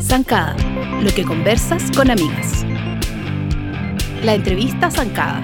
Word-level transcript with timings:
Zancada, 0.00 0.56
lo 1.00 1.10
que 1.14 1.24
conversas 1.24 1.90
con 1.96 2.10
amigas. 2.10 2.64
La 4.24 4.34
entrevista 4.34 4.90
Zancada. 4.90 5.42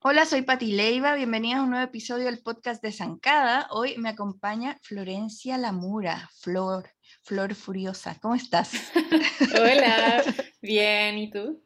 Hola, 0.00 0.26
soy 0.26 0.42
Pati 0.42 0.72
Leiva, 0.72 1.14
bienvenidos 1.14 1.60
a 1.60 1.62
un 1.62 1.70
nuevo 1.70 1.84
episodio 1.84 2.26
del 2.26 2.40
podcast 2.40 2.82
de 2.82 2.92
Zancada. 2.92 3.68
Hoy 3.70 3.96
me 3.96 4.10
acompaña 4.10 4.78
Florencia 4.82 5.56
Lamura, 5.56 6.28
Flor, 6.34 6.90
Flor 7.22 7.54
Furiosa. 7.54 8.18
¿Cómo 8.20 8.34
estás? 8.34 8.72
Hola, 9.54 10.22
bien, 10.62 11.18
¿y 11.18 11.30
tú? 11.30 11.64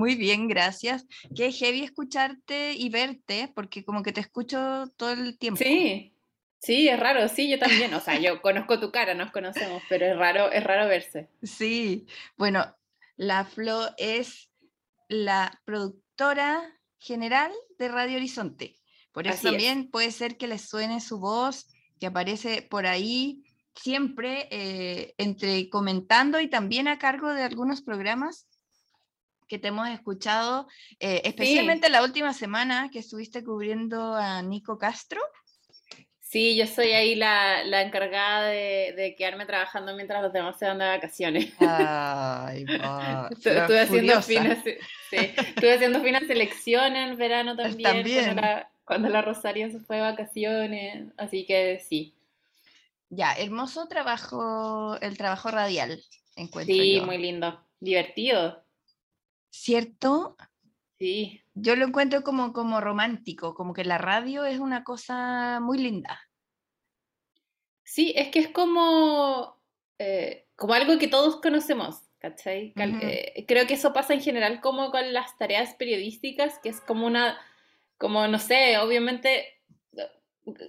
Muy 0.00 0.14
bien, 0.14 0.48
gracias. 0.48 1.06
Qué 1.36 1.52
heavy 1.52 1.82
escucharte 1.82 2.72
y 2.72 2.88
verte, 2.88 3.52
porque 3.54 3.84
como 3.84 4.02
que 4.02 4.12
te 4.12 4.22
escucho 4.22 4.90
todo 4.96 5.10
el 5.10 5.36
tiempo. 5.36 5.62
Sí, 5.62 6.14
sí, 6.58 6.88
es 6.88 6.98
raro, 6.98 7.28
sí, 7.28 7.50
yo 7.50 7.58
también. 7.58 7.92
O 7.92 8.00
sea, 8.00 8.18
yo 8.18 8.40
conozco 8.40 8.80
tu 8.80 8.90
cara, 8.90 9.12
nos 9.12 9.30
conocemos, 9.30 9.82
pero 9.90 10.06
es 10.06 10.16
raro, 10.16 10.50
es 10.52 10.64
raro 10.64 10.88
verse. 10.88 11.28
Sí, 11.42 12.06
bueno, 12.38 12.74
la 13.16 13.44
Flo 13.44 13.90
es 13.98 14.50
la 15.08 15.60
productora 15.66 16.62
general 16.98 17.52
de 17.78 17.88
Radio 17.88 18.16
Horizonte. 18.16 18.76
Por 19.12 19.26
eso 19.26 19.50
también 19.50 19.90
puede 19.90 20.12
ser 20.12 20.38
que 20.38 20.48
les 20.48 20.66
suene 20.66 21.02
su 21.02 21.20
voz, 21.20 21.66
que 21.98 22.06
aparece 22.06 22.62
por 22.62 22.86
ahí 22.86 23.44
siempre 23.74 24.48
eh, 24.50 25.14
entre 25.18 25.68
comentando 25.68 26.40
y 26.40 26.48
también 26.48 26.88
a 26.88 26.98
cargo 26.98 27.34
de 27.34 27.42
algunos 27.42 27.82
programas 27.82 28.46
que 29.50 29.58
te 29.58 29.68
hemos 29.68 29.88
escuchado, 29.88 30.68
eh, 31.00 31.22
especialmente 31.24 31.90
la 31.90 32.04
última 32.04 32.32
semana 32.32 32.88
que 32.88 33.00
estuviste 33.00 33.42
cubriendo 33.42 34.14
a 34.14 34.42
Nico 34.42 34.78
Castro. 34.78 35.20
Sí, 36.20 36.56
yo 36.56 36.68
soy 36.68 36.92
ahí 36.92 37.16
la, 37.16 37.64
la 37.64 37.82
encargada 37.82 38.46
de, 38.46 38.94
de, 38.96 39.16
quedarme 39.16 39.46
trabajando 39.46 39.96
mientras 39.96 40.22
los 40.22 40.32
demás 40.32 40.56
se 40.56 40.66
van 40.66 40.78
de 40.78 40.84
vacaciones. 40.84 41.52
Ay, 41.58 42.64
estuve, 43.32 43.80
haciendo 43.80 44.22
finas, 44.22 44.62
sí, 44.62 44.76
estuve 45.10 45.74
haciendo 45.74 46.00
finas 46.00 46.22
selecciones 46.28 47.10
en 47.10 47.18
verano 47.18 47.56
también. 47.56 47.96
también. 47.96 48.24
Cuando, 48.26 48.42
la, 48.42 48.70
cuando 48.84 49.08
la 49.08 49.22
Rosario 49.22 49.68
se 49.72 49.80
fue 49.80 49.96
de 49.96 50.02
vacaciones, 50.02 51.12
así 51.16 51.44
que 51.44 51.80
sí. 51.80 52.14
Ya, 53.08 53.32
hermoso 53.32 53.88
trabajo, 53.88 54.96
el 55.00 55.18
trabajo 55.18 55.50
radial, 55.50 56.00
encuentro 56.36 56.72
Sí, 56.72 57.00
muy 57.04 57.18
lindo, 57.18 57.60
divertido. 57.80 58.62
¿Cierto? 59.50 60.36
Sí. 60.98 61.42
Yo 61.54 61.76
lo 61.76 61.86
encuentro 61.86 62.22
como, 62.22 62.52
como 62.52 62.80
romántico, 62.80 63.54
como 63.54 63.72
que 63.72 63.84
la 63.84 63.98
radio 63.98 64.44
es 64.44 64.58
una 64.58 64.84
cosa 64.84 65.60
muy 65.60 65.78
linda. 65.78 66.20
Sí, 67.84 68.12
es 68.14 68.28
que 68.28 68.38
es 68.38 68.48
como, 68.50 69.60
eh, 69.98 70.46
como 70.54 70.74
algo 70.74 70.96
que 70.98 71.08
todos 71.08 71.40
conocemos, 71.40 72.02
¿cachai? 72.20 72.72
Eh, 72.76 73.44
creo 73.48 73.66
que 73.66 73.74
eso 73.74 73.92
pasa 73.92 74.14
en 74.14 74.20
general 74.20 74.60
como 74.60 74.92
con 74.92 75.12
las 75.12 75.36
tareas 75.36 75.74
periodísticas, 75.74 76.60
que 76.60 76.68
es 76.68 76.80
como 76.80 77.06
una, 77.06 77.36
como 77.98 78.28
no 78.28 78.38
sé, 78.38 78.78
obviamente, 78.78 79.60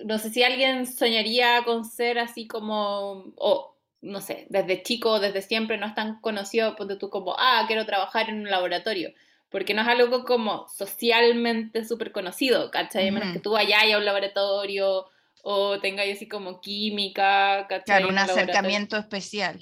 no 0.03 0.17
sé 0.17 0.31
si 0.31 0.41
alguien 0.41 0.87
soñaría 0.87 1.63
con 1.63 1.85
ser 1.85 2.17
así 2.17 2.47
como, 2.47 3.33
o 3.37 3.70
no 4.01 4.21
sé, 4.21 4.47
desde 4.49 4.83
chico, 4.83 5.19
desde 5.19 5.41
siempre, 5.41 5.77
no 5.77 5.85
es 5.85 5.95
tan 5.95 6.19
conocido, 6.21 6.75
ponte 6.75 6.95
tú 6.95 7.09
como, 7.09 7.35
ah, 7.37 7.63
quiero 7.67 7.85
trabajar 7.85 8.29
en 8.29 8.41
un 8.41 8.49
laboratorio, 8.49 9.13
porque 9.49 9.73
no 9.73 9.81
es 9.81 9.87
algo 9.87 10.23
como 10.25 10.67
socialmente 10.67 11.85
súper 11.85 12.11
conocido, 12.11 12.71
¿cachai? 12.71 13.11
Menos 13.11 13.33
que 13.33 13.39
tú 13.39 13.51
vayas 13.51 13.83
a 13.93 13.97
un 13.97 14.05
laboratorio 14.05 15.05
o 15.43 15.79
tengáis 15.79 16.15
así 16.15 16.27
como 16.27 16.61
química, 16.61 17.67
¿cachai? 17.67 17.97
Claro, 17.97 18.09
un 18.09 18.17
acercamiento 18.17 18.97
especial. 18.97 19.59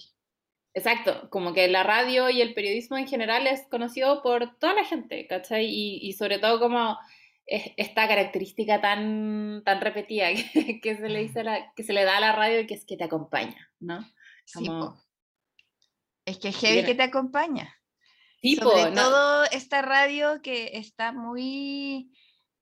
Exacto, 0.74 1.30
como 1.30 1.54
que 1.54 1.68
la 1.68 1.84
radio 1.84 2.30
y 2.30 2.42
el 2.42 2.54
periodismo 2.54 2.98
en 2.98 3.08
general 3.08 3.48
es 3.48 3.68
conocido 3.70 4.22
por 4.22 4.58
toda 4.60 4.74
la 4.74 4.86
gente, 4.86 5.28
¿cachai? 5.28 5.66
Y, 5.66 6.00
y 6.02 6.14
sobre 6.14 6.40
todo 6.40 6.60
como 6.60 6.98
esta 7.50 8.08
característica 8.08 8.80
tan, 8.80 9.64
tan 9.66 9.82
repetida 9.82 10.28
que, 10.82 10.96
se 10.96 11.10
le 11.10 11.20
dice 11.20 11.44
la, 11.44 11.74
que 11.76 11.84
se 11.84 11.94
le 11.94 12.04
da 12.04 12.18
a 12.18 12.22
la 12.22 12.32
radio 12.32 12.62
y 12.62 12.68
que 12.68 12.76
es 12.76 12.86
que 12.86 12.98
te 12.98 13.04
acompaña, 13.04 13.70
¿no? 13.80 14.06
Es 16.26 16.38
que 16.38 16.50
es 16.50 16.58
heavy 16.58 16.86
que 16.86 16.96
te 16.96 17.04
acompaña. 17.04 17.76
Sobre 18.42 18.92
todo 18.92 19.44
esta 19.52 19.82
radio 19.82 20.42
que 20.42 20.72
está 20.78 21.12
muy, 21.12 22.12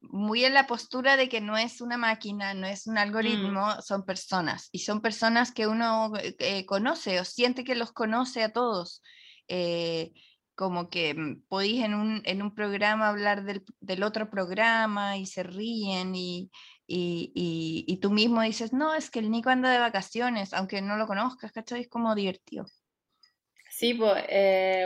muy 0.01 0.43
en 0.43 0.53
la 0.53 0.65
postura 0.65 1.17
de 1.17 1.29
que 1.29 1.41
no 1.41 1.57
es 1.57 1.81
una 1.81 1.97
máquina, 1.97 2.53
no 2.53 2.65
es 2.65 2.87
un 2.87 2.95
mm. 2.95 2.99
algoritmo, 2.99 3.81
son 3.81 4.03
personas. 4.03 4.69
Y 4.71 4.79
son 4.79 5.01
personas 5.01 5.51
que 5.51 5.67
uno 5.67 6.13
eh, 6.17 6.65
conoce 6.65 7.19
o 7.19 7.25
siente 7.25 7.63
que 7.63 7.75
los 7.75 7.91
conoce 7.91 8.43
a 8.43 8.53
todos. 8.53 9.01
Eh, 9.47 10.13
como 10.55 10.89
que 10.89 11.13
mm, 11.13 11.43
podéis 11.47 11.83
en 11.83 11.93
un, 11.93 12.21
en 12.25 12.41
un 12.41 12.55
programa 12.55 13.09
hablar 13.09 13.43
del, 13.43 13.63
del, 13.79 14.03
otro 14.03 14.29
programa 14.29 15.17
y 15.17 15.25
se 15.27 15.43
ríen 15.43 16.15
y, 16.15 16.49
y, 16.87 17.83
y, 17.85 17.97
tú 17.97 18.11
mismo 18.11 18.41
dices, 18.41 18.71
no, 18.71 18.93
es 18.93 19.09
que 19.09 19.19
el 19.19 19.29
Nico 19.29 19.49
anda 19.49 19.69
de 19.69 19.79
vacaciones, 19.79 20.53
aunque 20.53 20.81
no 20.81 20.95
lo 20.95 21.05
conozcas, 21.05 21.51
¿cachai? 21.51 21.81
Es 21.81 21.89
como 21.89 22.15
divertido. 22.15 22.65
Sí, 23.69 23.93
pues, 23.93 24.23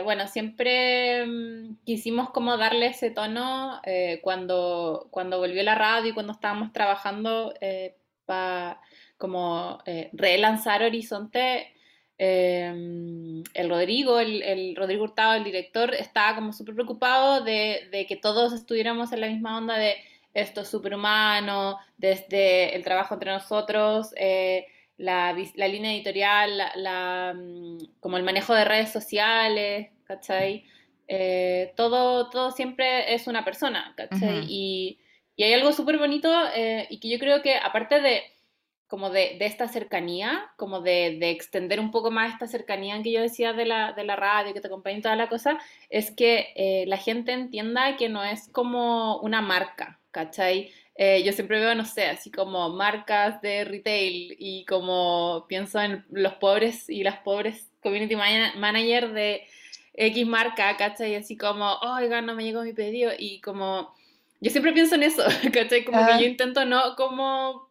bueno, 0.04 0.26
siempre 0.26 1.24
mm, 1.24 1.76
quisimos 1.84 2.30
como 2.30 2.56
darle 2.56 2.88
ese 2.88 3.10
tono 3.10 3.80
eh, 3.84 4.20
cuando, 4.22 5.06
cuando 5.10 5.38
volvió 5.38 5.62
la 5.62 5.76
radio 5.76 6.10
y 6.10 6.14
cuando 6.14 6.32
estábamos 6.32 6.72
trabajando 6.72 7.54
eh, 7.60 7.96
para 8.26 8.80
como 9.16 9.78
relanzar 10.12 10.82
Horizonte. 10.82 11.72
Em, 12.18 13.42
el 13.54 13.68
Rodrigo, 13.70 14.20
el, 14.20 14.42
el, 14.42 14.76
Rodrigo 14.76 15.04
Hurtado, 15.04 15.34
el 15.34 15.44
director, 15.44 15.94
estaba 15.94 16.34
como 16.34 16.52
súper 16.52 16.74
preocupado 16.74 17.42
de, 17.42 17.88
de 17.90 18.06
que 18.06 18.16
todos 18.16 18.52
estuviéramos 18.52 19.12
en 19.12 19.20
la 19.20 19.28
misma 19.28 19.56
onda 19.56 19.78
de 19.78 19.96
esto 20.34 20.62
es 20.62 20.68
superhumano, 20.68 21.78
desde 21.96 22.74
el 22.74 22.84
trabajo 22.84 23.14
entre 23.14 23.32
nosotros, 23.32 24.14
eh, 24.16 24.66
la, 24.96 25.36
la, 25.54 25.68
línea 25.68 25.92
editorial, 25.92 26.62
la, 26.76 27.34
mm, 27.34 27.98
como 28.00 28.16
el 28.16 28.22
manejo 28.22 28.54
de 28.54 28.64
redes 28.64 28.90
sociales, 28.90 29.90
¿cachai? 30.04 30.64
Eh, 31.08 31.72
todo, 31.76 32.30
todo 32.30 32.50
siempre 32.50 33.14
es 33.14 33.26
una 33.26 33.44
persona, 33.44 33.92
¿cachai? 33.96 34.46
y, 34.48 35.00
y, 35.36 35.42
hay 35.42 35.52
algo 35.54 35.72
súper 35.72 35.98
bonito 35.98 36.32
eh, 36.54 36.86
y 36.88 37.00
que 37.00 37.10
yo 37.10 37.18
creo 37.18 37.42
que 37.42 37.56
aparte 37.56 38.00
de 38.00 38.22
como 38.86 39.08
de, 39.08 39.36
de 39.38 39.46
esta 39.46 39.68
cercanía, 39.68 40.52
como 40.56 40.82
de, 40.82 41.16
de, 41.18 41.30
extender 41.30 41.80
un 41.80 41.90
poco 41.90 42.10
más 42.10 42.34
esta 42.34 42.46
cercanía 42.46 43.02
que 43.02 43.10
yo 43.10 43.22
decía 43.22 43.54
de 43.54 43.64
la, 43.64 43.94
de 43.94 44.04
la 44.04 44.16
radio, 44.16 44.52
que 44.52 44.60
te 44.60 44.66
acompaña 44.66 45.00
toda 45.00 45.16
la 45.16 45.30
cosa, 45.30 45.58
es 45.88 46.10
que 46.10 46.84
la 46.86 46.98
gente 46.98 47.32
entienda 47.32 47.96
que 47.96 48.10
no 48.10 48.22
es 48.22 48.50
como 48.52 49.18
una 49.20 49.40
marca, 49.40 49.98
¿cachai? 50.12 50.70
Eh, 50.94 51.22
yo 51.24 51.32
siempre 51.32 51.58
veo, 51.58 51.74
no 51.74 51.84
sé, 51.84 52.04
así 52.04 52.30
como 52.30 52.68
marcas 52.68 53.40
de 53.42 53.64
retail 53.64 54.36
y 54.38 54.64
como 54.66 55.46
pienso 55.48 55.80
en 55.80 56.04
los 56.10 56.34
pobres 56.34 56.88
y 56.88 57.02
las 57.02 57.18
pobres 57.18 57.68
community 57.82 58.14
manager 58.14 59.12
de 59.12 59.42
X 59.94 60.26
marca, 60.26 60.76
¿cachai? 60.76 61.16
Así 61.16 61.36
como, 61.36 61.78
oiga, 61.80 62.20
no 62.20 62.34
me 62.34 62.44
llegó 62.44 62.62
mi 62.62 62.72
pedido 62.72 63.10
y 63.18 63.40
como, 63.40 63.94
yo 64.40 64.50
siempre 64.50 64.72
pienso 64.72 64.94
en 64.94 65.02
eso, 65.02 65.24
¿cachai? 65.52 65.84
Como 65.84 66.06
que 66.06 66.20
yo 66.20 66.26
intento 66.26 66.64
no 66.64 66.94
como 66.96 67.68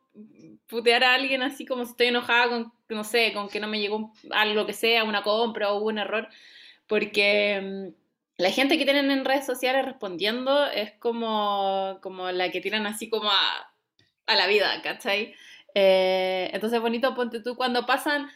putear 0.68 1.04
a 1.04 1.14
alguien 1.14 1.44
así 1.44 1.66
como 1.66 1.86
si 1.86 1.92
estoy 1.92 2.08
enojada 2.08 2.50
con, 2.50 2.74
no 2.90 3.04
sé, 3.04 3.34
con 3.34 3.50
que 3.50 3.60
no 3.60 3.68
me 3.68 3.80
llegó 3.80 4.14
algo 4.32 4.66
que 4.66 4.74
sea, 4.74 5.04
una 5.04 5.22
compra 5.22 5.72
o 5.72 5.82
un 5.82 5.98
error, 6.00 6.28
porque 6.88 7.62
mm, 7.62 8.01
la 8.42 8.50
gente 8.50 8.80
que 8.80 8.86
tienen 8.86 9.12
en 9.12 9.24
redes 9.24 9.46
sociales 9.46 9.86
respondiendo 9.86 10.66
es 10.66 10.94
como, 10.94 12.00
como 12.02 12.32
la 12.32 12.50
que 12.50 12.60
tiran 12.60 12.88
así 12.88 13.08
como 13.08 13.30
a, 13.30 13.72
a 14.26 14.36
la 14.36 14.48
vida, 14.48 14.82
¿cachai? 14.82 15.36
Eh, 15.76 16.50
entonces, 16.52 16.82
bonito, 16.82 17.14
ponte 17.14 17.42
tú, 17.42 17.56
cuando 17.56 17.86
pasan 17.86 18.32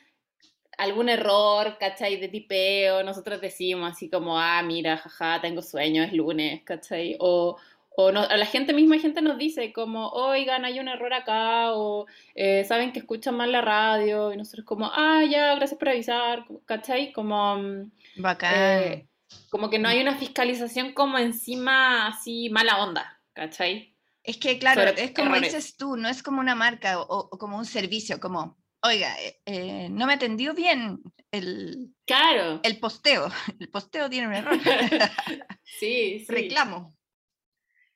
algún 0.77 1.09
error, 1.09 1.77
¿cachai? 1.79 2.17
De 2.17 2.27
tipeo, 2.27 3.01
nosotros 3.01 3.41
decimos 3.41 3.93
así 3.93 4.07
como, 4.07 4.39
ah, 4.39 4.61
mira, 4.61 4.97
jaja, 4.97 5.41
tengo 5.41 5.63
sueño, 5.63 6.03
es 6.03 6.13
lunes, 6.13 6.61
¿cachai? 6.63 7.15
O, 7.19 7.57
o 7.97 8.11
no, 8.11 8.27
la 8.27 8.45
gente 8.45 8.73
misma 8.73 8.99
gente 8.99 9.23
nos 9.23 9.39
dice 9.39 9.73
como, 9.73 10.09
oigan, 10.09 10.65
hay 10.65 10.79
un 10.79 10.87
error 10.87 11.15
acá, 11.15 11.73
o 11.73 12.05
eh, 12.35 12.63
saben 12.65 12.91
que 12.91 12.99
escuchan 12.99 13.35
mal 13.37 13.51
la 13.51 13.61
radio, 13.61 14.31
y 14.31 14.37
nosotros 14.37 14.67
como, 14.67 14.91
ah, 14.93 15.23
ya, 15.27 15.55
gracias 15.55 15.79
por 15.79 15.89
avisar, 15.89 16.45
¿cachai? 16.65 17.11
Como... 17.11 17.55
Mm, 17.57 17.91
Bacán. 18.17 18.53
Eh, 18.53 19.07
como 19.49 19.69
que 19.69 19.79
no 19.79 19.89
hay 19.89 20.01
una 20.01 20.17
fiscalización 20.17 20.93
como 20.93 21.17
encima 21.17 22.07
así 22.07 22.49
mala 22.49 22.83
onda, 22.83 23.21
¿cachai? 23.33 23.95
Es 24.23 24.37
que, 24.37 24.57
claro, 24.57 24.81
es 24.81 25.11
como 25.11 25.39
dices 25.39 25.77
tú, 25.77 25.97
no 25.97 26.09
es 26.09 26.23
como 26.23 26.39
una 26.39 26.55
marca 26.55 26.99
o, 26.99 27.29
como 27.29 27.57
un 27.57 27.65
servicio, 27.65 28.19
como, 28.19 28.57
oiga, 28.81 29.15
eh, 29.21 29.39
eh, 29.45 29.87
no 29.91 30.07
me 30.07 30.13
atendió 30.13 30.55
bien 30.55 30.99
el, 31.31 31.93
claro. 32.07 32.59
el 32.63 32.79
posteo. 32.79 33.27
El 33.59 33.69
posteo 33.69 34.09
tiene 34.09 34.27
un 34.27 34.33
error. 34.33 34.59
sí, 35.63 36.19
sí. 36.19 36.25
Reclamo. 36.27 36.95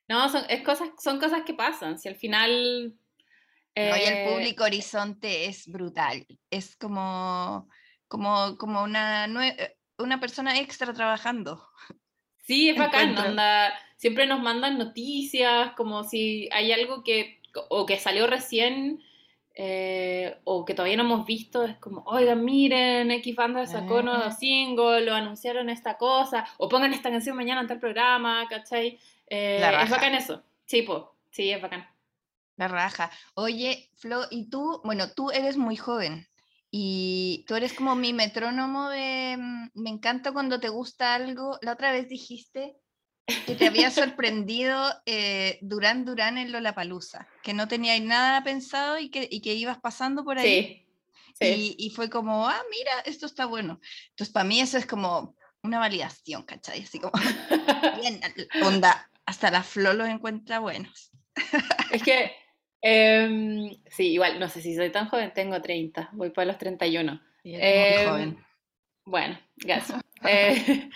No, 0.08 0.28
son, 0.28 0.44
es 0.48 0.62
cosas, 0.62 0.90
son 1.02 1.18
cosas 1.18 1.42
que 1.44 1.54
pasan. 1.54 1.98
Si 1.98 2.08
al 2.08 2.16
final. 2.16 2.96
el 3.74 4.14
eh, 4.14 4.28
público 4.30 4.64
horizonte 4.64 5.46
es 5.46 5.66
brutal. 5.66 6.26
Es 6.48 6.76
como, 6.76 7.68
como, 8.06 8.56
como 8.56 8.82
una, 8.82 9.26
una 10.00 10.20
persona 10.20 10.58
extra 10.58 10.92
trabajando. 10.92 11.66
Sí, 12.38 12.68
es 12.68 12.76
bacán. 12.76 13.16
siempre 13.96 14.26
nos 14.26 14.40
mandan 14.40 14.78
noticias, 14.78 15.72
como 15.76 16.04
si 16.04 16.48
hay 16.52 16.72
algo 16.72 17.02
que. 17.04 17.40
o 17.68 17.86
que 17.86 17.98
salió 17.98 18.26
recién 18.26 19.02
eh, 19.62 20.40
o 20.44 20.64
que 20.64 20.72
todavía 20.72 20.96
no 20.96 21.02
hemos 21.02 21.26
visto, 21.26 21.64
es 21.64 21.76
como, 21.76 22.02
oigan, 22.06 22.42
miren, 22.42 23.10
X 23.10 23.36
banda 23.36 23.66
sacó 23.66 23.96
un 23.96 24.06
nuevo 24.06 24.24
ah. 24.24 24.32
single, 24.32 25.10
o 25.10 25.14
anunciaron 25.14 25.68
esta 25.68 25.98
cosa, 25.98 26.46
o 26.56 26.66
pongan 26.66 26.94
esta 26.94 27.10
canción 27.10 27.36
mañana 27.36 27.60
en 27.60 27.66
tal 27.66 27.78
programa, 27.78 28.46
¿cachai? 28.48 28.98
Eh, 29.26 29.60
es 29.82 29.90
bacán 29.90 30.14
eso. 30.14 30.42
Sí, 30.64 30.86
sí, 31.30 31.50
es 31.50 31.60
bacán. 31.60 31.86
La 32.56 32.68
raja. 32.68 33.10
Oye, 33.34 33.90
Flo, 33.96 34.22
y 34.30 34.48
tú, 34.48 34.80
bueno, 34.82 35.12
tú 35.12 35.30
eres 35.30 35.58
muy 35.58 35.76
joven 35.76 36.29
y 36.70 37.44
tú 37.48 37.56
eres 37.56 37.72
como 37.72 37.96
mi 37.96 38.12
metrónomo 38.12 38.88
de, 38.88 39.36
mm, 39.36 39.70
me 39.74 39.90
encanta 39.90 40.32
cuando 40.32 40.60
te 40.60 40.68
gusta 40.68 41.14
algo. 41.14 41.58
La 41.62 41.72
otra 41.72 41.90
vez 41.90 42.08
dijiste 42.08 42.76
que 43.46 43.54
te 43.56 43.66
había 43.66 43.90
sorprendido 43.90 44.92
eh, 45.04 45.58
Durán 45.62 46.04
Durán 46.04 46.38
en 46.38 46.52
Lollapalooza, 46.52 47.26
que 47.42 47.54
no 47.54 47.66
teníais 47.66 48.02
nada 48.02 48.44
pensado 48.44 48.98
y 48.98 49.10
que, 49.10 49.28
y 49.30 49.40
que 49.40 49.54
ibas 49.54 49.78
pasando 49.80 50.24
por 50.24 50.38
ahí. 50.38 50.86
Sí, 51.38 51.74
Y, 51.78 51.90
fue 51.90 52.08
como, 52.08 52.48
ah, 52.48 52.62
mira, 52.70 53.00
esto 53.04 53.26
está 53.26 53.46
bueno. 53.46 53.80
Entonces, 54.10 54.32
para 54.32 54.44
mí 54.44 54.60
eso 54.60 54.78
es 54.78 54.86
como 54.86 55.36
una 55.62 55.78
validación, 55.78 56.44
¿cachai? 56.44 56.82
Así 56.82 57.00
como, 57.00 57.12
bien, 58.00 58.20
onda, 58.62 59.10
hasta 59.26 59.50
la 59.50 59.62
Flo 59.62 59.92
los 59.92 60.08
encuentra 60.08 60.60
buenos. 60.60 61.10
es 61.90 62.02
que, 62.02 62.32
em, 62.82 63.76
sí, 63.86 64.12
igual, 64.12 64.38
no 64.38 64.48
sé 64.48 64.60
si 64.60 64.74
soy 64.74 64.90
tan 64.90 65.08
joven, 65.08 65.32
tengo 65.34 65.60
30, 65.60 66.10
voy 66.12 66.30
para 66.30 66.46
los 66.46 66.58
31. 66.58 67.20
Eh, 67.44 68.06
joven. 68.06 68.44
Bueno, 69.04 69.38
gracias. 69.56 70.00
eh, 70.24 70.90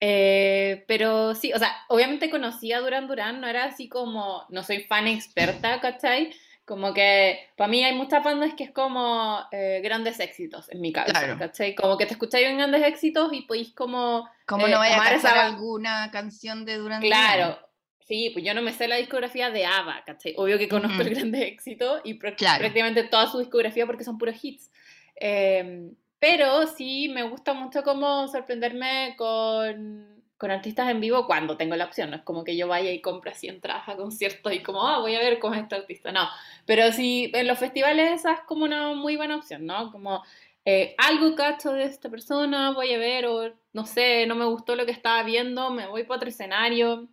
eh, 0.00 0.84
pero 0.88 1.34
sí, 1.34 1.52
o 1.52 1.58
sea, 1.58 1.72
obviamente 1.88 2.30
conocía 2.30 2.78
a 2.78 2.80
Duran 2.80 3.08
Duran, 3.08 3.40
no 3.40 3.46
era 3.46 3.64
así 3.64 3.88
como, 3.88 4.44
no 4.48 4.62
soy 4.62 4.82
fan 4.82 5.06
experta, 5.06 5.80
¿cachai? 5.80 6.32
Como 6.64 6.92
que 6.92 7.48
para 7.56 7.68
mí 7.68 7.84
hay 7.84 7.94
muchas 7.94 8.24
bandas 8.24 8.54
que 8.54 8.64
es 8.64 8.72
como 8.72 9.38
eh, 9.52 9.80
grandes 9.84 10.18
éxitos 10.18 10.68
en 10.72 10.80
mi 10.80 10.92
caso, 10.92 11.12
¿cachai? 11.38 11.76
Como 11.76 11.96
que 11.96 12.06
te 12.06 12.14
escucháis 12.14 12.48
en 12.48 12.58
grandes 12.58 12.82
éxitos 12.82 13.32
y 13.32 13.42
podéis 13.42 13.72
como... 13.72 14.28
Como 14.46 14.66
no 14.66 14.78
vaya 14.78 15.00
a 15.00 15.10
cantar 15.10 15.38
alguna 15.38 16.10
canción 16.10 16.64
de 16.64 16.76
Duran 16.76 17.00
Duran. 17.00 17.00
Claro, 17.00 17.65
sí, 18.06 18.30
pues 18.32 18.44
yo 18.44 18.54
no 18.54 18.62
me 18.62 18.72
sé 18.72 18.88
la 18.88 18.96
discografía 18.96 19.50
de 19.50 19.66
ABBA, 19.66 20.04
¿cachai? 20.06 20.34
Obvio 20.36 20.58
que 20.58 20.68
conozco 20.68 21.02
el 21.02 21.10
grandes 21.10 21.42
éxitos 21.42 22.00
y 22.04 22.14
prácticamente 22.14 23.04
toda 23.04 23.30
su 23.30 23.38
discografía 23.38 23.86
porque 23.86 24.04
son 24.04 24.18
puros 24.18 24.36
hits. 24.42 24.70
Eh, 25.16 25.90
pero 26.18 26.66
sí 26.66 27.08
me 27.08 27.24
gusta 27.24 27.52
mucho 27.52 27.82
como 27.82 28.26
sorprenderme 28.28 29.14
con, 29.18 30.22
con, 30.38 30.50
artistas 30.50 30.88
en 30.88 31.00
vivo 31.00 31.26
cuando 31.26 31.56
tengo 31.56 31.76
la 31.76 31.84
opción. 31.84 32.10
No 32.10 32.16
es 32.16 32.22
como 32.22 32.44
que 32.44 32.56
yo 32.56 32.68
vaya 32.68 32.90
y 32.90 33.00
compre 33.00 33.32
así 33.32 33.48
entradas 33.48 33.88
a 33.88 33.96
conciertos 33.96 34.52
y 34.52 34.62
como, 34.62 34.86
ah, 34.86 35.00
voy 35.00 35.14
a 35.14 35.20
ver 35.20 35.38
cómo 35.38 35.54
es 35.54 35.62
este 35.62 35.74
artista. 35.74 36.12
No, 36.12 36.28
pero 36.64 36.90
sí, 36.92 37.30
en 37.34 37.46
los 37.46 37.58
festivales 37.58 38.20
esa 38.20 38.32
es 38.34 38.40
como 38.40 38.64
una 38.64 38.94
muy 38.94 39.16
buena 39.16 39.36
opción, 39.36 39.66
¿no? 39.66 39.90
Como 39.92 40.22
eh, 40.64 40.94
algo 40.98 41.34
cacho 41.36 41.72
de 41.72 41.84
esta 41.84 42.08
persona, 42.10 42.72
voy 42.72 42.92
a 42.94 42.98
ver, 42.98 43.26
o 43.26 43.52
no 43.72 43.86
sé, 43.86 44.26
no 44.26 44.34
me 44.34 44.46
gustó 44.46 44.74
lo 44.74 44.86
que 44.86 44.92
estaba 44.92 45.22
viendo, 45.22 45.70
me 45.70 45.86
voy 45.86 46.04
para 46.04 46.16
otro 46.16 46.28
escenario. 46.28 47.08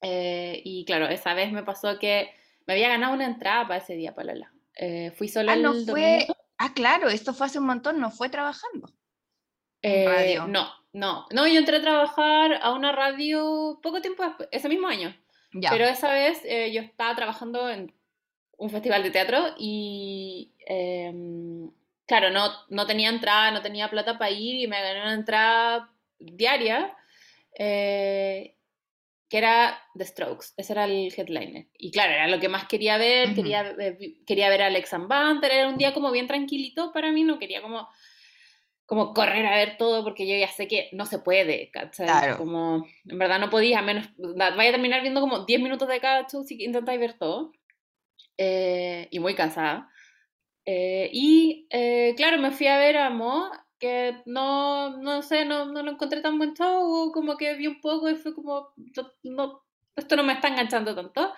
Eh, 0.00 0.62
y 0.64 0.84
claro, 0.84 1.08
esa 1.08 1.34
vez 1.34 1.52
me 1.52 1.62
pasó 1.62 1.98
que 1.98 2.30
me 2.66 2.74
había 2.74 2.88
ganado 2.88 3.14
una 3.14 3.26
entrada 3.26 3.66
para 3.66 3.82
ese 3.82 3.94
día, 3.94 4.14
Palala. 4.14 4.52
Eh, 4.74 5.12
fui 5.16 5.28
sola 5.28 5.52
ah, 5.52 5.56
no 5.56 5.74
fue, 5.74 6.26
Ah, 6.58 6.72
claro, 6.74 7.08
esto 7.08 7.32
fue 7.32 7.46
hace 7.46 7.60
un 7.60 7.66
montón, 7.66 8.00
no 8.00 8.10
fue 8.10 8.28
trabajando. 8.28 8.92
Eh, 9.80 10.38
no, 10.48 10.68
no, 10.92 11.26
no, 11.30 11.46
yo 11.46 11.60
entré 11.60 11.76
a 11.76 11.80
trabajar 11.80 12.58
a 12.60 12.72
una 12.72 12.90
radio 12.90 13.78
poco 13.80 14.00
tiempo 14.00 14.24
después, 14.24 14.48
ese 14.50 14.68
mismo 14.68 14.88
año. 14.88 15.16
Ya. 15.52 15.70
Pero 15.70 15.84
esa 15.84 16.12
vez 16.12 16.40
eh, 16.44 16.72
yo 16.72 16.82
estaba 16.82 17.14
trabajando 17.14 17.70
en 17.70 17.94
un 18.56 18.70
festival 18.70 19.04
de 19.04 19.10
teatro 19.12 19.54
y 19.56 20.52
em, 20.66 21.70
claro, 22.06 22.30
no, 22.30 22.50
no 22.68 22.86
tenía 22.86 23.08
entrada, 23.08 23.52
no 23.52 23.62
tenía 23.62 23.88
plata 23.88 24.18
para 24.18 24.32
ir 24.32 24.56
y 24.56 24.66
me 24.66 24.82
gané 24.82 25.00
una 25.00 25.14
entrada 25.14 25.92
diaria. 26.18 26.96
Eh, 27.56 28.56
que 29.28 29.38
era 29.38 29.78
The 29.94 30.04
Strokes, 30.04 30.54
ese 30.56 30.72
era 30.72 30.84
el 30.84 31.12
headliner. 31.14 31.66
Y 31.76 31.90
claro, 31.90 32.12
era 32.12 32.28
lo 32.28 32.40
que 32.40 32.48
más 32.48 32.66
quería 32.66 32.96
ver, 32.96 33.34
quería, 33.34 33.76
quería 34.26 34.48
ver 34.48 34.62
a 34.62 34.66
Alex 34.66 34.90
Banter, 35.06 35.52
era 35.52 35.68
un 35.68 35.76
día 35.76 35.92
como 35.92 36.10
bien 36.10 36.26
tranquilito 36.26 36.92
para 36.92 37.12
mí, 37.12 37.24
no 37.24 37.38
quería 37.38 37.60
como, 37.60 37.88
como 38.86 39.12
correr 39.12 39.44
a 39.44 39.56
ver 39.56 39.76
todo 39.76 40.02
porque 40.02 40.26
yo 40.26 40.34
ya 40.34 40.48
sé 40.48 40.66
que 40.66 40.88
no 40.92 41.04
se 41.04 41.18
puede, 41.18 41.70
Claro. 41.70 42.38
Como, 42.38 42.86
en 43.04 43.18
verdad 43.18 43.38
no 43.38 43.50
podía, 43.50 43.82
menos, 43.82 44.08
vaya 44.16 44.70
a 44.70 44.72
terminar 44.72 45.02
viendo 45.02 45.20
como 45.20 45.44
10 45.44 45.60
minutos 45.60 45.88
de 45.88 46.00
cada 46.00 46.26
show 46.26 46.44
si 46.44 46.62
intentáis 46.64 46.98
ver 46.98 47.18
todo. 47.18 47.52
Eh, 48.38 49.08
y 49.10 49.18
muy 49.18 49.34
cansada. 49.34 49.90
Eh, 50.64 51.10
y 51.12 51.66
eh, 51.70 52.14
claro, 52.16 52.38
me 52.38 52.50
fui 52.50 52.66
a 52.66 52.78
ver 52.78 52.96
a 52.98 53.10
Mo 53.10 53.50
que 53.78 54.22
no, 54.26 54.96
no 54.98 55.22
sé, 55.22 55.44
no, 55.44 55.66
no 55.66 55.82
lo 55.82 55.92
encontré 55.92 56.20
tan 56.20 56.38
buen 56.38 56.54
show, 56.54 57.12
como 57.12 57.36
que 57.36 57.54
vi 57.54 57.66
un 57.66 57.80
poco 57.80 58.08
y 58.10 58.16
fue 58.16 58.34
como, 58.34 58.72
no, 59.22 59.62
esto 59.96 60.16
no 60.16 60.24
me 60.24 60.34
está 60.34 60.48
enganchando 60.48 60.94
tanto. 60.94 61.32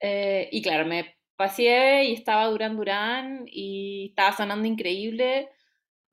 Eh, 0.00 0.48
y 0.52 0.62
claro, 0.62 0.86
me 0.86 1.16
pasé 1.36 2.04
y 2.04 2.14
estaba 2.14 2.46
Durán 2.46 2.76
Durán 2.76 3.44
y 3.46 4.08
estaba 4.10 4.36
sonando 4.36 4.66
increíble. 4.66 5.50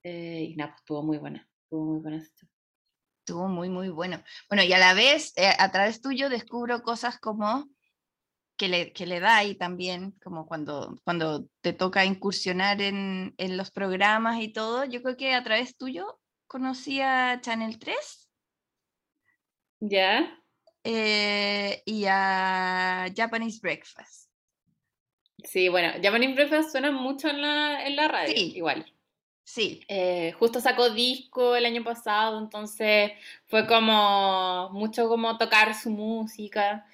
Eh, 0.04 0.48
y 0.50 0.56
nada, 0.56 0.72
pues 0.72 0.82
estuvo 0.82 1.04
muy 1.04 1.18
buena, 1.18 1.50
estuvo 1.64 1.86
muy 1.86 2.02
buena 2.02 2.18
Estuvo 2.18 3.48
muy, 3.48 3.70
muy 3.70 3.90
bueno. 3.90 4.24
Bueno, 4.50 4.64
y 4.64 4.72
a 4.72 4.78
la 4.78 4.94
vez, 4.94 5.34
eh, 5.36 5.50
a 5.58 5.72
través 5.72 6.00
tuyo 6.00 6.30
descubro 6.30 6.84
cosas 6.84 7.20
como 7.20 7.68
que 8.58 8.68
le, 8.68 8.94
que 8.94 9.06
le 9.06 9.20
da 9.20 9.44
y 9.44 9.56
también 9.56 10.12
como 10.24 10.48
cuando, 10.48 11.00
cuando 11.04 11.48
te 11.62 11.74
toca 11.74 12.06
incursionar 12.06 12.82
en, 12.82 13.34
en, 13.38 13.58
los 13.58 13.72
programas 13.72 14.42
y 14.42 14.50
todo, 14.54 14.86
yo 14.86 15.02
creo 15.02 15.18
que 15.18 15.34
a 15.34 15.44
través 15.44 15.78
tuyo 15.78 16.20
conocí 16.48 17.02
a 17.02 17.40
Channel 17.42 17.78
3. 17.80 18.30
Ya. 19.82 20.40
Eh, 20.84 21.82
y 21.86 22.06
a 22.08 23.08
Japanese 23.16 23.60
Breakfast. 23.62 24.30
Sí, 25.44 25.70
bueno, 25.70 25.94
Japanese 26.02 26.34
Breakfast 26.34 26.72
suena 26.72 26.92
mucho 26.92 27.28
en 27.28 27.42
la, 27.42 27.86
en 27.86 27.96
la 27.96 28.08
radio, 28.08 28.34
sí. 28.36 28.54
igual. 28.56 28.86
Sí. 29.44 29.86
Eh, 29.88 30.34
justo 30.40 30.60
sacó 30.60 30.90
disco 30.90 31.56
el 31.56 31.66
año 31.66 31.84
pasado, 31.84 32.40
entonces 32.40 33.12
fue 33.46 33.68
como 33.68 34.70
mucho 34.72 35.08
como 35.08 35.38
tocar 35.38 35.76
su 35.76 35.92
música. 35.92 36.86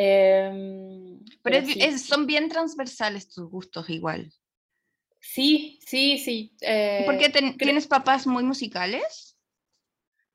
Em, 0.00 1.18
pero, 1.42 1.58
son 1.98 2.24
bien 2.24 2.48
transversales 2.48 3.28
tus 3.28 3.50
gustos 3.50 3.90
igual. 3.90 4.32
Sí, 5.18 5.80
sí, 5.84 6.18
sí. 6.18 6.54
Eh, 6.60 7.02
¿Por 7.04 7.18
qué 7.18 7.30
tienes 7.58 7.88
papás 7.88 8.24
muy 8.24 8.44
musicales? 8.44 9.36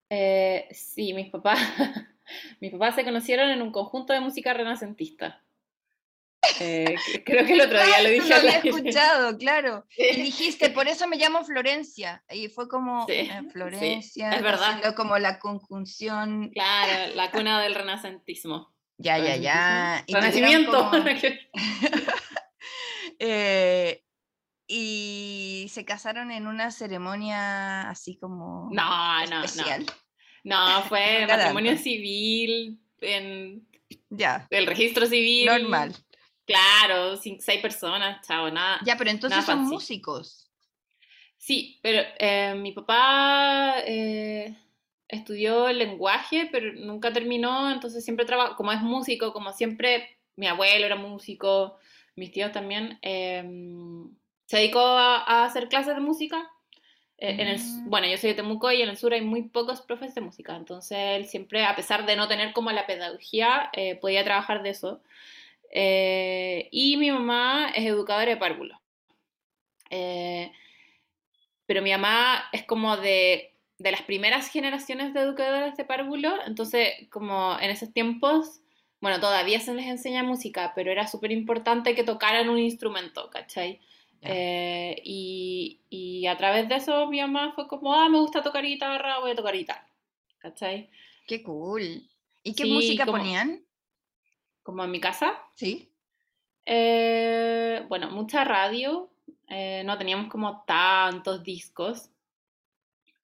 Eh, 0.09 0.67
sí, 0.73 1.13
mis 1.13 1.29
papás, 1.29 1.59
mis 2.59 2.73
papás 2.73 2.95
se 2.95 3.05
conocieron 3.05 3.49
en 3.51 3.61
un 3.61 3.71
conjunto 3.71 4.11
de 4.11 4.19
música 4.19 4.53
renacentista. 4.53 5.41
Eh, 6.59 6.95
creo 7.23 7.45
que 7.45 7.53
el 7.53 7.61
otro 7.61 7.81
día 7.85 8.01
lo 8.03 8.09
dije. 8.09 8.27
Lo 8.27 8.35
había 8.35 8.57
escuchado, 8.57 9.37
claro. 9.37 9.85
Y 9.97 10.23
dijiste, 10.23 10.71
por 10.71 10.89
eso 10.89 11.07
me 11.07 11.15
llamo 11.15 11.45
Florencia. 11.45 12.21
Y 12.29 12.49
fue 12.49 12.67
como 12.67 13.07
Florencia. 13.53 14.31
es 14.31 14.41
verdad. 14.41 14.93
Como 14.93 15.17
la 15.19 15.39
conjunción. 15.39 16.49
Claro, 16.49 17.15
la 17.15 17.31
cuna 17.31 17.61
del 17.61 17.75
renacentismo. 17.75 18.72
Ya, 18.97 19.17
ya, 19.17 19.35
ya. 19.35 20.03
Y 20.07 20.13
Renacimiento. 20.13 20.91
Eh, 23.19 24.03
y 24.67 25.67
se 25.69 25.85
casaron 25.85 26.31
en 26.31 26.47
una 26.47 26.71
ceremonia 26.71 27.89
así 27.89 28.17
como 28.17 28.69
no, 28.71 29.21
especial. 29.21 29.85
no, 30.43 30.79
no. 30.79 30.83
fue 30.89 31.25
matrimonio 31.27 31.77
civil 31.77 32.81
en 33.01 33.67
ya. 34.09 34.47
el 34.49 34.65
registro 34.65 35.05
civil. 35.05 35.45
Normal. 35.45 35.95
Claro, 36.45 37.17
seis 37.17 37.61
personas, 37.61 38.25
chao, 38.25 38.49
nada. 38.51 38.79
Ya, 38.83 38.97
pero 38.97 39.09
entonces 39.09 39.45
son 39.45 39.63
músicos. 39.65 40.49
Sí, 41.37 41.79
pero 41.83 42.01
eh, 42.19 42.55
mi 42.55 42.71
papá 42.71 43.75
eh, 43.85 44.55
estudió 45.07 45.71
lenguaje, 45.71 46.49
pero 46.51 46.73
nunca 46.73 47.13
terminó, 47.13 47.71
entonces 47.71 48.03
siempre 48.03 48.25
trabaja, 48.25 48.55
como 48.55 48.71
es 48.71 48.81
músico, 48.81 49.33
como 49.33 49.53
siempre, 49.53 50.17
mi 50.35 50.47
abuelo 50.47 50.85
era 50.85 50.95
músico, 50.95 51.77
mis 52.15 52.31
tíos 52.31 52.51
también, 52.51 52.99
em, 53.01 54.09
se 54.45 54.57
dedicó 54.57 54.79
a, 54.81 55.45
hacer 55.45 55.67
clases 55.69 55.95
de 55.95 56.01
música 56.01 56.49
Eh, 57.19 57.41
en 57.41 57.47
el, 57.47 57.59
mm. 57.59 57.89
bueno, 57.89 58.07
yo 58.07 58.17
soy 58.17 58.31
de 58.31 58.35
Temuco 58.35 58.71
y 58.71 58.81
en 58.81 58.89
el 58.89 58.97
sur 58.97 59.13
hay 59.13 59.21
muy 59.21 59.43
pocos 59.43 59.81
profes 59.81 60.15
de 60.15 60.21
música, 60.21 60.55
entonces 60.55 60.97
él 60.97 61.25
siempre, 61.27 61.63
a 61.65 61.75
pesar 61.75 62.05
de 62.05 62.15
no 62.15 62.27
tener 62.27 62.53
como 62.53 62.71
la 62.71 62.87
pedagogía, 62.87 63.69
eh, 63.73 63.95
podía 63.95 64.23
trabajar 64.23 64.63
de 64.63 64.69
eso. 64.71 65.01
Eh, 65.71 66.69
y 66.71 66.97
mi 66.97 67.11
mamá 67.11 67.71
es 67.75 67.85
educadora 67.85 68.31
de 68.31 68.37
párvulo. 68.37 68.79
pero 71.65 71.81
mi 71.81 71.91
mamá 71.91 72.45
es 72.51 72.63
como 72.65 72.97
de, 72.97 73.52
de, 73.83 73.91
las 73.91 74.01
primeras 74.03 74.49
generaciones 74.49 75.13
de 75.13 75.21
educadoras 75.21 75.75
de 75.77 75.85
párvulo, 75.85 76.33
entonces 76.45 76.89
como 77.09 77.57
en 77.59 77.69
esos 77.69 77.91
tiempos, 77.93 78.61
bueno, 79.01 79.19
todavía 79.19 79.59
se 79.59 79.73
les 79.73 79.87
enseña 79.87 80.23
música, 80.23 80.71
pero 80.75 80.91
era 80.91 81.07
súper 81.07 81.31
importante 81.31 81.93
que 81.93 82.03
tocaran 82.03 82.49
un 82.49 82.59
instrumento, 82.59 83.29
¿cachai? 83.29 83.81
Eh, 84.21 85.01
y, 85.03 86.25
a 86.27 86.37
través 86.37 86.69
de 86.69 86.75
eso 86.75 87.07
mi 87.07 87.19
mamá 87.19 87.51
fue 87.53 87.67
como, 87.67 87.93
ah, 87.93 88.07
me 88.07 88.19
gusta 88.19 88.41
tocar 88.41 88.63
guitarra, 88.63 89.19
voy 89.19 89.31
a 89.31 89.35
tocar 89.35 89.55
guitarra. 89.55 89.87
¿Cachai? 90.39 90.89
Qué 91.27 91.43
cool. 91.43 92.09
¿Y 92.43 92.55
qué 92.55 92.65
música 92.65 93.05
ponían? 93.05 93.63
¿Como 94.63 94.83
en 94.83 94.91
mi 94.91 94.99
casa? 95.01 95.37
Sí. 95.55 95.91
Eh, 96.65 97.85
bueno, 97.89 98.09
mucha 98.09 98.43
radio. 98.45 99.09
Eh, 99.49 99.83
no 99.85 99.97
teníamos 99.97 100.29
como 100.29 100.63
tantos 100.65 101.43
discos. 101.43 102.09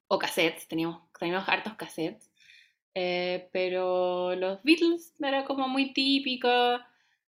O 0.09 0.17
cassettes, 0.19 0.67
teníamos, 0.67 1.01
teníamos 1.17 1.47
hartos 1.47 1.75
cassettes. 1.75 2.29
pero 2.93 4.35
los 4.35 4.61
Beatles 4.63 5.15
era 5.19 5.45
como 5.45 5.67
muy 5.69 5.93
típico. 5.93 6.49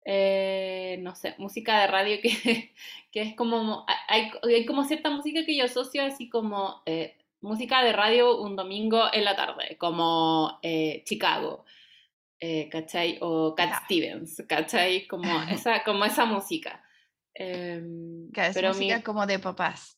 Eh, 0.06 0.98
no 1.00 1.14
sé, 1.14 1.34
música 1.38 1.80
de 1.80 1.86
radio 1.86 2.18
que, 2.20 2.28
que 3.12 3.22
es 3.22 3.34
como, 3.34 3.86
hay, 4.06 4.30
hay, 4.42 4.66
como 4.66 4.84
cierta 4.84 5.08
música 5.08 5.46
que 5.46 5.56
yo 5.56 5.64
asocio 5.64 6.04
así 6.04 6.28
como 6.28 6.82
eh, 6.84 7.16
música 7.40 7.82
de 7.82 7.94
radio 7.94 8.38
un 8.38 8.54
domingo 8.54 9.04
en 9.12 9.24
la 9.24 9.34
tarde, 9.34 9.78
como 9.78 10.58
eh, 10.62 11.02
Chicago, 11.06 11.64
¿cachai? 12.70 13.16
O 13.22 13.54
Cat 13.54 13.84
Stevens, 13.84 14.44
¿cachai? 14.46 15.06
Como 15.06 15.24
esa, 15.50 15.82
como 15.84 16.04
esa 16.04 16.26
música. 16.26 16.84
Em, 17.32 18.30
que 18.30 18.46
es 18.48 18.54
pero 18.54 18.68
música 18.68 19.02
como 19.02 19.26
de 19.26 19.38
papás. 19.38 19.93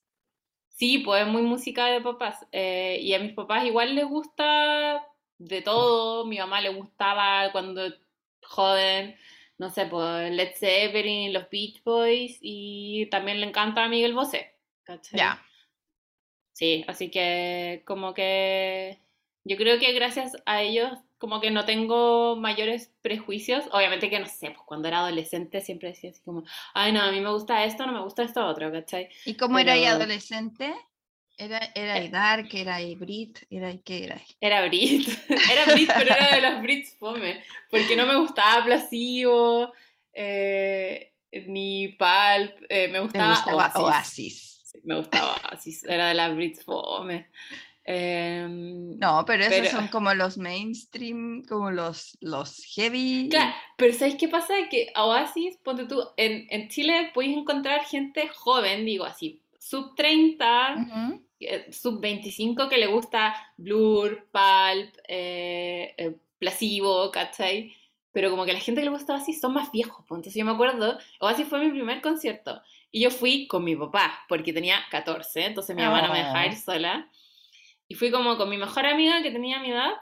Sí, 0.77 0.99
pues 0.99 1.27
muy 1.27 1.43
música 1.43 1.87
de 1.87 2.01
papás. 2.01 2.47
y 2.53 3.13
a 3.13 3.19
mis 3.19 3.33
papás 3.33 3.65
igual 3.65 3.95
les 3.95 4.07
gusta 4.07 5.05
de 5.39 5.63
todo. 5.63 6.25
Mi 6.27 6.39
mamá 6.39 6.61
le 6.61 6.69
gustaba 6.69 7.51
cuando 7.53 7.83
joven 8.43 9.17
no 9.59 9.71
sé, 9.71 9.87
pues 9.87 10.31
Led 10.33 10.53
Zeppelin, 10.55 11.33
los 11.33 11.49
Beach 11.51 11.83
Boys 11.83 12.39
y 12.43 13.07
también 13.07 13.41
le 13.41 13.47
encanta 13.47 13.85
a 13.85 13.89
Miguel 13.89 14.15
Bosé, 14.15 14.55
¿cachai? 14.83 15.19
Ya. 15.19 15.43
Sí, 16.53 16.85
así 16.89 17.11
que 17.11 17.83
como 17.87 18.15
que 18.15 19.01
yo 19.45 19.57
creo 19.57 19.79
que 19.79 19.93
gracias 19.93 20.37
a 20.47 20.63
ellos 20.63 20.91
como 21.19 21.41
que 21.41 21.51
no 21.51 21.65
tengo 21.65 22.37
mayores 22.37 22.93
prejuicios. 23.03 23.65
Obviamente 23.73 24.11
que 24.11 24.19
no 24.19 24.27
sé, 24.27 24.51
pues 24.51 24.63
cuando 24.67 24.89
era 24.89 25.01
adolescente 25.01 25.61
siempre 25.61 25.89
decía 25.89 26.11
así 26.11 26.21
como, 26.23 26.45
ay 26.75 26.93
no, 26.93 27.03
a 27.03 27.11
mí 27.11 27.21
me 27.21 27.31
gusta 27.31 27.65
esto, 27.65 27.87
no 27.87 27.93
me 27.93 28.03
gusta 28.03 28.23
esto 28.23 28.45
otro, 28.47 28.71
¿cachai? 28.73 29.09
¿Y 29.25 29.35
cómo 29.35 29.59
era 29.59 29.73
ahí 29.73 29.85
adolescente? 29.85 30.75
Era, 31.39 31.61
era 31.75 31.99
eh. 31.99 32.09
Dark, 32.09 32.49
era 32.53 32.79
Brit, 32.97 33.41
era 33.51 33.77
¿qué 33.85 34.05
era? 34.05 34.21
Era 34.41 34.67
Brit, 34.67 35.07
era 35.53 35.67
Brit, 35.67 35.91
pero 35.95 36.15
era 36.15 36.35
de 36.35 36.41
los 36.41 36.63
Brits 36.63 36.97
fome, 36.99 37.43
porque 37.71 37.95
no 37.95 38.07
me 38.07 38.17
gustaba 38.17 38.65
Placebo, 38.65 39.71
eh, 40.15 41.13
ni 41.47 41.89
Pulp, 41.89 42.55
eh, 42.71 42.89
me 42.89 43.01
gustaba, 43.01 43.71
Oasis. 43.75 44.73
me 44.85 44.97
gustaba 44.97 45.37
Oasis, 45.51 45.85
era 45.85 46.09
de 46.09 46.15
las 46.15 46.35
Brits 46.35 46.65
fome. 46.65 47.29
Em, 47.89 48.99
no, 48.99 49.25
pero 49.25 49.45
esos 49.45 49.69
son 49.69 49.87
como 49.87 50.13
los 50.13 50.39
mainstream, 50.39 51.45
como 51.49 51.71
los, 51.71 52.19
los 52.21 52.65
heavy. 52.75 53.29
Claro, 53.31 53.55
pero 53.77 53.95
¿sabes 53.95 54.17
qué 54.17 54.27
pasa? 54.27 54.55
Que 54.69 54.93
Oasis, 54.97 55.57
ponte 55.59 55.87
tú, 55.87 56.03
en, 56.17 56.49
en 56.51 56.69
Chile 56.69 57.13
puedes 57.15 57.37
encontrar 57.37 57.85
gente 57.85 58.27
joven, 58.27 58.85
digo 58.85 59.05
así, 59.05 59.41
sub 59.61 59.95
30, 59.95 61.23
eh, 61.39 61.73
sub 61.73 62.01
25 62.01 62.69
que 62.69 62.79
le 62.79 62.89
gusta 62.89 63.37
Blur, 63.57 64.27
Pulp, 64.33 64.97
eh, 65.07 65.95
eh 65.97 66.17
Placebo, 66.39 67.11
¿cachai? 67.13 67.73
Pero 68.11 68.31
como 68.31 68.45
que 68.45 68.53
la 68.53 68.61
gente 68.61 68.81
que 68.81 68.87
le 68.87 68.91
gusta 68.91 69.15
Oasis 69.15 69.41
son 69.41 69.55
más 69.55 69.71
viejos. 69.71 70.05
Pues. 70.09 70.19
Entonces 70.19 70.35
yo 70.35 70.45
me 70.45 70.53
acuerdo, 70.53 70.99
Oasis 71.21 71.47
fue 71.47 71.61
mi 71.61 71.71
primer 71.71 72.03
concierto. 72.03 72.61
Y 72.91 73.01
yo 73.01 73.11
fui 73.11 73.47
con 73.47 73.63
mi 73.63 73.77
papá, 73.77 74.25
porque 74.29 74.53
tenía 74.53 74.81
14, 74.91 75.47
entonces 75.47 75.77
mi 75.77 75.83
mamá 75.83 76.03
no 76.03 76.13
me 76.13 76.19
dejaba 76.19 76.47
ir 76.47 76.53
ah. 76.53 76.57
sola. 76.57 77.11
Y 77.89 77.95
fui 77.95 78.11
como 78.11 78.37
con 78.37 78.49
mi 78.49 78.57
mejor 78.57 78.87
amiga 78.87 79.23
que 79.23 79.31
tenía 79.31 79.61
mi 79.61 79.71
edad. 79.71 79.93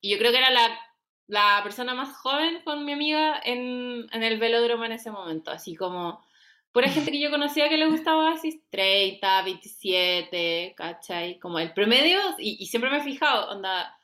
Y 0.00 0.10
yo 0.10 0.18
creo 0.18 0.32
que 0.32 0.38
era 0.38 0.50
la, 0.50 0.78
la 1.26 1.60
persona 1.62 1.94
más 1.94 2.16
joven 2.16 2.62
con 2.64 2.84
mi 2.84 2.92
amiga 2.92 3.40
en, 3.44 4.06
en 4.12 4.22
el 4.22 4.38
velódromo 4.38 4.84
en 4.84 4.92
ese 4.92 5.10
momento. 5.10 5.50
Así 5.50 5.74
como 5.74 6.20
Pura 6.76 6.90
gente 6.90 7.10
que 7.10 7.18
yo 7.18 7.30
conocía 7.30 7.70
que 7.70 7.78
le 7.78 7.88
gustaba 7.88 8.32
así 8.32 8.62
30, 8.68 9.40
27, 9.44 10.74
¿cachai? 10.76 11.38
Como 11.38 11.58
el 11.58 11.72
promedio, 11.72 12.18
y, 12.36 12.66
siempre 12.66 12.90
me 12.90 12.98
he 12.98 13.02
fijado, 13.02 13.50
onda, 13.50 13.98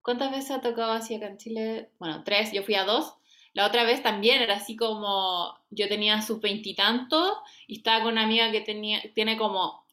¿cuántas 0.00 0.30
veces 0.30 0.52
ha 0.52 0.62
tocado 0.62 0.92
así 0.92 1.14
acá 1.14 1.26
en 1.26 1.36
Chile? 1.36 1.90
Bueno, 1.98 2.24
tres, 2.24 2.50
yo 2.50 2.62
fui 2.62 2.76
a 2.76 2.84
dos. 2.84 3.14
La 3.52 3.66
otra 3.66 3.84
vez 3.84 4.02
también 4.02 4.40
era 4.40 4.54
así 4.54 4.74
como, 4.74 5.54
yo 5.68 5.86
tenía 5.86 6.22
sus 6.22 6.40
veintitantos 6.40 7.36
y, 7.66 7.76
estaba 7.76 8.02
con 8.02 8.12
una 8.12 8.22
amiga 8.22 8.50
que 8.50 8.62
tenía, 8.62 9.02
tiene 9.14 9.36
como 9.36 9.84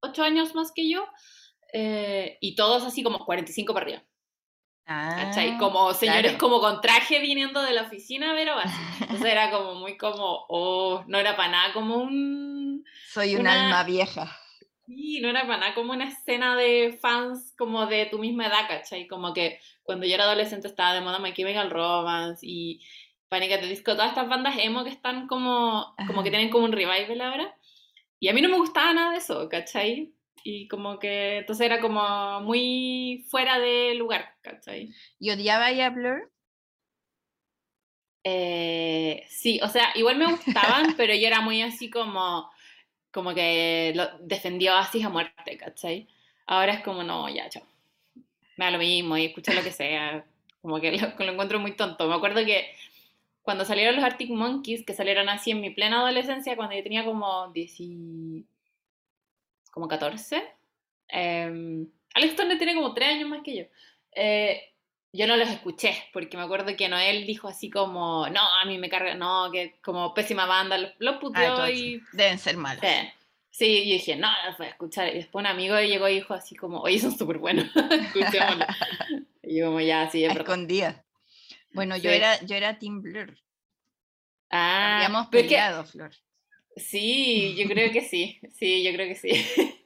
ocho 0.00 0.24
años 0.24 0.56
más 0.56 0.72
que 0.72 0.90
yo, 0.90 1.06
eh, 1.76 2.38
y 2.40 2.54
todos 2.54 2.84
así 2.84 3.02
como 3.02 3.18
45 3.18 3.74
para 3.74 3.84
arriba. 3.84 4.04
Ah, 4.86 5.32
como 5.58 5.92
señores 5.92 6.34
como 6.34 6.60
con 6.60 6.80
traje 6.80 7.18
viniendo 7.18 7.60
de 7.62 7.72
la 7.72 7.82
oficina, 7.82 8.32
pero 8.36 8.56
así. 8.56 8.78
Entonces 9.00 9.26
era 9.26 9.50
como 9.50 9.74
muy 9.74 9.96
como, 9.96 10.46
oh, 10.48 11.02
no 11.08 11.18
era 11.18 11.36
para 11.36 11.50
nada 11.50 11.72
como 11.72 11.96
un... 11.96 12.84
Soy 13.12 13.34
un 13.34 13.48
alma 13.48 13.82
vieja. 13.82 14.38
Sí, 14.86 15.18
no 15.20 15.30
era 15.30 15.48
para 15.48 15.58
nada 15.58 15.74
como 15.74 15.92
una 15.92 16.04
escena 16.04 16.54
de 16.54 16.96
fans 17.02 17.54
como 17.58 17.86
de 17.86 18.06
tu 18.06 18.20
misma 18.20 18.46
edad, 18.46 18.68
¿cachai? 18.68 19.08
Como 19.08 19.34
que 19.34 19.58
cuando 19.82 20.06
yo 20.06 20.14
era 20.14 20.24
adolescente 20.24 20.68
estaba 20.68 20.94
de 20.94 21.00
moda 21.00 21.18
My 21.18 21.32
Chemical 21.34 21.70
Romance 21.70 22.46
y 22.46 22.80
Panic 23.28 23.50
at 23.50 23.60
the 23.60 23.66
Disco, 23.66 23.94
todas 23.94 24.10
estas 24.10 24.28
bandas 24.28 24.54
emo 24.58 24.84
que 24.84 24.90
están 24.90 25.26
como, 25.26 25.92
como 26.06 26.22
que 26.22 26.30
tienen 26.30 26.50
como 26.50 26.66
un 26.66 26.72
revival 26.72 27.20
ahora. 27.20 27.56
Y 28.20 28.28
a 28.28 28.32
mí 28.32 28.40
no 28.40 28.48
me 28.48 28.58
gustaba 28.58 28.92
nada 28.92 29.10
de 29.10 29.18
eso, 29.18 29.48
¿cachai? 29.48 30.13
Y 30.46 30.68
como 30.68 30.98
que 30.98 31.38
entonces 31.38 31.64
era 31.64 31.80
como 31.80 32.40
muy 32.42 33.24
fuera 33.30 33.58
de 33.58 33.94
lugar, 33.94 34.36
¿cachai? 34.42 34.94
¿Y 35.18 35.30
odiaba 35.30 35.68
a 35.68 35.90
Blur? 35.90 36.30
Eh, 38.24 39.24
sí, 39.30 39.58
o 39.62 39.68
sea, 39.68 39.88
igual 39.94 40.18
me 40.18 40.30
gustaban, 40.30 40.94
pero 40.98 41.14
yo 41.14 41.26
era 41.26 41.40
muy 41.40 41.62
así 41.62 41.88
como, 41.88 42.50
como 43.10 43.34
que 43.34 43.92
lo 43.96 44.18
defendió 44.18 44.74
así 44.74 45.02
a 45.02 45.08
muerte, 45.08 45.56
¿cachai? 45.56 46.08
Ahora 46.46 46.74
es 46.74 46.84
como, 46.84 47.02
no, 47.02 47.26
ya, 47.30 47.48
chao. 47.48 47.66
Me 48.58 48.66
da 48.66 48.70
lo 48.70 48.78
mismo 48.78 49.16
y 49.16 49.24
escucho 49.26 49.52
lo 49.54 49.62
que 49.62 49.72
sea. 49.72 50.26
Como 50.60 50.78
que 50.78 50.92
lo, 50.92 51.24
lo 51.24 51.32
encuentro 51.32 51.58
muy 51.58 51.72
tonto. 51.72 52.06
Me 52.06 52.14
acuerdo 52.14 52.44
que 52.44 52.66
cuando 53.42 53.64
salieron 53.64 53.96
los 53.96 54.04
Arctic 54.04 54.30
Monkeys, 54.30 54.84
que 54.84 54.92
salieron 54.92 55.30
así 55.30 55.52
en 55.52 55.62
mi 55.62 55.70
plena 55.70 56.00
adolescencia, 56.00 56.54
cuando 56.54 56.76
yo 56.76 56.82
tenía 56.82 57.04
como 57.04 57.50
10 57.52 57.80
como 59.74 59.88
14. 59.88 60.42
Eh, 61.08 61.86
Alex 62.14 62.36
Turner 62.36 62.56
tiene 62.56 62.74
como 62.74 62.94
3 62.94 63.08
años 63.08 63.28
más 63.28 63.42
que 63.42 63.56
yo. 63.56 63.64
Eh, 64.12 64.72
yo 65.12 65.26
no 65.26 65.36
los 65.36 65.48
escuché, 65.48 65.94
porque 66.12 66.36
me 66.36 66.44
acuerdo 66.44 66.76
que 66.76 66.88
Noel 66.88 67.26
dijo 67.26 67.48
así 67.48 67.70
como, 67.70 68.28
no, 68.28 68.40
a 68.40 68.64
mí 68.64 68.78
me 68.78 68.88
carga, 68.88 69.14
no, 69.14 69.50
que 69.52 69.76
como 69.82 70.14
pésima 70.14 70.46
banda, 70.46 70.78
los, 70.78 70.92
los 70.98 71.16
puteó 71.16 71.68
y... 71.68 72.00
Deben 72.12 72.38
ser 72.38 72.56
malos. 72.56 72.84
Sí. 73.50 73.84
yo 73.86 73.92
dije, 73.92 74.16
no, 74.16 74.28
los 74.46 74.58
voy 74.58 74.66
a 74.66 74.70
escuchar. 74.70 75.08
Y 75.08 75.18
después 75.18 75.42
un 75.42 75.46
amigo 75.46 75.78
llegó 75.80 76.08
y 76.08 76.14
dijo 76.14 76.34
así 76.34 76.54
como, 76.54 76.80
oye, 76.80 77.00
son 77.00 77.16
súper 77.16 77.38
buenos, 77.38 77.66
escuchémoslo. 77.74 78.66
y 79.42 79.58
yo 79.58 79.66
como 79.66 79.80
ya, 79.80 80.02
así 80.02 80.24
es 80.24 80.34
Escondía. 80.34 81.04
Bueno, 81.72 81.96
yo, 81.96 82.10
era, 82.10 82.40
yo 82.44 82.54
era 82.54 82.78
Team 82.78 83.02
Blur. 83.02 83.36
Ah, 84.50 84.96
Habíamos 84.96 85.26
peleado, 85.28 85.84
Flor. 85.84 86.12
Sí, 86.76 87.54
yo 87.56 87.66
creo 87.68 87.92
que 87.92 88.00
sí, 88.00 88.40
sí, 88.52 88.82
yo 88.82 88.92
creo 88.92 89.06
que 89.08 89.14
sí. 89.14 89.30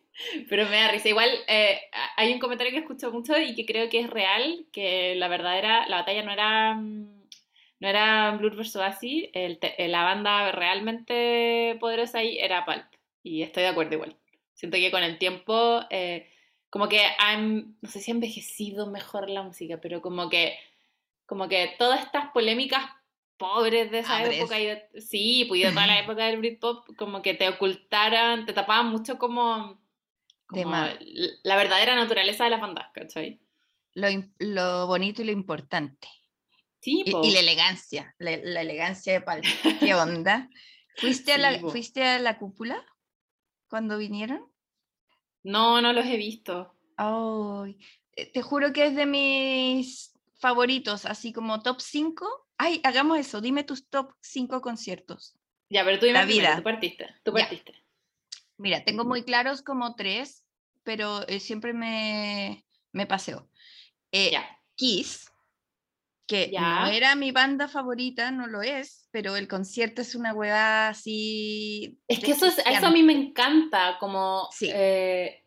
Pero 0.48 0.64
me 0.68 0.76
da 0.76 0.90
risa. 0.90 1.08
Igual 1.08 1.30
eh, 1.46 1.80
hay 2.16 2.32
un 2.32 2.40
comentario 2.40 2.72
que 2.72 2.78
escucho 2.78 3.12
mucho 3.12 3.38
y 3.38 3.54
que 3.54 3.66
creo 3.66 3.88
que 3.88 4.00
es 4.00 4.10
real, 4.10 4.66
que 4.72 5.14
la 5.16 5.28
verdadera, 5.28 5.86
la 5.88 5.98
batalla 5.98 6.22
no 6.22 6.32
era, 6.32 6.74
mm, 6.74 7.28
no 7.80 7.88
era 7.88 8.32
Blur 8.32 8.56
vs. 8.56 8.76
Oasis, 8.76 9.28
el, 9.32 9.58
la 9.78 10.02
banda 10.02 10.50
realmente 10.52 11.76
poderosa 11.78 12.18
ahí 12.18 12.38
era 12.38 12.64
Pulp. 12.64 12.84
Y 13.22 13.42
estoy 13.42 13.64
de 13.64 13.68
acuerdo 13.68 13.94
igual. 13.94 14.16
Siento 14.54 14.76
que 14.78 14.90
con 14.90 15.02
el 15.02 15.18
tiempo, 15.18 15.82
eh, 15.90 16.28
como 16.70 16.88
que 16.88 17.00
no 17.36 17.88
sé 17.88 18.00
si 18.00 18.10
ha 18.10 18.14
envejecido 18.14 18.90
mejor 18.90 19.30
la 19.30 19.42
música, 19.42 19.78
pero 19.80 20.02
como 20.02 20.28
que, 20.28 20.58
como 21.26 21.48
que 21.48 21.74
todas 21.78 22.00
estas 22.04 22.30
polémicas 22.32 22.82
pobres 23.38 23.90
de 23.90 24.00
esa 24.00 24.24
época, 24.24 24.60
y 24.60 25.00
sí, 25.00 25.44
pues 25.48 25.62
de 25.62 25.70
toda 25.70 25.86
la 25.86 25.98
época 26.00 26.26
del 26.26 26.38
Britpop, 26.38 26.96
como 26.96 27.22
que 27.22 27.34
te 27.34 27.48
ocultaran, 27.48 28.44
te 28.44 28.52
tapaban 28.52 28.86
mucho 28.88 29.18
como 29.18 29.80
la 30.50 31.56
verdadera 31.56 31.94
naturaleza 31.94 32.44
de 32.44 32.50
las 32.50 32.60
bandas, 32.60 32.88
¿cachai? 32.92 33.40
Lo, 33.94 34.86
bonito 34.86 35.22
y 35.22 35.26
lo 35.26 35.32
importante. 35.32 36.08
Sí, 36.80 37.02
y, 37.04 37.30
la 37.32 37.40
elegancia, 37.40 38.14
la, 38.18 38.32
elegancia 38.32 39.12
de 39.12 39.20
Palma. 39.20 39.48
¿Qué 39.80 39.94
onda? 39.94 40.48
¿Fuiste, 40.96 41.32
a 41.32 41.38
la, 41.38 41.58
¿Fuiste 41.58 42.04
a 42.04 42.18
la 42.18 42.38
cúpula 42.38 42.84
cuando 43.68 43.98
vinieron? 43.98 44.46
No, 45.42 45.80
no 45.80 45.92
los 45.92 46.06
he 46.06 46.16
visto. 46.16 46.74
Eh, 48.16 48.32
te 48.32 48.42
juro 48.42 48.72
que 48.72 48.86
es 48.86 48.96
de 48.96 49.06
mis 49.06 50.12
favoritos, 50.38 51.04
así 51.04 51.32
como 51.32 51.62
top 51.62 51.80
5. 51.80 52.47
Ay, 52.58 52.80
hagamos 52.84 53.18
eso, 53.18 53.40
dime 53.40 53.64
tus 53.64 53.88
top 53.88 54.12
5 54.20 54.60
conciertos. 54.60 55.36
Ya, 55.70 55.84
pero 55.84 55.98
tú 55.98 56.06
dime 56.06 56.18
la 56.18 56.24
vida. 56.24 56.56
tú 56.56 56.62
partiste, 56.62 57.06
tú 57.22 57.32
partiste. 57.32 57.74
Mira, 58.56 58.84
tengo 58.84 59.04
muy 59.04 59.22
claros 59.22 59.62
como 59.62 59.94
tres, 59.94 60.44
pero 60.82 61.26
eh, 61.28 61.38
siempre 61.38 61.72
me, 61.72 62.66
me 62.92 63.06
paseo. 63.06 63.48
Eh, 64.10 64.32
Kiss, 64.74 65.30
que 66.26 66.50
no 66.52 66.86
era 66.86 67.14
mi 67.14 67.32
banda 67.32 67.68
favorita, 67.68 68.30
no 68.30 68.46
lo 68.46 68.62
es, 68.62 69.08
pero 69.10 69.36
el 69.36 69.48
concierto 69.48 70.02
es 70.02 70.14
una 70.14 70.34
hueá 70.34 70.88
así. 70.88 71.98
Es 72.06 72.18
que 72.20 72.32
eso, 72.32 72.46
es, 72.46 72.58
eso 72.58 72.86
a 72.86 72.90
mí 72.90 73.02
me 73.02 73.14
encanta, 73.14 73.96
como. 73.98 74.48
Sí. 74.52 74.70
Eh, 74.72 75.44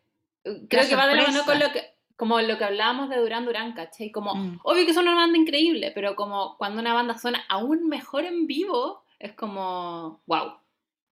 creo 0.68 0.88
que 0.88 0.96
va 0.96 1.06
de 1.06 1.16
la 1.16 1.22
mano 1.22 1.44
con 1.44 1.58
lo 1.58 1.70
que, 1.70 1.94
como 2.22 2.40
lo 2.40 2.56
que 2.56 2.62
hablábamos 2.62 3.10
de 3.10 3.16
Durán 3.16 3.46
Durán, 3.46 3.72
¿cachai? 3.72 4.12
Como, 4.12 4.32
mm. 4.32 4.60
obvio 4.62 4.86
que 4.86 4.94
son 4.94 5.08
una 5.08 5.16
banda 5.16 5.36
increíble, 5.36 5.90
pero 5.92 6.14
como 6.14 6.56
cuando 6.56 6.80
una 6.80 6.94
banda 6.94 7.18
suena 7.18 7.44
aún 7.48 7.88
mejor 7.88 8.24
en 8.24 8.46
vivo, 8.46 9.02
es 9.18 9.32
como, 9.32 10.22
wow. 10.26 10.52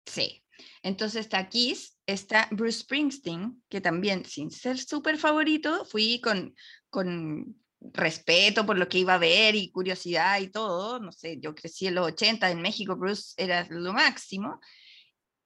Sí. 0.06 0.44
Entonces 0.84 1.22
está 1.22 1.50
Kiss, 1.50 1.98
está 2.06 2.48
Bruce 2.52 2.82
Springsteen, 2.82 3.60
que 3.70 3.82
también, 3.82 4.24
sin 4.24 4.52
ser 4.52 4.78
súper 4.78 5.18
favorito, 5.18 5.84
fui 5.84 6.22
con, 6.22 6.54
con 6.92 7.56
respeto 7.82 8.68
por 8.68 8.78
lo 8.78 8.88
que 8.88 9.00
iba 9.00 9.16
a 9.16 9.18
ver 9.18 9.56
y 9.56 9.72
curiosidad 9.72 10.40
y 10.40 10.50
todo. 10.50 11.00
No 11.00 11.12
sé, 11.12 11.40
yo 11.42 11.56
crecí 11.56 11.88
en 11.88 11.96
los 11.96 12.06
80 12.06 12.52
en 12.52 12.62
México, 12.62 12.96
Bruce 12.96 13.34
era 13.36 13.66
lo 13.72 13.94
máximo. 13.94 14.60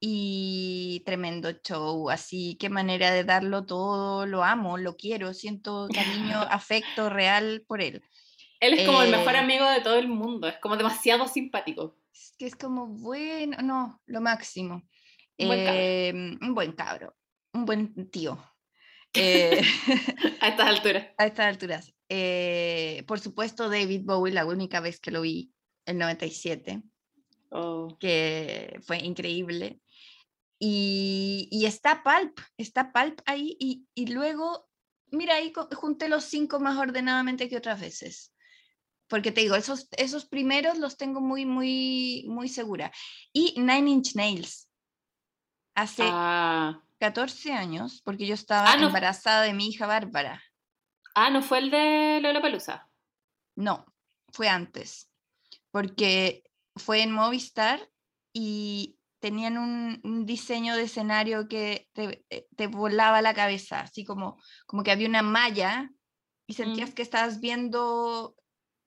Y 0.06 1.02
tremendo 1.06 1.50
show, 1.64 2.10
así 2.10 2.58
qué 2.60 2.68
manera 2.68 3.12
de 3.12 3.24
darlo 3.24 3.66
todo, 3.66 4.26
lo 4.26 4.44
amo, 4.44 4.78
lo 4.78 4.98
quiero, 4.98 5.34
siento 5.34 5.88
cariño, 5.94 6.42
afecto 6.52 7.10
real 7.10 7.64
por 7.66 7.82
él. 7.82 8.04
Él 8.60 8.74
es 8.74 8.86
como 8.86 9.02
el 9.02 9.12
mejor 9.12 9.36
eh, 9.36 9.38
amigo 9.38 9.66
de 9.66 9.80
todo 9.80 9.96
el 9.96 10.10
mundo, 10.10 10.50
es 10.50 10.58
como 10.58 10.76
demasiado 10.76 11.26
simpático. 11.30 11.96
Es 12.14 12.36
que 12.38 12.48
es 12.48 12.56
como, 12.58 12.88
bueno, 12.88 13.56
no, 13.64 14.02
lo 14.08 14.20
máximo. 14.20 14.84
Un 15.38 15.48
buen 15.48 15.64
cabro. 15.64 15.80
Em, 15.82 16.40
un 16.42 16.54
buen, 16.54 16.72
cabro, 16.74 17.16
un 17.54 17.66
buen 17.66 18.12
tío. 18.12 18.38
Eh, 19.16 19.62
a 20.42 20.48
estas 20.50 20.68
alturas. 20.68 21.08
A 21.20 21.28
estas 21.28 21.46
alturas. 21.46 21.94
Eh, 22.10 23.04
por 23.06 23.20
supuesto, 23.20 23.70
David 23.70 24.02
Bowie, 24.04 24.34
la 24.34 24.44
única 24.44 24.80
vez 24.80 25.00
que 25.00 25.12
lo 25.12 25.22
vi, 25.22 25.54
en 25.86 26.00
97, 26.00 26.82
que 28.00 28.80
fue 28.82 28.98
increíble. 28.98 29.80
Y, 30.66 31.50
y, 31.52 31.66
está 31.66 32.04
Pulp, 32.04 32.40
está 32.56 32.94
Pulp 32.94 33.20
ahí 33.26 33.58
y, 33.60 33.86
y 33.96 34.08
luego, 34.08 34.70
mira, 35.12 35.36
ahí 35.36 35.52
junté 35.74 36.08
los 36.08 36.24
cinco 36.24 36.62
más 36.62 36.78
ordenadamente 36.78 37.50
que 37.50 37.58
otras 37.58 37.82
veces 37.82 38.34
porque 39.14 39.32
te 39.32 39.42
digo, 39.42 39.56
esos, 39.56 39.88
esos 39.92 40.26
primeros 40.26 40.80
los 40.80 40.98
tengo 40.98 41.22
muy, 41.22 41.46
muy, 41.46 42.26
muy 42.28 42.50
segura. 42.50 42.92
Y 43.32 43.54
Nine 43.58 43.92
Inch 43.92 44.16
Nails, 44.16 44.68
hace 45.76 46.04
14 47.00 47.54
ah. 47.54 47.60
años, 47.60 48.02
porque 48.04 48.26
yo 48.26 48.34
estaba 48.34 48.72
ah, 48.72 48.76
embarazada 48.76 49.44
de 49.44 49.54
mi 49.54 49.68
hija 49.68 49.86
Bárbara. 49.86 50.42
Ah, 51.14 51.30
¿no 51.30 51.44
fue 51.44 51.60
el 51.60 51.70
de 51.70 52.22
Lola 52.24 52.42
Palusa? 52.42 52.90
No, 53.56 53.86
fue 54.32 54.48
antes, 54.48 55.12
porque 55.70 56.44
fue 56.76 57.04
en 57.04 57.12
Movistar 57.12 57.88
y 58.34 58.98
tenían 59.24 59.58
un, 59.58 60.26
diseño 60.26 60.76
de 60.76 60.84
escenario 60.84 61.48
que 61.48 61.88
eh, 61.96 62.46
te, 62.58 62.68
volaba 62.68 63.22
la 63.22 63.34
cabeza, 63.34 63.80
así 63.80 64.04
como, 64.04 64.38
como 64.66 64.84
que 64.84 64.92
había 64.92 65.08
una 65.08 65.22
malla 65.22 65.90
y 66.46 66.56
sentías 66.56 66.90
mm. 66.90 66.94
que 66.94 67.04
estabas 67.04 67.40
viendo, 67.40 68.36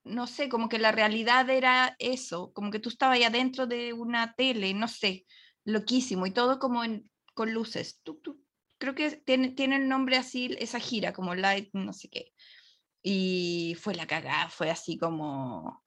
no 0.05 0.27
sé, 0.27 0.51
como 0.51 0.69
que 0.69 0.79
la 0.79 0.93
realidad 0.93 1.49
era 1.49 1.97
eso, 1.99 2.53
como 2.53 2.71
que 2.71 2.81
tú 2.81 2.91
estabas 2.91 3.17
ahí 3.17 3.25
adentro 3.25 3.67
de 3.67 3.95
una 3.95 4.35
tele, 4.35 4.75
no 4.75 4.89
sé, 4.89 5.25
loquísimo 5.65 6.27
y 6.27 6.33
todo 6.33 6.59
como 6.59 6.83
con 7.33 7.55
luces. 7.55 8.03
Creo 8.77 8.95
que 8.95 9.13
tiene, 9.13 9.53
tiene 9.53 9.77
el 9.77 9.89
nombre 9.89 10.19
así, 10.19 10.55
esa 10.59 10.81
gira, 10.81 11.15
como 11.15 11.35
Light, 11.35 11.71
no 11.73 11.95
sé 11.95 12.11
qué. 12.11 12.35
Y 13.03 13.75
fue 13.81 13.95
la 13.95 14.07
cagada, 14.07 14.51
fue 14.51 14.71
así 14.71 14.99
como... 14.99 15.83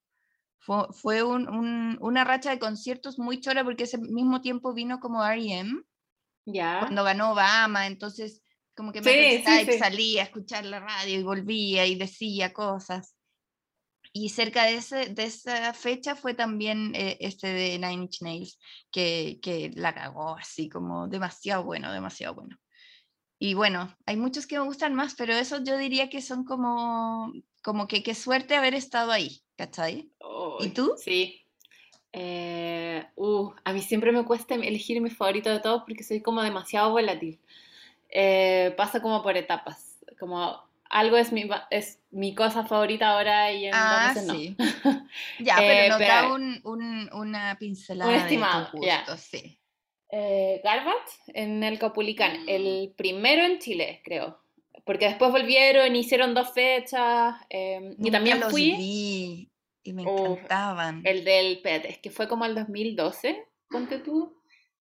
Fue, 0.60 1.24
una 1.24 2.24
racha 2.24 2.52
de 2.52 2.60
conciertos 2.60 3.18
muy 3.18 3.40
chora 3.40 3.64
porque 3.64 3.86
ese 3.86 3.98
mismo 3.98 4.42
tiempo 4.42 4.74
vino 4.74 5.00
como 5.00 5.26
R.E.M. 5.26 5.82
Ya. 6.46 6.80
Cuando 6.82 7.04
ganó 7.04 7.32
Obama, 7.32 7.88
entonces 7.88 8.44
como 8.76 8.92
que 8.92 9.02
me 9.02 9.44
salía 9.78 10.22
a 10.22 10.26
escuchar 10.26 10.66
la 10.66 10.80
radio 10.80 11.20
y 11.20 11.24
volvía 11.24 11.86
y 11.86 11.96
decía 11.96 12.54
cosas. 12.54 13.16
Y 14.12 14.30
cerca 14.30 14.66
de, 14.66 14.76
ese, 14.76 15.08
de 15.08 15.24
esa 15.24 15.74
fecha 15.74 16.16
fue 16.16 16.34
también 16.34 16.94
eh, 16.96 17.18
este 17.20 17.48
de 17.48 17.78
Nine 17.78 18.04
Inch 18.04 18.22
Nails, 18.22 18.60
que, 18.92 19.40
que 19.42 19.72
la 19.76 19.94
cagó 19.94 20.36
así 20.38 20.68
como 20.68 21.08
demasiado 21.08 21.64
bueno, 21.64 21.92
demasiado 21.92 22.36
bueno. 22.36 22.58
Y 23.38 23.54
bueno, 23.54 23.96
hay 24.06 24.18
muchos 24.18 24.48
que 24.48 24.58
me 24.58 24.66
gustan 24.66 24.96
más, 24.96 25.16
pero 25.16 25.34
esos 25.34 25.64
yo 25.64 25.78
diría 25.78 26.10
que 26.10 26.22
son 26.22 26.44
como, 26.44 27.32
como 27.64 27.88
que 27.88 28.04
qué 28.04 28.16
suerte 28.16 28.56
haber 28.56 28.74
estado 28.74 29.12
ahí, 29.12 29.42
¿cachai? 29.60 30.08
¿Y 30.62 30.70
tú? 30.70 30.96
Sí. 30.98 31.46
Eh, 32.14 33.06
uh, 33.16 33.52
a 33.66 33.74
mí 33.74 33.82
siempre 33.82 34.14
me 34.14 34.24
cuesta 34.24 34.56
elegir 34.56 35.02
mi 35.02 35.10
favorito 35.10 35.50
de 35.50 35.60
todos 35.60 35.84
porque 35.86 36.04
soy 36.04 36.22
como 36.22 36.42
demasiado 36.42 36.92
volátil. 36.92 37.40
Eh, 38.10 38.74
pasa 38.78 39.02
como 39.02 39.22
por 39.22 39.36
etapas, 39.36 40.00
como 40.18 40.64
algo 40.90 41.18
es 41.18 41.34
mi, 41.34 41.48
es 41.72 42.00
mi 42.10 42.34
cosa 42.34 42.66
favorita 42.66 43.10
ahora 43.10 43.52
y 43.52 43.66
en 43.66 43.74
ah, 43.76 44.14
no. 44.26 44.34
sí. 44.34 44.56
ya, 45.40 45.58
pero 45.58 45.74
eh, 45.74 45.90
nos 45.90 46.00
da 46.00 46.34
un, 46.34 46.62
un, 46.64 47.10
una 47.14 47.58
pincelada 47.60 48.10
un 48.10 48.16
estimado, 48.16 48.70
de 48.72 49.18
sí. 49.18 49.60
Eh, 50.10 50.62
Garbat 50.64 51.08
en 51.28 51.64
el 51.66 51.78
Capulicán, 51.78 52.46
el 52.48 52.94
primero 52.96 53.44
en 53.44 53.60
Chile, 53.60 54.02
creo. 54.06 54.40
Porque 54.90 55.06
después 55.06 55.32
volvieron, 55.32 55.96
hicieron 55.96 56.34
dos 56.34 56.52
fechas. 56.52 57.36
Eh, 57.48 57.96
y 58.00 58.10
también 58.10 58.40
los 58.40 58.50
fui. 58.50 58.76
Vi 58.76 59.52
y 59.84 59.94
me 59.94 60.02
encantaban. 60.02 61.04
El 61.06 61.24
del 61.24 61.62
PET, 61.62 61.86
es 61.86 62.00
que 62.00 62.10
fue 62.10 62.28
como 62.28 62.44
el 62.46 62.56
2012, 62.56 63.46
ponte 63.70 64.00
tú. 64.00 64.42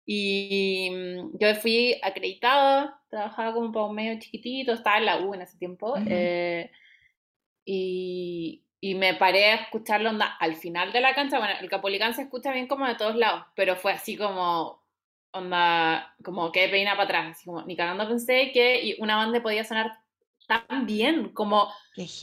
Y 0.05 0.89
mm, 0.91 1.37
yo 1.37 1.53
fui 1.55 1.99
acreditada, 2.03 3.01
trabajaba 3.09 3.53
como 3.53 3.73
para 3.73 3.87
un 3.87 3.95
medio 3.95 4.17
chiquitito, 4.17 4.71
estaba 4.71 4.97
en 4.97 5.05
la 5.07 5.19
U 5.25 5.33
en 5.33 5.41
ese 5.41 5.57
tiempo. 5.57 5.95
Eh, 6.07 6.71
y, 7.65 8.63
y, 8.79 8.95
me 8.95 9.15
paré 9.15 9.47
a 9.47 9.55
escucharlo 9.55 10.09
onda, 10.09 10.37
al 10.39 10.55
final 10.55 10.93
de 10.93 11.01
la 11.01 11.13
cancha. 11.13 11.37
Bueno, 11.37 11.55
el 11.59 11.69
Capolicán 11.69 12.13
se 12.13 12.21
escucha 12.21 12.53
bien 12.53 12.67
como 12.67 12.87
de 12.87 12.95
todos 12.95 13.17
lados, 13.17 13.43
pero 13.57 13.75
fue 13.75 13.91
así 13.91 14.15
como, 14.15 14.80
onda, 15.31 16.15
como 16.23 16.51
que 16.51 16.69
peina 16.69 16.91
para 16.91 17.03
atrás. 17.03 17.37
Así 17.37 17.45
como, 17.45 17.63
ni 17.63 17.75
cagando 17.75 18.07
pensé 18.07 18.51
que 18.51 18.95
una 18.99 19.15
banda 19.15 19.41
podía 19.41 19.63
sonar 19.63 19.91
tan 20.47 20.85
bien, 20.85 21.29
como, 21.29 21.71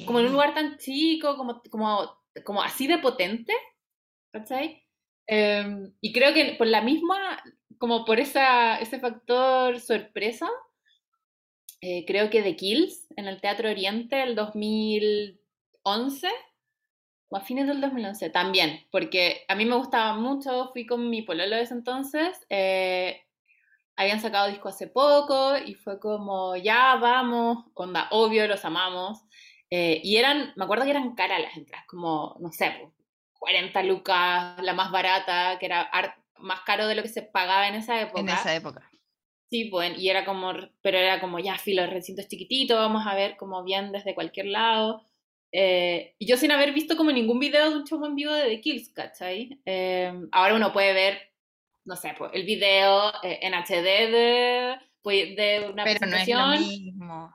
como 0.07 0.21
en 0.21 0.27
un 0.27 0.33
lugar 0.33 0.55
tan 0.55 0.77
chico, 0.79 1.37
como, 1.37 1.63
como, 1.71 2.19
como 2.45 2.63
así 2.63 2.87
de 2.87 2.99
potente. 2.99 3.53
¿Cachai? 4.33 4.85
Em, 5.27 5.93
y 6.01 6.13
creo 6.13 6.33
que 6.35 6.55
por 6.55 6.67
la 6.67 6.81
misma, 6.83 7.43
como 7.79 8.05
por 8.05 8.21
esa, 8.21 8.79
ese 8.79 8.99
factor 8.99 9.81
sorpresa, 9.81 10.49
eh, 11.81 12.05
creo 12.07 12.29
que 12.29 12.43
The 12.43 12.57
Kills 12.57 13.07
en 13.17 13.29
el 13.29 13.41
Teatro 13.41 13.71
Oriente 13.71 14.23
el 14.23 14.35
2011 14.35 16.29
o 17.29 17.37
a 17.37 17.41
fines 17.41 17.67
del 17.67 17.81
2011 17.81 18.31
también, 18.31 18.87
porque 18.91 19.45
a 19.49 19.55
mí 19.55 19.65
me 19.65 19.77
gustaba 19.77 20.15
mucho, 20.15 20.71
fui 20.73 20.87
con 20.87 21.11
mi 21.11 21.23
pololo 21.23 21.57
de 21.57 21.63
ese 21.63 21.75
entonces, 21.75 22.47
eh, 22.49 23.23
habían 23.97 24.21
sacado 24.21 24.49
disco 24.49 24.69
hace 24.69 24.87
poco 24.87 25.57
y 25.59 25.75
fue 25.75 25.99
como, 25.99 26.57
ya 26.57 26.97
vamos, 26.97 27.65
onda, 27.75 28.07
obvio, 28.13 28.47
los 28.47 28.65
amamos. 28.65 29.25
Eh, 29.71 30.01
y 30.05 30.17
eran, 30.17 30.53
me 30.57 30.65
acuerdo 30.65 30.85
que 30.85 30.93
eran 30.93 31.15
caras 31.17 31.41
las 31.43 31.57
entradas, 31.57 31.85
como, 31.89 32.37
no 32.39 32.53
sé, 32.53 32.91
40 33.39 33.83
lucas, 33.83 34.63
la 34.63 34.73
más 34.73 34.93
barata, 34.93 35.59
que 35.59 35.67
era 35.67 35.91
más 36.39 36.61
caro 36.61 36.87
de 36.87 36.95
lo 36.95 37.03
que 37.03 37.09
se 37.09 37.23
pagaba 37.23 37.67
en 37.67 37.75
esa 37.75 38.01
época. 38.01 38.21
En 38.21 38.29
esa 38.29 38.55
época. 38.55 38.89
Sí, 39.51 39.65
pues, 39.65 39.99
y 39.99 40.11
era 40.11 40.25
como, 40.25 40.53
pero 40.81 40.99
era 40.99 41.21
como, 41.21 41.41
ya, 41.41 41.59
filo, 41.59 41.83
el 41.83 41.91
recinto 41.91 42.23
es 42.23 42.29
chiquitito, 42.29 42.77
vamos 42.77 43.05
a 43.07 43.15
ver 43.15 43.37
como 43.37 43.65
bien 43.65 43.91
desde 43.91 44.15
cualquier 44.15 44.47
lado. 44.47 45.03
Eh, 45.53 46.15
y 46.19 46.27
yo 46.27 46.37
sin 46.37 46.51
haber 46.51 46.73
visto 46.73 46.97
como 46.97 47.11
ningún 47.11 47.39
video 47.39 47.71
de 47.71 47.77
un 47.77 47.85
show 47.85 48.05
en 48.05 48.15
vivo 48.15 48.33
de 48.33 48.45
The 48.45 48.61
Kills, 48.61 48.91
¿cachai? 48.91 49.61
Eh, 49.65 50.13
ahora 50.33 50.55
uno 50.55 50.73
puede 50.73 50.93
ver, 50.93 51.33
no 51.85 51.97
sé, 51.97 52.15
pues, 52.19 52.31
el 52.35 52.45
video 52.45 53.11
eh, 53.23 53.41
en 53.43 53.55
HD 53.55 54.11
de 54.11 54.77
pues 55.03 55.37
de 55.37 55.69
una 55.73 55.85
pero 55.85 55.99
presentación. 55.99 56.39
No 56.39 56.53
es 56.53 56.61
lo 56.61 56.67
mismo. 56.67 57.35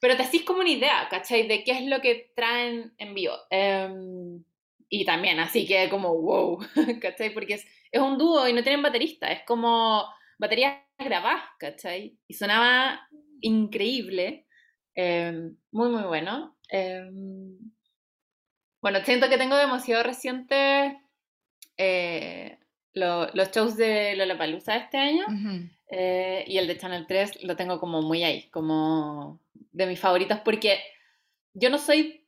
Pero 0.00 0.16
te 0.16 0.22
hacís 0.24 0.42
como 0.42 0.60
una 0.60 0.68
idea, 0.68 1.08
¿cachai? 1.08 1.46
De 1.48 1.64
qué 1.64 1.72
es 1.72 1.82
lo 1.86 2.00
que 2.00 2.32
traen 2.36 2.92
en 2.98 3.14
vivo. 3.14 3.34
Em, 3.48 4.44
y 4.90 5.04
también, 5.06 5.40
así 5.40 5.66
que 5.66 5.88
como, 5.88 6.14
wow, 6.20 6.58
¿cachai? 7.00 7.32
Porque 7.32 7.54
es, 7.54 7.66
es 7.90 8.00
un 8.00 8.18
dúo 8.18 8.46
y 8.46 8.52
no 8.52 8.62
tienen 8.62 8.82
baterista, 8.82 9.32
es 9.32 9.42
como 9.46 10.04
baterías 10.38 10.76
grabadas, 10.98 11.44
¿cachai? 11.58 12.18
Y 12.28 12.34
sonaba 12.34 13.08
increíble, 13.40 14.46
em, 14.94 15.56
muy, 15.70 15.88
muy 15.88 16.02
bueno. 16.02 16.53
Em, 16.68 17.58
bueno, 18.80 19.00
siento 19.04 19.28
que 19.28 19.38
tengo 19.38 19.56
demasiado 19.56 20.02
reciente 20.02 21.00
eh, 21.76 22.58
los 22.92 23.50
shows 23.50 23.76
de 23.76 24.14
Lollapalooza 24.16 24.76
este 24.76 24.98
año 24.98 25.24
eh, 25.90 26.44
y 26.46 26.58
el 26.58 26.66
de 26.66 26.78
Channel 26.78 27.06
3 27.06 27.44
lo 27.44 27.56
tengo 27.56 27.80
como 27.80 28.02
muy 28.02 28.22
ahí, 28.22 28.48
como 28.50 29.40
de 29.72 29.86
mis 29.86 29.98
favoritos 29.98 30.40
porque 30.40 30.80
yo 31.54 31.70
no 31.70 31.78
soy 31.78 32.26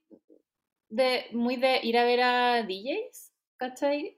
de, 0.89 1.27
muy 1.33 1.57
de 1.57 1.81
ir 1.83 1.99
a 1.99 2.05
ver 2.05 2.21
a 2.23 2.63
DJs, 2.63 3.33
¿cachai? 3.57 4.17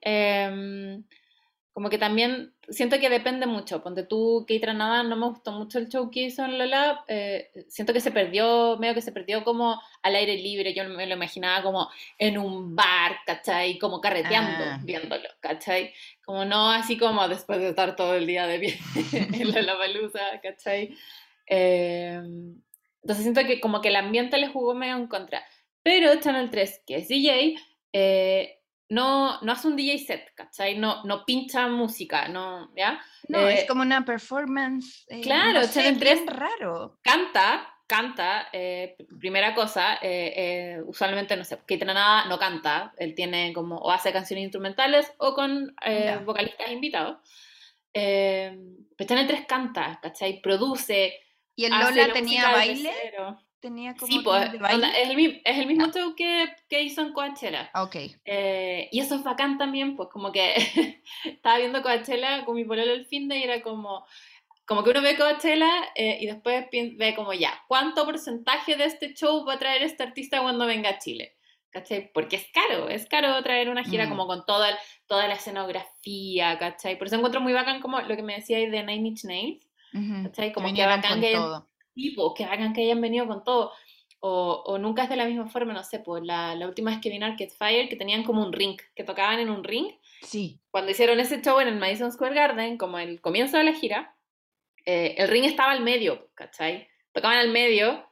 Como 1.79 1.91
que 1.91 1.99
también 1.99 2.53
siento 2.69 2.99
que 2.99 3.09
depende 3.09 3.47
mucho. 3.47 3.85
Ponte 3.85 4.03
tú, 4.03 4.45
que 4.49 4.59
Nada, 4.59 5.05
no 5.05 5.15
me 5.15 5.29
gustó 5.29 5.53
mucho 5.53 5.79
el 5.79 5.89
show 5.89 6.11
que 6.11 6.23
hizo 6.25 6.45
en 6.45 6.59
Lola. 6.59 7.05
Eh, 7.07 7.53
siento 7.69 7.93
que 7.93 8.01
se 8.01 8.11
perdió, 8.11 8.77
medio 8.81 8.95
que 8.95 9.01
se 9.01 9.13
perdió 9.13 9.45
como 9.45 9.81
al 10.03 10.17
aire 10.17 10.37
libre. 10.39 10.75
Yo 10.75 10.83
me 10.89 11.07
lo 11.07 11.15
imaginaba 11.15 11.63
como 11.63 11.89
en 12.19 12.37
un 12.37 12.75
bar, 12.75 13.19
¿cachai? 13.25 13.79
Como 13.79 14.01
carreteando, 14.01 14.65
ah. 14.65 14.81
viéndolo, 14.83 15.29
¿cachai? 15.39 15.95
Como 16.25 16.45
no 16.45 16.73
así 16.73 16.99
como 16.99 17.29
después 17.29 17.61
de 17.61 17.69
estar 17.69 17.95
todo 17.95 18.15
el 18.15 18.27
día 18.27 18.49
de 18.49 18.59
pie 18.59 18.77
en 19.41 19.65
la 19.65 19.79
Palusa, 19.79 20.41
¿cachai? 20.43 20.97
Em, 21.47 22.61
entonces 23.03 23.23
siento 23.23 23.45
que 23.47 23.61
como 23.61 23.81
que 23.81 23.91
el 23.91 23.97
ambiente 23.97 24.37
le 24.39 24.49
jugó 24.49 24.75
medio 24.75 24.97
en 24.97 25.07
contra. 25.07 25.45
Pero 25.85 26.19
Channel 26.19 26.51
3, 26.51 26.83
que 26.85 26.97
es 26.97 27.07
DJ, 27.07 27.55
eh, 27.93 28.58
no, 28.89 29.41
no 29.43 29.53
hace 29.53 29.69
un 29.69 29.77
DJ 29.77 29.99
set, 29.99 30.35
¿cachai? 30.35 30.79
No, 30.79 31.05
no 31.05 31.25
pincha 31.25 31.69
música, 31.69 32.29
¿no? 32.29 32.71
¿Ya? 32.75 33.01
No, 33.29 33.47
es 33.47 33.65
eh, 33.65 33.67
como 33.67 33.83
una 33.83 34.05
performance. 34.05 35.05
Eh, 35.09 35.21
claro, 35.21 35.61
no 35.61 36.27
raro. 36.27 36.99
Canta, 37.03 37.69
canta, 37.87 38.49
eh, 38.53 38.97
primera 39.21 39.55
cosa, 39.55 39.99
usualmente, 40.87 41.37
no 41.37 41.45
sé, 41.45 41.59
que 41.67 41.77
nada 41.79 42.25
no 42.27 42.39
canta, 42.39 42.93
él 42.97 43.15
tiene 43.15 43.53
como, 43.53 43.77
o 43.77 43.91
hace 43.91 44.13
canciones 44.13 44.45
instrumentales 44.45 45.13
o 45.19 45.35
con 45.35 45.75
vocalistas 46.25 46.71
invitados. 46.71 47.19
pero 47.93 49.07
Channel 49.07 49.27
3 49.27 49.47
canta, 49.47 49.99
¿cachai? 50.03 50.41
Produce. 50.41 51.21
¿Y 51.55 51.65
el 51.65 51.73
Lola 51.73 52.13
tenía 52.13 52.53
baile? 52.53 52.93
Tenía 53.61 53.95
como 53.95 54.13
sí, 54.13 54.21
pues, 54.23 54.55
es, 54.55 54.61
el, 55.11 55.41
es 55.45 55.59
el 55.59 55.67
mismo 55.67 55.87
ah. 55.87 55.91
show 55.93 56.15
que, 56.15 56.49
que, 56.69 56.83
hizo 56.83 57.03
en 57.03 57.13
Coachella. 57.13 57.71
Ok. 57.75 57.97
Eh, 58.25 58.89
y 58.93 59.01
eso 59.01 59.17
es 59.17 59.25
bacán 59.25 59.59
también, 59.59 59.97
pues 59.97 60.09
como 60.11 60.33
que 60.33 60.55
estaba 61.25 61.59
viendo 61.59 61.83
Coachella 61.83 62.45
con 62.45 62.57
mi 62.57 62.65
pololo 62.65 62.93
el 62.93 63.07
fin 63.07 63.29
de 63.29 63.39
y 63.39 63.43
era 63.43 63.63
como, 63.63 64.07
como 64.65 64.85
que 64.85 64.91
uno 64.91 65.03
ve 65.03 65.17
Coachella 65.17 65.71
eh, 65.95 66.19
y 66.21 66.27
después 66.27 66.67
ve 66.71 67.15
como 67.15 67.33
ya, 67.33 67.63
¿cuánto 67.69 68.05
porcentaje 68.05 68.77
de 68.77 68.85
este 68.85 69.15
show 69.15 69.45
va 69.45 69.55
a 69.55 69.59
traer 69.59 69.83
este 69.83 70.03
artista 70.03 70.41
cuando 70.41 70.67
venga 70.67 70.91
a 70.91 70.99
Chile? 70.99 71.35
¿Cachai? 71.71 72.11
Porque 72.13 72.37
es 72.37 72.47
caro, 72.51 72.89
es 72.89 73.07
caro 73.07 73.43
traer 73.43 73.69
una 73.69 73.85
gira 73.85 74.07
mm. 74.07 74.09
como 74.09 74.27
con 74.27 74.47
toda, 74.47 74.79
toda 75.07 75.29
la 75.29 75.35
escenografía, 75.35 76.59
¿cachai? 76.59 76.97
Por 76.97 77.09
eso 77.09 77.17
encuentro 77.17 77.43
muy 77.43 77.53
bacán 77.53 77.81
como 77.83 78.01
lo 78.01 78.17
que 78.17 78.23
me 78.23 78.37
decía 78.37 78.57
ahí 78.57 78.71
de 78.71 78.83
Nine 78.83 79.09
Inch 79.09 79.25
Nails, 79.25 79.69
¿cachai? 80.25 80.53
Como 80.53 80.73
que 80.73 80.87
bacán 80.87 81.21
que... 81.21 81.33
Todo 81.33 81.69
tipo, 81.99 82.33
que 82.35 82.45
hagan 82.45 82.73
que 82.73 82.83
hayan 82.83 83.01
venido 83.01 83.27
con 83.27 83.45
todo. 83.45 83.73
O, 84.21 84.65
o, 84.67 84.79
nunca 84.79 85.05
es 85.05 85.09
de 85.09 85.17
la 85.17 85.27
misma 85.27 85.49
forma, 85.49 85.73
no 85.73 85.85
sé, 85.85 86.01
pues 86.01 86.25
la, 86.25 86.55
la 86.55 86.67
última 86.67 86.91
vez 86.91 87.01
que 87.01 87.11
vino 87.11 87.27
Arcade 87.27 87.51
Fire, 87.57 87.89
que 87.89 87.97
tenían 87.97 88.25
como 88.25 88.43
un 88.43 88.53
ring, 88.53 88.77
que 88.97 89.05
tocaban 89.05 89.39
en 89.39 89.51
un 89.51 89.63
ring. 89.63 89.93
Sí. 90.23 90.61
Cuando 90.71 90.91
hicieron 90.91 91.21
ese 91.21 91.41
show 91.41 91.61
en 91.61 91.69
el 91.69 91.77
Madison 91.77 92.11
Square 92.11 92.35
Garden, 92.35 92.79
como 92.79 92.99
el 92.99 93.21
comienzo 93.21 93.59
de 93.59 93.65
la 93.65 93.75
gira, 93.75 94.17
eh, 94.85 95.15
el 95.19 95.29
ring 95.29 95.45
estaba 95.45 95.73
al 95.73 95.83
medio, 95.83 96.31
¿cachai? 96.35 96.89
Tocaban 97.13 97.39
al 97.39 97.51
medio, 97.51 98.09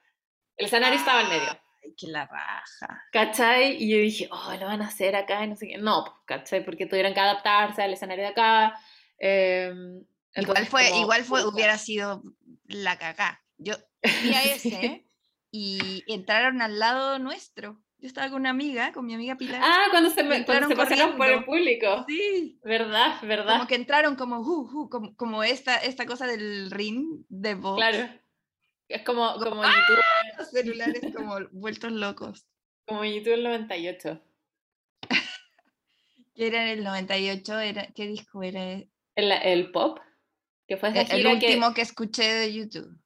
el 0.57 0.67
escenario 0.67 0.99
estaba 0.99 1.21
al 1.21 1.29
medio. 1.29 1.59
Ay, 1.83 1.95
que 1.97 2.07
la 2.07 2.27
raja. 2.27 3.05
¿Cachai? 3.13 3.83
Y 3.83 3.91
yo 3.91 3.99
dije, 3.99 4.29
oh, 4.31 4.55
lo 4.61 4.67
van 4.67 4.83
a 4.83 4.89
hacer 4.89 5.17
acá 5.17 5.45
y 5.45 5.49
no 5.49 5.57
sé 5.57 5.69
qué. 5.69 5.79
No, 5.79 6.05
pues, 6.05 6.17
¿cachai? 6.27 6.65
Porque 6.65 6.87
tuvieron 6.87 7.15
que 7.15 7.21
adaptarse 7.21 7.83
al 7.83 7.93
escenario 7.93 8.25
de 8.25 8.31
acá. 8.31 8.79
Em, 9.19 10.05
igual 10.35 10.67
fue, 10.67 10.91
igual 10.99 11.25
fue, 11.25 11.45
hubiera 11.47 11.79
sido 11.79 12.23
la 12.67 12.99
cagá. 12.99 13.43
Yo 13.59 13.75
fui 14.03 14.35
a 14.35 14.45
ese 14.45 15.07
y 15.51 16.05
entraron 16.07 16.63
al 16.63 16.79
lado 16.79 17.19
nuestro. 17.19 17.81
Yo 17.99 18.09
estaba 18.09 18.29
con 18.29 18.41
una 18.41 18.51
amiga, 18.51 18.93
con 18.93 19.07
mi 19.07 19.15
amiga 19.15 19.37
Pilar. 19.37 19.61
Ah, 19.65 19.87
cuando 19.91 20.11
se, 20.11 20.23
me, 20.23 20.45
cuando 20.45 20.69
se 20.69 20.77
pasaron 20.77 21.17
por 21.17 21.29
el 21.29 21.45
público. 21.45 22.05
Sí. 22.07 22.61
¿Verdad? 22.63 23.17
¿Verdad? 23.23 23.55
Como 23.57 23.67
que 23.67 23.75
entraron 23.75 24.17
como, 24.17 24.41
uh, 24.41 24.83
uh, 24.83 24.89
como, 24.91 25.17
como, 25.17 25.43
esta, 25.43 25.77
esta 25.77 26.05
cosa 26.05 26.27
del 26.27 26.71
ring 26.71 27.25
de 27.29 27.55
voz. 27.55 27.77
Claro. 27.77 28.07
Es 28.89 29.03
como, 29.03 29.35
como 29.35 29.63
¡Ah! 29.65 29.73
YouTube. 29.73 30.05
Los 30.39 30.51
celulares 30.51 31.15
como 31.15 31.39
vueltos 31.53 31.93
locos. 31.93 32.47
Como 32.87 33.05
YouTube 33.05 33.35
el 33.35 33.45
98. 33.45 34.23
¿Qué 36.35 36.47
era 36.47 36.71
el 36.71 36.85
98? 36.85 37.59
Era, 37.61 37.87
¿Qué 37.95 38.07
disco 38.07 38.43
era? 38.43 38.75
El, 39.15 39.33
el 39.33 39.71
pop. 39.73 39.99
Que 40.69 40.77
fue 40.77 40.91
e, 40.91 41.07
el, 41.11 41.27
último 41.27 41.73
que 41.73 41.81
escuché 41.81 42.25
de 42.25 42.53
YouTube. 42.53 43.01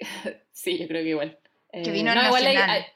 sí, 0.52 0.78
yo 0.78 0.88
creo 0.88 1.02
que 1.02 1.10
igual. 1.10 1.38
Que 1.72 1.90
vino 1.90 2.12
eh, 2.12 2.14
no, 2.14 2.22
Nacional. 2.22 2.86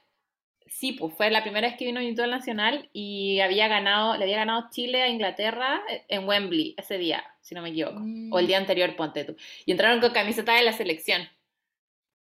sí, 0.66 0.92
pues 0.92 1.14
fue 1.14 1.30
la 1.30 1.42
primera 1.42 1.68
vez 1.68 1.76
que 1.76 1.84
vino 1.84 2.00
a 2.00 2.02
YouTube 2.02 2.26
Nacional 2.26 2.88
y 2.92 3.40
había 3.40 3.68
ganado, 3.68 4.16
le 4.16 4.24
había 4.24 4.38
ganado 4.38 4.68
Chile 4.70 5.02
a 5.02 5.08
Inglaterra 5.08 5.82
eh, 5.88 6.04
en 6.08 6.26
Wembley 6.26 6.74
ese 6.78 6.98
día, 6.98 7.24
si 7.40 7.54
no 7.54 7.62
me 7.62 7.70
equivoco. 7.70 8.00
O 8.30 8.38
el 8.38 8.46
día 8.46 8.58
mm. 8.58 8.62
anterior, 8.62 8.96
ponte 8.96 9.24
tú. 9.24 9.36
Y 9.66 9.72
entraron 9.72 10.00
con 10.00 10.12
camiseta 10.12 10.54
de 10.54 10.62
la 10.62 10.72
selección. 10.72 11.28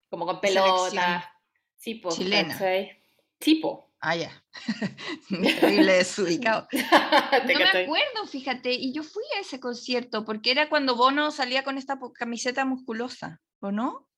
Como 0.08 0.26
con 0.26 0.40
pelotas. 0.40 1.24
Sí, 1.76 1.94
pues. 1.94 2.16
Chilena. 2.16 2.58
Tipo. 3.38 3.90
Ah, 4.00 4.16
ya. 4.16 4.30
Terrible 5.60 5.92
desubicado. 5.92 6.66
no 6.72 7.58
me 7.58 7.64
acuerdo, 7.64 8.26
fíjate. 8.26 8.72
Y 8.72 8.92
yo 8.92 9.02
fui 9.02 9.22
a 9.36 9.40
ese 9.40 9.60
concierto 9.60 10.24
porque 10.24 10.50
era 10.50 10.68
cuando 10.68 10.96
Bono 10.96 11.30
salía 11.30 11.64
con 11.64 11.76
esta 11.78 11.98
camiseta 12.14 12.64
musculosa, 12.64 13.40
¿o 13.60 13.70
no? 13.70 14.09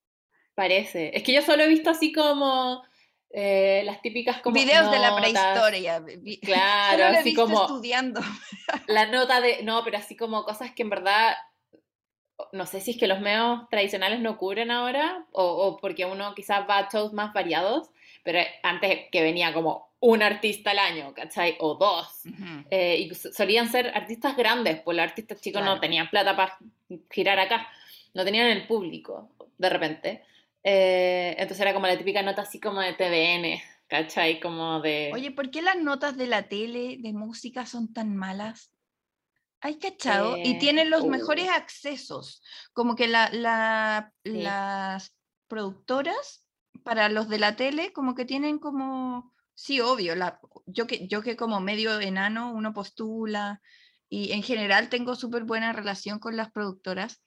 Parece. 0.62 1.10
Es 1.12 1.24
que 1.24 1.32
yo 1.32 1.42
solo 1.42 1.64
he 1.64 1.66
visto 1.66 1.90
así 1.90 2.12
como 2.12 2.84
eh, 3.30 3.82
las 3.84 4.00
típicas 4.00 4.40
como 4.42 4.54
videos 4.54 4.92
de 4.92 4.98
la 5.00 5.16
prehistoria. 5.16 6.00
Claro, 6.40 7.18
así 7.18 7.34
como 7.34 7.62
estudiando. 7.62 8.20
la 8.86 9.06
nota 9.06 9.40
de 9.40 9.64
no, 9.64 9.82
pero 9.82 9.98
así 9.98 10.16
como 10.16 10.44
cosas 10.44 10.70
que 10.70 10.84
en 10.84 10.90
verdad 10.90 11.34
no 12.52 12.66
sé 12.66 12.80
si 12.80 12.92
es 12.92 12.96
que 12.96 13.08
los 13.08 13.18
medios 13.18 13.68
tradicionales 13.70 14.20
no 14.20 14.38
cubren 14.38 14.70
ahora 14.70 15.26
o, 15.32 15.78
porque 15.80 16.04
uno 16.04 16.32
quizás 16.36 16.64
va 16.70 16.78
a 16.78 16.88
shows 16.88 17.12
más 17.12 17.32
variados, 17.32 17.90
pero 18.22 18.38
antes 18.62 19.06
que 19.10 19.20
venía 19.20 19.52
como 19.52 19.90
un 19.98 20.22
artista 20.22 20.70
al 20.70 20.78
año, 20.78 21.12
¿cachai? 21.12 21.56
O 21.58 21.74
dos. 21.74 22.22
Eh, 22.70 22.98
y 23.00 23.14
solían 23.16 23.68
ser 23.68 23.88
artistas 23.96 24.36
grandes, 24.36 24.80
pues 24.82 24.96
los 24.96 25.02
artistas 25.02 25.40
chicos 25.40 25.64
no 25.64 25.80
tenían 25.80 26.08
plata 26.08 26.36
para 26.36 26.56
girar 27.10 27.40
acá, 27.40 27.68
no 28.14 28.24
tenían 28.24 28.46
el 28.46 28.64
público 28.68 29.28
de 29.58 29.68
repente. 29.68 30.22
Eh, 30.64 31.34
entonces 31.38 31.60
era 31.60 31.74
como 31.74 31.86
la 31.86 31.98
típica 31.98 32.22
nota 32.22 32.42
así 32.42 32.60
como 32.60 32.80
de 32.80 32.94
TVN, 32.94 33.60
¿cachai? 33.88 34.40
Como 34.40 34.80
de... 34.80 35.10
Oye, 35.12 35.30
¿por 35.32 35.50
qué 35.50 35.62
las 35.62 35.76
notas 35.76 36.16
de 36.16 36.26
la 36.26 36.48
tele 36.48 36.98
de 37.00 37.12
música 37.12 37.66
son 37.66 37.92
tan 37.92 38.16
malas? 38.16 38.72
¿Hay 39.60 39.78
cachado? 39.78 40.36
y 40.36 40.52
eh, 40.52 40.56
tienen 40.58 40.90
los 40.90 41.06
mejores 41.06 41.46
uh. 41.46 41.52
accesos. 41.52 42.42
Como 42.72 42.96
que 42.96 43.06
la, 43.06 43.30
las 44.24 45.14
productoras 45.46 46.48
para 46.82 47.08
los 47.08 47.28
de 47.28 47.38
la 47.38 47.56
tele, 47.56 47.92
como 47.92 48.14
que 48.14 48.24
tienen 48.24 48.58
como... 48.58 49.32
Sí, 49.54 49.80
obvio, 49.80 50.16
la, 50.16 50.40
yo, 50.66 50.86
que, 50.86 51.06
yo 51.06 51.22
que 51.22 51.36
como 51.36 51.60
medio 51.60 52.00
enano, 52.00 52.52
uno 52.52 52.72
postula 52.72 53.60
y 54.08 54.32
en 54.32 54.42
general 54.42 54.88
tengo 54.88 55.14
súper 55.14 55.44
buena 55.44 55.72
relación 55.72 56.18
con 56.18 56.36
las 56.36 56.50
productoras 56.50 57.22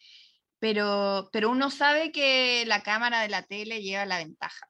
pero, 0.60 1.30
pero 1.32 1.50
uno 1.50 1.70
sabe 1.70 2.12
que 2.12 2.64
la 2.66 2.82
cámara 2.82 3.22
de 3.22 3.30
la 3.30 3.44
tele 3.44 3.82
lleva 3.82 4.06
la 4.06 4.18
ventaja. 4.18 4.68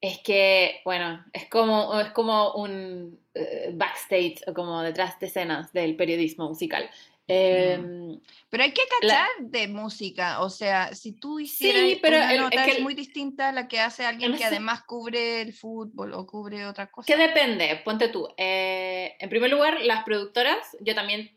Es 0.00 0.18
que, 0.18 0.80
bueno, 0.84 1.24
es 1.32 1.48
como, 1.48 1.98
es 1.98 2.10
como 2.10 2.52
un 2.54 3.18
eh, 3.34 3.70
backstage 3.72 4.42
o 4.46 4.52
como 4.52 4.82
detrás 4.82 5.18
de 5.18 5.26
escenas 5.26 5.72
del 5.72 5.96
periodismo 5.96 6.48
musical. 6.48 6.90
Em, 7.26 8.20
pero 8.50 8.64
hay 8.64 8.72
que 8.72 8.82
cachar 9.00 9.28
de 9.40 9.66
música, 9.66 10.42
o 10.42 10.50
sea, 10.50 10.94
si 10.94 11.12
tú 11.12 11.40
hicieras 11.40 11.98
pero 12.02 12.18
una 12.18 12.36
nota 12.36 12.66
es, 12.66 12.80
muy 12.80 12.92
distinta 12.92 13.48
a 13.48 13.52
la 13.52 13.66
que 13.66 13.80
hace 13.80 14.04
alguien 14.04 14.36
que 14.36 14.44
además 14.44 14.82
cubre 14.82 15.40
el 15.40 15.54
fútbol 15.54 16.12
o 16.12 16.26
cubre 16.26 16.66
otra 16.66 16.90
cosa. 16.90 17.06
Que 17.06 17.16
depende, 17.16 17.80
ponte 17.82 18.08
tú. 18.08 18.28
Eh, 18.36 19.16
en 19.18 19.30
primer 19.30 19.50
lugar, 19.50 19.80
las 19.84 20.04
productoras, 20.04 20.76
yo 20.80 20.94
también 20.94 21.30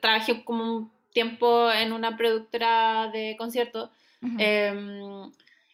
trabajé 0.00 0.44
como 0.44 0.76
un 0.76 0.97
tiempo 1.18 1.72
en 1.72 1.92
una 1.92 2.16
productora 2.16 3.10
de 3.12 3.34
conciertos 3.36 3.90
Em, 4.20 5.30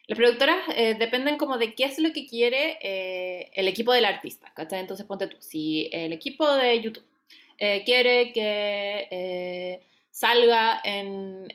las 0.07 0.18
productoras 0.18 0.59
eh, 0.76 0.94
dependen 0.98 1.38
como 1.38 1.57
de 1.57 1.74
qué 1.74 1.85
es 1.85 1.98
lo 1.98 2.12
que 2.12 2.26
quiere 2.26 2.78
eh, 2.83 3.50
el 3.54 3.68
equipo 3.68 3.92
del 3.92 4.04
artista, 4.04 4.52
¿cachai? 4.54 4.80
Entonces 4.80 5.07
ponte 5.07 5.26
tú, 5.26 5.37
si 5.40 5.88
el 5.92 6.12
equipo 6.12 6.50
de 6.54 6.80
YouTube 6.80 7.04
quiere 7.87 8.33
que 8.33 9.80
salga 10.11 10.80
en, 10.85 11.48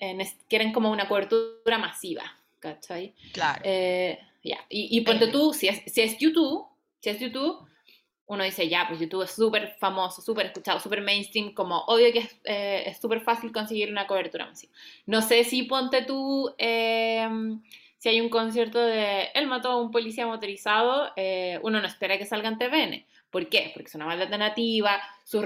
quieren 0.47 0.71
como 0.71 0.91
una 0.91 1.07
cobertura 1.07 1.77
masiva, 1.77 2.23
¿cachai? 2.59 3.13
Claro. 3.31 3.61
ya, 3.63 4.65
y, 4.69 4.97
y 4.97 5.01
ponte 5.01 5.27
tú, 5.27 5.53
si 5.53 5.67
es, 5.67 5.81
si 5.85 6.01
es 6.01 6.17
YouTube, 6.17 6.65
si 7.01 7.09
es 7.11 7.19
YouTube, 7.19 7.67
uno 8.29 8.43
dice, 8.43 8.69
ya, 8.69 8.85
pues 8.87 8.99
YouTube 8.99 9.23
es 9.23 9.31
súper 9.31 9.75
famoso, 9.79 10.21
súper 10.21 10.45
escuchado, 10.45 10.79
súper 10.79 11.01
mainstream, 11.01 11.51
como 11.51 11.79
obvio 11.87 12.13
que 12.13 12.29
eh, 12.43 12.83
es 12.85 12.99
súper 12.99 13.21
fácil 13.21 13.51
conseguir 13.51 13.89
una 13.89 14.05
cobertura 14.05 14.45
masiva. 14.45 14.71
No 15.07 15.23
sé 15.23 15.43
si 15.43 15.63
ponte 15.63 16.03
tú, 16.03 16.53
em, 16.59 17.59
si 17.97 18.09
hay 18.09 18.21
un 18.21 18.29
concierto 18.29 18.77
de 18.79 19.29
Él 19.33 19.47
mató 19.47 19.71
a 19.71 19.81
un 19.81 19.89
policía 19.89 20.27
motorizado, 20.27 21.11
eh, 21.15 21.59
uno 21.63 21.81
no 21.81 21.87
espera 21.87 22.19
que 22.19 22.25
salga 22.27 22.49
en 22.49 22.59
TVN. 22.59 23.05
¿Por 23.31 23.49
qué? 23.49 23.71
Porque 23.73 23.89
es 23.89 23.95
una 23.95 24.05
banda 24.05 24.25
alternativa, 24.25 25.01
sus 25.23 25.43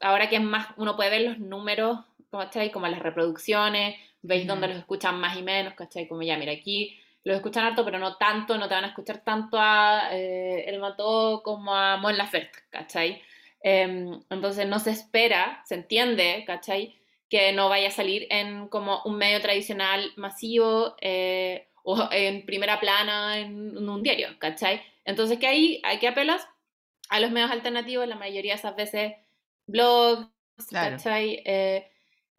ahora 0.00 0.28
que 0.28 0.36
es 0.36 0.42
más, 0.42 0.68
uno 0.76 0.94
puede 0.94 1.10
ver 1.10 1.22
los 1.22 1.38
números, 1.38 2.00
¿cachai? 2.30 2.70
Como 2.70 2.86
las 2.86 3.00
reproducciones, 3.00 3.96
veis 4.20 4.46
dónde 4.46 4.68
los 4.68 4.76
escuchan 4.76 5.18
más 5.20 5.38
y 5.38 5.42
menos, 5.42 5.72
¿cachai? 5.72 6.06
Como 6.06 6.22
ya, 6.22 6.36
mira, 6.36 6.52
aquí 6.52 6.98
los 7.26 7.38
escuchan 7.38 7.64
harto, 7.64 7.84
pero 7.84 7.98
no 7.98 8.16
tanto, 8.18 8.56
no 8.56 8.68
te 8.68 8.74
van 8.74 8.84
a 8.84 8.88
escuchar 8.88 9.24
tanto 9.24 9.58
a 9.58 10.10
eh, 10.12 10.64
El 10.68 10.78
Mató 10.78 11.42
como 11.42 11.74
a 11.74 11.96
Mon 11.96 12.16
Laferte, 12.16 12.60
¿cachai? 12.70 13.20
Em, 13.60 14.20
entonces 14.30 14.64
no 14.68 14.78
se 14.78 14.92
espera, 14.92 15.60
se 15.64 15.74
entiende, 15.74 16.44
¿cachai? 16.46 17.00
Que 17.28 17.52
no 17.52 17.68
vaya 17.68 17.88
a 17.88 17.90
salir 17.90 18.28
en 18.30 18.68
como 18.68 19.02
un 19.04 19.18
medio 19.18 19.40
tradicional 19.40 20.12
masivo 20.14 20.94
eh, 21.00 21.66
o 21.82 22.08
en 22.12 22.46
primera 22.46 22.78
plana 22.78 23.38
en, 23.38 23.76
un 23.76 24.02
diario, 24.04 24.28
¿cachai? 24.38 24.80
Entonces 25.04 25.42
ahí 25.42 25.80
hay 25.82 25.98
que 25.98 26.06
apelas 26.06 26.46
a 27.08 27.18
los 27.18 27.32
medios 27.32 27.50
alternativos, 27.50 28.06
la 28.06 28.14
mayoría 28.14 28.52
de 28.52 28.60
esas 28.60 28.76
veces 28.76 29.14
blogs, 29.66 30.28
¿cachai? 30.70 31.42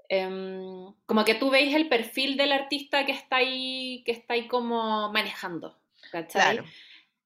Eh, 0.10 0.22
Em, 0.22 0.94
como 1.06 1.26
que 1.26 1.36
tú 1.36 1.50
veis 1.50 1.76
el 1.76 1.90
perfil 1.90 2.38
del 2.38 2.52
artista 2.52 3.06
que 3.06 3.12
está 3.12 3.38
ahí, 3.38 4.04
que 4.06 4.12
está 4.12 4.34
ahí 4.36 4.48
como 4.48 5.12
manejando, 5.12 5.78
¿cachai? 6.12 6.60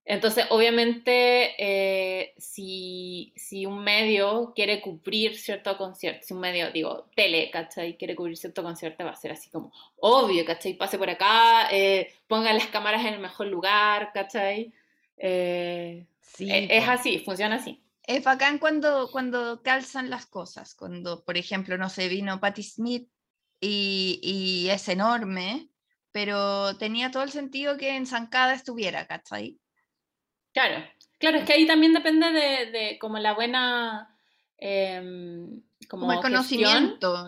Entonces, 0.04 0.46
obviamente, 0.50 1.54
eh, 1.60 2.34
si, 2.38 3.32
si, 3.36 3.67
un 3.67 3.84
medio 3.84 4.52
quiere 4.56 4.82
cubrir 4.82 5.38
cierto 5.38 5.78
concierto, 5.78 6.26
si 6.26 6.34
un 6.34 6.39
medio, 6.39 6.72
digo, 6.72 7.08
tele, 7.15 7.52
¿cachai? 7.52 7.98
Quiere 7.98 8.15
cubrir 8.15 8.36
cierto 8.36 8.63
concierto, 8.63 9.06
va 9.06 9.12
a 9.12 9.15
ser 9.15 9.32
así 9.32 9.50
como, 9.52 9.72
obvio, 9.98 10.44
¿cachai? 10.44 10.74
Pase 10.74 10.98
por 10.98 11.10
acá, 11.10 11.70
eh, 11.72 12.12
pongan 12.28 12.58
las 12.58 12.67
cámaras 12.67 13.02
en 13.06 13.13
el 13.13 13.20
mejor 13.20 13.48
lugar, 13.48 14.12
¿cachai? 14.12 14.74
Eh, 15.17 16.08
sí, 16.20 16.52
e, 16.52 16.78
es 16.78 16.88
así, 16.89 17.20
funciona 17.20 17.58
así. 17.58 17.80
Es 18.04 18.24
bacán 18.24 18.58
cuando, 18.58 19.10
cuando 19.12 19.62
calzan 19.62 20.10
las 20.10 20.26
cosas, 20.26 20.76
cuando, 20.76 21.24
por 21.24 21.38
ejemplo, 21.38 21.78
no 21.78 21.90
sé, 21.90 22.08
vino 22.08 22.40
Patti 22.40 22.64
Smith 22.64 23.10
y, 23.60 24.20
y, 24.24 24.70
es 24.70 24.88
enorme, 24.90 25.70
pero 26.12 26.76
tenía 26.78 27.12
todo 27.12 27.24
el 27.24 27.32
sentido 27.32 27.78
que 27.78 27.96
en 27.96 28.08
Zancada 28.08 28.54
estuviera, 28.54 29.06
¿cachai? 29.06 29.60
Claro, 30.52 30.84
claro, 31.20 31.38
es 31.38 31.46
que 31.46 31.54
ahí 31.54 31.68
también 31.68 31.94
depende 31.94 32.32
de, 32.32 32.72
de 32.72 33.00
como 33.00 33.20
la 33.20 33.34
buena... 33.34 34.18
Em, 34.58 35.62
como, 35.88 36.12
el 36.12 36.20
conocimiento. 36.20 37.28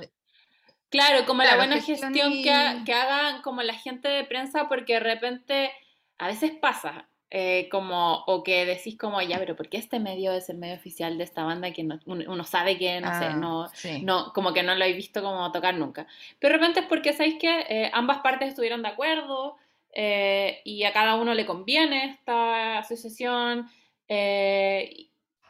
Claro, 0.89 1.25
como 1.25 1.43
la 1.43 1.55
buena 1.55 1.81
gestión, 1.81 2.13
que, 2.13 2.81
que 2.85 2.93
hagan 2.93 3.41
como 3.41 3.63
la 3.63 3.73
gente 3.73 4.07
de 4.07 4.25
prensa, 4.25 4.69
porque 4.69 4.93
de 4.93 4.99
repente 4.99 5.71
a 6.19 6.27
veces 6.27 6.51
pasa, 6.61 7.09
eh, 7.35 7.67
como, 7.71 8.23
o 8.27 8.43
que 8.43 8.63
decís 8.63 8.95
como, 8.95 9.19
ya, 9.19 9.39
pero 9.39 9.55
¿por 9.55 9.67
qué 9.67 9.77
este 9.77 9.97
medio 9.97 10.33
es 10.33 10.49
el 10.49 10.57
medio 10.59 10.75
oficial 10.75 11.17
de 11.17 11.23
esta 11.23 11.43
banda 11.43 11.73
que 11.73 11.83
uno, 12.05 12.43
sabe 12.43 12.77
que, 12.77 13.01
no 13.01 13.07
sé, 13.07 13.25
ah, 13.25 13.33
no, 13.33 13.67
no, 14.03 14.31
como 14.33 14.53
que 14.53 14.61
no 14.61 14.75
lo 14.75 14.85
he 14.85 14.93
visto 14.93 15.23
como 15.23 15.51
tocar 15.51 15.73
nunca? 15.73 16.05
Pero 16.37 16.53
de 16.53 16.59
repente 16.59 16.81
es 16.81 16.85
porque 16.85 17.11
sabéis 17.11 17.39
que 17.39 17.65
eh, 17.67 17.89
ambas 17.91 18.19
partes 18.19 18.49
estuvieron 18.49 18.83
de 18.83 18.89
acuerdo 18.89 19.57
eh, 19.93 20.61
y 20.63 20.83
a 20.83 20.93
cada 20.93 21.15
uno 21.15 21.33
le 21.33 21.47
conviene 21.47 22.05
esta 22.05 22.77
asociación, 22.77 23.67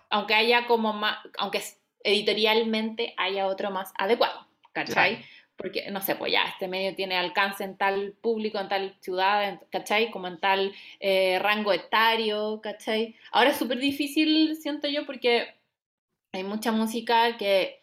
aunque 0.10 0.36
haya 0.36 0.68
como 0.68 0.94
más, 0.94 1.18
aunque 1.38 1.62
editorialmente 2.02 3.14
haya 3.18 3.48
otro 3.48 3.72
más 3.72 3.92
adecuado, 3.98 4.48
¿cachai? 4.72 5.26
Porque, 5.56 5.90
no 5.92 6.02
sé, 6.02 6.16
pues 6.16 6.32
ya, 6.32 6.44
este 6.46 6.68
medio 6.68 6.96
tiene 6.96 7.16
alcance 7.16 7.64
en 7.64 7.78
tal 7.78 8.14
público, 8.22 8.60
en 8.60 8.70
tal 8.70 8.96
ciudad, 9.00 9.62
¿cachai? 9.70 10.10
Como 10.10 10.28
en 10.28 10.40
tal 10.40 10.74
eh, 11.00 11.40
rango 11.40 11.72
etario, 11.72 12.60
¿cachai? 12.62 13.16
Ahora 13.32 13.52
es 13.52 13.58
súper 13.58 13.78
difícil, 13.80 14.56
siento 14.56 14.88
yo, 14.88 15.06
porque 15.06 15.56
hay 16.32 16.44
mucha 16.44 16.72
música 16.72 17.38
que, 17.38 17.80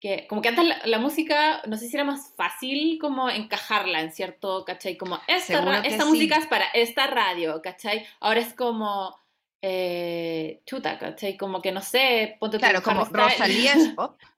que 0.00 0.26
como 0.28 0.40
que 0.40 0.48
antes 0.48 0.64
la, 0.84 0.98
música, 0.98 1.62
no 1.66 1.76
sé 1.76 1.88
si 1.88 1.96
era 1.96 2.04
más 2.04 2.32
fácil 2.36 2.98
como 2.98 3.28
encajarla 3.28 4.00
en 4.00 4.12
cierto, 4.12 4.64
¿cachai? 4.64 4.96
Como 4.96 5.20
esta, 5.26 5.82
esta 5.82 6.06
música 6.06 6.36
es 6.36 6.46
para 6.46 6.66
esta 6.72 7.06
radio, 7.06 7.60
¿cachai? 7.62 8.06
Ahora 8.20 8.40
es 8.40 8.54
como... 8.54 9.16
Eh, 9.60 10.62
chuta, 10.66 11.00
¿cachai? 11.00 11.36
Como 11.36 11.60
que 11.60 11.72
no 11.72 11.80
sé, 11.80 12.36
ponte 12.38 12.58
Claro, 12.58 12.80
como 12.80 13.04
Rosalía 13.04 13.72
es 13.72 13.88
pop. 13.88 14.16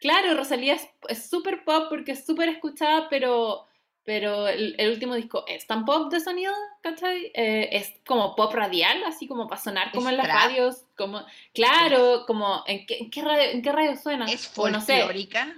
Claro, 0.00 0.34
Rosalía 0.34 0.76
es 1.08 1.28
súper 1.28 1.64
pop 1.64 1.86
porque 1.88 2.12
es 2.12 2.26
súper 2.26 2.48
escuchada, 2.50 3.08
pero, 3.08 3.66
pero 4.04 4.46
el, 4.46 4.76
último 4.90 5.14
disco 5.14 5.44
es 5.48 5.66
tan 5.66 5.84
pop 5.84 6.12
de 6.12 6.20
sonido, 6.20 6.52
¿cachai? 6.82 7.32
Eh, 7.34 7.70
es 7.72 7.94
como 8.06 8.36
pop 8.36 8.52
radial, 8.52 9.02
así 9.04 9.26
como 9.26 9.48
para 9.48 9.60
sonar 9.60 9.92
como 9.92 10.10
en 10.10 10.18
las 10.18 10.28
radios, 10.28 10.84
como, 10.96 11.24
claro, 11.54 12.24
como, 12.26 12.62
¿en 12.66 12.86
qué, 12.86 13.22
radio, 13.22 13.50
¿en 13.50 13.62
qué 13.62 13.72
radio 13.72 13.96
suena? 13.96 14.26
Es 14.26 14.46
folclórica. 14.48 15.56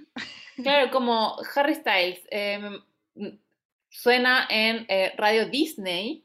claro, 0.62 0.90
como 0.92 1.37
Harry 1.57 1.74
Styles, 1.74 2.20
em, 2.31 2.81
suena 3.90 4.46
en 4.48 4.87
eh, 4.88 5.14
Radio 5.16 5.46
Disney, 5.46 6.24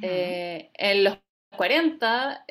eh, 0.00 0.70
en 0.72 1.04
los 1.04 1.18
40 1.54 2.46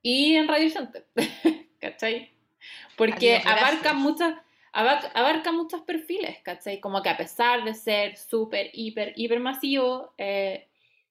y 0.00 0.36
en 0.36 0.46
Radio 0.46 0.70
Center, 0.70 1.08
¿cachai? 1.80 2.31
Porque 2.96 3.42
abarca 3.44 3.94
muchas 3.94 4.34
abarca, 4.72 5.52
muchos 5.52 5.82
perfiles, 5.82 6.38
¿cachai? 6.42 6.80
Como 6.80 7.02
que 7.02 7.10
a 7.10 7.16
pesar 7.16 7.64
de 7.64 7.74
ser 7.74 8.16
súper, 8.16 8.70
hiper, 8.72 9.12
hiper 9.16 9.40
masivo, 9.40 10.14
eh, 10.16 10.68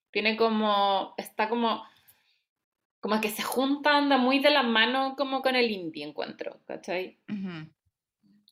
tiene 0.09 0.35
como, 0.35 1.13
está 1.17 1.47
como, 1.47 1.83
como 2.99 3.21
que 3.21 3.29
se 3.29 3.43
junta, 3.43 3.97
anda 3.97 4.17
muy 4.17 4.39
de 4.39 4.49
la 4.49 4.63
mano 4.63 5.15
como 5.15 5.41
con 5.41 5.55
el 5.55 5.69
indie, 5.69 6.05
encuentro, 6.05 6.59
¿cachai? 6.65 7.19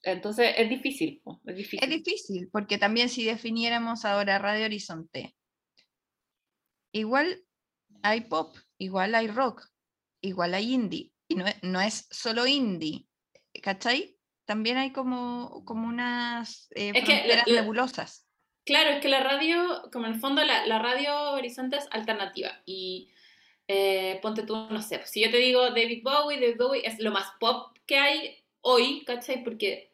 Entonces 0.03 0.53
es 0.57 0.69
difícil, 0.69 1.21
es 1.45 1.55
difícil. 1.55 1.79
Es 1.83 1.89
difícil, 1.89 2.49
porque 2.51 2.77
también 2.77 3.09
si 3.09 3.25
definiéramos 3.25 4.05
ahora 4.05 4.37
Radio 4.37 4.65
Horizonte, 4.65 5.35
igual 6.93 7.43
hay 8.03 8.21
pop, 8.21 8.55
igual 8.77 9.15
hay 9.15 9.27
rock, 9.27 9.67
igual 10.21 10.53
hay 10.53 10.71
indie, 10.71 11.11
y 11.27 11.35
no, 11.35 11.45
no 11.63 11.81
es 11.81 12.07
solo 12.11 12.47
indie, 12.47 13.08
¿cachai? 13.61 14.17
También 14.45 14.77
hay 14.77 14.91
como, 14.91 15.63
como 15.65 15.87
unas 15.87 16.69
eh, 16.71 16.91
fronteras 16.91 17.47
nebulosas. 17.47 18.25
Claro, 18.65 18.91
es 18.91 19.01
que 19.01 19.07
la 19.07 19.21
radio, 19.21 19.89
como 19.91 20.05
en 20.05 20.13
el 20.13 20.19
fondo 20.19 20.43
la, 20.43 20.65
la 20.65 20.79
radio 20.79 21.31
Horizonte 21.31 21.77
es 21.77 21.87
alternativa 21.91 22.51
y 22.65 23.09
eh, 23.67 24.19
ponte 24.21 24.43
tú, 24.43 24.55
no 24.69 24.81
sé, 24.81 25.01
si 25.05 25.21
yo 25.21 25.29
te 25.29 25.37
digo 25.37 25.69
David 25.69 26.01
Bowie, 26.03 26.39
David 26.39 26.57
Bowie 26.57 26.87
es 26.87 26.99
lo 26.99 27.11
más 27.11 27.31
pop 27.39 27.77
que 27.85 27.97
hay 27.97 28.37
hoy, 28.61 29.03
¿cachai? 29.05 29.43
Porque 29.43 29.93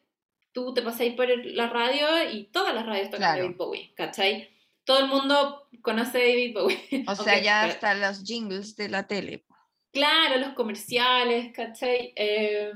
tú 0.52 0.72
te 0.72 0.80
pasáis 0.82 1.14
por 1.14 1.28
la 1.28 1.68
radio 1.68 2.06
y 2.32 2.44
todas 2.44 2.74
las 2.74 2.86
radios 2.86 3.10
tocan 3.10 3.38
David 3.38 3.56
Bowie, 3.56 3.92
¿cachai? 3.94 4.50
Todo 4.84 5.00
el 5.00 5.08
mundo 5.08 5.68
conoce 5.82 6.18
a 6.18 6.20
David 6.20 6.54
Bowie. 6.54 7.04
O 7.08 7.14
sea, 7.14 7.38
ya 7.40 7.64
hasta 7.64 7.94
los 7.94 8.24
jingles 8.24 8.76
de 8.76 8.88
la 8.88 9.06
tele. 9.06 9.44
Claro, 9.92 10.38
los 10.38 10.54
comerciales, 10.54 11.52
¿cachai? 11.52 12.12
Eh, 12.16 12.72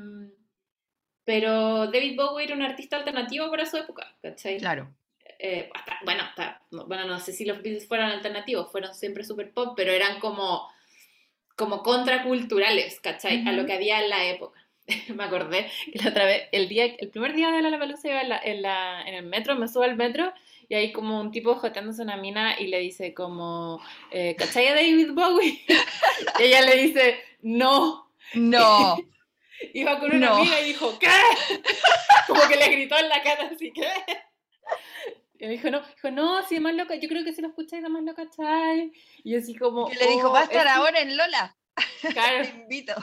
pero 1.24 1.86
David 1.90 2.16
Bowie 2.16 2.44
era 2.44 2.54
un 2.54 2.62
artista 2.62 2.96
alternativo 2.96 3.50
para 3.50 3.66
su 3.66 3.76
época, 3.76 4.14
¿cachai? 4.22 4.58
Claro. 4.58 4.90
Eh, 5.38 5.70
bueno, 6.04 6.22
bueno, 6.86 7.06
no 7.06 7.18
sé 7.18 7.32
si 7.32 7.44
los 7.44 7.62
Beatles 7.62 7.88
fueron 7.88 8.10
alternativos, 8.10 8.70
fueron 8.70 8.94
siempre 8.94 9.24
super 9.24 9.52
pop, 9.52 9.74
pero 9.76 9.92
eran 9.92 10.20
como, 10.20 10.68
como 11.56 11.82
contraculturales, 11.82 13.00
¿cachai? 13.00 13.46
A 13.46 13.52
lo 13.52 13.64
que 13.64 13.72
había 13.72 14.02
en 14.02 14.10
la 14.10 14.24
época. 14.26 14.60
me 15.14 15.24
acordé 15.24 15.70
que 15.92 15.98
la 16.02 16.10
otra 16.10 16.24
vez, 16.24 16.48
el, 16.52 16.68
día, 16.68 16.84
el 16.84 17.08
primer 17.08 17.34
día 17.34 17.50
de 17.50 17.62
la 17.62 17.70
Lollapalooza 17.70 18.08
iba 18.08 18.22
en, 18.22 18.28
la, 18.28 18.40
en, 18.42 18.62
la, 18.62 19.02
en 19.02 19.14
el 19.14 19.26
metro, 19.26 19.56
me 19.56 19.68
subo 19.68 19.84
al 19.84 19.96
metro 19.96 20.32
y 20.68 20.74
hay 20.74 20.92
como 20.92 21.20
un 21.20 21.30
tipo 21.30 21.54
joteándose 21.56 22.02
una 22.02 22.16
mina 22.16 22.60
y 22.60 22.68
le 22.68 22.78
dice 22.78 23.12
como, 23.14 23.80
eh, 24.10 24.36
¿cachai 24.36 24.68
a 24.68 24.74
David 24.74 25.12
Bowie? 25.12 25.60
y 26.38 26.42
ella 26.42 26.62
le 26.62 26.76
dice, 26.76 27.18
no. 27.42 28.10
No. 28.34 28.96
Iba 29.74 29.98
con 29.98 30.14
una 30.14 30.36
amiga 30.36 30.60
y 30.60 30.64
dijo, 30.64 30.98
¿qué? 30.98 31.08
Como 32.26 32.40
que 32.48 32.56
le 32.56 32.68
gritó 32.68 32.96
en 32.96 33.08
la 33.08 33.22
cara 33.22 33.50
así, 33.52 33.72
¿qué? 33.72 33.88
Y 35.38 35.46
me 35.46 35.52
dijo, 35.52 35.70
no, 35.70 35.80
dijo, 35.80 36.10
no, 36.10 36.46
si 36.46 36.60
más 36.60 36.74
loca, 36.74 36.94
yo 36.96 37.08
creo 37.08 37.24
que 37.24 37.32
si 37.32 37.40
lo 37.40 37.48
escucháis, 37.48 37.82
más 37.88 38.02
lo 38.02 38.14
cacháis. 38.14 38.92
Y 39.24 39.36
así 39.36 39.54
como. 39.54 39.88
le 39.88 40.06
dijo, 40.08 40.28
oh, 40.28 40.32
va 40.32 40.40
a 40.40 40.44
estar 40.44 40.68
ahora 40.68 41.00
en 41.00 41.16
Lola. 41.16 41.56
Claro. 42.12 42.42
Te 42.44 42.50
invito. 42.50 42.94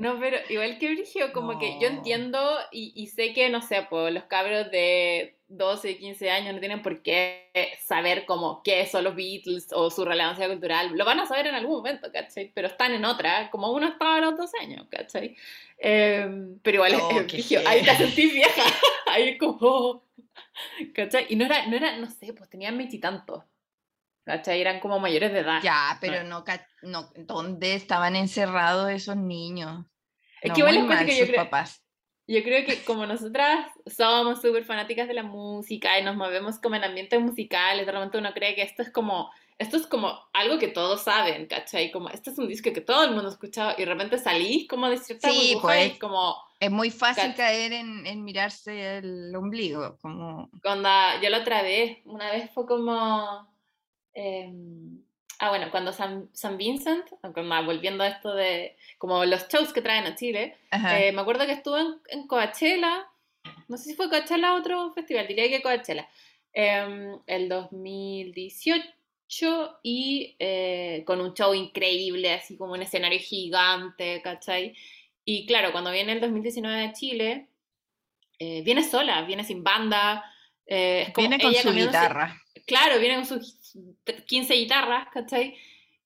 No, 0.00 0.18
pero 0.18 0.38
igual 0.48 0.78
que 0.78 0.94
Brigio, 0.94 1.30
como 1.34 1.58
que 1.58 1.78
yo 1.78 1.86
entiendo 1.86 2.40
y, 2.72 2.94
y, 2.96 3.08
sé 3.08 3.34
que, 3.34 3.50
no 3.50 3.60
sé, 3.60 3.86
pues 3.90 4.14
los 4.14 4.24
cabros 4.24 4.70
de 4.70 5.36
12, 5.48 5.98
15 5.98 6.30
años 6.30 6.54
no 6.54 6.60
tienen 6.60 6.80
por 6.80 7.02
qué 7.02 7.50
saber 7.84 8.24
como 8.24 8.62
qué 8.62 8.86
son 8.86 9.04
los 9.04 9.14
Beatles 9.14 9.68
o 9.74 9.90
su 9.90 10.06
relevancia 10.06 10.48
cultural. 10.48 10.96
Lo 10.96 11.04
van 11.04 11.20
a 11.20 11.26
saber 11.26 11.48
en 11.48 11.54
algún 11.54 11.76
momento, 11.76 12.10
¿cachai? 12.10 12.50
Pero 12.54 12.68
están 12.68 12.92
en 12.92 13.04
otra, 13.04 13.50
como 13.50 13.70
uno 13.72 13.88
estaba 13.88 14.16
a 14.16 14.20
los 14.22 14.38
dos 14.38 14.50
años, 14.62 14.86
¿cachai? 14.88 15.36
Em, 15.76 16.58
pero 16.62 16.76
igual, 16.76 16.94
oh, 16.94 17.10
ahí 17.66 17.82
te 17.84 17.96
sentís 17.96 18.32
vieja. 18.32 18.62
ahí 19.06 19.36
como, 19.36 20.02
¿cachai? 20.94 21.26
Y 21.28 21.36
no 21.36 21.44
era, 21.44 21.66
no 21.66 21.76
era, 21.76 21.98
no 21.98 22.08
sé, 22.08 22.32
pues 22.32 22.48
tenían 22.48 22.78
veintitantos. 22.78 23.44
¿Cachai? 24.30 24.60
Eran 24.60 24.78
como 24.78 25.00
mayores 25.00 25.32
de 25.32 25.40
edad. 25.40 25.60
Ya, 25.60 25.98
pero 26.00 26.22
no, 26.22 26.44
no 26.82 27.10
¿dónde 27.16 27.74
estaban 27.74 28.14
encerrados 28.14 28.88
esos 28.88 29.16
niños? 29.16 29.84
Es 30.40 30.52
que 30.52 30.60
igual 30.60 30.76
es 30.76 31.04
que 31.04 31.18
yo 31.18 31.26
creo, 31.26 31.44
papás. 31.44 31.84
yo 32.28 32.44
creo 32.44 32.64
que 32.64 32.80
como 32.84 33.06
nosotras 33.06 33.66
somos 33.86 34.40
súper 34.40 34.64
fanáticas 34.64 35.08
de 35.08 35.14
la 35.14 35.24
música 35.24 35.98
y 35.98 36.04
nos 36.04 36.14
movemos 36.14 36.60
como 36.60 36.76
en 36.76 36.84
ambientes 36.84 37.20
musicales, 37.20 37.86
de 37.86 37.90
repente 37.90 38.18
uno 38.18 38.32
cree 38.32 38.54
que 38.54 38.62
esto 38.62 38.82
es 38.82 38.92
como, 38.92 39.32
esto 39.58 39.76
es 39.76 39.88
como 39.88 40.16
algo 40.32 40.60
que 40.60 40.68
todos 40.68 41.02
saben, 41.02 41.46
¿cachai? 41.46 41.90
Como, 41.90 42.08
esto 42.10 42.30
es 42.30 42.38
un 42.38 42.46
disco 42.46 42.72
que 42.72 42.80
todo 42.80 43.02
el 43.02 43.10
mundo 43.10 43.30
ha 43.30 43.32
escuchado 43.32 43.74
y 43.76 43.80
de 43.80 43.86
repente 43.86 44.16
salís 44.16 44.68
como 44.68 44.88
de 44.88 44.96
cierta 44.96 45.28
sí, 45.28 45.58
pues, 45.60 45.98
como... 45.98 46.36
Es 46.60 46.70
muy 46.70 46.92
fácil 46.92 47.34
caer 47.34 47.72
en, 47.72 48.06
en, 48.06 48.22
mirarse 48.22 48.98
el 48.98 49.34
ombligo, 49.34 49.98
como... 50.00 50.50
Cuando 50.62 50.88
yo 51.20 51.30
la 51.30 51.38
otra 51.38 51.62
vez, 51.62 51.98
una 52.04 52.30
vez 52.30 52.48
fue 52.54 52.64
como... 52.64 53.49
Em, 54.14 55.02
Ah, 55.42 55.48
bueno, 55.48 55.70
cuando 55.70 55.90
San, 55.94 56.28
San 56.34 56.58
Vincent, 56.58 57.06
volviendo 57.64 58.04
a 58.04 58.08
esto 58.08 58.34
de 58.34 58.76
como 58.98 59.24
los 59.24 59.48
shows 59.48 59.72
que 59.72 59.80
traen 59.80 60.04
a 60.04 60.14
Chile, 60.14 60.58
eh, 60.70 61.12
me 61.12 61.22
acuerdo 61.22 61.46
que 61.46 61.52
estuve 61.52 61.80
en, 62.08 62.26
Coachella, 62.26 63.06
no 63.66 63.78
sé 63.78 63.84
si 63.84 63.94
fue 63.94 64.10
Coachella 64.10 64.52
o 64.52 64.58
otro 64.58 64.92
festival, 64.92 65.26
diría 65.26 65.48
que 65.48 65.62
Coachella, 65.62 66.06
eh, 66.52 67.14
el 67.26 67.48
2018 67.48 68.84
y 69.82 70.36
eh, 70.38 71.04
con 71.06 71.22
un 71.22 71.32
show 71.32 71.54
increíble, 71.54 72.34
así 72.34 72.58
como 72.58 72.74
un 72.74 72.82
escenario 72.82 73.18
gigante, 73.18 74.20
¿cachai? 74.20 74.74
Y 75.24 75.46
claro, 75.46 75.72
cuando 75.72 75.90
viene 75.90 76.12
el 76.12 76.20
2019 76.20 76.82
de 76.82 76.92
Chile, 76.92 77.46
eh, 78.38 78.60
viene 78.62 78.84
sola, 78.84 79.22
viene 79.22 79.44
sin 79.44 79.64
banda. 79.64 80.22
Viene 81.16 81.40
con 81.40 81.54
su 81.54 81.72
guitarra. 81.72 82.40
claro, 82.66 82.98
viene 83.00 83.16
con 83.16 83.26
su 83.26 83.40
15 84.26 84.54
guitarras, 84.54 85.08
¿cachai? 85.12 85.56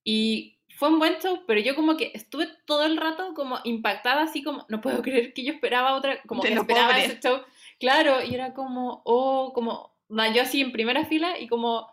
Y 0.03 0.57
fue 0.77 0.89
un 0.89 0.99
buen 0.99 1.17
show, 1.19 1.43
pero 1.47 1.61
yo 1.61 1.75
como 1.75 1.95
que 1.95 2.11
estuve 2.13 2.47
todo 2.65 2.85
el 2.85 2.97
rato 2.97 3.33
como 3.33 3.59
impactada, 3.63 4.23
así 4.23 4.43
como, 4.43 4.65
no 4.69 4.81
puedo 4.81 5.01
creer 5.01 5.33
que 5.33 5.43
yo 5.43 5.53
esperaba 5.53 5.95
otra, 5.95 6.21
como 6.27 6.41
que 6.41 6.53
esperaba 6.53 6.99
ese 6.99 7.19
show. 7.19 7.41
Claro, 7.79 8.23
y 8.23 8.33
era 8.33 8.53
como, 8.53 9.01
oh, 9.05 9.51
como, 9.53 9.95
yo 10.09 10.41
así 10.41 10.61
en 10.61 10.71
primera 10.71 11.05
fila 11.05 11.39
y 11.39 11.47
como, 11.47 11.89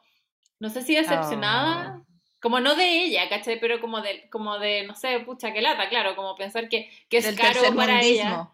no 0.59 0.71
sé 0.71 0.83
si 0.83 0.95
decepcionada. 0.95 1.99
Oh. 2.01 2.07
Como 2.41 2.59
no 2.59 2.75
de 2.75 3.05
ella, 3.05 3.29
¿cachai? 3.29 3.61
Pero 3.61 3.81
como 3.81 4.01
de, 4.01 4.29
como 4.29 4.59
de, 4.59 4.85
no 4.85 4.97
sé, 4.97 5.21
pucha, 5.21 5.53
que 5.53 5.63
lata, 5.63 5.89
claro, 5.89 6.17
como 6.17 6.35
pensar 6.35 6.69
que, 6.69 6.91
que 7.09 7.19
es 7.19 7.37
caro 7.37 7.61
para 7.77 8.03
ella. 8.03 8.51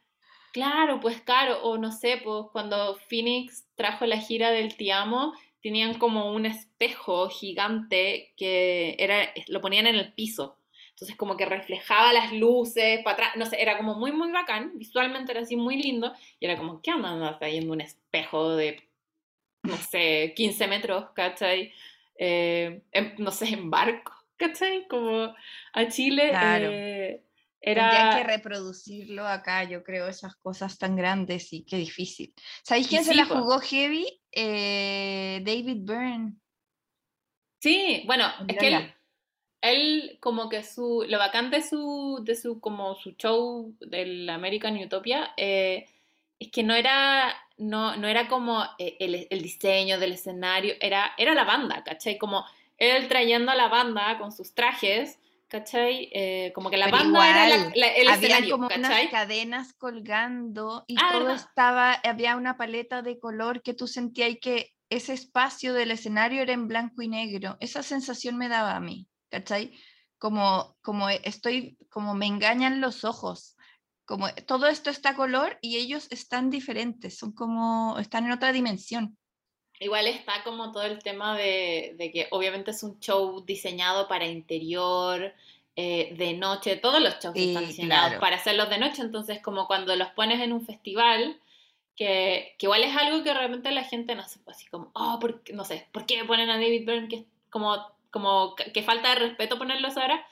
Claro, 0.52 1.00
pues 1.00 1.20
caro, 1.20 1.62
o 1.62 1.78
no 1.78 1.92
sé, 1.92 2.20
pues 2.22 2.46
cuando 2.52 2.96
Phoenix 3.08 3.66
trajo 3.74 4.06
la 4.06 4.18
gira 4.18 4.50
del 4.50 4.76
Te 4.76 4.92
Amo, 4.92 5.34
tenían 5.62 5.98
como 5.98 6.32
un 6.32 6.46
espejo 6.46 7.28
gigante 7.28 8.32
que 8.36 8.96
era, 8.98 9.32
lo 9.48 9.60
ponían 9.60 9.86
en 9.86 9.96
el 9.96 10.12
piso. 10.12 10.56
Entonces 10.90 11.16
como 11.16 11.36
que 11.36 11.46
reflejaba 11.46 12.12
las 12.12 12.32
luces 12.32 13.00
para 13.04 13.14
atrás, 13.14 13.36
no 13.36 13.46
sé, 13.46 13.62
era 13.62 13.76
como 13.76 13.94
muy, 13.94 14.10
muy 14.10 14.32
bacán, 14.32 14.72
visualmente 14.74 15.30
era 15.30 15.42
así 15.42 15.56
muy 15.56 15.80
lindo, 15.80 16.12
y 16.40 16.46
era 16.46 16.56
como, 16.56 16.82
¿qué 16.82 16.92
onda 16.92 17.38
trayendo 17.38 17.72
un 17.72 17.80
espejo 17.80 18.56
de, 18.56 18.82
no 19.62 19.76
sé, 19.76 20.32
15 20.34 20.66
metros, 20.66 21.10
¿cachai? 21.14 21.72
Eh, 22.16 22.82
no 23.18 23.30
sé, 23.30 23.50
en 23.50 23.70
barco, 23.70 24.12
¿cachai? 24.36 24.88
Como 24.88 25.34
a 25.72 25.88
Chile. 25.88 26.30
Claro. 26.30 26.70
Eh, 26.72 27.22
era... 27.60 28.16
que 28.16 28.24
reproducirlo 28.24 29.26
acá, 29.26 29.64
yo 29.64 29.82
creo, 29.82 30.08
esas 30.08 30.36
cosas 30.36 30.78
tan 30.78 30.96
grandes 30.96 31.52
y 31.52 31.64
qué 31.64 31.76
difícil. 31.76 32.34
¿Sabéis 32.62 32.88
quién 32.88 33.04
se 33.04 33.14
la 33.14 33.26
jugó 33.26 33.60
heavy? 33.60 34.20
Eh, 34.32 35.40
David 35.44 35.78
Byrne. 35.80 36.34
Sí, 37.60 38.04
bueno, 38.06 38.26
es 38.46 38.56
que 38.56 38.94
él, 39.60 40.18
como 40.20 40.48
que 40.48 40.62
su, 40.62 41.04
lo 41.08 41.18
bacán 41.18 41.50
de 41.50 41.62
su, 41.62 42.20
de 42.22 42.36
su, 42.36 42.60
como 42.60 42.94
su 42.94 43.12
show 43.12 43.74
del 43.80 44.28
American 44.30 44.76
Utopia, 44.76 45.32
eh, 45.36 45.86
es 46.38 46.50
que 46.52 46.62
no 46.62 46.74
era, 46.74 47.34
no, 47.56 47.96
no 47.96 48.06
era 48.06 48.28
como 48.28 48.62
eh, 48.78 48.96
el, 49.00 49.26
el, 49.28 49.42
diseño 49.42 49.98
del 49.98 50.12
escenario, 50.12 50.74
era, 50.80 51.12
era 51.18 51.34
la 51.34 51.44
banda, 51.44 51.82
¿cachai? 51.82 52.16
Como 52.16 52.44
él 52.76 53.08
trayendo 53.08 53.50
a 53.50 53.56
la 53.56 53.68
banda 53.68 54.18
con 54.18 54.30
sus 54.30 54.54
trajes, 54.54 55.18
¿cachai? 55.48 56.10
Eh, 56.12 56.52
como 56.54 56.70
que 56.70 56.76
la 56.76 56.88
banda 56.88 57.28
era 57.28 57.72
el 57.74 58.08
había 58.08 58.48
como 58.50 58.68
unas 58.68 59.08
cadenas 59.10 59.72
colgando 59.74 60.84
y 60.86 60.96
ah, 60.98 61.08
todo 61.12 61.32
estaba, 61.32 61.94
había 62.04 62.36
una 62.36 62.56
paleta 62.56 63.02
de 63.02 63.18
color 63.18 63.62
que 63.62 63.74
tú 63.74 63.86
sentías 63.86 64.36
que 64.40 64.74
ese 64.90 65.14
espacio 65.14 65.74
del 65.74 65.90
escenario 65.90 66.42
era 66.42 66.52
en 66.52 66.68
blanco 66.68 67.02
y 67.02 67.08
negro. 67.08 67.56
Esa 67.60 67.82
sensación 67.82 68.36
me 68.36 68.48
daba 68.48 68.76
a 68.76 68.80
mí, 68.80 69.06
¿cachai? 69.30 69.72
Como, 70.18 70.76
como 70.82 71.08
estoy, 71.08 71.76
como 71.90 72.14
me 72.14 72.26
engañan 72.26 72.80
los 72.80 73.04
ojos. 73.04 73.56
Como 74.04 74.32
todo 74.46 74.68
esto 74.68 74.88
está 74.88 75.14
color 75.14 75.58
y 75.60 75.76
ellos 75.76 76.06
están 76.10 76.48
diferentes, 76.48 77.18
son 77.18 77.32
como, 77.32 77.98
están 77.98 78.24
en 78.24 78.32
otra 78.32 78.52
dimensión. 78.52 79.18
Igual 79.80 80.08
está 80.08 80.42
como 80.42 80.72
todo 80.72 80.82
el 80.82 80.98
tema 81.02 81.36
de, 81.36 82.10
que 82.12 82.26
obviamente 82.30 82.72
es 82.72 82.82
un 82.82 82.98
show 82.98 83.44
diseñado 83.44 84.08
para 84.08 84.26
interior, 84.26 85.32
eh, 85.76 86.14
de 86.16 86.32
noche, 86.34 86.76
todos 86.76 87.00
los 87.00 87.20
shows 87.20 87.36
están 87.36 87.66
diseñados 87.66 88.18
para 88.18 88.36
hacerlos 88.36 88.68
de 88.70 88.78
noche, 88.78 89.02
entonces 89.02 89.40
como 89.40 89.68
cuando 89.68 89.94
los 89.94 90.08
pones 90.08 90.40
en 90.40 90.52
un 90.52 90.66
festival, 90.66 91.40
que, 91.94 92.56
igual 92.60 92.82
es 92.82 92.96
algo 92.96 93.22
que 93.22 93.32
realmente 93.32 93.70
la 93.70 93.84
gente 93.84 94.16
no 94.16 94.24
sé, 94.24 94.40
así 94.46 94.66
como, 94.66 94.90
oh, 94.94 95.20
no 95.52 95.64
sé, 95.64 95.86
¿por 95.92 96.06
qué 96.06 96.24
ponen 96.24 96.50
a 96.50 96.54
David 96.54 96.84
Byrne 96.84 97.08
que 97.08 97.24
como, 97.50 97.76
como 98.10 98.56
que 98.56 98.82
falta 98.82 99.10
de 99.10 99.14
respeto 99.16 99.58
ponerlos 99.58 99.96
ahora? 99.96 100.26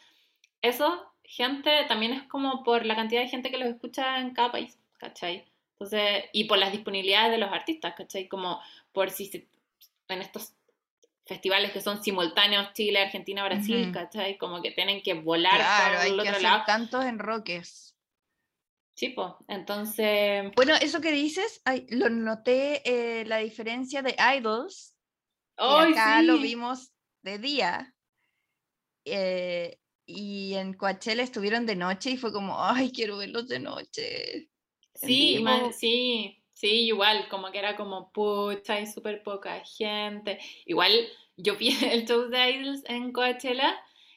Eso, 0.62 1.12
gente, 1.22 1.85
también 1.87 2.12
es 2.12 2.22
como 2.24 2.64
por 2.64 2.85
la 2.85 2.96
cantidad 2.96 3.20
de 3.20 3.28
gente 3.28 3.50
que 3.52 3.59
los 3.59 3.68
escucha 3.68 4.18
en 4.18 4.35
cada 4.35 4.50
país, 4.50 4.78
¿cachai? 4.98 5.44
Entonces, 5.78 6.24
y 6.32 6.44
por 6.44 6.59
las 6.59 6.72
disponibilidades 6.72 7.30
de 7.30 7.38
los 7.38 7.52
artistas, 7.52 7.94
¿cachai? 7.94 8.28
Como 8.28 8.61
por 8.96 9.11
si 9.11 9.46
en 10.09 10.22
estos 10.22 10.54
festivales 11.26 11.70
que 11.70 11.82
son 11.82 12.02
simultáneos 12.02 12.72
Chile, 12.72 13.00
Argentina, 13.00 13.44
Brasil, 13.44 13.92
¿cachai? 13.92 14.38
Como 14.38 14.62
que 14.62 14.70
tienen 14.70 15.02
que 15.02 15.12
volar 15.12 15.56
claro, 15.59 15.98
hay 15.98 16.12
el 16.12 16.20
otro 16.20 16.32
que 16.32 16.40
lado. 16.40 16.62
tantos 16.66 17.04
enroques. 17.04 17.94
Sí, 18.94 19.11
pues, 19.11 19.32
entonces... 19.48 20.50
Bueno, 20.56 20.72
eso 20.80 21.02
que 21.02 21.12
dices, 21.12 21.61
lo 21.90 22.09
noté 22.09 22.80
eh, 22.87 23.26
la 23.26 23.37
diferencia 23.37 24.00
de 24.00 24.16
Idols. 24.38 24.94
Oh, 25.59 25.76
acá 25.76 26.22
lo 26.22 26.38
vimos 26.38 26.90
de 27.20 27.38
día. 27.38 27.94
Eh, 29.04 29.78
y 30.06 30.54
en 30.54 30.72
Coachella 30.72 31.22
estuvieron 31.22 31.66
de 31.66 31.76
noche 31.76 32.12
y 32.12 32.16
fue 32.16 32.32
como, 32.32 32.64
ay, 32.64 32.90
quiero 32.92 33.18
verlos 33.18 33.46
de 33.46 33.59
noche. 33.59 34.48
Sí, 34.94 35.44
sí, 35.78 36.42
sí, 36.56 36.86
igual, 36.86 37.28
como 37.28 37.52
que 37.52 37.58
era 37.58 37.76
como 37.76 38.10
pucha 38.12 38.80
y 38.80 38.86
súper 38.86 39.22
poca 39.22 39.62
gente. 39.64 40.40
Igual 40.64 40.90
yo 41.36 41.56
vi 41.56 41.68
el 41.92 42.06
show 42.06 42.28
de 42.28 42.50
Idols 42.50 42.82
en 42.86 43.12
Coachella 43.12 43.76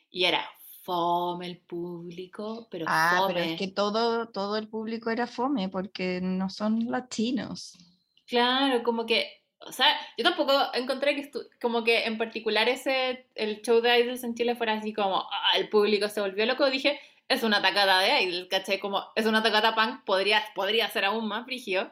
y 0.10 0.24
era 0.24 0.50
fome 0.84 1.46
el 1.46 1.58
público, 1.58 2.68
pero 2.72 2.86
ah, 2.88 3.26
pero 3.28 3.40
es 3.42 3.60
que 3.60 3.68
todo, 3.68 4.30
todo 4.30 4.58
el 4.58 4.70
público 4.70 5.12
era 5.12 5.28
fome 5.28 5.70
porque 5.70 6.20
no 6.22 6.50
son 6.50 6.90
latinos. 6.90 7.78
Claro, 8.26 8.82
como 8.84 9.06
que, 9.06 9.44
o 9.60 9.72
sea, 9.72 9.88
yo 10.18 10.24
tampoco 10.24 10.54
encontré 10.74 11.16
que 11.16 11.30
como 11.62 11.84
que 11.84 12.06
en 12.06 12.18
particular 12.18 12.70
ese, 12.70 13.28
el 13.36 13.62
show 13.62 13.82
de 13.82 14.00
Idols 14.00 14.24
en 14.24 14.34
Chile 14.34 14.56
fuera 14.56 14.74
así 14.74 14.94
como, 14.94 15.18
ah, 15.18 15.58
el 15.58 15.70
público 15.70 16.08
se 16.08 16.22
volvió 16.22 16.46
loco, 16.46 16.70
dije, 16.70 17.00
es 17.28 17.44
una 17.44 17.62
tacada 17.62 18.00
de 18.00 18.24
Idol, 18.24 18.48
¿cachai? 18.50 18.80
Como 18.80 19.04
es 19.16 19.26
una 19.26 19.44
tacata 19.44 19.76
punk, 19.76 20.04
podría, 20.06 20.44
podría 20.56 20.90
ser 20.90 21.06
aún 21.06 21.28
más 21.28 21.46
frigio. 21.46 21.92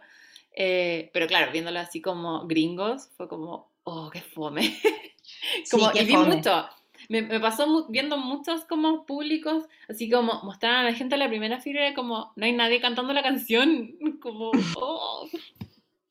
Eh, 0.60 1.12
pero 1.14 1.28
claro, 1.28 1.52
viéndolo 1.52 1.80
así 1.80 2.02
como 2.02 2.48
gringos, 2.48 3.12
fue 3.16 3.28
como, 3.28 3.72
oh, 3.84 4.10
qué 4.10 4.22
fome. 4.22 4.76
como, 5.72 5.92
y 5.94 6.04
vi 6.04 6.18
mucho. 6.18 6.68
Me, 7.10 7.22
me, 7.22 7.40
pasó 7.40 7.88
viendo 7.90 8.18
muchos 8.18 8.66
como 8.66 9.06
públicos, 9.06 9.66
así 9.88 10.10
como 10.10 10.42
mostraban 10.42 10.80
a 10.80 10.90
la 10.90 10.96
gente 10.96 11.14
en 11.14 11.20
la 11.20 11.30
primera 11.30 11.62
fila, 11.62 11.94
como 11.94 12.34
no 12.36 12.46
hay 12.46 12.54
nadie 12.54 12.82
cantando 12.82 13.14
la 13.14 13.22
canción, 13.22 13.92
como, 14.20 14.50
oh, 14.76 15.30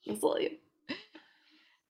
los 0.05 0.23
odio. 0.23 0.53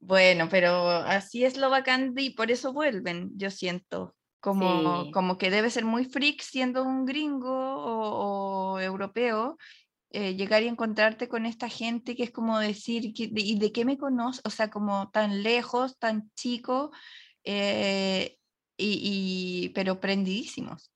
Bueno, 0.00 0.48
pero 0.50 0.88
así 0.88 1.44
es 1.44 1.58
lo 1.58 1.68
bacán 1.68 2.14
y 2.16 2.30
por 2.30 2.50
eso 2.50 2.72
vuelven, 2.72 3.32
yo 3.36 3.50
siento. 3.50 4.14
Como, 4.40 5.10
como 5.10 5.38
que 5.38 5.50
debe 5.50 5.70
ser 5.70 5.84
muy 5.84 6.04
freak 6.04 6.40
siendo 6.40 6.84
un 6.84 7.04
gringo 7.04 7.50
o, 7.50 8.78
europeo, 8.78 9.58
eh, 10.18 10.34
llegar 10.34 10.62
y 10.62 10.68
encontrarte 10.68 11.28
con 11.28 11.44
esta 11.44 11.68
gente 11.68 12.16
que 12.16 12.22
es 12.22 12.30
como 12.30 12.58
decir, 12.58 13.12
¿y 13.14 13.58
de 13.58 13.70
qué 13.70 13.84
me 13.84 13.98
conoce? 13.98 14.40
O 14.44 14.50
sea, 14.50 14.70
como 14.70 15.10
tan 15.10 15.42
lejos, 15.42 15.98
tan 15.98 16.30
chico, 16.34 16.90
eh, 17.44 18.38
y, 18.78 19.68
pero 19.74 20.00
prendidísimos. 20.00 20.90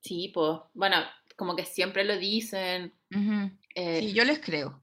Sí, 0.00 0.30
pues, 0.32 0.58
bueno, 0.72 0.96
como 1.36 1.54
que 1.54 1.66
siempre 1.66 2.02
lo 2.04 2.16
dicen. 2.16 2.94
Eh, 3.74 4.00
sí, 4.00 4.14
yo 4.14 4.24
les 4.24 4.38
creo. 4.38 4.82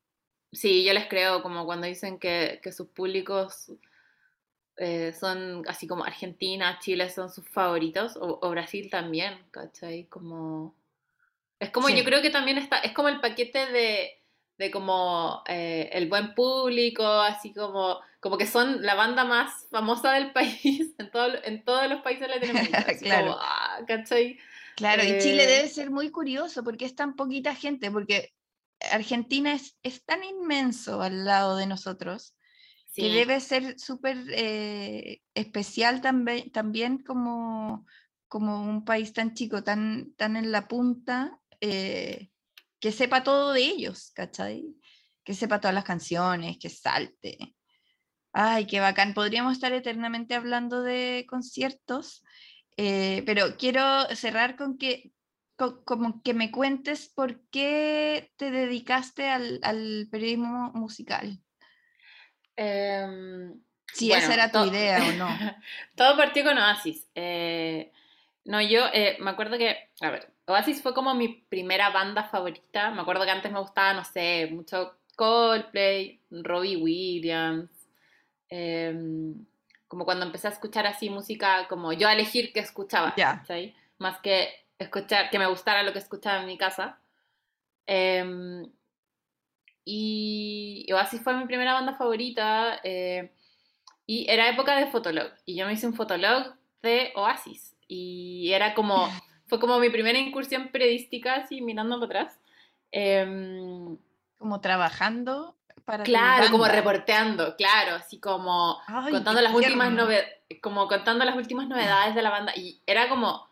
Sí, 0.52 0.86
yo 0.86 0.94
les 0.94 1.08
creo, 1.08 1.42
como 1.42 1.66
cuando 1.66 1.88
dicen 1.88 2.20
que, 2.20 2.60
que 2.62 2.72
sus 2.72 2.90
públicos 2.90 3.72
eh, 4.76 5.14
son 5.20 5.64
así 5.68 5.88
como 5.88 6.04
Argentina, 6.04 6.78
Chile 6.80 7.10
son 7.10 7.32
sus 7.32 7.50
favoritos, 7.50 8.20
o, 8.22 8.48
Brasil 8.52 8.88
también, 8.92 9.34
¿cachai? 9.50 10.06
Como... 10.06 10.76
Es 11.60 11.72
como, 11.72 11.90
yo 11.90 12.04
creo 12.04 12.22
que 12.22 12.30
también 12.30 12.58
está, 12.58 12.80
es 12.80 12.92
como 12.94 13.10
el 13.10 13.20
paquete 13.20 13.66
de, 13.68 14.24
de 14.58 14.72
como 14.72 15.44
eh, 15.48 15.90
el 15.94 16.08
buen 16.08 16.34
público, 16.36 17.04
así 17.04 17.54
como, 17.54 18.00
como 18.20 18.38
que 18.38 18.46
son 18.46 18.84
la 18.84 18.96
banda 18.96 19.24
más 19.24 19.68
famosa 19.72 20.14
del 20.14 20.32
país 20.34 20.94
en, 20.98 21.12
todo, 21.12 21.30
en 21.44 21.64
todos 21.64 21.90
los 21.90 22.02
países 22.02 22.28
latinoamericanos. 22.28 23.02
claro. 23.02 23.38
Ah, 23.40 23.80
¿cachai? 23.88 24.38
Claro, 24.76 25.04
y 25.04 25.18
Chile 25.18 25.44
eh, 25.46 25.48
debe 25.48 25.68
ser 25.68 25.90
muy 25.90 26.12
curioso 26.12 26.64
porque 26.64 26.86
es 26.86 26.96
tan 26.96 27.16
poquita 27.16 27.56
gente, 27.56 27.90
porque 27.90 28.34
Argentina 28.92 29.54
es, 29.54 29.76
es 29.82 30.06
tan 30.06 30.24
inmenso 30.24 31.02
al 31.02 31.26
lado 31.26 31.58
de 31.58 31.66
nosotros 31.66 32.36
que 32.94 33.10
debe 33.10 33.40
ser 33.40 33.80
súper 33.80 34.18
eh, 34.32 35.22
especial 35.36 36.02
también, 36.02 36.52
también 36.52 36.98
como, 36.98 37.86
como 38.28 38.64
un 38.64 38.86
país 38.86 39.14
tan 39.14 39.36
chico, 39.36 39.64
tan, 39.64 40.14
tan 40.16 40.36
en 40.36 40.52
la 40.52 40.68
punta, 40.68 41.40
eh, 41.62 42.30
que 42.80 42.92
sepa 42.92 43.24
todo 43.24 43.54
de 43.54 43.62
ellos, 43.62 44.12
¿cachai? 44.16 44.66
Que 45.24 45.34
sepa 45.34 45.60
todas 45.60 45.76
las 45.76 45.84
canciones, 45.84 46.58
que 46.60 46.70
salte. 46.70 47.56
Ay, 48.32 48.68
qué 48.68 48.80
bacán. 48.80 49.14
Podríamos 49.14 49.54
estar 49.54 49.74
eternamente 49.74 50.36
hablando 50.36 50.84
de 50.84 51.26
conciertos, 51.28 52.24
eh, 52.78 53.24
pero 53.26 53.58
quiero 53.58 54.04
cerrar 54.16 54.56
con 54.56 54.78
que 54.78 55.12
como 55.58 56.22
que 56.22 56.36
me 56.36 56.52
cuentes 56.52 57.10
por 57.10 57.42
qué 57.50 58.32
te 58.38 58.52
dedicaste 58.52 59.28
al, 59.28 59.60
al 59.64 60.08
periodismo 60.12 60.72
musical. 60.74 61.42
Em, 62.56 63.60
si 63.92 64.12
esa 64.12 64.34
era 64.34 64.52
tu 64.52 64.64
idea 64.66 65.00
o 65.04 65.12
no. 65.14 65.28
todo 65.96 66.16
partió 66.16 66.44
con 66.44 66.58
Oasis. 66.58 67.08
Eh, 67.16 67.92
no, 68.46 68.62
yo 68.62 68.86
eh, 68.94 69.18
me 69.20 69.32
acuerdo 69.32 69.58
que, 69.58 69.90
a 70.02 70.12
ver, 70.12 70.32
Oasis 70.48 70.82
fue 70.82 70.94
como 70.94 71.14
mi 71.14 71.28
primera 71.28 71.90
banda 71.90 72.24
favorita. 72.24 72.90
Me 72.92 73.02
acuerdo 73.02 73.26
que 73.26 73.32
antes 73.32 73.52
me 73.52 73.60
gustaba, 73.60 73.94
no 73.94 74.04
sé, 74.04 74.50
mucho 74.52 74.98
Coldplay, 75.16 76.22
Robbie 76.32 76.78
Williams. 76.78 77.70
Em, 78.50 79.46
como 79.88 80.06
cuando 80.06 80.26
empecé 80.26 80.48
a 80.48 80.52
escuchar 80.52 80.88
así 80.88 81.10
música, 81.10 81.68
como 81.68 81.92
yo 81.94 82.08
a 82.08 82.14
elegir 82.14 82.54
qué 82.54 82.62
escuchaba, 82.62 83.14
Más 83.98 84.20
que 84.20 84.50
escuchar, 84.80 85.30
que 85.30 85.40
me 85.40 85.48
gustara 85.48 85.84
lo 85.84 85.94
que 85.94 86.00
escuchaba 86.00 86.42
en 86.42 86.48
mi 86.48 86.58
casa. 86.58 87.00
Eh, 87.86 88.64
y 89.90 90.86
Oasis 90.92 91.22
fue 91.22 91.34
mi 91.34 91.46
primera 91.46 91.74
banda 91.74 91.96
favorita. 91.96 92.80
Eh, 92.84 93.32
y 94.06 94.30
era 94.30 94.50
época 94.50 94.76
de 94.78 94.88
Fotolog. 94.88 95.32
Y 95.46 95.56
yo 95.56 95.66
me 95.66 95.74
hice 95.74 95.88
un 95.88 95.94
Fotolog 95.94 96.56
de 96.82 97.14
Oasis. 97.16 97.76
Y 97.88 98.52
era 98.52 98.74
como, 98.74 99.08
fue 99.48 99.60
como 99.60 99.80
mi 99.80 99.90
primera 99.90 100.20
incursión 100.20 100.70
periodística, 100.70 101.36
así 101.36 101.62
mirando 101.62 102.00
para 102.00 102.22
atrás. 102.22 102.40
Em, 102.92 103.98
como 104.38 104.62
trabajando 104.62 105.56
para 105.86 106.04
Claro, 106.04 106.52
como 106.52 106.66
reporteando, 106.66 107.56
claro, 107.56 107.96
así 107.96 108.20
como 108.20 108.78
contando 109.10 109.42
las 109.42 109.54
últimas 109.54 109.92
como 110.62 110.88
contando 110.88 111.26
las 111.26 111.36
últimas 111.36 111.68
novedades 111.68 112.14
de 112.14 112.22
la 112.22 112.30
banda. 112.30 112.54
Y 112.56 112.82
era 112.86 113.10
como 113.10 113.48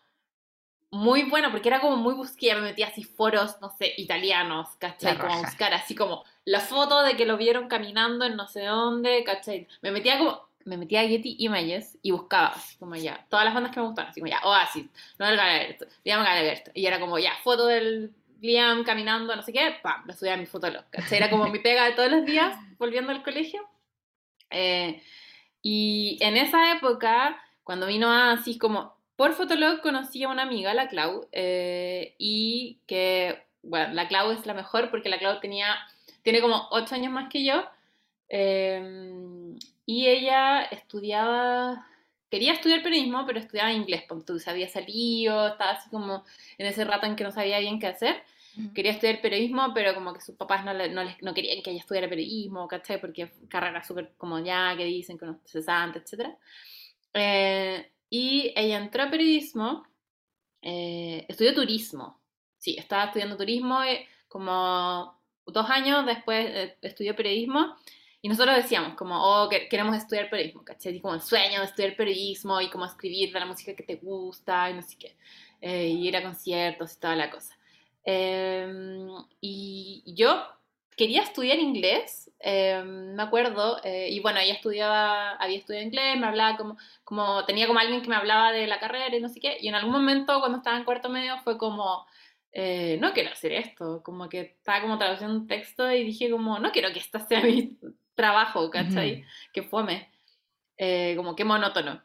muy 0.91 1.23
bueno, 1.23 1.51
porque 1.51 1.69
era 1.69 1.81
como 1.81 1.97
muy 1.97 2.13
busquilla, 2.13 2.55
me 2.55 2.61
metía 2.61 2.87
así 2.87 3.03
foros, 3.03 3.59
no 3.61 3.69
sé, 3.69 3.93
italianos, 3.97 4.69
¿cachai? 4.79 5.17
Como 5.17 5.33
a 5.33 5.37
buscar 5.37 5.73
así 5.73 5.95
como 5.95 6.23
la 6.45 6.59
foto 6.59 7.03
de 7.03 7.15
que 7.15 7.25
lo 7.25 7.37
vieron 7.37 7.67
caminando 7.67 8.25
en 8.25 8.35
no 8.35 8.47
sé 8.47 8.65
dónde, 8.65 9.23
¿cachai? 9.23 9.67
Me 9.81 9.91
metía 9.91 10.17
como, 10.17 10.47
me 10.65 10.77
metía 10.77 11.01
a 11.01 11.07
Getty 11.07 11.37
Images 11.39 11.97
y 12.01 12.11
buscaba, 12.11 12.47
así 12.47 12.77
como 12.77 12.95
ya, 12.95 13.25
todas 13.29 13.45
las 13.45 13.53
bandas 13.53 13.71
que 13.71 13.79
me 13.79 13.85
gustaban, 13.85 14.11
así 14.11 14.19
como 14.19 14.31
ya, 14.31 14.41
Oasis, 14.43 14.85
Noel 15.17 15.37
Gallagher, 15.37 15.77
Liam 16.03 16.23
Gallagher, 16.23 16.71
y 16.73 16.85
era 16.85 16.99
como 16.99 17.17
ya, 17.17 17.33
foto 17.43 17.67
del 17.67 18.11
Liam 18.41 18.83
caminando, 18.83 19.35
no 19.35 19.41
sé 19.41 19.53
qué, 19.53 19.75
pam, 19.81 20.03
lo 20.05 20.13
subía 20.13 20.33
a 20.33 20.37
mi 20.37 20.45
fotolog, 20.45 20.83
¿cachai? 20.89 21.17
Era 21.19 21.29
como 21.29 21.47
mi 21.47 21.59
pega 21.59 21.85
de 21.85 21.93
todos 21.93 22.11
los 22.11 22.25
días, 22.25 22.57
volviendo 22.77 23.11
al 23.11 23.23
colegio. 23.23 23.67
Eh, 24.49 25.01
y 25.61 26.17
en 26.21 26.37
esa 26.37 26.73
época, 26.73 27.41
cuando 27.63 27.87
vino 27.87 28.11
así 28.11 28.57
como 28.57 28.95
por 29.15 29.33
Fotolog 29.33 29.81
conocí 29.81 30.23
a 30.23 30.29
una 30.29 30.43
amiga, 30.43 30.73
la 30.73 30.87
Clau, 30.87 31.27
eh, 31.31 32.15
y 32.17 32.79
que, 32.85 33.43
bueno, 33.63 33.93
la 33.93 34.07
Clau 34.07 34.31
es 34.31 34.45
la 34.45 34.53
mejor 34.53 34.91
porque 34.91 35.09
la 35.09 35.17
Clau 35.17 35.39
tenía, 35.39 35.75
tiene 36.21 36.41
como 36.41 36.67
8 36.71 36.95
años 36.95 37.11
más 37.11 37.29
que 37.29 37.43
yo, 37.45 37.65
em, 38.27 39.57
y 39.85 40.07
ella 40.07 40.63
estudiaba, 40.63 41.87
quería 42.29 42.53
estudiar 42.53 42.83
periodismo, 42.83 43.25
pero 43.25 43.39
estudiaba 43.39 43.71
inglés, 43.71 44.03
porque 44.07 44.25
tú 44.25 44.37
había 44.47 44.67
salido, 44.67 45.47
estaba 45.47 45.71
así 45.71 45.89
como 45.89 46.23
en 46.57 46.65
ese 46.67 46.85
rato 46.85 47.05
en 47.05 47.15
que 47.15 47.23
no 47.23 47.31
sabía 47.31 47.59
bien 47.59 47.79
qué 47.79 47.87
hacer. 47.87 48.23
Quería 48.73 48.93
estudiar 48.93 49.19
periodismo, 49.19 49.73
pero 49.73 49.93
como 49.93 50.13
que 50.13 50.21
sus 50.21 50.35
papás 50.37 50.63
no, 50.63 50.73
no, 50.73 51.03
no 51.21 51.33
querían 51.33 51.61
que 51.61 51.71
ella 51.71 51.81
estudiara 51.81 52.07
periodismo, 52.07 52.69
¿cachai? 52.69 53.01
Porque 53.01 53.33
carrera 53.49 53.83
súper 53.83 54.13
como 54.17 54.39
ya, 54.39 54.73
que 54.77 54.85
dicen 54.85 55.17
que 55.17 55.25
no 55.25 55.33
es 55.43 55.51
cesante, 55.51 55.99
etc. 55.99 56.29
Eh, 57.13 57.91
y 58.09 58.53
ella 58.55 58.77
entró 58.77 59.03
a 59.03 59.09
periodismo, 59.09 59.85
eh, 60.61 61.25
estudió 61.27 61.53
turismo. 61.53 62.21
Sí, 62.57 62.75
estaba 62.79 63.05
estudiando 63.05 63.37
turismo 63.37 63.83
eh, 63.83 64.07
como 64.27 65.19
dos 65.45 65.69
años 65.69 66.05
después 66.05 66.45
eh, 66.47 66.77
estudió 66.81 67.15
periodismo. 67.15 67.75
Y 68.25 68.27
nosotros 68.27 68.55
decíamos 68.55 68.95
como, 68.95 69.23
oh, 69.23 69.47
queremos 69.69 69.95
estudiar 69.95 70.31
periodismo, 70.31 70.65
¿cachai? 70.65 70.95
Y 70.95 70.99
como 70.99 71.13
el 71.13 71.21
sueño 71.21 71.59
de 71.59 71.65
estudiar 71.67 71.95
periodismo 71.95 72.59
y 72.59 72.71
como 72.71 72.83
escribir 72.83 73.31
la 73.31 73.45
música 73.45 73.75
que 73.75 73.83
te 73.83 73.97
gusta 73.97 74.67
y 74.71 74.73
no 74.73 74.81
sé 74.81 74.97
qué. 74.97 75.15
y 75.61 76.07
ir 76.07 76.17
a 76.17 76.23
conciertos 76.23 76.95
y 76.95 76.99
toda 76.99 77.15
la 77.15 77.29
cosa. 77.29 77.55
Em, 78.03 79.07
y 79.41 80.03
yo 80.07 80.43
quería 80.97 81.21
estudiar 81.21 81.59
inglés, 81.59 82.31
em, 82.39 83.13
me 83.13 83.21
acuerdo, 83.21 83.79
eh, 83.83 84.09
y 84.09 84.19
bueno, 84.21 84.39
ella 84.39 84.55
estudiaba, 84.55 85.33
había 85.35 85.59
estudiado 85.59 85.85
inglés, 85.85 86.17
me 86.17 86.25
hablaba 86.25 86.57
como, 86.57 86.77
como, 87.03 87.45
tenía 87.45 87.67
como 87.67 87.79
alguien 87.79 88.01
que 88.01 88.09
me 88.09 88.15
hablaba 88.15 88.51
de 88.51 88.65
la 88.65 88.79
carrera 88.79 89.15
y 89.15 89.21
no 89.21 89.29
sé 89.29 89.39
qué, 89.39 89.57
y 89.61 89.67
en 89.67 89.75
algún 89.75 89.93
momento 89.93 90.39
cuando 90.39 90.57
estaba 90.57 90.77
en 90.77 90.85
cuarto 90.85 91.09
medio 91.09 91.37
fue 91.43 91.59
como, 91.59 92.07
eh, 92.53 92.97
no 93.01 93.13
quiero 93.13 93.29
hacer 93.31 93.51
esto, 93.51 94.01
como 94.03 94.29
que 94.29 94.41
estaba 94.41 94.81
como 94.81 94.97
traduciendo 94.97 95.35
un 95.35 95.47
texto 95.47 95.91
y 95.91 96.03
dije 96.03 96.31
como, 96.31 96.57
no 96.59 96.71
quiero 96.71 96.91
que 96.91 96.99
esto 96.99 97.19
sea 97.19 97.41
mi 97.41 97.77
trabajo, 98.15 98.69
¿cachai? 98.69 99.25
Que 99.53 99.63
fome, 99.63 100.09
eh, 100.77 101.13
como 101.17 101.35
que 101.35 101.45
monótono. 101.45 102.01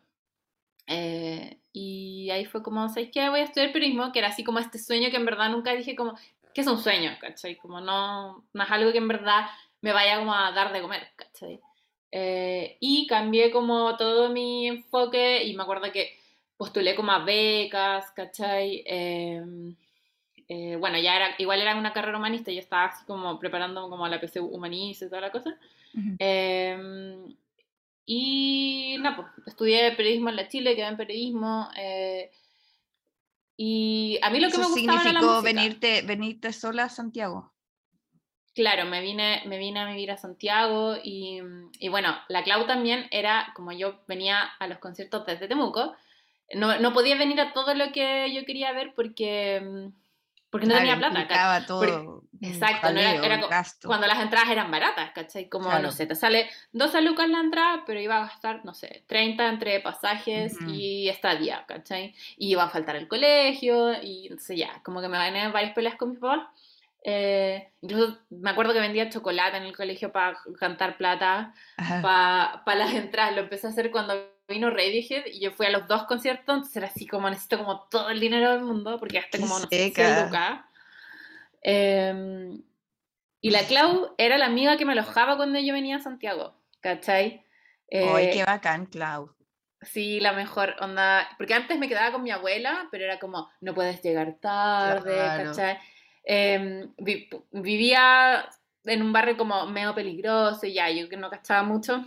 y 1.72 2.30
ahí 2.30 2.44
fue 2.44 2.62
como, 2.62 2.88
¿sabes 2.88 3.10
qué? 3.12 3.28
Voy 3.28 3.40
a 3.40 3.44
estudiar 3.44 3.72
periodismo, 3.72 4.12
que 4.12 4.18
era 4.18 4.28
así 4.28 4.44
como 4.44 4.58
este 4.58 4.78
sueño 4.78 5.10
que 5.10 5.16
en 5.16 5.24
verdad 5.24 5.50
nunca 5.50 5.72
dije 5.72 5.94
como, 5.94 6.16
que 6.54 6.60
es 6.60 6.66
un 6.66 6.78
sueño, 6.78 7.16
¿cachai? 7.20 7.56
Como 7.56 7.80
no, 7.80 8.44
no 8.52 8.62
es 8.62 8.70
algo 8.70 8.92
que 8.92 8.98
en 8.98 9.08
verdad 9.08 9.46
me 9.80 9.92
vaya 9.92 10.18
como 10.18 10.34
a 10.34 10.52
dar 10.52 10.72
de 10.72 10.82
comer, 10.82 11.08
¿cachai? 11.16 11.60
Eh, 12.12 12.76
y 12.80 13.06
cambié 13.06 13.50
como 13.50 13.96
todo 13.96 14.30
mi 14.30 14.66
enfoque 14.66 15.44
y 15.44 15.54
me 15.54 15.62
acuerdo 15.62 15.92
que 15.92 16.18
postulé 16.56 16.94
como 16.96 17.12
a 17.12 17.24
becas, 17.24 18.10
¿cachai? 18.12 18.82
Em, 18.86 19.76
eh, 20.48 20.76
bueno, 20.76 20.98
ya 20.98 21.16
era, 21.16 21.34
igual 21.38 21.60
era 21.60 21.76
una 21.76 21.92
carrera 21.92 22.18
humanista, 22.18 22.50
yo 22.50 22.58
estaba 22.58 22.86
así 22.86 23.04
como 23.06 23.38
preparando 23.38 23.88
como 23.88 24.08
la 24.08 24.20
PC 24.20 24.40
humanista 24.40 25.06
y 25.06 25.08
toda 25.08 25.20
la 25.20 25.32
cosa. 25.32 25.56
Em, 26.18 27.34
y 28.06 28.96
nada, 29.00 29.16
pues 29.16 29.28
estudié 29.46 29.92
periodismo 29.92 30.30
en 30.30 30.36
la 30.36 30.48
Chile, 30.48 30.74
quedé 30.74 30.86
en 30.86 30.96
periodismo. 30.96 31.68
Eh, 31.76 32.30
y 33.56 34.18
a 34.22 34.30
mí 34.30 34.40
lo 34.40 34.50
que 34.50 34.58
me 34.58 34.66
gustaba 34.66 35.02
significó 35.02 35.42
venirte, 35.42 36.02
venirte 36.02 36.52
sola 36.52 36.84
a 36.84 36.88
Santiago. 36.88 37.52
Claro, 38.54 38.84
me 38.86 39.00
vine, 39.00 39.42
me 39.46 39.58
vine 39.58 39.80
a 39.80 39.86
vivir 39.86 40.10
a 40.10 40.16
Santiago 40.16 40.96
y, 41.02 41.40
y, 41.78 41.88
bueno, 41.88 42.16
la 42.28 42.42
Clau 42.42 42.66
también 42.66 43.06
era, 43.10 43.52
como 43.54 43.70
yo 43.72 44.00
venía 44.08 44.42
a 44.58 44.66
los 44.66 44.78
conciertos 44.78 45.24
desde 45.24 45.46
Temuco, 45.46 45.94
no, 46.54 46.78
no, 46.80 46.92
podía 46.92 47.16
venir 47.16 47.40
a 47.40 47.52
todo 47.52 47.74
lo 47.74 47.92
que 47.92 48.32
yo 48.34 48.44
quería 48.44 48.72
ver 48.72 48.92
porque, 48.94 49.90
porque 50.50 50.66
no 50.66 50.74
tenía 50.74 50.96
plata. 50.96 51.22
Estaba 51.22 51.64
todo. 51.64 52.24
exacto, 52.40 52.92
no 52.92 53.00
era, 53.00 53.40
cuando 53.84 54.06
las 54.08 54.20
entradas 54.20 54.50
eran 54.50 54.70
baratas, 54.70 55.12
¿cachai? 55.12 55.48
Como, 55.48 55.70
no 55.78 55.92
sé, 55.92 56.06
te 56.06 56.16
sale 56.16 56.50
12 56.72 57.02
lucas 57.02 57.28
la 57.28 57.40
entrada, 57.40 57.84
pero 57.86 58.00
iba 58.00 58.16
a 58.16 58.26
gastar, 58.26 58.64
no 58.64 58.74
sé, 58.74 59.04
30 59.06 59.48
entre 59.48 59.80
pasajes 59.80 60.56
y 60.66 61.08
estadía, 61.08 61.64
¿cachai? 61.66 62.14
Y 62.36 62.50
iba 62.50 62.64
a 62.64 62.70
faltar 62.70 62.96
el 62.96 63.06
colegio 63.06 63.92
y 64.02 64.28
no 64.28 64.38
sé, 64.38 64.56
ya, 64.56 64.82
como 64.82 65.00
que 65.00 65.08
me 65.08 65.18
gané 65.18 65.48
varias 65.48 65.72
peleas 65.72 65.94
con 65.94 66.10
mi 66.10 66.16
papá. 66.16 66.52
Eh, 67.02 67.72
incluso 67.80 68.18
me 68.28 68.50
acuerdo 68.50 68.74
que 68.74 68.80
vendía 68.80 69.08
chocolate 69.08 69.56
en 69.56 69.62
el 69.62 69.76
colegio 69.76 70.12
para 70.12 70.36
cantar 70.58 70.96
plata, 70.96 71.54
para 71.76 72.74
las 72.74 72.92
entradas. 72.92 73.36
Lo 73.36 73.42
empecé 73.42 73.68
a 73.68 73.70
hacer 73.70 73.90
cuando 73.90 74.14
vino 74.50 74.68
Radiohead 74.68 75.26
y 75.26 75.40
yo 75.40 75.52
fui 75.52 75.66
a 75.66 75.70
los 75.70 75.88
dos 75.88 76.04
conciertos, 76.04 76.54
entonces 76.54 76.76
era 76.76 76.86
así 76.88 77.06
como 77.06 77.30
necesito 77.30 77.58
como 77.58 77.88
todo 77.88 78.10
el 78.10 78.20
dinero 78.20 78.50
del 78.50 78.62
mundo 78.62 78.98
porque 78.98 79.18
hasta 79.18 79.38
como 79.38 79.58
no 79.58 79.66
sé. 79.68 79.92
Em, 81.62 82.62
y 83.40 83.50
la 83.50 83.66
Clau 83.66 84.14
era 84.18 84.36
la 84.36 84.46
amiga 84.46 84.76
que 84.76 84.84
me 84.84 84.92
alojaba 84.92 85.36
cuando 85.36 85.58
yo 85.58 85.72
venía 85.72 85.96
a 85.96 86.00
Santiago, 86.00 86.54
¿cachai? 86.80 87.44
¡Ay, 87.90 88.30
qué 88.30 88.40
eh, 88.40 88.44
bacán, 88.44 88.86
Clau! 88.86 89.34
Sí, 89.82 90.20
la 90.20 90.32
mejor 90.32 90.76
onda. 90.80 91.26
Porque 91.38 91.54
antes 91.54 91.78
me 91.78 91.88
quedaba 91.88 92.12
con 92.12 92.22
mi 92.22 92.30
abuela, 92.30 92.88
pero 92.90 93.04
era 93.04 93.18
como, 93.18 93.50
no 93.60 93.72
puedes 93.72 94.02
llegar 94.02 94.36
tarde, 94.40 95.16
¿cachai? 95.16 95.78
Em, 96.22 96.92
vivía 97.50 98.48
en 98.84 99.02
un 99.02 99.12
barrio 99.12 99.36
como 99.36 99.66
medio 99.66 99.94
peligroso 99.94 100.66
y 100.66 100.74
ya, 100.74 100.90
yo 100.90 101.08
que 101.08 101.16
no 101.16 101.30
cachaba 101.30 101.62
mucho. 101.62 102.04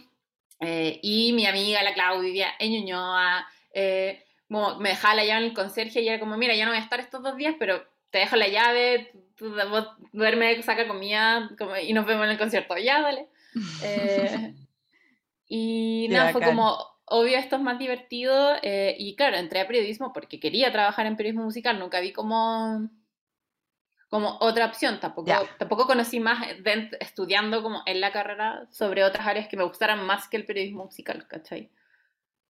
Eh, 0.60 1.00
y 1.02 1.34
mi 1.34 1.46
amiga, 1.46 1.84
la 1.84 1.94
Clau, 1.94 2.22
vivía 2.22 2.48
en 2.60 2.72
Ñuñoa. 2.72 3.48
Eh, 3.74 4.24
me 4.50 4.90
dejaba 4.90 5.16
la 5.16 5.26
llave 5.26 5.46
en 5.46 5.50
el 5.50 5.54
conserje 5.54 6.02
y 6.02 6.08
era 6.08 6.20
como, 6.20 6.38
mira, 6.38 6.56
ya 6.56 6.66
no 6.66 6.72
voy 6.72 6.80
a 6.80 6.84
estar 6.84 7.00
estos 7.00 7.24
dos 7.24 7.36
días, 7.38 7.56
pero 7.58 7.84
te 8.12 8.20
dejo 8.20 8.36
la 8.36 8.48
llave, 8.48 9.12
tú, 9.36 9.56
duerme, 10.12 10.62
saca 10.62 10.88
comida 10.88 11.50
y 11.82 11.94
nos 11.94 12.06
vemos 12.06 12.26
en 12.26 12.32
el 12.32 12.38
concierto. 12.38 12.78
Ya, 12.78 13.02
dale. 13.02 13.28
Eh, 13.84 14.56
y 15.48 16.08
nada, 16.10 16.32
fue 16.32 16.42
como, 16.42 16.76
obvio, 17.06 17.38
esto 17.38 17.58
es 17.58 17.62
más 17.62 17.78
divertido. 17.78 18.56
y 18.64 19.16
claro, 19.16 19.38
entré 19.38 19.62
a 19.62 19.68
periodismo 19.68 20.12
porque 20.12 20.40
quería 20.40 20.72
trabajar 20.72 21.06
en 21.06 21.18
periodismo 21.18 21.44
musical. 21.44 21.78
Nunca 21.78 22.00
vi 22.00 22.14
como 22.14 22.90
como 24.14 24.38
otra 24.42 24.68
opción. 24.68 25.00
Tampoco, 25.00 25.32
tampoco 25.58 25.88
conocí 25.88 26.20
más 26.20 26.46
estudiando 27.00 27.64
como 27.64 27.82
en 27.88 28.00
la 28.00 28.12
carrera 28.12 28.68
sobre 28.70 29.04
otras 29.04 29.26
áreas 29.26 29.48
que 29.48 29.58
me 29.58 29.64
gustaran 29.64 30.06
más 30.06 30.28
que 30.28 30.38
el 30.38 30.46
periodismo 30.46 30.86
musical, 30.86 31.28
¿cachai? 31.28 31.72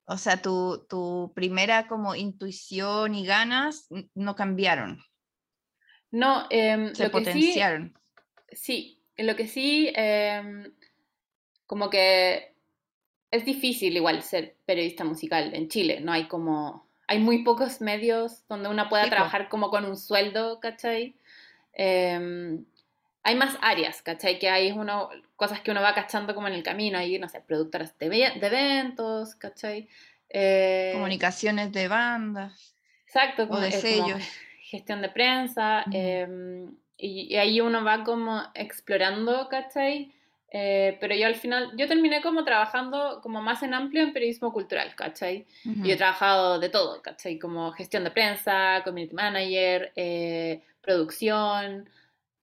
O 0.04 0.18
sea, 0.18 0.42
tu, 0.42 0.86
tu 0.90 1.32
primera 1.34 1.88
como 1.88 2.16
intuición 2.16 3.16
y 3.16 3.26
ganas 3.26 3.88
no 4.14 4.36
cambiaron. 4.36 5.02
No, 6.12 6.48
eh, 6.50 6.92
se 6.96 7.10
potenciaron. 7.10 7.98
sí, 8.52 9.02
lo 9.16 9.38
que 9.38 9.48
sí, 9.48 9.90
em, 9.96 10.70
como 11.66 11.90
que 11.90 12.58
es 13.32 13.46
difícil 13.46 13.96
igual 13.96 14.22
ser 14.22 14.58
periodista 14.66 15.06
musical 15.06 15.54
en 15.54 15.70
Chile, 15.70 16.02
no 16.02 16.12
hay 16.12 16.28
como, 16.28 16.90
hay 17.08 17.20
muy 17.20 17.46
pocos 17.46 17.80
medios 17.80 18.46
donde 18.50 18.68
uno 18.68 18.90
pueda 18.90 19.10
trabajar 19.10 19.48
como 19.48 19.70
con 19.70 19.86
un 19.86 19.96
sueldo, 19.96 20.60
¿cachai? 20.60 21.16
Em, 21.74 22.66
hay 23.24 23.36
más 23.36 23.58
áreas, 23.62 24.02
¿cachai? 24.02 24.38
Que 24.38 24.50
hay 24.50 24.72
uno, 24.72 25.10
cosas 25.36 25.62
que 25.62 25.72
uno 25.72 25.82
va 25.82 25.94
cachando 25.94 26.36
como 26.36 26.48
en 26.48 26.54
el 26.54 26.64
camino, 26.64 26.98
hay, 26.98 27.18
no 27.20 27.30
sé, 27.30 27.42
productoras 27.42 27.98
de, 27.98 28.10
de 28.10 28.48
eventos, 28.48 29.36
¿cachai? 29.36 29.88
Eh, 30.30 30.92
Comunicaciones 30.94 31.72
de 31.72 31.88
bandas. 31.88 32.76
Exacto, 33.06 33.48
o 33.50 33.60
de 33.60 33.72
sellos. 33.72 34.22
Gestión 34.64 35.02
de 35.02 35.10
prensa, 35.10 35.86
em, 35.92 36.76
y, 36.98 37.36
ahí 37.36 37.62
uno 37.62 37.84
va 37.84 38.04
como 38.04 38.42
explorando, 38.56 39.48
¿cachai? 39.48 40.12
Eh, 40.52 40.98
pero 41.00 41.16
yo 41.16 41.28
al 41.28 41.36
final, 41.36 41.72
yo 41.78 41.88
terminé 41.88 42.22
como 42.22 42.44
trabajando 42.44 43.20
como 43.22 43.42
más 43.42 43.64
en 43.64 43.74
amplio 43.74 44.04
en 44.04 44.14
periodismo 44.14 44.52
cultural, 44.52 44.94
¿cachai? 44.96 45.46
Y 45.64 45.92
he 45.92 45.96
trabajado 45.96 46.60
de 46.60 46.70
todo, 46.70 47.02
¿cachai? 47.02 47.40
Como 47.40 47.72
gestión 47.72 48.04
de 48.04 48.12
prensa, 48.12 48.82
community 48.84 49.16
manager, 49.16 49.92
eh, 49.96 50.62
producción, 50.84 51.90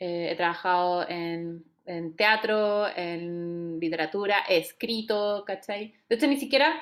eh, 0.01 0.31
he 0.33 0.37
trabajado 0.37 1.07
en, 1.09 1.65
teatro, 2.17 2.89
en 2.97 3.79
literatura, 3.79 4.45
he 4.49 4.59
escrito, 4.59 5.45
¿cachai? 5.47 5.95
De 6.09 6.17
hecho, 6.17 6.27
ni 6.27 6.37
siquiera, 6.37 6.73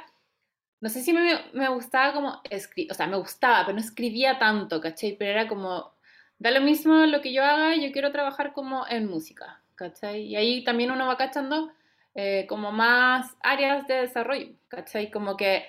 no 0.80 0.88
sé 0.88 1.02
si 1.02 1.12
me, 1.12 1.40
me 1.52 1.68
gustaba 1.68 2.12
como 2.14 2.40
escribir, 2.48 2.92
o 2.92 2.94
sea, 2.94 3.06
me 3.06 3.16
gustaba, 3.16 3.66
pero 3.66 3.74
no 3.74 3.80
escribía 3.80 4.38
tanto, 4.38 4.80
¿cachai? 4.80 5.16
Pero 5.18 5.32
era 5.32 5.48
como, 5.48 5.92
da 6.38 6.50
lo 6.50 6.61
mismo 6.61 7.06
lo 7.06 7.20
que 7.20 7.32
yo 7.32 7.44
haga, 7.44 7.74
yo 7.74 7.90
quiero 7.92 8.12
trabajar 8.12 8.52
como 8.52 8.86
en 8.88 9.09
música, 9.09 9.61
¿cachai? 9.74 10.22
Y 10.22 10.36
ahí 10.36 10.64
también 10.64 10.90
uno 10.90 11.06
va 11.06 11.16
cachando 11.16 11.72
eh, 12.14 12.46
como 12.48 12.70
más 12.72 13.36
áreas 13.40 13.86
de 13.86 13.94
desarrollo, 13.94 14.54
¿cachai? 14.68 15.11
Como 15.11 15.36
que 15.36 15.64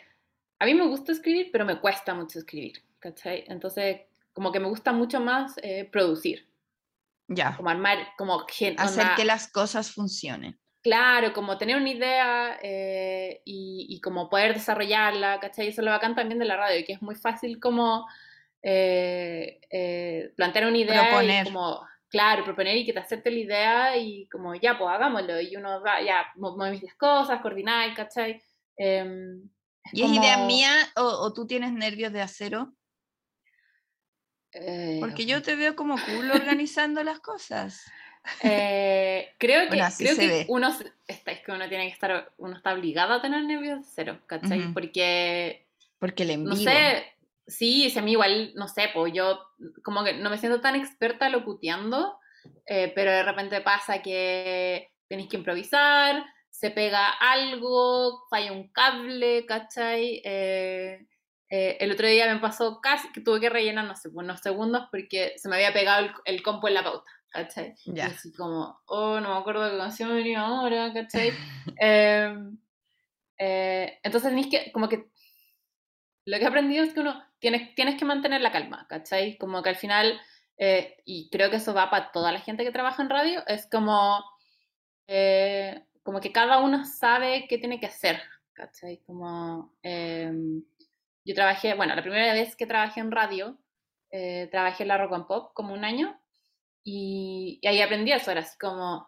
a 0.59 0.65
mí 0.65 0.73
me 0.73 0.87
gusta 0.87 1.11
escribir, 1.11 1.49
pero 1.51 1.65
me 1.65 1.79
cuesta 1.79 2.13
mucho 2.13 2.39
escribir, 2.39 2.83
¿cachai? 2.99 3.45
Entonces 3.47 4.01
como 4.39 4.53
que 4.53 4.61
me 4.61 4.69
gusta 4.69 4.93
mucho 4.93 5.19
más 5.19 5.55
eh, 5.63 5.83
producir. 5.91 6.47
Ya. 7.27 7.57
Como 7.57 7.69
armar, 7.69 7.97
como... 8.17 8.45
Hacer 8.77 9.07
que 9.17 9.25
las 9.25 9.51
cosas 9.51 9.91
funcionen. 9.91 10.57
Claro, 10.81 11.33
como 11.33 11.57
tener 11.57 11.75
una 11.75 11.89
idea 11.89 12.57
eh, 12.63 13.41
y, 13.43 13.99
como 14.01 14.29
poder 14.29 14.53
desarrollarla, 14.53 15.41
¿cachai? 15.41 15.67
Eso 15.67 15.81
es 15.81 15.85
lo 15.85 15.91
bacán 15.91 16.15
también 16.15 16.39
de 16.39 16.45
la 16.45 16.55
radio, 16.55 16.85
que 16.87 16.93
es 16.93 17.01
muy 17.01 17.15
fácil 17.15 17.59
como 17.59 18.07
eh, 18.63 19.59
plantear 20.37 20.67
una 20.67 20.77
idea 20.77 21.09
proponer. 21.09 21.45
y 21.45 21.49
como, 21.49 21.85
claro, 22.07 22.45
proponer 22.45 22.77
y 22.77 22.85
que 22.85 22.93
te 22.93 22.99
acepte 22.99 23.31
la 23.31 23.39
idea 23.39 23.97
y 23.97 24.25
como, 24.29 24.55
ya, 24.55 24.77
pues 24.77 24.89
hagámoslo. 24.89 25.41
Y 25.41 25.53
uno 25.57 25.81
va, 25.81 26.01
ya, 26.01 26.27
mueves 26.37 26.81
las 26.81 26.95
cosas, 26.95 27.41
coordinar, 27.41 27.93
¿cachai? 27.93 28.41
Em, 28.77 29.49
¿Y 29.91 30.03
es 30.03 30.11
idea 30.13 30.37
mía 30.45 30.71
o, 30.95 31.03
o, 31.03 31.33
tú 31.33 31.45
tienes 31.45 31.73
nervios 31.73 32.13
de 32.13 32.21
acero? 32.21 32.73
Porque 34.99 35.25
yo 35.25 35.41
te 35.41 35.55
veo 35.55 35.75
como 35.75 35.95
cool 36.05 36.31
organizando 36.31 37.03
las 37.03 37.19
cosas. 37.19 37.85
Eh, 38.43 39.33
creo 39.37 39.69
que, 39.69 39.81
creo 39.97 40.15
que 40.15 40.45
uno 40.49 40.75
es 41.07 41.21
que 41.21 41.51
uno 41.51 41.69
tiene 41.69 41.87
que 41.87 41.93
estar, 41.93 42.31
uno 42.37 42.57
está 42.57 42.73
obligado 42.73 43.13
a 43.13 43.21
tener 43.21 43.43
nervios 43.43 43.85
cero, 43.93 44.19
¿cachai? 44.27 44.73
Porque 44.73 45.65
porque 45.99 46.25
le 46.25 46.33
envío. 46.33 46.49
No 46.49 46.55
sé, 46.55 47.03
sí, 47.47 47.89
si 47.89 47.99
a 47.99 48.01
mí 48.01 48.11
igual, 48.11 48.53
no 48.55 48.67
sé, 48.67 48.89
pues 48.93 49.13
yo 49.13 49.39
como 49.83 50.03
que 50.03 50.13
no 50.13 50.29
me 50.29 50.37
siento 50.37 50.61
tan 50.61 50.75
experta 50.75 51.29
locuteando, 51.29 52.17
eh, 52.65 52.91
pero 52.95 53.11
de 53.11 53.23
repente 53.23 53.61
pasa 53.61 54.01
que 54.01 54.91
tenéis 55.07 55.29
que 55.29 55.37
improvisar, 55.37 56.25
se 56.49 56.71
pega 56.71 57.09
algo, 57.09 58.25
falla 58.29 58.53
un 58.53 58.69
cable, 58.69 59.45
¿cachai? 59.45 60.21
Eh, 60.23 61.05
eh, 61.51 61.77
el 61.79 61.91
otro 61.91 62.07
día 62.07 62.31
me 62.31 62.39
pasó 62.39 62.79
casi 62.79 63.11
que 63.11 63.21
tuve 63.21 63.39
que 63.39 63.49
rellenar, 63.49 63.85
no 63.85 63.95
sé, 63.95 64.09
unos 64.09 64.39
segundos 64.39 64.87
porque 64.91 65.33
se 65.37 65.49
me 65.49 65.55
había 65.55 65.73
pegado 65.73 66.05
el, 66.05 66.11
el 66.25 66.43
compo 66.43 66.67
en 66.67 66.75
la 66.75 66.83
pauta, 66.83 67.11
¿cachai? 67.29 67.73
Y 67.85 67.99
así 67.99 68.31
como, 68.33 68.79
oh, 68.85 69.19
no 69.19 69.33
me 69.33 69.39
acuerdo 69.39 69.69
qué 69.69 69.77
canción 69.77 70.15
venía 70.15 70.41
ahora, 70.41 70.93
¿cachai? 70.93 71.31
Em, 71.79 72.57
eh, 73.39 73.99
entonces 74.03 74.29
tenéis 74.29 74.47
que, 74.47 74.71
como 74.71 74.87
que, 74.87 75.09
lo 76.25 76.37
que 76.37 76.43
he 76.43 76.47
aprendido 76.47 76.83
es 76.83 76.93
que 76.93 76.99
uno 76.99 77.19
tienes, 77.39 77.73
tienes 77.73 77.97
que 77.97 78.05
mantener 78.05 78.41
la 78.41 78.51
calma, 78.51 78.85
¿cachai? 78.87 79.35
Como 79.39 79.63
que 79.63 79.69
al 79.69 79.75
final, 79.75 80.21
eh, 80.57 80.97
y 81.03 81.31
creo 81.31 81.49
que 81.49 81.55
eso 81.55 81.73
va 81.73 81.89
para 81.89 82.11
toda 82.11 82.31
la 82.31 82.41
gente 82.41 82.63
que 82.63 82.71
trabaja 82.71 83.01
en 83.01 83.09
radio, 83.09 83.43
es 83.47 83.67
como, 83.71 84.23
como 86.03 86.19
que 86.21 86.31
cada 86.31 86.59
uno 86.59 86.85
sabe 86.85 87.47
qué 87.49 87.57
tiene 87.57 87.79
que 87.79 87.87
hacer, 87.87 88.21
¿cachai? 88.53 88.97
Como 89.07 89.73
em, 89.81 90.63
yo 91.29 91.35
trabajé, 91.35 91.75
bueno, 91.75 91.95
la 91.95 92.01
primera 92.01 92.33
vez 92.33 92.55
que 92.55 92.65
trabajé 92.65 93.01
en 93.01 93.11
radio, 93.11 93.55
eh, 94.11 94.47
trabajé 94.51 94.81
en 94.81 94.87
la 94.87 94.97
Rock 94.97 95.13
and 95.13 95.27
Pop 95.27 95.51
como 95.53 95.75
un 95.75 95.85
año 95.85 96.19
y, 96.83 97.61
ahí 97.67 97.81
aprendí 97.81 98.11
eso, 98.11 98.31
era 98.31 98.41
así 98.41 98.57
como, 98.57 99.07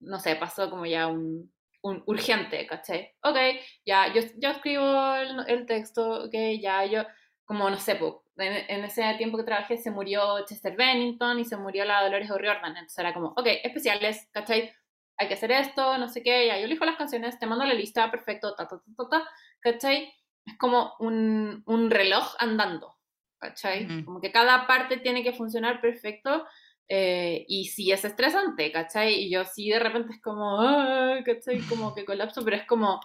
no 0.00 0.18
sé, 0.18 0.36
pasó 0.36 0.70
como 0.70 0.86
ya 0.86 1.06
un, 1.08 1.52
un 1.82 2.02
urgente, 2.06 2.66
¿cachai? 2.66 3.12
Ok, 3.22 3.36
ya, 3.84 4.10
yo, 4.14 4.22
yo 4.38 4.48
escribo 4.48 5.14
el, 5.46 5.66
texto, 5.66 6.24
ok, 6.24 6.34
ya, 6.62 6.86
yo, 6.86 7.04
como 7.44 7.68
no 7.68 7.76
sé, 7.76 8.00
en, 8.38 8.84
ese 8.84 9.14
tiempo 9.18 9.36
que 9.36 9.44
trabajé 9.44 9.76
se 9.76 9.90
murió 9.90 10.42
Chester 10.46 10.74
Bennington 10.74 11.40
y 11.40 11.44
se 11.44 11.58
murió 11.58 11.84
la 11.84 12.02
Dolores 12.02 12.30
O'Riordan, 12.30 12.74
entonces 12.74 12.98
era 12.98 13.12
como, 13.12 13.34
ok, 13.36 13.48
especiales, 13.64 14.30
¿cachai? 14.32 14.72
Hay 15.18 15.28
que 15.28 15.34
hacer 15.34 15.52
esto, 15.52 15.98
no 15.98 16.08
sé 16.08 16.22
qué, 16.22 16.46
ya, 16.46 16.58
yo 16.58 16.64
elijo 16.64 16.86
las 16.86 16.96
canciones, 16.96 17.38
te 17.38 17.44
mando 17.46 17.66
la 17.66 17.74
lista, 17.74 18.10
perfecto, 18.10 18.54
ta, 18.54 18.66
ta, 18.66 18.78
ta, 18.78 18.94
ta, 18.96 19.08
ta 19.10 19.30
¿cachai? 19.60 20.10
Es 20.50 20.58
como 20.58 20.94
un, 20.98 21.62
un 21.66 21.90
reloj 21.90 22.34
andando, 22.38 22.96
¿cachai? 23.38 24.04
Como 24.04 24.20
que 24.20 24.32
cada 24.32 24.66
parte 24.66 24.98
tiene 24.98 25.22
que 25.22 25.32
funcionar 25.32 25.80
perfecto 25.80 26.46
eh, 26.88 27.44
y 27.48 27.66
sí 27.66 27.92
es 27.92 28.04
estresante, 28.04 28.72
¿cachai? 28.72 29.14
Y 29.14 29.30
yo 29.30 29.44
sí 29.44 29.70
de 29.70 29.78
repente 29.78 30.12
es 30.12 30.20
como, 30.20 30.60
ah", 30.60 31.18
¿cachai? 31.24 31.60
Como 31.68 31.94
que 31.94 32.04
colapso, 32.04 32.44
pero 32.44 32.56
es 32.56 32.66
como, 32.66 33.00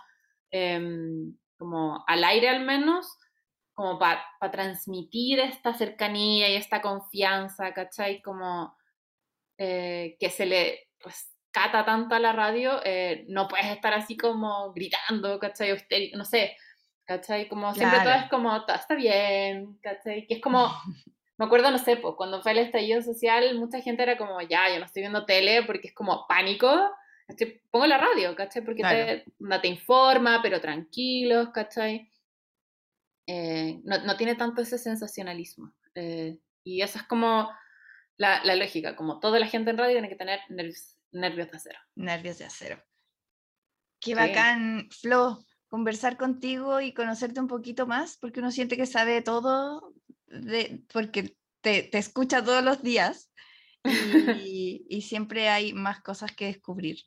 em, 0.52 1.38
como 1.58 2.04
al 2.08 2.24
aire 2.24 2.50
al 2.50 2.66
menos, 2.66 3.18
como 3.74 4.00
para 4.00 4.24
transmitir 4.52 5.40
esta 5.40 5.74
cercanía 5.74 6.50
y 6.50 6.56
esta 6.56 6.82
confianza, 6.82 7.74
¿cachai? 7.74 8.22
Como 8.22 8.76
eh, 9.58 10.18
que 10.20 10.30
se 10.30 10.46
le 10.46 10.90
pues, 11.02 11.32
cata 11.52 11.86
tanto 11.86 12.16
a 12.16 12.20
la 12.20 12.34
radio, 12.34 12.82
eh, 12.84 13.26
no 13.30 13.48
puedes 13.48 13.68
estar 13.68 13.94
así 13.94 14.18
como 14.18 14.74
gritando, 14.74 15.40
¿cachai? 15.40 15.72
Histérico, 15.74 16.18
no 16.18 16.26
sé, 16.26 16.58
¿cachai? 17.06 17.48
Como 17.48 17.74
siempre 17.74 18.00
todo 18.00 18.14
es 18.14 18.30
como, 18.30 18.66
todo 18.66 18.76
está 18.76 18.96
bien, 18.96 19.78
¿cachai? 19.82 20.28
Que 20.28 20.36
es 20.36 20.42
como, 20.42 20.68
me 21.38 21.46
acuerdo, 21.46 21.72
no 21.72 21.78
sé, 21.78 21.98
pues, 21.98 22.16
cuando 22.18 22.42
fue 22.42 22.52
el 22.52 22.60
estallido 22.60 23.02
social, 23.02 23.58
mucha 23.58 23.82
gente 23.82 24.04
era 24.04 24.18
como, 24.18 24.42
ya, 24.42 24.70
yo 24.70 24.80
no 24.80 24.86
estoy 24.86 25.04
viendo 25.04 25.26
tele 25.26 25.64
porque 25.64 25.90
es 25.90 25.94
como 25.94 26.26
pánico, 26.28 26.92
pongo 27.72 27.88
la 27.88 27.98
radio, 27.98 28.36
¿cachai? 28.36 28.64
Porque 28.64 28.84
te, 28.84 29.60
te 29.62 29.68
informa, 29.68 30.42
pero 30.42 30.62
tranquilos, 30.62 31.50
¿cachai? 31.50 32.12
Eh, 33.28 33.82
no, 33.84 34.16
tiene 34.18 34.36
tanto 34.36 34.62
ese 34.62 34.78
sensacionalismo. 34.78 35.74
Eh, 35.96 36.38
y 36.64 36.82
esa 36.82 37.00
es 37.00 37.06
como 37.06 37.50
la, 38.18 38.44
lógica, 38.56 38.96
como 38.96 39.20
toda 39.20 39.40
la 39.40 39.48
gente 39.48 39.72
en 39.72 39.78
radio 39.78 39.94
tiene 39.94 40.10
que 40.10 40.16
tener 40.16 40.40
nervios, 40.50 40.98
nervios 41.12 41.50
de 41.52 41.58
acero. 41.58 41.80
Nervios 41.96 42.38
de 42.38 42.46
acero. 42.46 42.84
Qué 44.00 44.14
bacán, 44.14 44.90
Flo, 44.92 45.44
conversar 45.76 46.16
contigo 46.16 46.80
y 46.80 46.94
conocerte 46.94 47.42
un 47.42 47.50
poquito 47.50 47.86
más, 47.86 48.16
porque 48.16 48.40
uno 48.40 48.50
siente 48.50 48.78
que 48.78 48.86
sabe 48.86 49.22
todo, 49.22 49.94
de, 50.28 50.86
porque 50.94 51.36
te, 51.60 51.84
te 51.84 51.98
escucha 51.98 52.42
todos 52.42 52.64
los 52.64 52.82
días 52.82 53.30
y, 53.84 54.86
y, 54.90 55.02
siempre 55.02 55.50
hay 55.50 55.74
más 55.74 56.02
cosas 56.02 56.32
que 56.32 56.46
descubrir. 56.46 57.00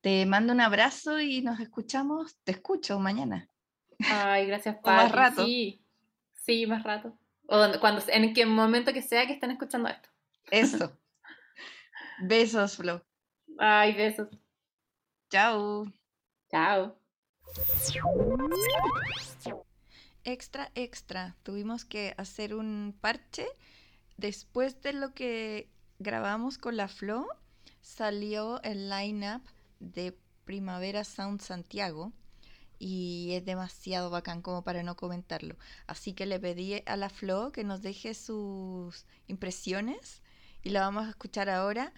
Te 0.00 0.24
mando 0.24 0.54
un 0.54 0.62
abrazo 0.62 1.20
y 1.20 1.42
nos 1.42 1.60
escuchamos, 1.60 2.38
te 2.42 2.52
escucho 2.52 2.98
mañana. 2.98 3.50
Ay, 3.98 4.46
gracias, 4.46 4.76
Pati. 4.82 4.96
más 4.96 5.12
rato. 5.12 5.44
Sí, 5.44 5.84
sí, 6.32 6.66
más 6.66 6.84
rato. 6.84 7.18
O 7.48 7.66
cuando, 7.80 8.02
en 8.08 8.32
qué 8.32 8.46
momento 8.46 8.94
que 8.94 9.02
sea 9.02 9.26
que 9.26 9.34
estén 9.34 9.50
escuchando 9.50 9.90
esto. 9.90 10.08
Eso. 10.50 10.98
besos, 12.22 12.78
Flo. 12.78 13.04
Ay, 13.58 13.92
besos. 13.92 14.28
Chao. 15.30 15.84
Chao. 16.50 16.98
Extra, 20.24 20.70
extra. 20.74 21.36
Tuvimos 21.42 21.84
que 21.84 22.14
hacer 22.16 22.54
un 22.54 22.96
parche. 23.00 23.46
Después 24.16 24.80
de 24.82 24.92
lo 24.92 25.14
que 25.14 25.70
grabamos 25.98 26.58
con 26.58 26.76
la 26.76 26.88
Flo, 26.88 27.26
salió 27.80 28.62
el 28.62 28.90
lineup 28.90 29.42
de 29.78 30.18
Primavera 30.44 31.04
Sound 31.04 31.40
Santiago 31.40 32.12
y 32.78 33.30
es 33.32 33.44
demasiado 33.44 34.10
bacán 34.10 34.42
como 34.42 34.62
para 34.62 34.82
no 34.82 34.96
comentarlo. 34.96 35.56
Así 35.86 36.12
que 36.12 36.26
le 36.26 36.40
pedí 36.40 36.82
a 36.86 36.96
la 36.96 37.08
Flo 37.08 37.52
que 37.52 37.64
nos 37.64 37.82
deje 37.82 38.14
sus 38.14 39.06
impresiones 39.26 40.22
y 40.62 40.70
la 40.70 40.80
vamos 40.80 41.06
a 41.06 41.10
escuchar 41.10 41.48
ahora, 41.48 41.92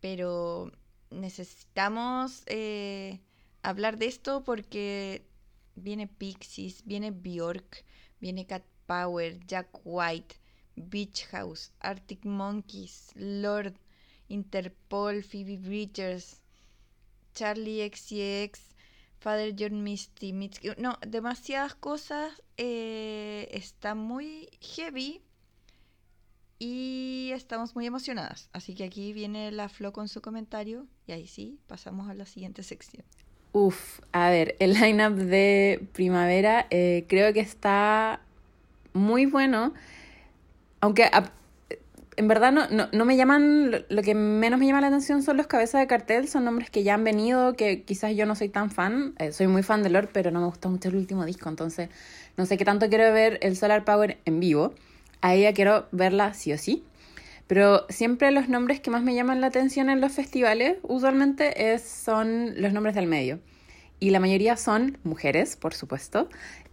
pero 0.00 0.72
necesitamos 1.10 2.42
eh, 2.46 3.20
hablar 3.64 3.98
de 3.98 4.06
esto 4.06 4.44
porque 4.44 5.26
viene 5.74 6.06
Pixies, 6.06 6.84
viene 6.84 7.10
Bjork, 7.10 7.84
viene 8.20 8.46
Cat 8.46 8.64
Power, 8.86 9.40
Jack 9.46 9.68
White, 9.84 10.36
Beach 10.76 11.26
House, 11.30 11.72
Arctic 11.80 12.24
Monkeys, 12.24 13.10
Lord, 13.14 13.74
Interpol, 14.28 15.22
Phoebe 15.22 15.56
Bridgers, 15.56 16.40
Charlie 17.34 17.90
XCX, 17.90 18.60
Father 19.18 19.54
John 19.58 19.82
Misty, 19.82 20.32
no, 20.78 20.98
demasiadas 21.06 21.74
cosas, 21.74 22.42
eh, 22.58 23.48
está 23.52 23.94
muy 23.94 24.50
heavy 24.60 25.22
y 26.58 27.30
estamos 27.32 27.74
muy 27.74 27.86
emocionadas. 27.86 28.50
Así 28.52 28.74
que 28.74 28.84
aquí 28.84 29.12
viene 29.12 29.50
la 29.50 29.68
Flo 29.68 29.92
con 29.92 30.08
su 30.08 30.20
comentario 30.20 30.86
y 31.06 31.12
ahí 31.12 31.26
sí, 31.26 31.58
pasamos 31.66 32.08
a 32.10 32.14
la 32.14 32.26
siguiente 32.26 32.62
sección. 32.62 33.04
Uf, 33.56 34.00
a 34.10 34.30
ver, 34.30 34.56
el 34.58 34.74
lineup 34.74 35.14
de 35.14 35.80
primavera 35.92 36.66
eh, 36.70 37.04
creo 37.06 37.32
que 37.32 37.38
está 37.38 38.18
muy 38.94 39.26
bueno, 39.26 39.72
aunque 40.80 41.08
en 42.16 42.26
verdad 42.26 42.50
no, 42.50 42.68
no, 42.70 42.88
no, 42.90 43.04
me 43.04 43.16
llaman, 43.16 43.70
lo, 43.88 44.02
que 44.02 44.16
menos 44.16 44.58
me 44.58 44.66
llama 44.66 44.80
la 44.80 44.88
atención 44.88 45.22
son 45.22 45.36
los 45.36 45.46
cabezas 45.46 45.80
de 45.80 45.86
cartel, 45.86 46.26
son 46.26 46.44
nombres 46.44 46.68
que 46.68 46.82
ya 46.82 46.94
han 46.94 47.04
venido, 47.04 47.54
que 47.54 47.84
quizás 47.84 48.16
yo 48.16 48.26
no 48.26 48.34
soy 48.34 48.48
tan 48.48 48.72
fan, 48.72 49.14
eh, 49.20 49.30
soy 49.30 49.46
muy 49.46 49.62
fan 49.62 49.84
de 49.84 49.90
Lord, 49.90 50.08
pero 50.12 50.32
no 50.32 50.40
me 50.40 50.46
gusta 50.46 50.68
mucho 50.68 50.88
el 50.88 50.96
último 50.96 51.24
disco, 51.24 51.48
entonces 51.48 51.90
no 52.36 52.46
sé 52.46 52.56
qué 52.56 52.64
tanto 52.64 52.88
quiero 52.88 53.04
ver 53.12 53.38
el 53.40 53.56
Solar 53.56 53.84
Power 53.84 54.18
en 54.24 54.40
vivo, 54.40 54.74
a 55.20 55.32
ella 55.34 55.52
quiero 55.52 55.86
verla 55.92 56.34
sí 56.34 56.52
o 56.52 56.58
sí, 56.58 56.82
pero 57.46 57.86
siempre 57.88 58.30
los 58.30 58.48
nombres 58.48 58.80
que 58.80 58.90
más 58.90 59.02
me 59.02 59.14
llaman 59.14 59.40
la 59.40 59.48
atención 59.48 59.90
en 59.90 60.00
los 60.00 60.12
festivales 60.12 60.78
usualmente 60.82 61.72
es, 61.72 61.82
son 61.82 62.60
los 62.60 62.72
nombres 62.72 62.94
del 62.94 63.06
medio, 63.06 63.40
y 64.00 64.10
la 64.10 64.20
mayoría 64.20 64.56
son 64.56 64.98
mujeres, 65.04 65.56
por 65.56 65.72
supuesto, 65.72 66.28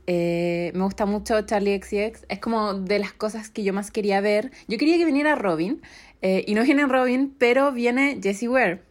eh, 0.08 0.72
me 0.74 0.84
gusta 0.84 1.06
mucho 1.06 1.42
Charlie 1.44 1.80
XCX. 1.82 2.26
Es 2.28 2.40
como 2.40 2.74
de 2.74 3.00
las 3.00 3.14
cosas 3.14 3.50
que 3.50 3.64
yo 3.64 3.74
más 3.74 3.92
quería 3.92 4.20
ver. 4.22 4.52
Yo 4.68 4.78
quería 4.78 4.98
que 4.98 5.06
viniera 5.06 5.36
Robin. 5.36 5.82
Eh, 6.22 6.44
y 6.48 6.54
no 6.54 6.64
viene 6.64 6.86
Robin, 6.86 7.34
pero 7.38 7.72
viene 7.72 8.20
Jessie 8.22 8.48
Ware, 8.48 8.82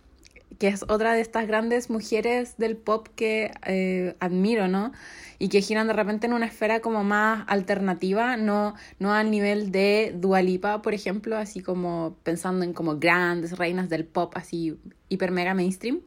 que 0.59 0.69
es 0.69 0.85
otra 0.89 1.13
de 1.13 1.21
estas 1.21 1.47
grandes 1.47 1.89
mujeres 1.89 2.57
del 2.57 2.77
pop 2.77 3.07
que 3.15 3.53
eh, 3.67 4.17
admiro, 4.19 4.67
¿no? 4.67 4.93
Y 5.41 5.49
que 5.49 5.63
giran 5.63 5.89
de 5.89 5.95
repente 5.95 6.29
en 6.29 6.35
una 6.35 6.47
esfera 6.47 6.81
como 6.81 7.03
más 7.03 7.45
alternativa, 7.49 8.37
no, 8.37 8.75
no 9.01 9.13
al 9.13 9.33
nivel 9.33 9.73
de 9.73 10.15
Dualipa, 10.15 10.83
por 10.83 10.95
ejemplo, 10.95 11.37
así 11.37 11.61
como 11.61 12.15
pensando 12.23 12.65
en 12.65 12.75
como 12.75 12.99
grandes 12.99 13.59
reinas 13.59 13.89
del 13.89 14.05
pop, 14.05 14.33
así 14.37 14.79
hiper 15.09 15.33
mega 15.33 15.55
mainstream. 15.55 16.03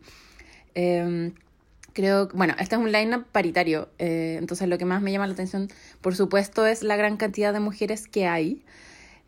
Em, 0.76 1.34
Creo, 1.94 2.28
bueno, 2.34 2.56
este 2.60 2.74
es 2.76 2.82
un 2.82 2.92
line-up 2.92 3.26
paritario, 3.32 3.88
eh, 4.00 4.38
entonces 4.40 4.68
lo 4.68 4.80
que 4.80 4.86
más 4.86 5.04
me 5.04 5.12
llama 5.12 5.28
la 5.28 5.34
atención, 5.34 5.70
por 6.02 6.16
supuesto, 6.16 6.66
es 6.66 6.82
la 6.82 6.96
gran 6.96 7.18
cantidad 7.18 7.54
de 7.54 7.60
mujeres 7.60 8.08
que 8.08 8.26
hay. 8.26 8.64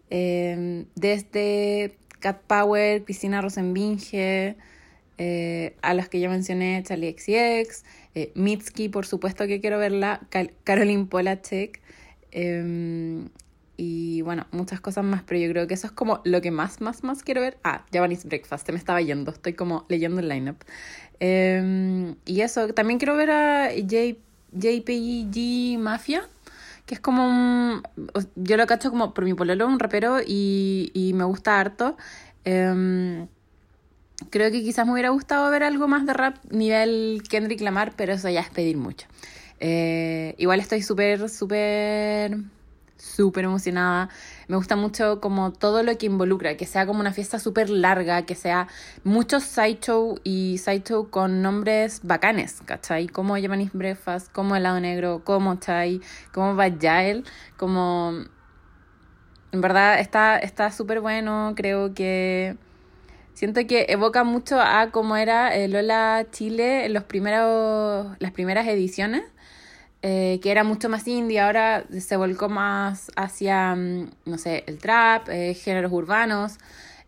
Eh, 0.09 0.85
desde 0.95 1.95
Cat 2.19 2.41
Power, 2.47 3.03
Cristina 3.03 3.39
Rosenbinge, 3.41 4.55
eh, 5.19 5.75
a 5.83 5.93
las 5.93 6.09
que 6.09 6.19
ya 6.19 6.27
mencioné, 6.27 6.81
Charlie 6.83 7.15
XCX, 7.15 7.83
eh, 8.15 8.31
Mitski, 8.35 8.89
por 8.89 9.05
supuesto 9.05 9.45
que 9.47 9.61
quiero 9.61 9.77
verla, 9.77 10.21
Caroline 10.63 11.05
Polachek, 11.05 11.81
y 13.77 14.21
bueno, 14.21 14.47
muchas 14.51 14.79
cosas 14.79 15.03
más, 15.03 15.23
pero 15.23 15.39
yo 15.39 15.49
creo 15.49 15.67
que 15.67 15.73
eso 15.73 15.87
es 15.87 15.93
como 15.93 16.21
lo 16.23 16.41
que 16.41 16.51
más, 16.51 16.81
más, 16.81 17.03
más 17.03 17.23
quiero 17.23 17.41
ver. 17.41 17.57
Ah, 17.63 17.85
Japanese 17.91 18.27
Breakfast, 18.27 18.65
te 18.65 18.71
me 18.71 18.77
estaba 18.77 19.01
yendo, 19.01 19.31
estoy 19.31 19.53
como 19.53 19.85
leyendo 19.89 20.21
el 20.21 20.29
lineup. 20.29 20.57
Em, 21.19 22.15
y 22.25 22.41
eso, 22.41 22.73
también 22.73 22.99
quiero 22.99 23.15
ver 23.15 23.31
a 23.31 23.69
J, 23.69 24.17
JPG 24.53 25.77
Mafia, 25.79 26.27
que 26.85 26.95
es 26.95 26.99
como 26.99 27.27
un. 27.27 27.83
Yo 28.35 28.57
lo 28.57 28.67
cacho 28.67 28.91
como 28.91 29.13
por 29.13 29.25
mi 29.25 29.33
pololo, 29.33 29.67
un 29.67 29.79
rapero, 29.79 30.19
y, 30.25 30.91
y 30.93 31.13
me 31.13 31.25
gusta 31.25 31.59
harto. 31.59 31.97
Em, 32.45 33.27
creo 34.29 34.51
que 34.51 34.63
quizás 34.63 34.85
me 34.85 34.93
hubiera 34.93 35.09
gustado 35.09 35.49
ver 35.51 35.63
algo 35.63 35.87
más 35.87 36.05
de 36.05 36.13
rap 36.13 36.37
nivel 36.49 37.23
Kendrick 37.29 37.61
Lamar, 37.61 37.93
pero 37.95 38.13
eso 38.13 38.29
ya 38.29 38.41
es 38.41 38.49
pedir 38.49 38.77
mucho. 38.77 39.07
Eh, 39.59 40.35
igual 40.37 40.59
estoy 40.59 40.81
súper, 40.81 41.29
súper 41.29 42.37
súper 43.05 43.45
emocionada. 43.45 44.09
Me 44.47 44.55
gusta 44.55 44.75
mucho 44.75 45.21
como 45.21 45.51
todo 45.51 45.83
lo 45.83 45.97
que 45.97 46.05
involucra, 46.05 46.57
que 46.57 46.65
sea 46.65 46.85
como 46.85 46.99
una 46.99 47.13
fiesta 47.13 47.39
súper 47.39 47.69
larga, 47.69 48.25
que 48.25 48.35
sea 48.35 48.67
muchos 49.03 49.43
sideshow 49.43 50.19
y 50.23 50.57
sideshow 50.57 51.09
con 51.09 51.41
nombres 51.41 52.01
bacanes, 52.03 52.61
¿cachai? 52.65 53.07
Como 53.07 53.35
Japanese 53.35 53.71
Breakfast, 53.73 54.31
como 54.31 54.55
Helado 54.55 54.79
Negro, 54.79 55.21
como 55.23 55.55
Chai, 55.55 56.01
como 56.33 56.55
Bajael, 56.55 57.23
como... 57.57 58.13
En 59.51 59.61
verdad 59.61 59.99
está 59.99 60.71
súper 60.71 60.99
bueno, 60.99 61.53
creo 61.55 61.93
que... 61.93 62.57
Siento 63.35 63.67
que 63.67 63.85
evoca 63.89 64.23
mucho 64.23 64.59
a 64.59 64.89
cómo 64.89 65.15
era 65.15 65.55
Lola 65.67 66.25
Chile 66.31 66.85
en 66.85 66.93
los 66.93 67.03
primeros, 67.03 68.15
las 68.19 68.31
primeras 68.31 68.67
ediciones 68.67 69.23
eh, 70.07 70.39
que 70.43 70.51
era 70.51 70.63
mucho 70.63 70.87
más 70.87 71.07
indie, 71.07 71.39
ahora 71.39 71.83
se 71.99 72.15
volcó 72.15 72.47
más 72.47 73.11
hacia, 73.15 73.73
mm, 73.73 74.11
no 74.25 74.37
sé, 74.37 74.63
el 74.67 74.77
trap, 74.77 75.29
eh, 75.29 75.55
géneros 75.55 75.91
urbanos, 75.91 76.59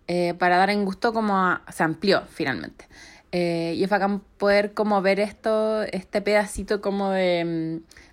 eh, 0.07 0.33
para 0.39 0.57
dar 0.57 0.71
en 0.71 0.83
gusto 0.83 1.13
como 1.13 1.59
se 1.71 1.83
amplió 1.83 2.23
finalmente. 2.27 2.85
y 3.31 3.83
es 3.83 3.89
bacán 3.89 4.21
poder 4.39 4.73
como 4.73 4.99
ver 5.03 5.19
esto, 5.19 5.83
este 5.83 6.21
pedacito 6.21 6.81
como 6.81 7.11
de, 7.11 7.45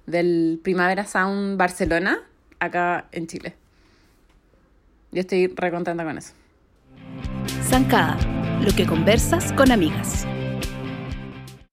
mm, 0.07 0.11
del 0.11 0.61
Primavera 0.63 1.07
Sound 1.07 1.57
Barcelona, 1.57 2.19
acá 2.59 3.07
en 3.13 3.27
Chile. 3.27 3.55
Yo 5.13 5.21
estoy 5.21 5.47
re 5.47 5.71
contenta 5.71 6.05
con 6.05 6.19
eso. 6.19 6.35
Zancada, 7.75 8.17
lo 8.61 8.71
que 8.73 8.87
conversas 8.87 9.51
con 9.51 9.73
amigas. 9.73 10.25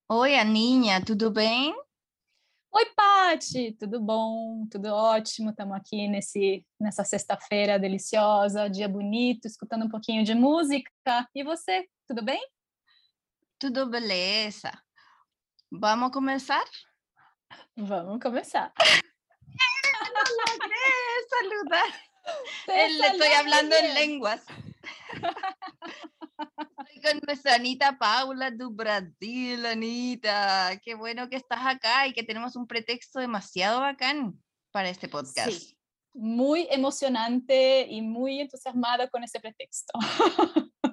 Oye, 0.10 0.44
niña, 0.46 1.00
¿todo 1.06 1.30
bien? 1.30 1.76
Oi, 2.72 2.86
Pati, 2.96 3.74
tudo 3.74 4.00
bom? 4.02 4.68
Tudo 4.68 4.96
ótimo. 4.96 5.52
Estamos 5.52 5.78
aqui 5.78 6.08
nesse, 6.08 6.66
nessa 6.80 7.04
sexta-feira 7.04 7.78
deliciosa, 7.78 8.68
dia 8.68 8.90
bonito, 8.90 9.46
escutando 9.46 9.86
um 9.86 9.90
pouquinho 9.90 10.24
de 10.24 10.34
música. 10.34 10.90
E 11.36 11.44
você, 11.44 11.88
tudo 12.08 12.24
bem? 12.24 12.42
Tudo 13.60 13.88
beleza. 13.88 14.72
Vamos 15.72 16.12
começar? 16.12 16.66
Vamos 17.78 18.20
começar. 18.20 18.74
logré 20.18 20.82
saludar. 21.30 21.94
Le 22.68 23.06
estoy 23.06 23.34
hablando 23.34 23.76
en 23.76 23.94
lenguas. 23.94 24.44
Con 27.02 27.20
nuestra 27.26 27.56
Anita 27.56 27.98
Paula 27.98 28.52
de 28.52 28.66
Brasil, 28.70 29.66
Anita. 29.66 30.80
Qué 30.84 30.94
bueno 30.94 31.30
que 31.30 31.36
estás 31.36 31.66
acá 31.66 32.06
y 32.06 32.14
que 32.14 32.24
tenemos 32.24 32.56
un 32.56 32.68
pretexto 32.68 33.20
demasiado 33.20 33.80
bacán 33.80 34.40
para 34.72 34.90
este 34.90 35.08
podcast. 35.10 35.50
Sí, 35.50 35.78
muy 36.14 36.68
emocionante 36.70 37.88
y 37.90 38.02
muy 38.02 38.40
entusiasmada 38.40 39.10
con 39.10 39.24
ese 39.24 39.40
pretexto. 39.40 39.94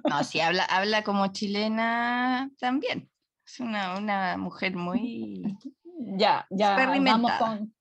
No, 0.09 0.25
sí, 0.25 0.41
habla, 0.41 0.65
habla 0.65 1.05
como 1.05 1.27
chilena 1.29 2.51
también. 2.59 3.11
Es 3.45 3.61
una, 3.61 3.99
una 3.99 4.37
mujer 4.37 4.77
muy... 4.77 5.43
Ya, 6.01 6.47
ya, 6.49 6.77
vamos 6.77 7.33
con 7.33 7.75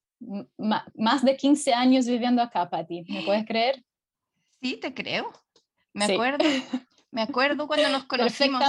más 0.97 1.23
de 1.23 1.38
15 1.38 1.71
años 1.75 2.07
viviendo 2.07 2.41
acá, 2.41 2.67
Pati. 2.67 3.05
¿Me 3.07 3.21
puedes 3.21 3.45
creer? 3.45 3.86
Sí, 4.59 4.78
te 4.78 4.91
creo. 4.91 5.32
Me 5.93 6.05
acuerdo. 6.05 6.43
Me 7.18 7.24
acuerdo 7.24 7.65
cuando 7.65 7.89
nos 7.89 8.03
conocimos 8.05 8.63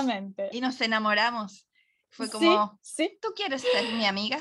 y 0.52 0.62
nos 0.62 0.80
enamoramos. 0.80 1.68
Fue 2.08 2.30
como, 2.30 2.80
sí, 2.80 3.18
¿tú 3.20 3.34
quieres 3.36 3.60
ser 3.60 3.92
mi 3.92 4.06
amiga? 4.06 4.38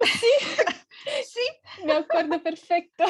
Sí, 0.00 0.26
sí, 1.26 1.40
me 1.84 1.94
acuerdo 1.94 2.40
perfecto. 2.40 3.02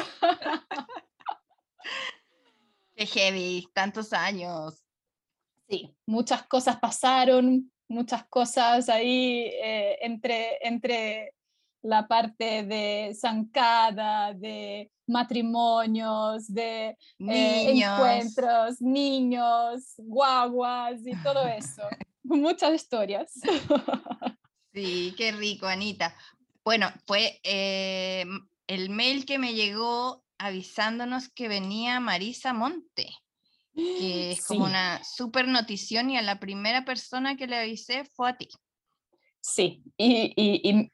Qué 2.95 3.05
heavy, 3.05 3.69
tantos 3.75 4.11
años. 4.11 4.83
Sí, 5.69 5.95
muchas 6.07 6.47
cosas 6.47 6.79
pasaron, 6.79 7.71
muchas 7.87 8.25
cosas 8.25 8.89
ahí 8.89 9.51
eh, 9.61 9.99
entre, 10.01 10.57
entre 10.67 11.35
la 11.83 12.07
parte 12.07 12.63
de 12.63 13.13
zancada, 13.13 14.33
de 14.33 14.89
matrimonios, 15.05 16.51
de 16.51 16.97
eh, 17.19 17.71
encuentros, 17.71 18.81
niños, 18.81 19.93
guaguas 19.97 21.01
y 21.05 21.15
todo 21.21 21.45
eso. 21.45 21.83
Muchas 22.23 22.73
historias. 22.73 23.33
Sí, 24.75 25.13
qué 25.15 25.31
rico, 25.31 25.67
Anita. 25.67 26.15
Bueno, 26.65 26.91
fue 27.05 27.39
eh, 27.43 28.25
el 28.65 28.89
mail 28.89 29.23
que 29.23 29.37
me 29.37 29.53
llegó 29.53 30.23
avisándonos 30.39 31.29
que 31.29 31.47
venía 31.47 31.99
Marisa 31.99 32.53
Monte, 32.53 33.07
que 33.75 34.31
es 34.31 34.47
como 34.47 34.65
una 34.65 35.03
super 35.03 35.47
notición 35.47 36.09
y 36.09 36.17
a 36.17 36.23
la 36.23 36.39
primera 36.39 36.85
persona 36.85 37.37
que 37.37 37.45
le 37.45 37.57
avisé 37.59 38.05
fue 38.15 38.31
a 38.31 38.35
ti. 38.35 38.49
Sí, 39.45 39.83
y, 39.97 40.89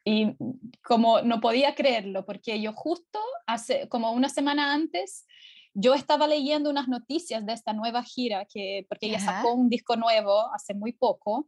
como 0.82 1.22
no 1.22 1.40
podía 1.40 1.76
creerlo, 1.76 2.26
porque 2.26 2.60
yo 2.60 2.72
justo 2.72 3.20
hace 3.46 3.88
como 3.88 4.10
una 4.10 4.28
semana 4.28 4.74
antes, 4.74 5.24
yo 5.72 5.94
estaba 5.94 6.26
leyendo 6.26 6.68
unas 6.68 6.88
noticias 6.88 7.46
de 7.46 7.52
esta 7.52 7.72
nueva 7.74 8.02
gira, 8.02 8.44
que, 8.52 8.86
porque 8.88 9.06
ella 9.06 9.20
sacó 9.20 9.54
un 9.54 9.68
disco 9.68 9.94
nuevo 9.94 10.52
hace 10.52 10.74
muy 10.74 10.92
poco, 10.92 11.46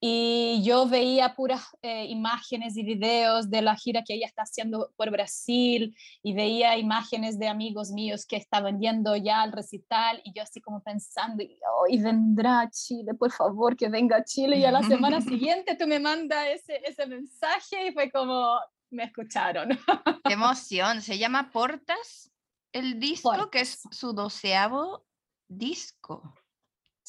y 0.00 0.62
yo 0.64 0.86
veía 0.86 1.34
puras 1.34 1.64
eh, 1.82 2.06
imágenes 2.06 2.76
y 2.76 2.84
videos 2.84 3.50
de 3.50 3.62
la 3.62 3.74
gira 3.74 4.04
que 4.04 4.14
ella 4.14 4.26
está 4.26 4.42
haciendo 4.42 4.92
por 4.96 5.10
Brasil 5.10 5.96
y 6.22 6.34
veía 6.34 6.76
imágenes 6.76 7.38
de 7.38 7.48
amigos 7.48 7.90
míos 7.90 8.24
que 8.26 8.36
estaban 8.36 8.80
yendo 8.80 9.16
ya 9.16 9.42
al 9.42 9.52
recital 9.52 10.20
y 10.24 10.32
yo 10.32 10.42
así 10.42 10.60
como 10.60 10.82
pensando, 10.82 11.42
y 11.88 12.02
vendrá 12.02 12.60
a 12.60 12.70
Chile, 12.70 13.14
por 13.14 13.32
favor, 13.32 13.76
que 13.76 13.88
venga 13.88 14.18
a 14.18 14.24
Chile 14.24 14.58
y 14.58 14.64
a 14.64 14.72
la 14.72 14.82
semana 14.82 15.20
siguiente 15.20 15.76
tú 15.76 15.86
me 15.86 15.98
mandas 15.98 16.46
ese, 16.48 16.80
ese 16.84 17.06
mensaje 17.06 17.88
y 17.88 17.92
fue 17.92 18.10
como, 18.10 18.58
me 18.90 19.04
escucharon. 19.04 19.68
Qué 20.24 20.32
emoción, 20.32 21.02
se 21.02 21.18
llama 21.18 21.50
Portas 21.50 22.30
el 22.72 23.00
disco, 23.00 23.50
que 23.50 23.60
es 23.60 23.80
su 23.90 24.12
doceavo 24.12 25.06
disco. 25.48 26.34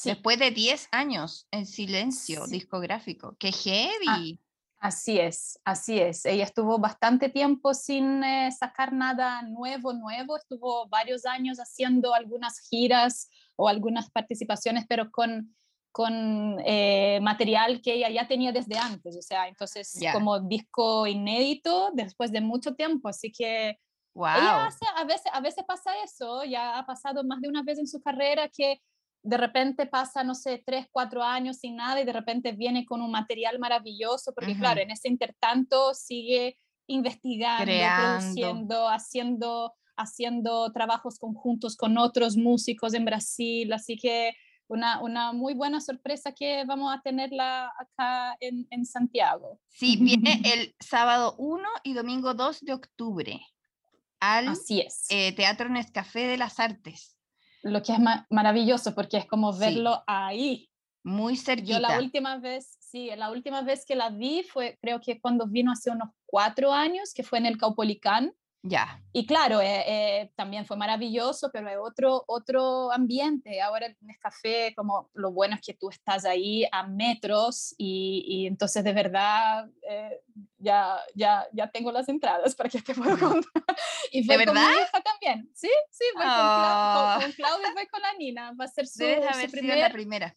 Después 0.05 0.39
de 0.39 0.51
10 0.51 0.89
años 0.91 1.47
en 1.51 1.65
silencio 1.65 2.47
discográfico. 2.47 3.35
¡Qué 3.39 3.49
ah, 3.49 3.57
heavy! 3.63 4.39
así 4.79 5.19
es, 5.19 5.59
así 5.65 5.99
es. 5.99 6.25
Ella 6.25 6.45
estuvo 6.45 6.79
bastante 6.79 7.29
tiempo 7.29 7.73
sin 7.73 8.23
eh, 8.23 8.51
sacar 8.51 8.93
nada 8.93 9.41
nuevo, 9.41 9.93
nuevo. 9.93 10.37
Estuvo 10.37 10.87
varios 10.87 11.25
años 11.25 11.57
haciendo 11.57 12.13
algunas 12.13 12.59
giras 12.69 13.29
o 13.55 13.67
algunas 13.67 14.09
participaciones, 14.09 14.85
pero 14.87 15.11
con, 15.11 15.55
con 15.91 16.57
eh, 16.65 17.19
material 17.21 17.81
que 17.81 17.95
ella 17.95 18.09
ya 18.09 18.27
tenía 18.27 18.51
desde 18.51 18.77
antes. 18.77 19.17
O 19.17 19.21
sea, 19.21 19.47
entonces 19.47 19.99
como 20.13 20.39
disco 20.39 21.07
inédito 21.07 21.91
después 21.93 22.31
de 22.31 22.41
mucho 22.41 22.75
tiempo. 22.75 23.09
Así 23.09 23.31
que... 23.31 23.77
Wow. 24.15 24.27
a, 24.27 25.03
veces, 25.05 25.31
a 25.31 25.39
veces 25.39 25.63
pasa 25.65 25.91
eso, 26.03 26.43
ya 26.43 26.79
ha 26.79 26.85
pasado 26.85 27.23
más 27.23 27.39
de 27.39 27.47
una 27.47 27.63
vez 27.63 27.77
en 27.77 27.87
su 27.87 28.01
carrera 28.01 28.49
que 28.49 28.81
de 29.21 29.37
repente 29.37 29.85
pasa, 29.85 30.23
no 30.23 30.33
sé, 30.33 30.63
tres, 30.65 30.87
cuatro 30.91 31.23
años 31.23 31.57
sin 31.57 31.75
nada 31.75 31.99
y 32.01 32.05
de 32.05 32.13
repente 32.13 32.53
viene 32.53 32.85
con 32.85 33.01
un 33.01 33.11
material 33.11 33.59
maravilloso, 33.59 34.33
porque 34.33 34.55
claro, 34.55 34.81
en 34.81 34.91
ese 34.91 35.09
intertanto 35.09 35.93
sigue 35.93 36.57
investigando, 36.87 37.65
produciendo, 37.65 38.89
haciendo, 38.89 39.73
haciendo 39.97 40.71
trabajos 40.71 41.19
conjuntos 41.19 41.75
con 41.75 41.97
otros 41.97 42.37
músicos 42.37 42.93
en 42.93 43.05
Brasil, 43.05 43.71
así 43.73 43.97
que 43.97 44.33
una, 44.67 45.01
una 45.01 45.33
muy 45.33 45.53
buena 45.53 45.81
sorpresa 45.81 46.31
que 46.31 46.63
vamos 46.65 46.95
a 46.95 47.01
tenerla 47.01 47.71
acá 47.77 48.37
en, 48.39 48.67
en 48.69 48.85
Santiago. 48.85 49.59
Sí, 49.67 49.97
viene 49.97 50.41
el 50.45 50.75
sábado 50.79 51.35
1 51.37 51.67
y 51.83 51.93
domingo 51.93 52.33
2 52.33 52.61
de 52.61 52.73
octubre 52.73 53.41
al 54.19 54.49
Así 54.49 54.81
es. 54.81 55.05
Eh, 55.09 55.33
Teatro 55.33 55.69
Nescafé 55.69 56.27
de 56.27 56.37
las 56.37 56.59
Artes 56.59 57.18
lo 57.63 57.81
que 57.81 57.93
es 57.93 57.99
maravilloso 58.29 58.95
porque 58.95 59.17
es 59.17 59.25
como 59.25 59.53
verlo 59.53 60.03
ahí. 60.07 60.69
Muy 61.03 61.37
cerquita. 61.37 61.73
Yo 61.73 61.79
la 61.79 61.99
última 61.99 62.37
vez, 62.37 62.77
sí, 62.79 63.09
la 63.15 63.31
última 63.31 63.61
vez 63.61 63.85
que 63.85 63.95
la 63.95 64.09
vi 64.09 64.43
fue 64.43 64.77
creo 64.81 64.99
que 64.99 65.19
cuando 65.19 65.47
vino 65.47 65.71
hace 65.71 65.89
unos 65.91 66.09
cuatro 66.25 66.73
años, 66.73 67.13
que 67.13 67.23
fue 67.23 67.39
en 67.39 67.45
el 67.45 67.57
Caupolicán, 67.57 68.33
ya. 68.61 69.01
Y 69.13 69.25
claro, 69.25 69.61
eh, 69.61 69.83
eh, 69.87 70.31
también 70.35 70.65
fue 70.65 70.75
maravilloso, 70.75 71.49
pero 71.51 71.69
hay 71.69 71.75
otro, 71.77 72.23
otro 72.27 72.91
ambiente. 72.91 73.61
Ahora 73.61 73.87
el 73.87 73.97
Nescafé, 74.01 74.73
como 74.75 75.09
lo 75.13 75.31
bueno 75.31 75.55
es 75.55 75.61
que 75.61 75.73
tú 75.73 75.89
estás 75.89 76.25
ahí 76.25 76.65
a 76.71 76.85
metros 76.85 77.73
y, 77.77 78.25
y 78.27 78.47
entonces 78.47 78.83
de 78.83 78.93
verdad 78.93 79.69
eh, 79.89 80.21
ya, 80.57 80.99
ya, 81.15 81.47
ya 81.53 81.69
tengo 81.69 81.91
las 81.91 82.09
entradas 82.09 82.53
para 82.55 82.69
que 82.69 82.81
te 82.81 82.93
pueda 82.93 83.17
contar. 83.17 83.51
Y 84.11 84.23
fue 84.23 84.37
¿De 84.37 84.45
verdad? 84.45 84.63
Con 84.63 84.73
mi 84.73 84.81
hija 84.81 85.01
también. 85.01 85.51
Sí, 85.53 85.69
sí, 85.91 86.03
voy 86.15 86.23
con, 86.23 86.33
Clau 86.33 87.21
con, 87.21 87.31
Claudia 87.33 87.67
y 87.69 87.73
voy 87.75 87.87
con 87.87 88.01
la 88.01 88.13
Nina. 88.13 88.53
Va 88.59 88.65
a 88.65 88.67
ser 88.67 88.87
su, 88.87 89.03
su 89.03 89.51
primer, 89.51 89.77
la 89.77 89.91
primera 89.91 90.35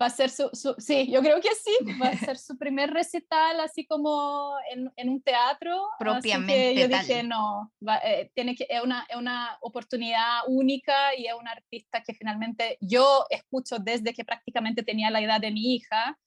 va 0.00 0.06
a 0.06 0.10
ser 0.10 0.30
su, 0.30 0.48
su, 0.52 0.74
sí, 0.78 1.10
yo 1.10 1.20
creo 1.20 1.40
que 1.40 1.50
sí, 1.54 1.72
va 2.00 2.08
a 2.08 2.16
ser 2.16 2.38
su 2.38 2.56
primer 2.56 2.90
recital 2.90 3.60
así 3.60 3.86
como 3.86 4.54
en, 4.70 4.90
en 4.96 5.08
un 5.08 5.22
teatro. 5.22 5.88
Propiamente. 5.98 6.74
yo 6.74 6.88
dije, 6.88 7.22
no, 7.22 7.72
eh, 8.02 8.30
tiene 8.34 8.54
que, 8.54 8.66
es 8.68 8.82
una, 8.82 9.06
es 9.08 9.16
una 9.16 9.58
oportunidad 9.60 10.40
única 10.48 11.14
y 11.16 11.26
es 11.26 11.34
una 11.34 11.52
artista 11.52 12.02
que 12.02 12.14
finalmente 12.14 12.78
yo 12.80 13.26
escucho 13.28 13.78
desde 13.78 14.14
que 14.14 14.24
prácticamente 14.24 14.82
tenía 14.82 15.10
la 15.10 15.20
edad 15.20 15.40
de 15.40 15.50
mi 15.50 15.74
hija. 15.74 16.18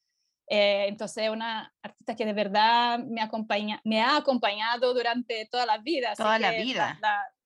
Eh, 0.48 0.86
entonces 0.90 1.24
es 1.24 1.30
una 1.30 1.74
artista 1.82 2.16
que 2.16 2.26
de 2.26 2.34
verdad 2.34 3.00
me, 3.00 3.22
acompaña, 3.22 3.82
me 3.86 4.02
ha 4.02 4.18
acompañado 4.18 4.94
durante 4.94 5.48
toda 5.50 5.66
la 5.66 5.78
vida. 5.80 6.14
Toda 6.16 6.38
la 6.38 6.52
vida. 6.52 7.00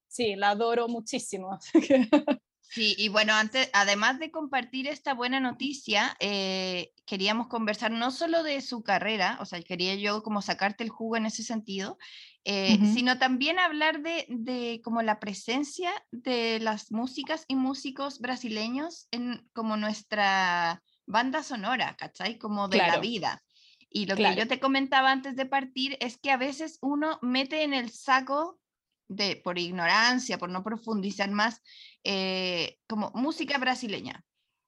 sí, 0.08 0.36
la 0.36 0.50
adoro 0.50 0.88
muchísimo. 0.88 1.58
Sí, 2.70 2.96
y 2.98 3.08
bueno, 3.10 3.34
antes, 3.34 3.70
además 3.74 4.20
de 4.20 4.30
compartir 4.30 4.88
esta 4.88 5.14
buena 5.14 5.40
noticia, 5.40 6.16
eh, 6.20 6.92
queríamos 7.06 7.48
conversar 7.48 7.92
no 7.92 8.12
solo 8.12 8.44
de 8.44 8.62
su 8.62 8.84
carrera, 8.84 9.38
o 9.40 9.46
sea, 9.46 9.62
quería 9.62 9.96
yo 9.96 10.22
como 10.22 10.42
sacarte 10.42 10.84
el 10.84 10.90
jugo 10.90 11.16
en 11.16 11.26
ese 11.26 11.44
sentido, 11.44 11.98
eh, 12.44 12.78
sino 12.94 13.18
también 13.18 13.60
hablar 13.60 14.02
de, 14.02 14.26
de, 14.30 14.82
como 14.84 15.02
la 15.02 15.20
presencia 15.20 15.92
de 16.12 16.60
las 16.62 16.92
músicas 16.92 17.46
y 17.48 17.56
músicos 17.56 18.20
brasileños 18.20 19.08
en 19.12 19.50
como 19.54 19.76
nuestra 19.76 20.82
banda 21.06 21.44
sonora, 21.44 21.96
¿cachai? 21.98 22.38
Como 22.38 22.68
de 22.68 22.78
la 22.78 23.00
vida. 23.00 23.44
Y 23.90 24.06
lo 24.06 24.16
que 24.16 24.36
yo 24.36 24.48
te 24.48 24.60
comentaba 24.60 25.12
antes 25.12 25.36
de 25.36 25.46
partir 25.46 25.98
es 26.02 26.18
que 26.18 26.32
a 26.32 26.38
veces 26.38 26.78
uno 26.82 27.20
mete 27.22 27.64
en 27.64 27.74
el 27.74 27.90
saco 27.90 28.60
de, 29.08 29.38
por 29.38 29.58
ignorancia, 29.58 30.38
por 30.38 30.50
no 30.50 30.64
profundizar 30.64 31.32
más, 31.32 31.62
eh, 32.10 32.78
como 32.88 33.12
música 33.14 33.58
brasileña. 33.58 34.24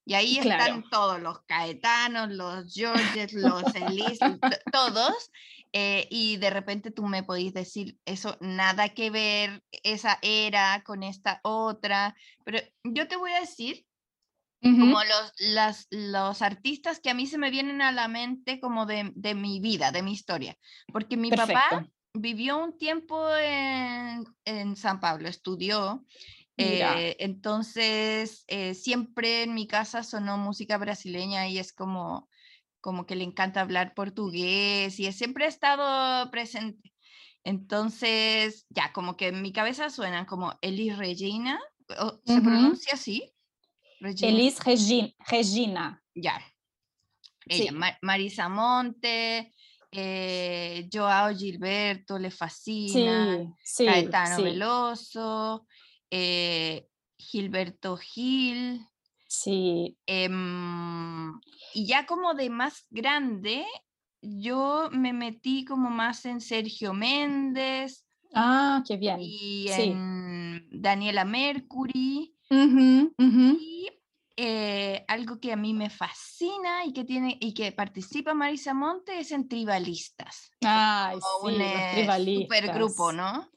Y 0.05 0.13
ahí 0.13 0.39
están 0.39 0.83
todos 0.89 1.21
los 1.21 1.41
Caetanos, 1.43 2.31
los 2.31 2.73
Georges, 2.73 3.31
los 3.31 3.63
Elis, 3.75 4.19
todos. 4.73 5.31
eh, 5.71 6.05
y 6.09 6.35
de 6.35 6.49
repente 6.49 6.91
tú 6.91 7.05
me 7.05 7.23
podís 7.23 7.53
decir, 7.53 7.97
eso 8.03 8.37
nada 8.41 8.89
que 8.89 9.09
ver, 9.09 9.63
esa 9.83 10.19
era 10.21 10.83
con 10.83 11.01
esta 11.01 11.39
otra, 11.43 12.13
pero 12.43 12.59
yo 12.83 13.07
te 13.07 13.15
voy 13.15 13.31
a 13.31 13.39
decir 13.39 13.85
como 14.61 15.01
los, 15.01 15.33
las, 15.37 15.87
los 15.91 16.41
artistas 16.41 16.99
que 16.99 17.09
a 17.09 17.13
mí 17.13 17.25
se 17.25 17.37
me 17.37 17.51
vienen 17.51 17.81
a 17.81 17.93
la 17.93 18.09
mente 18.09 18.59
como 18.59 18.85
de, 18.85 19.13
de 19.15 19.33
mi 19.33 19.61
vida, 19.61 19.93
de 19.93 20.03
mi 20.03 20.11
historia, 20.11 20.57
porque 20.91 21.15
mi 21.15 21.29
papá 21.29 21.87
vivió 22.13 22.57
un 22.57 22.77
tiempo 22.77 23.33
en, 23.37 24.25
en 24.43 24.75
San 24.75 24.99
Pablo, 24.99 25.29
estudió, 25.29 26.03
eh, 26.59 27.15
entonces 27.19 28.43
eh, 28.47 28.73
siempre 28.73 29.43
en 29.43 29.53
mi 29.53 29.67
casa 29.67 30.03
sonó 30.03 30.37
música 30.37 30.77
brasileña 30.77 31.47
y 31.47 31.57
es 31.57 31.73
como 31.73 32.29
como 32.81 33.05
que 33.05 33.15
le 33.15 33.23
encanta 33.23 33.61
hablar 33.61 33.93
portugués 33.93 34.99
y 34.99 35.11
siempre 35.11 35.45
ha 35.45 35.47
estado 35.47 36.29
presente. 36.31 36.93
Entonces, 37.43 38.65
ya, 38.69 38.91
como 38.93 39.15
que 39.17 39.27
en 39.27 39.41
mi 39.41 39.51
cabeza 39.51 39.89
suenan 39.89 40.25
como 40.25 40.57
Elis 40.61 40.97
Regina, 40.97 41.59
¿se 42.25 42.41
pronuncia 42.41 42.93
así? 42.93 43.33
Elis 43.99 44.59
Regina. 44.63 46.03
Ya. 46.15 46.41
Ella, 47.47 47.71
Marisa 48.01 48.47
Monte, 48.47 49.51
eh, 49.91 50.87
Joao 50.91 51.35
Gilberto, 51.35 52.19
le 52.19 52.29
fascina, 52.29 53.55
sí, 53.63 53.85
Caetano 53.85 54.43
Veloso, 54.43 55.65
eh, 56.11 56.87
Gilberto 57.17 57.97
Gil. 57.97 58.85
Sí. 59.27 59.97
Em, 60.05 61.39
y 61.73 61.85
ya 61.85 62.05
como 62.05 62.33
de 62.33 62.49
más 62.49 62.85
grande, 62.89 63.65
yo 64.21 64.89
me 64.91 65.13
metí 65.13 65.65
como 65.65 65.89
más 65.89 66.25
en 66.25 66.41
Sergio 66.41 66.93
Méndez. 66.93 68.05
Ah, 68.33 68.83
qué 68.87 68.97
bien. 68.97 69.17
Y 69.19 69.67
en 69.69 70.67
Daniela 70.71 71.25
Mercury. 71.25 72.35
Y 72.49 73.87
eh, 74.35 75.03
algo 75.07 75.39
que 75.39 75.51
a 75.51 75.57
mí 75.57 75.73
me 75.73 75.89
fascina 75.89 76.85
y 76.85 76.93
que 76.93 77.03
tiene 77.03 77.37
y 77.41 77.53
que 77.53 77.71
participa 77.71 78.33
Marisa 78.33 78.73
Monte 78.73 79.19
es 79.19 79.31
en 79.31 79.47
Tribalistas. 79.47 80.51
Ay, 80.61 81.17
sí, 81.17 81.47
un 81.47 81.61
eh, 81.61 81.91
tribalistas. 81.93 82.43
super 82.43 82.73
grupo, 82.73 83.11
¿no? 83.11 83.49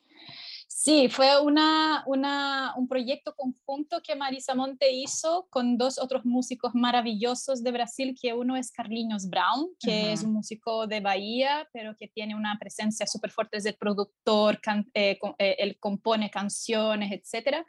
Sí, 0.85 1.09
fue 1.09 1.41
una, 1.41 2.03
una, 2.09 2.74
un 2.76 2.89
proyecto 2.89 3.37
conjunto 3.37 4.01
que 4.03 4.16
Marisa 4.16 4.57
Monte 4.57 4.91
hizo 4.91 5.47
con 5.49 5.78
dos 5.78 5.97
otros 5.97 6.24
músicos 6.24 6.74
maravillosos 6.74 7.62
de 7.62 7.70
Brasil, 7.70 8.16
que 8.20 8.35
uno 8.35 8.57
es 8.57 8.72
Carlinhos 8.72 9.28
Brown, 9.30 9.68
que 9.78 10.12
es 10.12 10.24
un 10.24 10.33
músico 10.33 10.89
de 10.89 10.99
Bahía, 10.99 11.68
pero 11.72 11.95
que 11.97 12.09
tiene 12.09 12.35
una 12.35 12.59
presencia 12.59 13.07
súper 13.07 13.30
fuerte, 13.30 13.59
es 13.59 13.66
el 13.66 13.76
productor, 13.76 14.61
eh, 14.95 15.20
eh, 15.39 15.57
él 15.61 15.76
compone 15.78 16.30
canciones, 16.30 17.12
etc. 17.12 17.64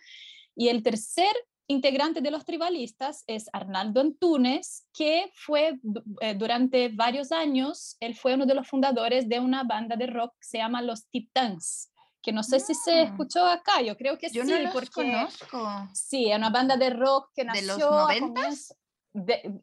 Y 0.56 0.70
el 0.70 0.82
tercer 0.82 1.36
integrante 1.68 2.20
de 2.20 2.32
los 2.32 2.46
tribalistas 2.46 3.26
es 3.28 3.48
Arnaldo 3.54 4.02
Antunes, 4.02 4.88
que 4.92 5.32
fue 5.36 5.80
eh, 6.22 6.34
durante 6.34 6.90
varios 6.90 7.32
años, 7.32 7.96
él 8.00 8.16
fue 8.16 8.34
uno 8.34 8.48
de 8.48 8.56
los 8.56 8.68
fundadores 8.68 9.30
de 9.30 9.40
una 9.40 9.64
banda 9.64 9.96
de 9.96 10.08
rock 10.08 10.34
que 10.40 10.48
se 10.48 10.58
llama 10.58 10.82
Los 10.82 11.08
Titans 11.10 11.93
que 12.24 12.32
no 12.32 12.42
sé 12.42 12.60
si 12.60 12.74
se 12.74 12.92
ah. 12.92 13.02
escuchó 13.04 13.46
acá, 13.46 13.82
yo 13.82 13.96
creo 13.98 14.18
que 14.18 14.30
yo 14.30 14.44
sí, 14.44 14.50
no 14.50 14.60
los 14.60 14.74
porque 14.74 14.90
conozco. 15.12 15.90
sí, 15.94 16.32
es 16.32 16.38
una 16.38 16.50
banda 16.50 16.78
de 16.78 16.90
rock 16.90 17.32
que 17.36 17.44
nació 17.44 17.62
¿De 17.64 17.78
los 17.78 17.92
90? 17.92 18.42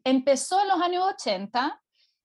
empezó 0.05 0.61
en 0.61 0.67
los 0.69 0.81
años 0.81 1.03
80 1.15 1.81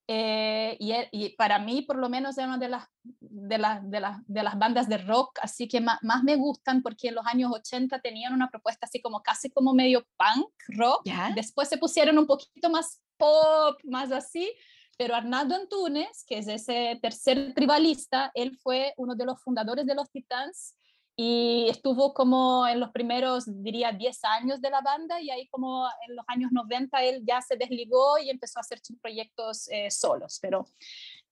eh, 0.08 0.76
y, 0.78 0.92
e, 0.92 1.08
y, 1.10 1.30
para 1.30 1.58
mí 1.58 1.82
por 1.82 1.96
lo 1.96 2.08
menos 2.08 2.38
es 2.38 2.44
una 2.44 2.58
de 2.58 2.68
las, 2.68 2.86
de, 3.02 3.58
las, 3.58 3.90
de, 3.90 3.98
las, 3.98 4.18
de 4.28 4.42
las 4.44 4.56
bandas 4.56 4.88
de 4.88 4.98
rock 4.98 5.40
así 5.42 5.66
que 5.66 5.80
más, 5.80 5.98
más, 6.02 6.22
me 6.22 6.36
gustan 6.36 6.82
porque 6.82 7.08
en 7.08 7.16
los 7.16 7.26
años 7.26 7.50
80 7.52 7.98
tenían 8.00 8.32
una 8.32 8.48
propuesta 8.48 8.86
así 8.86 9.00
como 9.00 9.22
casi 9.22 9.50
como 9.50 9.74
medio 9.74 10.06
punk 10.16 10.52
rock, 10.68 11.08
después 11.34 11.68
se 11.68 11.78
pusieron 11.78 12.18
un 12.18 12.26
poquito 12.26 12.70
más 12.70 13.00
pop, 13.16 13.80
más 13.84 14.12
así, 14.12 14.52
pero 14.96 15.14
Arnaldo 15.14 15.54
Antunes, 15.54 16.24
que 16.26 16.38
es 16.38 16.48
ese 16.48 16.98
tercer 17.00 17.54
tribalista, 17.54 18.30
él 18.34 18.56
fue 18.56 18.94
uno 18.96 19.14
de 19.14 19.24
los 19.24 19.40
fundadores 19.42 19.86
de 19.86 19.94
los 19.94 20.10
Titans 20.10 20.74
y 21.18 21.66
estuvo 21.68 22.12
como 22.12 22.66
en 22.66 22.78
los 22.78 22.90
primeros, 22.90 23.44
diría, 23.46 23.92
10 23.92 24.24
años 24.24 24.60
de 24.60 24.70
la 24.70 24.82
banda 24.82 25.20
y 25.20 25.30
ahí 25.30 25.48
como 25.48 25.86
en 26.06 26.16
los 26.16 26.24
años 26.28 26.52
90 26.52 27.02
él 27.04 27.22
ya 27.26 27.40
se 27.40 27.56
desligó 27.56 28.18
y 28.18 28.28
empezó 28.28 28.58
a 28.58 28.60
hacer 28.60 28.80
sus 28.82 28.98
proyectos 28.98 29.68
eh, 29.70 29.90
solos. 29.90 30.38
Pero, 30.42 30.66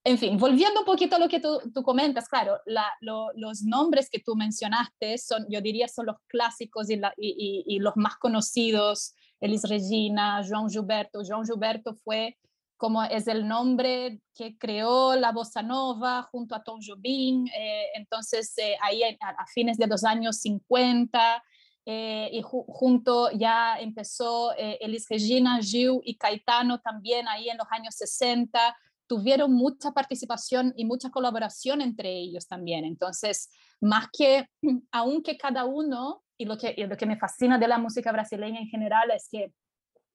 en 0.03 0.17
fin, 0.17 0.39
volviendo 0.39 0.81
un 0.81 0.87
poquito 0.87 1.17
a 1.17 1.19
lo 1.19 1.29
que 1.29 1.41
tú, 1.41 1.61
comentas, 1.83 2.29
claro, 2.29 2.61
la, 2.65 2.87
los 3.01 3.63
nombres 3.63 4.09
que 4.09 4.21
tú 4.21 4.37
mencionaste 4.37 5.19
son, 5.19 5.47
yo 5.51 5.61
diría, 5.61 5.89
son 5.89 6.07
los 6.07 6.17
clásicos 6.29 6.89
y 6.89 7.79
los 7.79 7.97
más 7.97 8.17
conocidos, 8.17 9.15
Elis 9.45 9.69
Regina, 9.69 10.43
João 10.43 10.69
Gilberto. 10.69 11.23
João 11.23 11.45
Gilberto 11.45 11.95
fue 11.95 12.39
como 12.77 13.03
es 13.05 13.29
el 13.29 13.47
nombre 13.47 14.21
que 14.35 14.59
creó 14.59 15.15
la 15.15 15.33
bossa 15.33 15.63
nova 15.63 16.23
junto 16.31 16.55
a 16.55 16.63
Tom 16.63 16.81
Jobim, 16.85 17.47
eh, 17.47 17.87
entonces 17.95 18.57
eh, 18.59 18.77
ahí 18.83 19.03
a, 19.03 19.47
fines 19.47 19.79
de 19.79 19.87
los 19.87 20.05
años 20.05 20.39
50, 20.39 21.43
eh, 21.87 22.31
y 22.33 22.43
junto 22.43 23.31
ya 23.33 23.79
empezó 23.79 24.53
Elis 24.57 25.07
Regina, 25.09 25.61
Gil 25.61 26.01
y 26.03 26.17
Caetano 26.17 26.81
también 26.81 27.29
ahí 27.29 27.51
en 27.51 27.59
los 27.59 27.67
años 27.71 27.95
60, 27.95 28.77
tuvieron 29.07 29.53
mucha 29.53 29.93
participación 29.93 30.73
y 30.77 30.87
mucha 30.87 31.11
colaboración 31.11 31.83
entre 31.83 32.11
ellos 32.11 32.47
también, 32.49 32.85
entonces 32.85 33.51
más 33.81 34.09
que, 34.13 34.49
aunque 34.93 35.37
cada 35.37 35.65
uno, 35.65 36.23
y 36.37 36.47
lo 36.47 36.59
que, 36.59 36.75
y 36.77 36.85
lo 36.87 36.97
que 36.97 37.07
me 37.07 37.17
fascina 37.17 37.59
de 37.59 37.69
la 37.69 37.79
música 37.79 38.11
brasileña 38.11 38.59
en 38.59 38.67
general 38.67 39.11
es 39.13 39.29
que 39.31 39.53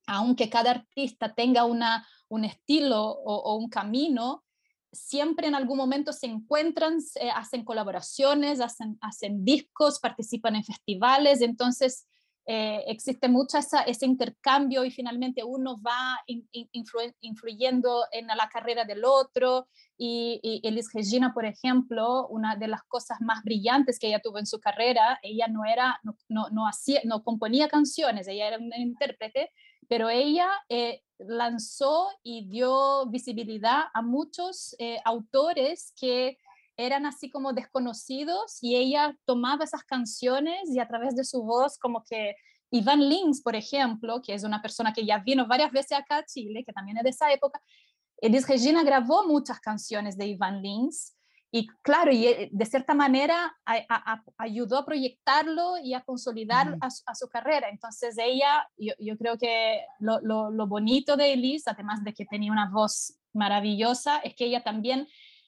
aunque 0.09 0.49
cada 0.49 0.71
artista 0.71 1.35
tenga 1.35 1.65
una, 1.65 2.05
un 2.29 2.43
estilo 2.43 2.99
o, 2.99 3.55
un 3.57 3.69
camino, 3.69 4.43
siempre 4.91 5.47
en 5.47 5.53
algún 5.53 5.77
momento 5.77 6.11
se 6.11 6.25
encuentran, 6.25 6.97
hacen 7.35 7.63
colaboraciones, 7.63 8.59
hacen, 8.59 8.97
hacen 9.01 9.45
discos, 9.45 9.99
participan 9.99 10.55
en 10.55 10.63
festivales, 10.63 11.41
entonces 11.41 12.07
eh, 12.47 12.83
existe 12.87 13.29
mucho 13.29 13.59
ese 13.59 14.05
intercambio 14.07 14.83
y 14.83 14.89
finalmente 14.89 15.43
uno 15.43 15.75
va 15.79 16.19
influyendo 17.21 18.05
en 18.11 18.25
la 18.25 18.49
carrera 18.51 18.85
del 18.85 19.05
otro. 19.05 19.67
Y, 19.95 20.41
Elis 20.63 20.91
Regina, 20.91 21.31
por 21.35 21.45
ejemplo, 21.45 22.27
una 22.29 22.55
de 22.55 22.67
las 22.67 22.81
cosas 22.87 23.21
más 23.21 23.43
brillantes 23.43 23.99
que 23.99 24.07
ella 24.07 24.21
tuvo 24.23 24.39
en 24.39 24.47
su 24.47 24.59
carrera, 24.59 25.19
ella 25.21 25.47
no 25.47 25.65
era, 25.65 25.99
no, 26.01 26.49
no 26.49 26.67
hacía, 26.67 27.01
no 27.03 27.23
componía 27.23 27.67
canciones, 27.67 28.27
ella 28.27 28.47
era 28.47 28.57
una 28.57 28.79
intérprete, 28.79 29.51
pero 29.89 30.09
ella 30.09 30.47
eh, 30.69 31.01
lanzó 31.17 32.07
y 32.23 32.47
dio 32.47 33.07
visibilidad 33.07 33.85
a 33.93 34.01
muchos 34.01 34.75
eh, 34.79 34.99
autores 35.03 35.93
que 35.99 36.37
eran 36.77 37.05
así 37.05 37.29
como 37.29 37.51
desconocidos 37.51 38.59
y 38.61 38.77
ella 38.77 39.17
tomaba 39.25 39.65
esas 39.65 39.83
canciones 39.83 40.69
y 40.73 40.79
a 40.79 40.87
través 40.87 41.15
de 41.15 41.25
su 41.25 41.43
voz 41.43 41.77
como 41.77 42.05
que 42.09 42.35
Iván 42.71 43.09
Lins, 43.09 43.41
por 43.41 43.55
ejemplo, 43.55 44.21
que 44.21 44.33
es 44.35 44.43
una 44.43 44.61
persona 44.61 44.93
que 44.93 45.05
ya 45.05 45.17
vino 45.17 45.47
varias 45.47 45.71
veces 45.71 45.97
acá 45.97 46.17
a 46.17 46.25
Chile, 46.25 46.63
que 46.63 46.71
también 46.71 46.97
es 46.97 47.03
de 47.03 47.09
esa 47.09 47.33
época, 47.33 47.59
Elis 48.21 48.47
Regina 48.47 48.83
grabó 48.83 49.27
muchas 49.27 49.59
canciones 49.59 50.17
de 50.17 50.27
Iván 50.27 50.61
Lins 50.61 51.15
y 51.51 51.67
claro, 51.81 52.11
y 52.11 52.27
eh, 52.27 52.49
de 52.51 52.65
cierta 52.65 52.93
manera 52.93 53.57
ayudó 54.37 54.77
a 54.77 54.85
proyectarlo 54.85 55.77
y 55.83 55.95
a 55.95 56.01
consolidar 56.01 56.77
a, 56.79 57.15
su 57.15 57.27
carrera. 57.27 57.69
Entonces 57.69 58.15
ella, 58.19 58.67
yo, 58.77 58.93
yo 58.99 59.17
creo 59.17 59.37
que 59.37 59.81
lo, 59.99 60.19
lo, 60.21 60.67
bonito 60.67 61.17
de 61.17 61.33
Elise, 61.33 61.71
además 61.71 62.03
de 62.03 62.13
que 62.13 62.25
tenía 62.25 62.51
una 62.51 62.69
voz 62.69 63.15
maravillosa, 63.33 64.19
es 64.19 64.35
que 64.35 64.45
ella 64.45 64.63
también, 64.63 65.07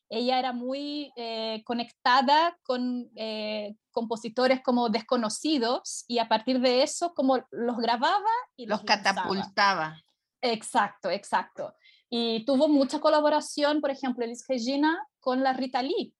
ella 0.10 0.39
era 0.39 0.54
muy 0.54 1.12
eh, 1.16 1.62
conectada 1.66 2.58
con 2.64 3.12
eh, 3.16 3.76
compositores 3.91 4.62
como 4.62 4.89
desconocidos 4.89 6.04
y 6.08 6.18
a 6.18 6.28
partir 6.28 6.62
de 6.62 6.82
eso 6.82 7.14
como 7.14 7.45
los 7.52 7.78
grababa 7.78 8.32
y 8.56 8.66
los, 8.66 8.80
los 8.80 8.86
catapultaba. 8.86 10.02
Exacto, 10.41 11.12
exacto. 11.12 11.76
Y 12.14 12.43
tuvo 12.43 12.68
mucha 12.68 12.99
colaboración, 12.99 13.80
por 13.80 13.89
ejemplo, 13.89 14.26
Elis 14.26 14.45
Regina 14.45 15.07
con 15.22 15.41
la 15.41 15.53
Rita 15.53 15.82
Lee 15.82 16.14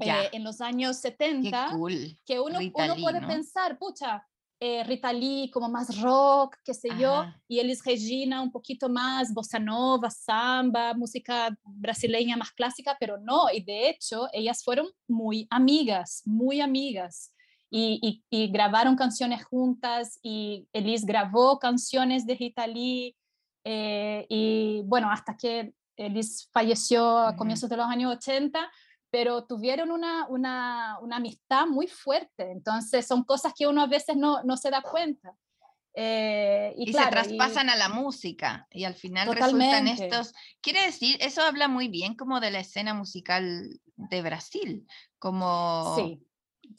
eh, 0.00 0.30
en 0.32 0.42
los 0.42 0.60
años 0.60 0.96
70, 0.96 1.70
que 2.26 2.40
uno, 2.40 2.58
uno 2.58 2.96
puede 3.00 3.20
pensar, 3.24 3.78
pucha, 3.78 4.26
eh, 4.58 4.82
Rita 4.84 5.12
Lee 5.12 5.48
como 5.52 5.68
más 5.68 6.00
rock, 6.00 6.56
qué 6.64 6.74
sé 6.74 6.88
yo, 6.98 7.24
y 7.46 7.60
Elis 7.60 7.84
Regina 7.84 8.42
un 8.42 8.50
poquito 8.50 8.88
más 8.88 9.32
bossa 9.32 9.58
nova, 9.58 10.10
samba, 10.10 10.94
música 10.94 11.56
brasileña 11.64 12.36
más 12.36 12.50
clásica, 12.50 12.96
pero 12.98 13.18
no, 13.18 13.44
y 13.52 13.62
de 13.62 13.90
hecho 13.90 14.28
ellas 14.32 14.64
fueron 14.64 14.88
muy 15.06 15.46
amigas, 15.50 16.22
muy 16.24 16.60
amigas. 16.60 17.32
Y, 17.74 17.98
y, 18.02 18.22
y 18.28 18.48
grabaron 18.52 18.96
canciones 18.96 19.46
juntas 19.46 20.18
y 20.22 20.68
Elis 20.74 21.06
grabó 21.06 21.58
canciones 21.58 22.26
de 22.26 22.34
Rita 22.34 22.66
Lee 22.66 23.16
eh, 23.64 24.26
y 24.28 24.82
bueno, 24.84 25.10
hasta 25.10 25.36
que 25.36 25.74
Elis 25.96 26.48
falleció 26.52 27.18
a 27.18 27.36
comienzos 27.36 27.68
de 27.68 27.76
los 27.76 27.86
años 27.86 28.16
80, 28.16 28.70
pero 29.10 29.44
tuvieron 29.44 29.90
una, 29.90 30.26
una, 30.28 30.98
una, 31.00 31.16
amistad 31.16 31.66
muy 31.66 31.86
fuerte. 31.86 32.50
Entonces 32.50 33.06
son 33.06 33.24
cosas 33.24 33.52
que 33.56 33.66
uno 33.66 33.82
a 33.82 33.86
veces 33.86 34.16
no, 34.16 34.42
no 34.42 34.56
se 34.56 34.70
da 34.70 34.82
cuenta. 34.82 35.36
Eh, 35.94 36.72
y, 36.78 36.90
se 36.90 37.06
traspasan 37.06 37.68
a 37.68 37.76
la 37.76 37.90
música 37.90 38.66
y 38.70 38.84
al 38.84 38.94
final 38.94 39.34
resultan 39.34 39.88
estos. 39.88 40.32
Quiere 40.62 40.86
decir, 40.86 41.18
eso 41.20 41.42
habla 41.42 41.68
muy 41.68 41.88
bien 41.88 42.14
como 42.14 42.40
de 42.40 42.50
la 42.50 42.60
escena 42.60 42.94
musical 42.94 43.78
de 43.96 44.22
Brasil, 44.22 44.86
como, 45.18 45.94
sí, 45.96 46.26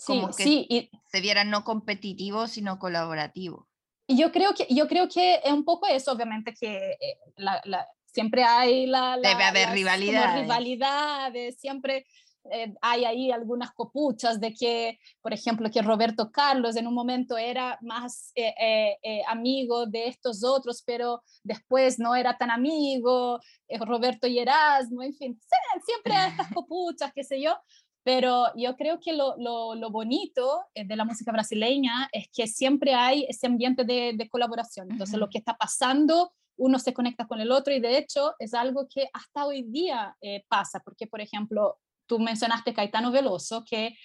como 0.08 0.30
que 0.30 0.44
sí, 0.44 0.90
se 1.12 1.22
viera 1.22 1.44
no 1.44 1.64
competitivo, 1.64 2.48
sino 2.48 2.80
colaborativo. 2.80 3.70
Y 4.14 4.18
yo 4.18 4.32
creo 4.32 4.54
que, 4.54 4.68
yo 4.70 4.88
creo 4.88 5.10
que 5.10 5.42
es 5.44 5.52
un 5.52 5.66
poco 5.66 5.88
eso, 5.88 6.12
obviamente, 6.12 6.54
que 6.54 6.92
eh, 6.92 7.18
la, 7.38 7.60
siempre 8.06 8.44
hay 8.44 8.86
la, 8.86 9.18
Debe 9.18 9.44
haber 9.44 9.70
rivalidades. 9.72 10.42
rivalidades, 10.44 11.60
siempre 11.60 12.06
eh, 12.52 12.74
hay 12.82 13.06
ahí 13.06 13.32
algunas 13.32 13.72
copuchas 13.72 14.40
de 14.40 14.54
que, 14.54 15.00
por 15.22 15.34
ejemplo, 15.34 15.72
que 15.72 15.82
Roberto 15.82 16.30
Carlos 16.32 16.76
en 16.76 16.86
un 16.86 16.94
momento 16.94 17.38
era 17.38 17.80
más 17.82 18.32
eh, 18.36 18.98
eh, 19.02 19.22
amigo 19.28 19.88
de 19.88 20.08
estos 20.10 20.44
otros, 20.44 20.84
pero 20.86 21.24
después 21.42 21.98
no 21.98 22.16
era 22.16 22.38
tan 22.38 22.52
amigo, 22.52 23.40
Roberto 23.80 24.28
y 24.28 24.38
Erasmo, 24.38 25.02
en 25.02 25.16
fin, 25.16 25.40
siempre 25.86 26.14
hay 26.14 26.30
estas 26.32 26.54
copuchas, 26.54 27.12
qué 27.16 27.24
sé 27.24 27.42
yo, 27.42 27.56
pero 28.04 28.48
yo 28.56 28.76
creo 28.76 29.00
que 29.00 29.14
lo, 29.14 29.36
lo, 29.38 29.76
lo, 29.76 29.90
bonito 29.90 30.66
de 30.76 30.96
la 30.96 31.06
música 31.06 31.32
brasileña 31.32 32.10
es 32.12 32.28
que 32.34 32.48
siempre 32.48 32.94
hay 32.94 33.26
ese 33.30 33.48
ambiente 33.48 33.86
de, 33.86 34.14
de 34.16 34.30
colaboración. 34.30 34.92
Entonces, 34.92 35.18
lo 35.18 35.30
que 35.30 35.38
está 35.38 35.56
pasando, 35.56 36.34
uno 36.58 36.80
se 36.80 36.94
conecta 36.94 37.28
con 37.28 37.40
el 37.40 37.52
otro 37.52 37.74
y 37.74 37.80
de 37.80 37.98
hecho 37.98 38.34
es 38.40 38.54
algo 38.54 38.88
que 38.94 39.08
hasta 39.14 39.46
hoy 39.46 39.64
día 39.64 40.16
pasa, 40.50 40.82
porque, 40.82 41.08
por 41.08 41.22
ejemplo, 41.22 41.80
tú 42.06 42.20
mencionaste 42.20 42.74
Caetano 42.74 43.12
Veloso, 43.12 43.64
que 43.64 43.96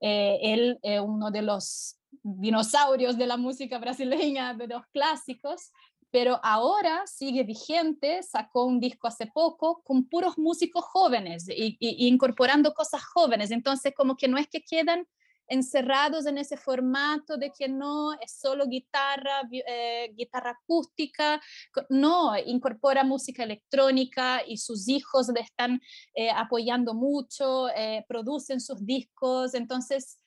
eh, 0.00 0.38
él 0.42 0.78
es 0.82 1.00
uno 1.00 1.30
de 1.30 1.42
los 1.42 1.96
dinosaurios 2.22 3.16
de 3.16 3.26
la 3.26 3.36
música 3.36 3.78
brasileña, 3.78 4.54
de 4.54 4.66
los 4.66 4.84
clásicos, 4.88 5.70
pero 6.12 6.38
ahora 6.42 7.06
sigue 7.06 7.42
vigente, 7.42 8.22
sacó 8.22 8.66
un 8.66 8.78
disco 8.78 9.08
hace 9.08 9.26
poco 9.26 9.82
con 9.82 10.04
puros 10.04 10.36
músicos 10.36 10.84
jóvenes 10.84 11.46
y, 11.48 11.78
incorporando 12.06 12.74
cosas 12.74 13.02
jóvenes, 13.02 13.50
entonces 13.50 13.94
como 13.96 14.14
que 14.14 14.28
no 14.28 14.36
es 14.36 14.46
que 14.46 14.60
quedan 14.60 15.08
encerrados 15.48 16.26
en 16.26 16.36
ese 16.36 16.58
formato 16.58 17.38
de 17.38 17.50
que 17.50 17.66
no 17.66 18.12
es 18.12 18.38
solo 18.38 18.66
guitarra, 18.66 19.40
eh, 19.50 20.12
guitarra 20.14 20.50
acústica, 20.50 21.40
no, 21.88 22.36
incorpora 22.38 23.04
música 23.04 23.42
electrónica 23.42 24.42
y 24.46 24.58
sus 24.58 24.88
hijos 24.88 25.28
le 25.34 25.40
están 25.40 25.80
eh, 26.14 26.30
apoyando 26.30 26.92
mucho, 26.92 27.70
eh, 27.70 28.04
producen 28.06 28.60
sus 28.60 28.84
discos, 28.84 29.54
entonces 29.54 30.18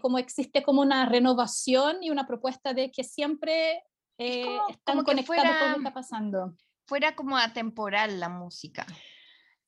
como 0.00 0.18
existe 0.18 0.62
como 0.62 0.80
una 0.80 1.06
renovación 1.06 2.04
y 2.04 2.10
una 2.10 2.24
propuesta 2.24 2.72
de 2.72 2.92
que 2.92 3.02
siempre 3.02 3.82
están 4.70 5.04
conectados 5.04 5.58
con 5.58 5.68
lo 5.68 5.74
que 5.74 5.78
está 5.78 5.94
pasando. 5.94 6.54
Fuera 6.86 7.14
como 7.14 7.36
atemporal 7.36 8.20
la 8.20 8.28
música. 8.28 8.86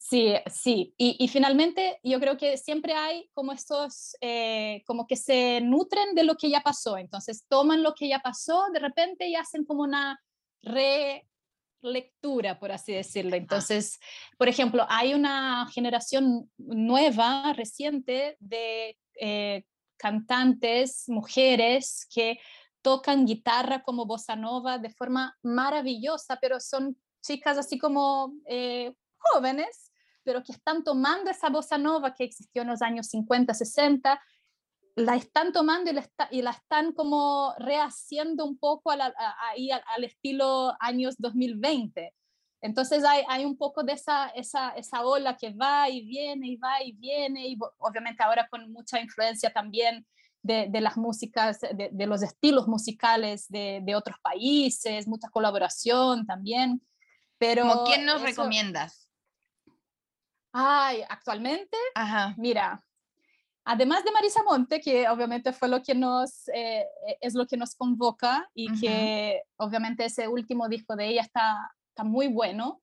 Sí, 0.06 0.34
sí. 0.46 0.94
Y, 0.98 1.26
finalmente 1.28 1.98
yo 2.02 2.20
creo 2.20 2.36
que 2.36 2.58
siempre 2.58 2.92
hay 2.92 3.30
como 3.32 3.52
estos, 3.52 4.14
eh, 4.20 4.82
como 4.86 5.06
que 5.06 5.16
se 5.16 5.62
nutren 5.62 6.14
de 6.14 6.24
lo 6.24 6.36
que 6.36 6.50
ya 6.50 6.60
pasó. 6.60 6.98
Entonces 6.98 7.46
toman 7.48 7.82
lo 7.82 7.94
que 7.94 8.08
ya 8.08 8.18
pasó 8.18 8.66
de 8.70 8.80
repente 8.80 9.26
y 9.26 9.34
hacen 9.34 9.64
como 9.64 9.82
una 9.82 10.20
relectura, 10.60 12.58
por 12.58 12.70
así 12.70 12.92
decirlo. 12.92 13.34
Entonces, 13.34 13.98
por 14.36 14.48
ejemplo, 14.48 14.84
hay 14.90 15.14
una 15.14 15.66
generación 15.72 16.50
nueva, 16.58 17.54
reciente, 17.54 18.36
de 18.40 18.98
eh, 19.18 19.64
cantantes, 19.96 21.08
mujeres 21.08 22.06
que 22.14 22.38
tocan 22.84 23.26
guitarra 23.26 23.82
como 23.82 24.06
bossa 24.06 24.36
nova 24.36 24.78
de 24.78 24.90
forma 24.90 25.36
maravillosa, 25.42 26.38
pero 26.40 26.60
son 26.60 26.96
chicas 27.20 27.58
así 27.58 27.78
como 27.78 28.34
eh, 28.46 28.94
jóvenes 29.16 29.90
pero 30.24 30.42
que 30.42 30.52
están 30.52 30.82
tomando 30.82 31.30
esa 31.30 31.50
bossa 31.50 31.78
nova 31.78 32.14
que 32.14 32.24
existió 32.24 32.62
en 32.62 32.68
los 32.68 32.82
años 32.82 33.08
50, 33.08 33.54
60, 33.54 34.20
la 34.96 35.16
están 35.16 35.52
tomando 35.52 35.90
y 35.90 35.94
la, 35.94 36.08
y 36.30 36.42
la 36.42 36.50
están 36.50 36.92
como 36.92 37.54
rehaciendo 37.58 38.44
un 38.44 38.58
poco 38.58 38.90
al, 38.90 39.00
al, 39.00 40.04
estilo 40.04 40.74
años 40.80 41.16
2020. 41.18 42.14
Entonces 42.62 43.04
hay, 43.04 43.22
hay, 43.28 43.44
un 43.44 43.58
poco 43.58 43.82
de 43.82 43.92
esa, 43.92 44.28
esa, 44.28 44.70
esa 44.70 45.04
ola 45.04 45.36
que 45.36 45.52
va 45.52 45.90
y 45.90 46.06
viene 46.06 46.48
y 46.48 46.56
va 46.56 46.82
y 46.82 46.92
viene, 46.92 47.46
y 47.46 47.58
obviamente 47.78 48.22
ahora 48.22 48.48
con 48.48 48.72
mucha 48.72 49.00
influencia 49.00 49.52
también 49.52 50.06
de, 50.44 50.68
de 50.68 50.80
las 50.82 50.96
músicas, 50.98 51.58
de, 51.60 51.88
de, 51.90 52.06
los 52.06 52.22
estilos 52.22 52.68
musicales 52.68 53.48
de, 53.48 53.80
de, 53.82 53.96
otros 53.96 54.18
países, 54.20 55.08
mucha 55.08 55.28
colaboración 55.30 56.26
también. 56.26 56.82
Pero 57.38 57.84
quién 57.86 58.04
nos 58.04 58.20
recomiendas? 58.20 59.08
Ay, 60.52 61.02
actualmente, 61.08 61.76
mira, 62.36 62.84
además 63.64 64.04
de 64.04 64.12
Marisa 64.12 64.42
Monte, 64.44 64.80
que 64.80 65.08
obviamente 65.08 65.52
fue 65.52 65.68
lo 65.68 65.82
que 65.82 65.94
nos, 65.94 66.46
eh, 66.48 66.86
e, 67.08 67.18
es 67.22 67.34
lo 67.34 67.46
que 67.46 67.56
nos 67.56 67.74
convoca 67.74 68.48
y 68.54 68.72
que 68.78 69.42
obviamente 69.56 70.04
ese 70.04 70.28
último 70.28 70.68
disco 70.68 70.94
de 70.94 71.08
ella 71.08 71.22
está, 71.22 71.74
está 71.88 72.04
muy 72.04 72.28
bueno. 72.28 72.82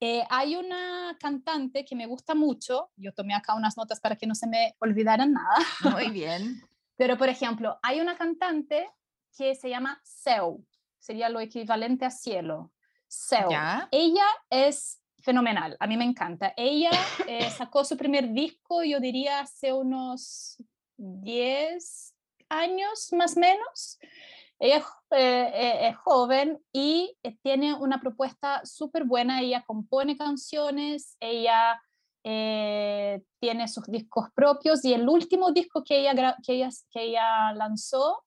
Eh, 0.00 0.22
hay 0.30 0.54
una 0.54 1.16
cantante 1.18 1.84
que 1.84 1.96
me 1.96 2.06
gusta 2.06 2.34
mucho, 2.34 2.90
yo 2.96 3.12
tomé 3.12 3.34
acá 3.34 3.54
unas 3.54 3.76
notas 3.76 4.00
para 4.00 4.16
que 4.16 4.26
no 4.26 4.34
se 4.34 4.46
me 4.46 4.76
olvidaran 4.78 5.32
nada. 5.32 5.56
Muy 5.92 6.10
bien. 6.10 6.62
Pero, 7.00 7.16
por 7.16 7.30
ejemplo, 7.30 7.78
hay 7.82 7.98
una 7.98 8.14
cantante 8.14 8.86
que 9.34 9.54
se 9.54 9.70
llama 9.70 9.98
Seu, 10.04 10.62
sería 10.98 11.30
lo 11.30 11.40
equivalente 11.40 12.04
a 12.04 12.10
cielo. 12.10 12.72
Seu. 13.08 13.48
Ella 13.90 14.26
es 14.50 15.00
fenomenal, 15.20 15.78
a 15.80 15.86
mí 15.86 15.96
me 15.96 16.04
encanta. 16.04 16.52
Ella 16.58 16.90
eh, 17.26 17.48
sacó 17.56 17.86
su 17.86 17.96
primer 17.96 18.34
disco, 18.34 18.84
yo 18.84 19.00
diría, 19.00 19.40
hace 19.40 19.72
unos 19.72 20.62
10 20.98 22.14
años 22.50 23.08
más 23.14 23.34
o 23.34 23.40
menos. 23.40 23.98
Ella 24.58 24.84
eh, 25.12 25.50
eh, 25.54 25.88
es 25.88 25.96
joven 25.96 26.62
y 26.70 27.16
tiene 27.42 27.72
una 27.72 27.98
propuesta 27.98 28.60
súper 28.66 29.04
buena. 29.04 29.40
Ella 29.40 29.64
compone 29.66 30.18
canciones, 30.18 31.16
ella 31.18 31.80
tiene 32.22 33.68
sus 33.68 33.84
discos 33.86 34.26
propios 34.34 34.84
y 34.84 34.92
el 34.92 35.08
último 35.08 35.52
disco 35.52 35.82
que 35.82 36.00
ella, 36.00 36.36
que 36.44 36.54
ella, 36.54 36.68
que 36.90 37.02
ella 37.02 37.52
lanzó 37.54 38.24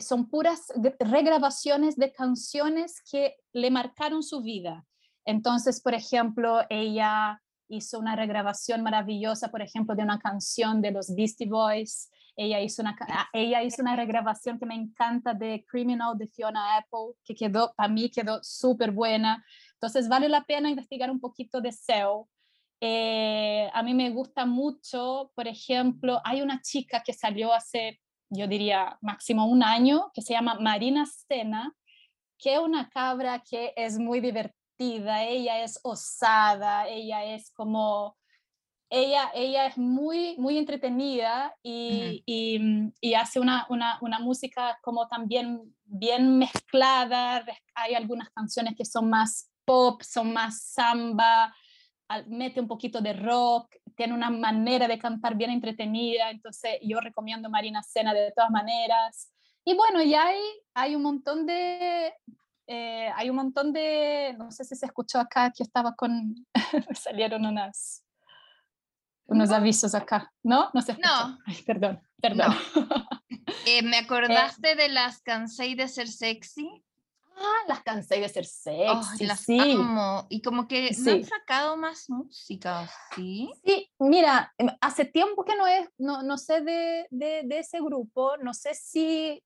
son 0.00 0.28
puras 0.28 0.72
regrabaciones 0.98 1.96
de 1.96 2.12
canciones 2.12 3.02
que 3.10 3.36
le 3.52 3.70
marcaron 3.70 4.22
su 4.22 4.42
vida. 4.42 4.84
Entonces, 5.24 5.80
por 5.80 5.94
ejemplo, 5.94 6.60
ella 6.70 7.40
hizo 7.68 7.98
una 7.98 8.16
regrabación 8.16 8.82
maravillosa, 8.82 9.50
por 9.50 9.62
ejemplo, 9.62 9.94
de 9.94 10.02
una 10.02 10.18
canción 10.18 10.80
de 10.80 10.90
los 10.90 11.14
Beastie 11.14 11.48
Boys. 11.48 12.10
Ella 12.36 12.60
hizo 12.60 12.82
una, 12.82 12.96
ah, 13.10 13.28
ella 13.32 13.62
hizo 13.62 13.82
una 13.82 13.96
regrabación 13.96 14.58
que 14.58 14.66
me 14.66 14.74
encanta 14.74 15.34
de 15.34 15.64
Criminal 15.68 16.16
de 16.16 16.28
Fiona 16.28 16.76
Apple, 16.76 17.14
que 17.24 17.34
quedó, 17.34 17.74
para 17.76 17.88
mí 17.88 18.10
quedó 18.10 18.42
súper 18.42 18.90
buena. 18.90 19.44
Entonces, 19.74 20.08
vale 20.08 20.28
la 20.28 20.44
pena 20.44 20.70
investigar 20.70 21.10
un 21.10 21.20
poquito 21.20 21.60
de 21.60 21.72
SEO. 21.72 22.28
Eh, 22.80 23.68
a 23.72 23.82
mí 23.82 23.94
me 23.94 24.10
gusta 24.10 24.46
mucho, 24.46 25.32
por 25.34 25.48
ejemplo, 25.48 26.20
hay 26.24 26.42
una 26.42 26.60
chica 26.62 27.02
que 27.04 27.12
salió 27.12 27.52
hace, 27.52 28.00
yo 28.30 28.46
diría, 28.46 28.98
máximo 29.00 29.46
un 29.46 29.62
año, 29.62 30.10
que 30.14 30.22
se 30.22 30.34
llama 30.34 30.58
Marina 30.60 31.04
Sena, 31.06 31.74
que 32.38 32.54
es 32.54 32.60
una 32.60 32.88
cabra 32.88 33.42
que 33.48 33.72
es 33.76 33.98
muy 33.98 34.20
divertida 34.20 34.58
ella 34.80 35.62
es 35.62 35.80
osada, 35.82 36.86
ella 36.88 37.24
es 37.24 37.50
como, 37.50 38.16
ella, 38.90 39.30
ella 39.34 39.66
es 39.66 39.76
muy, 39.76 40.36
muy 40.38 40.56
entretenida 40.56 41.54
y, 41.62 42.22
y, 42.26 43.14
hace 43.14 43.40
una, 43.40 43.66
una, 43.68 43.98
una, 44.00 44.18
música 44.20 44.78
como 44.82 45.08
también 45.08 45.74
bien 45.84 46.38
mezclada, 46.38 47.44
hay 47.74 47.94
algunas 47.94 48.30
canciones 48.30 48.74
que 48.76 48.84
son 48.84 49.10
más 49.10 49.50
pop, 49.64 50.02
son 50.02 50.32
más 50.32 50.62
samba, 50.62 51.54
mete 52.26 52.60
un 52.60 52.68
poquito 52.68 53.00
de 53.00 53.12
rock, 53.12 53.76
tiene 53.96 54.14
una 54.14 54.30
manera 54.30 54.88
de 54.88 54.98
cantar 54.98 55.34
bien 55.36 55.50
entretenida, 55.50 56.30
entonces 56.30 56.78
yo 56.82 57.00
recomiendo 57.00 57.50
Marina 57.50 57.82
Cena 57.82 58.14
de 58.14 58.32
todas 58.32 58.50
maneras. 58.50 59.32
Y 59.64 59.74
bueno, 59.74 60.02
y 60.02 60.14
hay, 60.14 60.40
hay 60.74 60.96
un 60.96 61.02
montón 61.02 61.44
de, 61.44 62.14
eh, 62.66 63.10
hay 63.14 63.30
un 63.30 63.36
montón 63.36 63.72
de, 63.72 64.34
no 64.38 64.50
sé 64.50 64.64
si 64.64 64.74
se 64.74 64.86
escuchó 64.86 65.18
acá, 65.18 65.52
que 65.54 65.62
estaba 65.62 65.94
con, 65.94 66.46
salieron 66.94 67.44
unas, 67.44 68.04
unos 69.26 69.50
avisos 69.50 69.94
acá, 69.94 70.32
¿no? 70.42 70.70
No 70.72 70.80
se 70.80 70.92
escuchó. 70.92 71.28
No. 71.28 71.38
perdón, 71.66 72.02
perdón. 72.20 72.54
Eh, 73.66 73.82
¿Me 73.82 73.98
acordaste 73.98 74.74
de 74.76 74.88
las 74.88 75.20
cansé 75.20 75.74
de 75.74 75.88
ser 75.88 76.08
sexy? 76.08 76.82
Ah, 77.40 77.64
las 77.68 77.82
cansé 77.82 78.20
de 78.20 78.28
ser 78.28 78.44
sexy, 78.44 79.26
las 79.26 79.40
sí. 79.40 79.58
amo. 79.60 80.26
Y 80.28 80.42
como 80.42 80.66
que 80.66 80.90
no 80.98 81.12
han 81.12 81.24
sacado 81.24 81.76
más 81.76 82.10
música, 82.10 82.90
¿sí? 83.14 83.50
Sí, 83.64 83.90
mira, 83.98 84.52
em, 84.58 84.68
hace 84.80 85.04
tiempo 85.04 85.44
que 85.44 85.54
no, 85.54 85.66
es, 85.66 85.88
no, 85.98 86.22
no 86.22 86.36
sé 86.36 86.62
de, 86.62 87.06
de, 87.10 87.42
de, 87.44 87.58
ese 87.60 87.80
grupo, 87.80 88.36
no 88.38 88.54
sé 88.54 88.74
si 88.74 89.42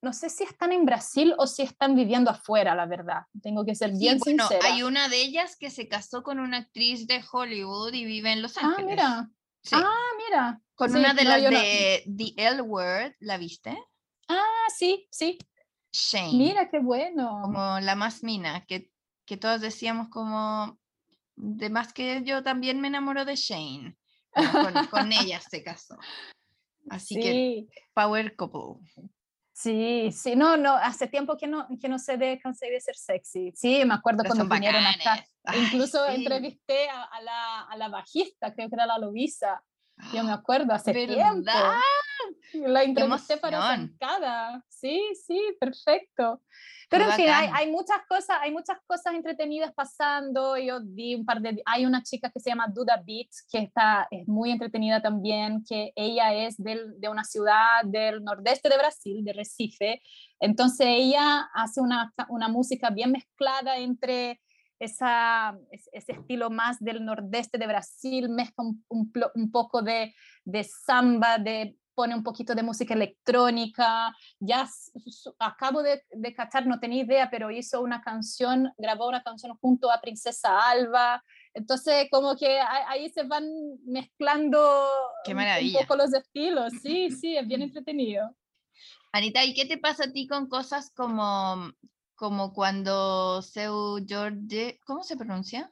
no 0.00 0.12
sé 0.12 0.28
si 0.28 0.44
están 0.44 0.70
en 0.72 0.84
Brasil 0.84 1.34
o 1.38 1.46
si 1.46 1.62
están 1.62 1.96
viviendo 1.96 2.30
afuera, 2.30 2.74
la 2.74 2.84
verdad. 2.84 3.22
Tengo 3.42 3.64
que 3.64 3.74
ser 3.74 3.90
bien 3.92 4.20
sí, 4.20 4.36
bueno, 4.36 4.48
Hay 4.62 4.82
una 4.82 5.08
de 5.08 5.22
ellas 5.22 5.56
que 5.56 5.70
se 5.70 5.88
casó 5.88 6.22
con 6.22 6.40
una 6.40 6.58
actriz 6.58 7.06
de 7.06 7.24
Hollywood 7.32 7.94
y 7.94 8.04
vive 8.04 8.30
en 8.32 8.42
Los 8.42 8.58
Ángeles. 8.58 8.98
Ah, 9.02 9.26
mira. 9.70 9.82
Ah, 9.82 10.08
mira. 10.18 10.60
Con 10.74 10.94
una 10.94 11.14
de 11.14 11.24
las 11.24 11.40
de 11.40 12.04
The 12.06 12.34
L 12.36 12.60
Word, 12.62 13.14
¿la 13.20 13.38
viste? 13.38 13.78
Ah, 14.28 14.66
sí, 14.76 15.08
sí. 15.10 15.38
Shane. 15.94 16.36
Mira 16.36 16.68
qué 16.68 16.80
bueno. 16.80 17.38
Como 17.42 17.78
la 17.78 17.94
más 17.94 18.24
mina, 18.24 18.66
que, 18.66 18.90
que 19.24 19.36
todos 19.36 19.60
decíamos 19.60 20.08
como, 20.08 20.76
de 21.36 21.70
más 21.70 21.92
que 21.92 22.22
yo 22.24 22.42
también 22.42 22.80
me 22.80 22.88
enamoro 22.88 23.24
de 23.24 23.36
Shane. 23.36 23.96
Con, 24.34 24.86
con, 24.88 25.12
ella 25.12 25.40
se 25.40 25.62
casó. 25.62 25.96
Así 26.90 27.14
que, 27.14 27.66
Power 27.94 28.34
Couple. 28.34 28.84
Sí, 29.52 30.10
sí, 30.10 30.34
no, 30.34 30.56
no, 30.56 30.72
hace 30.74 31.06
tiempo 31.06 31.36
que 31.36 31.46
no, 31.46 31.68
que 31.80 31.88
no 31.88 32.00
se 32.00 32.16
de 32.16 32.40
conseguir 32.42 32.80
ser 32.80 32.96
sexy. 32.96 33.52
Sí, 33.54 33.84
me 33.84 33.94
acuerdo 33.94 34.24
cuando 34.24 34.52
vinieron 34.52 34.84
acá. 34.84 35.24
Incluso 35.54 36.04
entrevisté 36.08 36.88
a, 36.88 37.20
la, 37.22 37.60
a, 37.60 37.76
la, 37.76 37.88
bajista, 37.88 38.52
creo 38.52 38.68
que 38.68 38.74
era 38.74 38.86
la 38.86 38.98
Lovisa. 38.98 39.62
Yo 40.12 40.24
me 40.24 40.32
acuerdo, 40.32 40.74
hace 40.74 40.92
tiempo. 40.92 41.52
La 42.54 42.82
entrevisté 42.82 43.36
para 43.36 43.60
Zancada. 43.60 44.64
Sí, 44.68 45.00
sí, 45.26 45.40
perfecto. 45.58 46.40
Pero 46.90 47.06
en 47.06 47.12
fin, 47.12 47.28
hay, 47.28 47.48
hay, 47.52 47.70
muchas 47.70 47.98
cosas, 48.08 48.38
hay 48.40 48.52
muchas 48.52 48.78
cosas 48.86 49.14
entretenidas 49.14 49.72
pasando. 49.72 50.56
Yo 50.56 50.80
di 50.80 51.14
un 51.14 51.24
par 51.24 51.40
de, 51.40 51.62
hay 51.66 51.86
una 51.86 52.02
chica 52.02 52.30
que 52.30 52.40
se 52.40 52.50
llama 52.50 52.68
Duda 52.68 53.02
Beats 53.04 53.46
que 53.50 53.58
está 53.58 54.06
es 54.10 54.28
muy 54.28 54.50
entretenida 54.50 55.00
también, 55.02 55.64
que 55.64 55.92
ella 55.96 56.34
es 56.34 56.56
del, 56.56 57.00
de 57.00 57.08
una 57.08 57.24
ciudad 57.24 57.84
del 57.84 58.22
nordeste 58.22 58.68
de 58.68 58.76
Brasil, 58.76 59.24
de 59.24 59.32
Recife. 59.32 60.02
Entonces 60.38 60.86
ella 60.88 61.48
hace 61.54 61.80
una, 61.80 62.12
una 62.28 62.48
música 62.48 62.90
bien 62.90 63.12
mezclada 63.12 63.78
entre 63.78 64.40
esa, 64.78 65.56
ese 65.70 66.12
estilo 66.12 66.50
más 66.50 66.78
del 66.80 67.04
nordeste 67.04 67.58
de 67.58 67.66
Brasil, 67.66 68.28
mezcla 68.28 68.64
un, 68.64 68.84
un, 68.88 69.12
un 69.34 69.50
poco 69.50 69.82
de, 69.82 70.14
de 70.44 70.64
samba, 70.64 71.38
de 71.38 71.76
pone 71.94 72.14
un 72.14 72.22
poquito 72.22 72.54
de 72.54 72.62
música 72.62 72.94
electrónica, 72.94 74.14
ya 74.40 74.68
acabo 75.38 75.82
de, 75.82 76.02
de 76.10 76.34
cachar, 76.34 76.66
no 76.66 76.80
tenía 76.80 77.04
idea, 77.04 77.30
pero 77.30 77.50
hizo 77.50 77.80
una 77.80 78.02
canción, 78.02 78.72
grabó 78.76 79.08
una 79.08 79.22
canción 79.22 79.56
junto 79.58 79.90
a 79.90 80.00
Princesa 80.00 80.68
Alba, 80.68 81.22
entonces 81.54 82.08
como 82.10 82.36
que 82.36 82.60
ahí 82.60 83.08
se 83.10 83.22
van 83.22 83.44
mezclando 83.84 84.88
un 85.26 85.72
poco 85.72 85.96
los 85.96 86.12
estilos, 86.12 86.72
sí, 86.82 87.10
sí, 87.10 87.36
es 87.36 87.46
bien 87.46 87.62
entretenido. 87.62 88.34
Anita, 89.12 89.44
¿y 89.44 89.54
qué 89.54 89.64
te 89.64 89.78
pasa 89.78 90.04
a 90.04 90.12
ti 90.12 90.26
con 90.26 90.48
cosas 90.48 90.90
como, 90.90 91.70
como 92.16 92.52
cuando 92.52 93.42
Seu 93.42 94.04
Jorge, 94.08 94.80
¿cómo 94.84 95.04
se 95.04 95.16
pronuncia? 95.16 95.70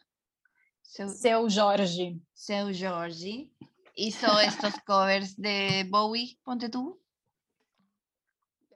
Seu, 0.83 1.09
Seu 1.09 1.49
Jorge. 1.51 2.21
Seu 2.35 2.73
Jorge 2.73 3.51
hizo 3.95 4.41
estos 4.41 4.75
covers 4.87 5.37
de 5.37 5.87
Bowie, 5.89 6.39
ponte 6.43 6.69
tú. 6.69 7.01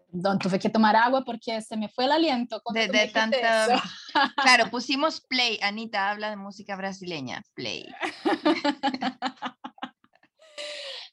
Don, 0.08 0.38
tuve 0.38 0.58
que 0.58 0.70
tomar 0.70 0.96
agua 0.96 1.24
porque 1.24 1.60
se 1.60 1.76
me 1.76 1.88
fue 1.88 2.04
el 2.04 2.12
aliento. 2.12 2.62
De, 2.72 2.88
de 2.88 3.08
tanto... 3.08 3.36
Claro, 4.42 4.70
pusimos 4.70 5.20
play. 5.20 5.58
Anita 5.62 6.10
habla 6.10 6.30
de 6.30 6.36
música 6.36 6.76
brasileña. 6.76 7.42
Play. 7.54 7.86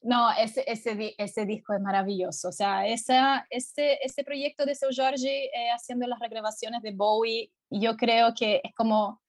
No, 0.06 0.30
ese, 0.34 0.66
ese, 0.68 1.16
ese 1.18 1.45
disco 1.45 1.74
es 1.74 1.80
maravilloso. 1.80 2.49
O 2.49 2.51
sea, 2.51 2.86
esa, 2.86 3.47
ese, 3.49 3.99
ese 4.04 4.26
proyecto 4.26 4.66
de 4.66 4.76
Seu 4.76 4.89
Jorge 4.93 5.45
eh, 5.45 5.72
haciendo 5.74 6.06
las 6.08 6.20
regrabaciones 6.20 6.82
de 6.82 6.91
Bowie, 6.91 7.54
yo 7.70 7.95
creo 7.95 8.34
que 8.38 8.60
es 8.66 8.76
como 8.76 9.22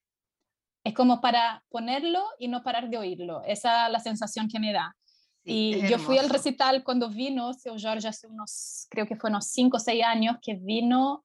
es 0.84 0.92
como 0.94 1.20
para 1.20 1.64
ponerlo 1.70 2.22
y 2.38 2.48
no 2.48 2.62
parar 2.62 2.90
de 2.90 2.98
oírlo. 2.98 3.42
Esa 3.44 3.86
es 3.86 3.92
la 3.92 4.00
sensación 4.00 4.48
que 4.48 4.60
me 4.60 4.72
da. 4.72 4.94
y 5.42 5.86
yo 5.88 5.98
fui 5.98 6.16
al 6.16 6.30
recital 6.30 6.84
cuando 6.84 7.10
vino 7.10 7.52
Seu 7.52 7.76
Jorge 7.78 8.08
hace 8.08 8.26
unos, 8.26 8.86
creo 8.90 9.06
que 9.06 9.16
fue 9.16 9.28
unos 9.30 9.46
5 9.46 9.76
o 9.76 9.80
6 9.80 10.04
años, 10.04 10.36
que 10.40 10.54
vino 10.54 11.24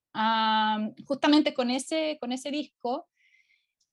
justamente 1.05 1.53
con 1.53 1.69
ese, 1.69 2.17
con 2.19 2.31
ese 2.31 2.51
disco. 2.51 3.07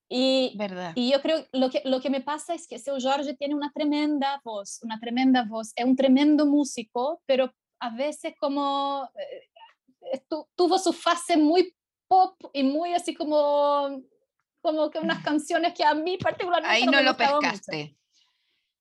Y, 0.09 0.55
Verdad. 0.57 0.93
y 0.95 1.11
yo 1.11 1.21
creo 1.21 1.45
lo 1.51 1.69
que 1.69 1.83
lo 1.85 2.01
que 2.01 2.11
me 2.11 2.21
pasa 2.21 2.55
es 2.55 2.69
que 2.69 2.79
Seu 2.79 2.97
Jorge 3.01 3.35
tiene 3.35 3.57
una 3.57 3.73
tremenda 3.73 4.41
voz, 4.45 4.79
una 4.85 5.01
tremenda 5.01 5.45
voz, 5.45 5.73
es 5.75 5.85
un 5.85 5.97
tremendo 5.97 6.47
músico, 6.47 7.21
pero 7.27 7.53
a 7.81 7.91
veces 7.91 8.35
como 8.39 9.11
eh, 10.13 10.23
tuvo 10.55 10.79
su 10.79 10.93
fase 10.93 11.37
muy 11.37 11.75
pop 12.07 12.37
y 12.53 12.63
muy 12.63 12.95
así 12.95 13.15
como 13.15 14.01
como 14.61 14.91
que 14.91 14.99
unas 14.99 15.23
canciones 15.23 15.75
que 15.75 15.85
a 15.85 15.95
mí 15.95 16.19
particularmente 16.19 16.77
Ahí 16.77 16.87
no, 16.87 17.01
lo 17.03 17.17
pescaste. 17.17 17.97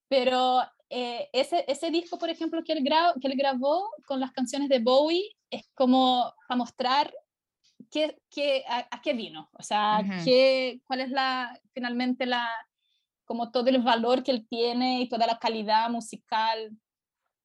Pero 0.07 0.61
eh, 0.89 1.29
ese, 1.33 1.65
ese 1.67 1.89
disco, 1.89 2.17
por 2.17 2.29
ejemplo, 2.29 2.63
que 2.63 2.73
él, 2.73 2.83
que 3.21 3.27
él 3.27 3.35
grabó 3.37 3.89
con 4.05 4.19
las 4.19 4.31
canciones 4.31 4.69
de 4.69 4.79
Bowie, 4.79 5.35
es 5.49 5.67
como 5.73 6.33
para 6.47 6.57
mostrar 6.57 7.13
qué, 7.89 8.19
qué, 8.29 8.63
a, 8.67 9.01
qué 9.01 9.13
vino, 9.13 9.49
o 9.53 9.63
sea, 9.63 10.03
qué, 10.23 10.81
cuál 10.85 11.01
es 11.01 11.09
la, 11.09 11.59
finalmente 11.73 12.25
la, 12.25 12.47
como 13.25 13.51
todo 13.51 13.69
el 13.69 13.81
valor 13.81 14.23
que 14.23 14.31
él 14.31 14.47
tiene 14.47 15.01
y 15.01 15.09
toda 15.09 15.27
la 15.27 15.39
calidad 15.39 15.89
musical 15.89 16.71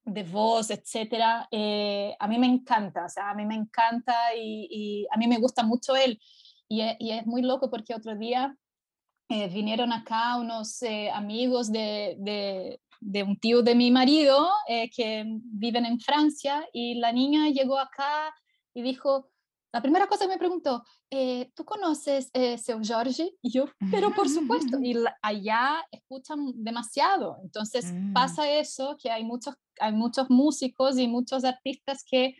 de 0.04 0.22
voz, 0.22 0.70
etcétera, 0.70 1.48
eh, 1.50 2.14
a 2.18 2.26
mí 2.26 2.38
me 2.38 2.46
encanta, 2.46 3.04
o 3.04 3.08
sea, 3.08 3.30
a 3.30 3.34
mí 3.34 3.46
me 3.46 3.54
encanta 3.54 4.34
y, 4.34 4.66
y 4.70 5.06
a 5.10 5.16
mí 5.16 5.26
me 5.26 5.38
gusta 5.38 5.62
mucho 5.62 5.94
él. 5.94 6.20
E, 6.70 6.96
y, 7.00 7.10
es 7.10 7.26
muy 7.26 7.42
loco 7.42 7.68
porque 7.68 7.94
otro 7.94 8.16
día 8.16 8.56
eh, 9.28 9.48
vinieron 9.48 9.92
acá 9.92 10.36
unos 10.36 10.82
eh, 10.82 11.10
amigos 11.10 11.70
de, 11.70 12.16
de, 12.18 12.80
de, 13.00 13.22
un 13.22 13.38
tío 13.38 13.62
de 13.62 13.74
mi 13.74 13.90
marido 13.90 14.48
eh, 14.68 14.88
que 14.90 15.24
viven 15.26 15.84
en 15.84 16.00
Francia 16.00 16.66
y 16.72 16.94
la 16.94 17.12
niña 17.12 17.48
llegó 17.48 17.78
acá 17.78 18.32
y 18.72 18.82
dijo, 18.82 19.30
la 19.72 19.82
primera 19.82 20.06
cosa 20.08 20.24
que 20.24 20.32
me 20.32 20.38
preguntó, 20.38 20.82
¿tú 21.54 21.64
conoces 21.64 22.30
eh, 22.32 22.58
Seu 22.58 22.80
Jorge? 22.84 23.32
Y 23.42 23.50
yo, 23.50 23.66
pero 23.90 24.12
por 24.12 24.28
supuesto, 24.28 24.78
y 24.82 24.96
allá 25.22 25.84
escuchan 25.90 26.38
demasiado, 26.56 27.38
entonces 27.42 27.92
mm. 27.92 28.12
pasa 28.12 28.50
eso, 28.50 28.96
que 29.00 29.10
hay 29.10 29.24
muchos, 29.24 29.54
hay 29.80 29.92
muchos 29.92 30.28
músicos 30.28 30.98
y 30.98 31.06
muchos 31.06 31.44
artistas 31.44 32.04
que 32.04 32.36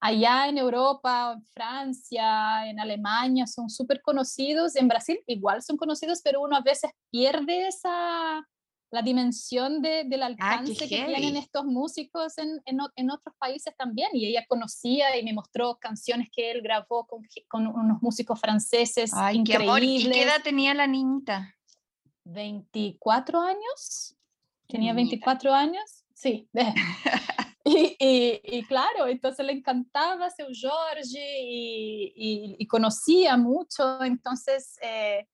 allá 0.00 0.48
en 0.48 0.58
Europa, 0.58 1.34
en 1.34 1.44
Francia, 1.46 2.68
en 2.68 2.80
Alemania 2.80 3.46
son 3.46 3.70
súper 3.70 4.00
conocidos, 4.02 4.76
en 4.76 4.88
Brasil 4.88 5.18
igual 5.26 5.62
son 5.62 5.76
conocidos, 5.76 6.20
pero 6.22 6.42
uno 6.42 6.56
a 6.56 6.60
veces 6.60 6.90
pierde 7.10 7.68
esa 7.68 8.46
la 8.90 9.02
dimensión 9.02 9.82
de, 9.82 10.04
del 10.04 10.22
ah, 10.22 10.26
alcance 10.26 10.88
que 10.88 11.04
tienen 11.04 11.36
estos 11.36 11.64
músicos 11.64 12.38
en, 12.38 12.60
en, 12.64 12.78
en, 12.94 13.10
otros 13.10 13.34
países 13.38 13.74
también. 13.76 14.08
Y 14.12 14.26
ella 14.26 14.44
conocía 14.48 15.16
y 15.18 15.24
me 15.24 15.32
mostró 15.32 15.76
canciones 15.80 16.28
que 16.32 16.52
él 16.52 16.62
grabó 16.62 17.06
con, 17.06 17.26
con 17.48 17.66
unos 17.66 18.00
músicos 18.00 18.40
franceses 18.40 19.12
Ay, 19.12 19.38
increíbles. 19.38 20.04
Qué 20.04 20.08
¿Y 20.08 20.12
qué 20.12 20.22
edad 20.22 20.42
tenía 20.42 20.72
la 20.72 20.86
niñita? 20.86 21.54
24 22.24 23.40
años. 23.40 24.16
Tenía 24.68 24.94
24 24.94 25.52
años. 25.52 26.04
Sí. 26.14 26.48
Y, 27.68 27.96
y, 28.44 28.64
claro, 28.66 29.08
entonces 29.08 29.44
le 29.44 29.52
encantaba 29.52 30.30
Seu 30.30 30.46
Jorge 30.54 31.40
y, 31.42 32.54
y 32.58 32.66
conocía 32.68 33.36
mucho, 33.36 34.04
entonces 34.04 34.78
eh, 34.80 35.26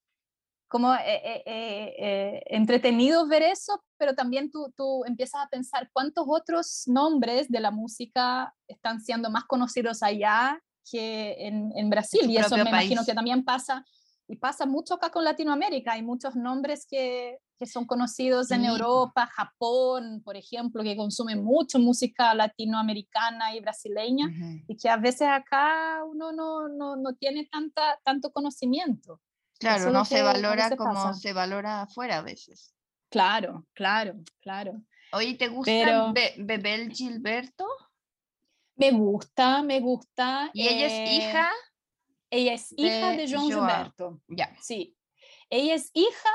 como 0.72 0.94
eh, 0.94 1.42
eh, 1.44 1.94
eh, 1.98 2.42
entretenido 2.46 3.28
ver 3.28 3.42
eso, 3.42 3.84
pero 3.98 4.14
también 4.14 4.50
tú, 4.50 4.72
tú 4.74 5.04
empiezas 5.04 5.44
a 5.44 5.48
pensar 5.50 5.90
cuántos 5.92 6.24
otros 6.26 6.84
nombres 6.86 7.50
de 7.50 7.60
la 7.60 7.70
música 7.70 8.54
están 8.66 9.02
siendo 9.02 9.28
más 9.28 9.44
conocidos 9.44 10.02
allá 10.02 10.58
que 10.90 11.36
en, 11.46 11.70
en 11.76 11.90
Brasil, 11.90 12.22
y 12.30 12.38
eso 12.38 12.56
me 12.56 12.62
imagino 12.62 13.04
que 13.04 13.12
también 13.12 13.44
pasa 13.44 13.84
y 14.26 14.36
pasa 14.36 14.64
mucho 14.64 14.94
acá 14.94 15.10
con 15.10 15.24
Latinoamérica. 15.24 15.92
Hay 15.92 16.02
muchos 16.02 16.34
nombres 16.36 16.86
que, 16.86 17.38
que 17.62 17.66
son 17.68 17.86
conocidos 17.86 18.50
en 18.50 18.64
Europa, 18.64 19.30
Japón, 19.32 20.20
por 20.24 20.36
ejemplo, 20.36 20.82
que 20.82 20.96
consumen 20.96 21.44
mucho 21.44 21.78
música 21.78 22.34
latinoamericana 22.34 23.54
y 23.54 23.60
brasileña 23.60 24.28
y 24.66 24.76
que 24.76 24.88
a 24.88 24.96
veces 24.96 25.28
acá 25.28 26.02
uno 26.04 26.32
no, 26.32 26.68
no, 26.68 26.96
no, 26.96 27.14
tiene 27.14 27.46
tanta, 27.46 28.00
tanto 28.02 28.32
conocimiento. 28.32 29.20
Claro, 29.60 29.92
no 29.92 30.04
se 30.04 30.22
valora 30.22 30.76
como 30.76 31.14
se 31.14 31.32
valora 31.32 31.82
afuera 31.82 32.18
a 32.18 32.22
veces. 32.22 32.74
Claro, 33.10 33.64
claro, 33.74 34.16
claro. 34.40 34.82
Oye, 35.12 35.34
¿te 35.34 35.46
gusta 35.46 36.12
Bebel 36.38 36.90
Gilberto? 36.90 37.66
Me 38.74 38.90
gusta, 38.90 39.62
me 39.62 39.78
gusta. 39.78 40.50
¿Y 40.52 40.66
ella 40.66 40.86
es 40.86 41.10
hija? 41.12 41.50
ella 42.28 42.54
es 42.54 42.74
hija 42.76 43.12
de, 43.12 43.28
João 43.28 43.46
Gilberto. 43.46 44.20
Ya. 44.26 44.50
Sí. 44.60 44.96
Ella 45.54 45.74
es 45.74 45.90
hija, 45.92 46.30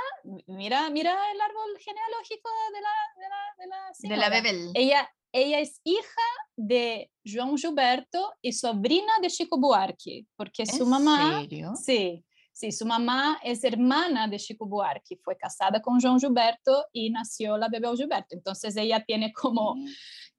mira, 0.45 0.89
mira 0.91 1.11
el 1.31 1.41
árbol 1.41 1.75
genealógico 1.79 2.49
de 2.71 2.81
la, 2.81 2.89
de 3.17 3.29
la, 3.29 3.37
de 3.57 3.67
la, 3.67 4.15
de 4.15 4.17
la 4.17 4.29
Bebel. 4.29 4.69
Ella, 4.75 5.09
ella 5.31 5.59
es 5.59 5.81
hija 5.83 6.27
de 6.55 7.09
João 7.25 7.57
Gilberto 7.59 8.35
y 8.43 8.53
sobrina 8.53 9.13
de 9.19 9.29
Chico 9.29 9.57
Buarque, 9.59 10.27
porque 10.35 10.67
su 10.67 10.85
mamá, 10.85 11.39
serio? 11.41 11.73
sí, 11.75 12.23
sí, 12.53 12.71
su 12.71 12.85
mamá 12.85 13.39
es 13.43 13.63
hermana 13.63 14.27
de 14.27 14.37
Chico 14.37 14.67
Buarque, 14.67 15.17
fue 15.23 15.35
casada 15.35 15.81
con 15.81 15.99
João 15.99 16.19
Gilberto 16.19 16.85
y 16.93 17.09
nació 17.09 17.57
la 17.57 17.69
Bebel 17.69 17.97
Gilberto. 17.97 18.35
Entonces 18.35 18.77
ella 18.77 19.03
tiene 19.03 19.33
como 19.33 19.73
Mm. 19.77 19.87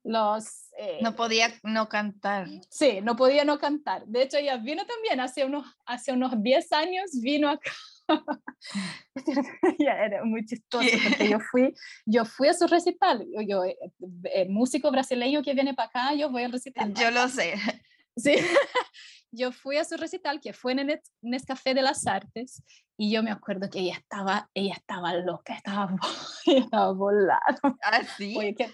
los... 0.05 0.45
eh, 0.79 1.01
No 1.03 1.17
podía 1.17 1.53
no 1.65 1.89
cantar. 1.89 2.47
Sí, 2.71 3.01
no 3.03 3.17
podía 3.17 3.45
no 3.45 3.59
cantar. 3.59 4.07
De 4.07 4.23
hecho, 4.23 4.37
ella 4.39 4.57
vino 4.57 4.87
también 4.87 5.19
hace 5.19 5.45
unos, 5.45 5.67
hace 5.85 6.13
unos 6.13 6.41
10 6.41 6.71
años, 6.73 7.11
vino 7.21 7.51
acá. 7.51 7.73
era 9.79 10.25
muy 10.25 10.45
chistoso 10.45 10.89
porque 11.09 11.29
yo 11.29 11.41
fui, 11.41 11.75
yo 12.07 12.25
fui 12.25 12.49
a 12.49 12.55
su 12.55 12.67
recital. 12.67 13.27
Yo, 13.47 13.65
eh, 13.65 13.77
eh, 14.25 14.49
músico 14.49 14.91
brasileño 14.91 15.43
que 15.43 15.55
viene 15.55 15.75
para 15.75 15.89
acá, 15.89 16.15
yo 16.15 16.31
voy 16.31 16.45
al 16.45 16.53
recital. 16.53 16.95
Yo 16.95 17.11
lo 17.11 17.29
sé. 17.29 17.55
Sí. 18.17 18.35
yo 19.31 19.53
fui 19.53 19.77
a 19.77 19.85
su 19.85 19.97
recital 19.97 20.41
que 20.41 20.53
fue 20.53 20.73
en 20.73 20.79
el 20.81 21.01
Nescafé 21.23 21.75
de 21.75 21.83
las 21.83 22.07
Artes 22.07 22.63
y 22.97 23.13
yo 23.13 23.23
me 23.23 23.31
acuerdo 23.31 23.69
que 23.71 23.81
ella 23.81 23.95
estaba, 23.95 24.51
ella 24.55 24.75
estaba 24.75 25.15
loca, 25.15 25.55
estaba, 25.55 25.95
estaba 26.47 26.93
volada. 26.93 27.41
¿Ah, 27.83 28.03
sí? 28.17 28.37
Oye, 28.37 28.55
que, 28.55 28.71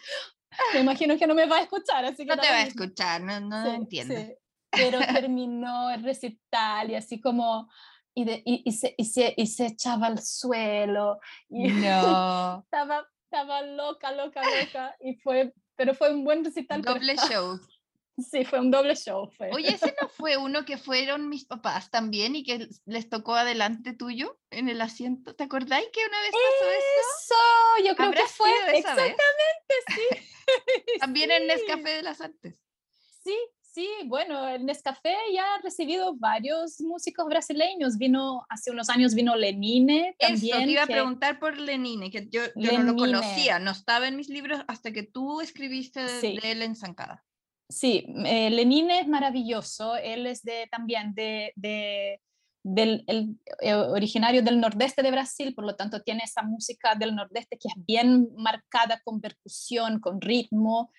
me 0.72 0.80
imagino 0.80 1.18
que 1.18 1.26
no 1.26 1.34
me 1.34 1.46
va 1.46 1.58
a 1.58 1.62
escuchar, 1.62 2.04
así 2.04 2.24
que 2.24 2.34
no 2.34 2.40
te 2.40 2.48
va 2.48 2.56
a 2.56 2.62
escuchar, 2.62 3.20
no, 3.20 3.40
no 3.40 3.64
Sí, 3.64 3.70
entiendo. 3.70 4.14
sí. 4.14 4.34
Pero 4.70 4.98
terminó 4.98 5.90
el 5.90 6.02
recital 6.02 6.90
y 6.90 6.96
así 6.96 7.20
como, 7.20 7.68
y, 8.14 8.24
de- 8.24 8.42
y, 8.44 8.62
y 8.64 8.72
se, 8.72 8.94
y, 8.96 9.04
se, 9.04 9.34
y 9.36 9.46
se 9.46 9.66
echaba 9.66 10.06
al 10.06 10.22
suelo. 10.22 11.18
Y 11.48 11.64
No. 11.68 12.60
estaba, 12.64 13.06
estaba 13.24 13.62
loca, 13.62 14.12
loca, 14.12 14.40
loca. 14.60 14.96
Y 15.00 15.16
fue, 15.16 15.52
pero 15.76 15.94
fue 15.94 16.12
un 16.12 16.24
buen 16.24 16.44
recital. 16.44 16.82
Doble 16.82 17.16
show. 17.16 17.58
Sí, 18.16 18.44
fue 18.44 18.60
un 18.60 18.70
doble 18.70 18.94
show. 18.94 19.28
Fue. 19.36 19.50
Oye, 19.52 19.70
ese 19.74 19.92
no 20.00 20.08
fue 20.08 20.36
uno 20.36 20.64
que 20.64 20.78
fueron 20.78 21.28
mis 21.28 21.46
papás 21.46 21.90
también 21.90 22.36
y 22.36 22.44
que 22.44 22.68
les 22.84 23.08
tocó 23.08 23.34
adelante 23.34 23.92
tuyo 23.92 24.38
en 24.50 24.68
el 24.68 24.80
asiento. 24.82 25.34
¿Te 25.34 25.42
acordáis 25.42 25.88
que 25.92 25.98
una 26.06 26.20
vez 26.20 26.30
pasó 26.30 26.70
eso? 26.70 27.34
Eso, 27.80 27.88
yo 27.88 27.96
creo 27.96 28.06
¿Habrá 28.10 28.20
que 28.22 28.28
fue 28.28 28.50
vez? 28.66 28.74
exactamente, 28.78 29.74
sí. 29.88 30.02
También 31.00 31.32
en 31.32 31.42
Sí. 31.42 31.46
Nescafé 31.48 31.90
de 31.90 32.02
las 32.04 32.20
Artes. 32.20 32.54
Sí, 33.24 33.36
sí, 33.74 33.88
bueno, 34.06 34.48
el 34.48 34.64
Nescafé 34.64 35.14
ya 35.34 35.54
ha 35.54 35.58
recibido 35.62 36.14
varios 36.14 36.80
músicos 36.80 37.26
brasileños. 37.26 37.98
Vino, 37.98 38.46
hace 38.48 38.70
unos 38.70 38.88
años 38.88 39.14
vino 39.14 39.34
Lenine 39.34 40.14
también. 40.18 40.56
Eso, 40.56 40.64
te 40.64 40.70
iba 40.70 40.82
a 40.84 40.86
preguntar 40.86 41.38
por 41.40 41.58
Lenine, 41.58 42.10
que 42.10 42.28
yo, 42.30 42.42
yo 42.54 42.72
no 42.78 42.84
lo 42.84 42.96
conocía, 42.96 43.58
no 43.58 43.72
estaba 43.72 44.06
en 44.08 44.16
mis 44.16 44.28
libros 44.28 44.60
hasta 44.68 44.92
que 44.92 45.02
tú 45.02 45.40
escribiste 45.40 46.00
de, 46.02 46.20
Sí. 46.20 46.38
de 46.40 46.52
él 46.52 46.62
en 46.62 46.76
Zancada. 46.76 47.24
Sí, 47.68 48.06
eh, 48.26 48.50
Lenine 48.50 49.00
es 49.00 49.08
maravilloso. 49.08 49.96
Él 49.96 50.26
es 50.26 50.42
de, 50.42 50.68
también 50.70 51.14
de, 51.14 51.52
de- 51.56 52.20
del, 52.66 53.04
el, 53.08 53.38
eh, 53.60 53.74
originario 53.74 54.42
del 54.42 54.58
nordeste 54.60 55.02
de 55.02 55.10
Brasil, 55.10 55.54
por 55.54 55.66
lo 55.66 55.76
tanto 55.76 56.00
tiene 56.02 56.22
esa 56.24 56.42
música 56.42 56.94
del 56.94 57.14
nordeste 57.14 57.58
que 57.58 57.68
es 57.68 57.74
bien 57.86 58.28
marcada 58.36 59.00
con 59.04 59.20
percusión, 59.20 60.00
con 60.00 60.20
ritmo, 60.20 60.90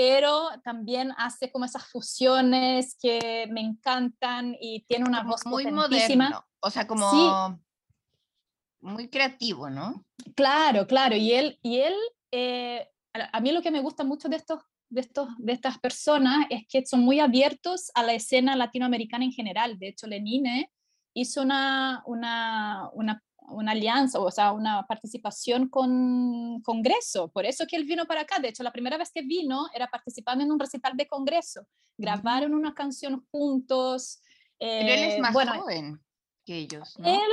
pero 0.00 0.48
también 0.64 1.12
hace 1.18 1.52
como 1.52 1.66
esas 1.66 1.84
fusiones 1.86 2.96
que 2.98 3.46
me 3.50 3.60
encantan 3.60 4.56
y 4.58 4.80
tiene 4.88 5.04
una 5.04 5.18
Como 5.18 5.32
voz 5.32 5.44
muy 5.44 5.70
moderno, 5.70 6.42
o 6.60 6.70
sea, 6.70 6.86
como 6.86 7.60
muy 8.80 9.10
creativo, 9.10 9.68
¿no? 9.68 10.06
Claro, 10.34 10.86
claro. 10.86 11.16
Y 11.16 11.32
él, 11.32 11.58
y 11.60 11.80
él 11.80 11.92
eh, 12.30 12.88
a 13.12 13.40
mí 13.40 13.52
lo 13.52 13.60
que 13.60 13.70
me 13.70 13.82
gusta 13.82 14.02
mucho 14.02 14.30
de 14.30 14.36
estos, 14.36 14.60
de 14.88 15.02
estos, 15.02 15.28
de 15.36 15.52
estas 15.52 15.78
personas 15.78 16.46
es 16.48 16.62
que 16.66 16.86
son 16.86 17.00
muy 17.00 17.20
abiertos 17.20 17.90
a 17.94 18.02
la 18.02 18.14
escena 18.14 18.56
latinoamericana 18.56 19.26
en 19.26 19.32
general. 19.32 19.78
De 19.78 19.88
hecho, 19.88 20.06
Lenine 20.06 20.72
hizo 21.12 21.42
una, 21.42 22.02
una, 22.06 22.88
una, 22.94 23.22
una 23.48 23.72
alianza, 23.72 24.18
o 24.20 24.30
sea, 24.30 24.52
una 24.52 24.86
participación 24.86 25.68
con 25.68 26.60
Congreso. 26.62 27.28
Por 27.28 27.44
eso 27.46 27.66
que 27.66 27.76
él 27.76 27.84
vino 27.84 28.06
para 28.06 28.22
acá. 28.22 28.38
De 28.38 28.48
hecho, 28.48 28.62
la 28.62 28.72
primera 28.72 28.96
vez 28.98 29.10
que 29.12 29.22
vino 29.22 29.66
era 29.74 29.88
participando 29.88 30.44
en 30.44 30.52
un 30.52 30.60
recital 30.60 30.96
de 30.96 31.06
Congreso. 31.08 31.66
Grabaron 31.98 32.54
una 32.54 32.74
canción 32.74 33.26
juntos. 33.30 34.20
Pero 34.58 34.92
él 34.92 35.02
es 35.04 35.14
eh, 35.14 35.20
más 35.20 35.32
bueno, 35.32 35.54
joven 35.60 36.00
que 36.44 36.56
ellos, 36.58 36.98
¿no? 36.98 37.08
él, 37.08 37.30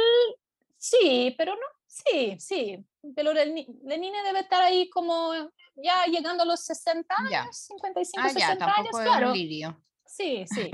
sí, 0.77 1.33
pero 1.37 1.53
no, 1.55 1.61
sí, 1.87 2.35
sí, 2.39 2.85
pero 3.15 3.33
Leni- 3.33 3.67
Lenine 3.83 4.21
debe 4.23 4.41
estar 4.41 4.61
ahí 4.61 4.89
como 4.89 5.33
ya 5.75 6.05
llegando 6.05 6.43
a 6.43 6.45
los 6.45 6.61
60 6.61 7.15
años, 7.17 7.31
Ya. 7.31 7.47
55, 7.51 8.21
Ah, 8.27 8.31
ya, 8.33 8.47
60 8.47 8.65
años, 8.65 8.75
tampoco 8.75 8.99
es 8.99 9.07
claro. 9.07 9.33
Sí, 10.05 10.45
sí. 10.47 10.71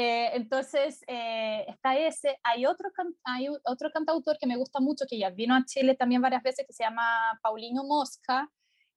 Eh, 0.00 0.30
entonces, 0.34 1.02
eh, 1.08 1.64
está 1.66 1.98
ese. 1.98 2.38
Hay 2.44 2.66
otro, 2.66 2.88
hay 3.24 3.48
otro 3.64 3.90
cantautor 3.92 4.38
que 4.38 4.46
me 4.46 4.56
gusta 4.56 4.78
mucho, 4.78 5.06
que 5.10 5.18
ya 5.18 5.30
vino 5.30 5.56
a 5.56 5.64
Chile 5.64 5.96
también 5.96 6.22
varias 6.22 6.44
veces, 6.44 6.64
que 6.64 6.72
se 6.72 6.84
llama 6.84 7.02
Paulinho 7.42 7.82
Mosca, 7.82 8.48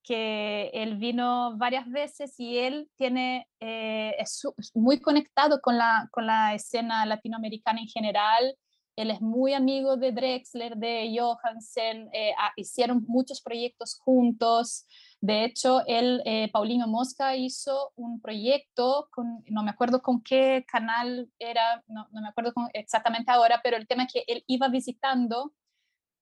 que 0.03 0.69
él 0.76 0.98
vino 0.98 1.57
varias 1.57 1.90
veces 1.90 2.36
y 2.40 2.60
él 2.60 2.88
tiene, 2.98 3.48
eh, 3.60 4.14
es 4.19 4.44
muy 4.76 4.99
conectado 4.99 5.60
con 5.60 5.76
la, 5.76 6.07
con 6.11 6.28
la 6.28 6.53
escena 6.53 7.03
latinoamericana 7.07 7.82
en 7.82 7.88
general. 7.88 8.56
Él 8.95 9.10
es 9.10 9.22
muy 9.22 9.56
amigo 9.56 9.98
de 9.98 10.11
Drexler, 10.11 10.76
de 10.76 11.18
Johansen, 11.18 12.10
eh, 12.14 12.36
ah, 12.38 12.52
hicieron 12.57 13.03
muchos 13.07 13.41
proyectos 13.41 13.98
juntos. 13.98 14.86
De 15.22 15.45
hecho, 15.45 15.84
él, 15.85 16.22
eh, 16.26 16.49
Paulinho 16.52 16.88
Mosca 16.88 17.35
hizo 17.35 17.93
un 17.95 18.19
proyecto, 18.19 19.07
con, 19.11 19.43
no 19.48 19.61
me 19.61 19.69
acuerdo 19.69 20.02
con 20.02 20.23
qué 20.23 20.65
canal 20.68 21.30
era, 21.38 21.84
no, 21.88 22.07
no 22.11 22.22
me 22.22 22.30
acuerdo 22.30 22.53
con- 22.53 22.69
exactamente 22.73 23.31
ahora, 23.31 23.61
pero 23.64 23.77
el 23.77 23.88
tema 23.88 24.03
es 24.03 24.14
que 24.14 24.23
él 24.27 24.43
iba 24.48 24.68
visitando 24.68 25.53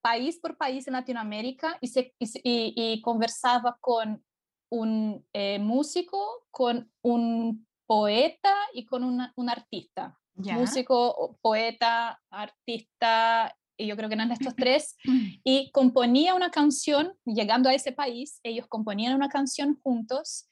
país 0.01 0.39
por 0.41 0.57
país 0.57 0.85
en 0.87 0.93
Latinoamérica 0.93 1.77
y, 1.79 1.87
se, 1.87 2.13
y, 2.19 3.01
conversaba 3.01 3.77
con 3.79 4.23
un 4.69 5.25
eh, 5.33 5.59
músico, 5.59 6.45
con 6.51 6.91
un 7.01 7.65
poeta 7.87 8.53
y 8.73 8.85
con 8.85 9.03
una- 9.05 9.31
un 9.37 9.49
artista. 9.49 10.19
Músico, 10.35 11.37
poeta, 11.41 12.21
artista, 12.29 13.55
y 13.79 13.87
yo 13.87 13.95
creo 13.95 14.09
que 14.09 14.15
eran 14.15 14.31
estos 14.31 14.55
tres, 14.55 14.95
y 15.43 15.71
componía 15.71 16.35
una 16.35 16.51
canción, 16.51 17.13
llegando 17.25 17.69
a 17.69 17.73
ese 17.73 17.91
país, 17.91 18.39
ellos 18.43 18.67
componían 18.67 19.15
una 19.15 19.29
canción 19.29 19.79
juntos, 19.81 20.47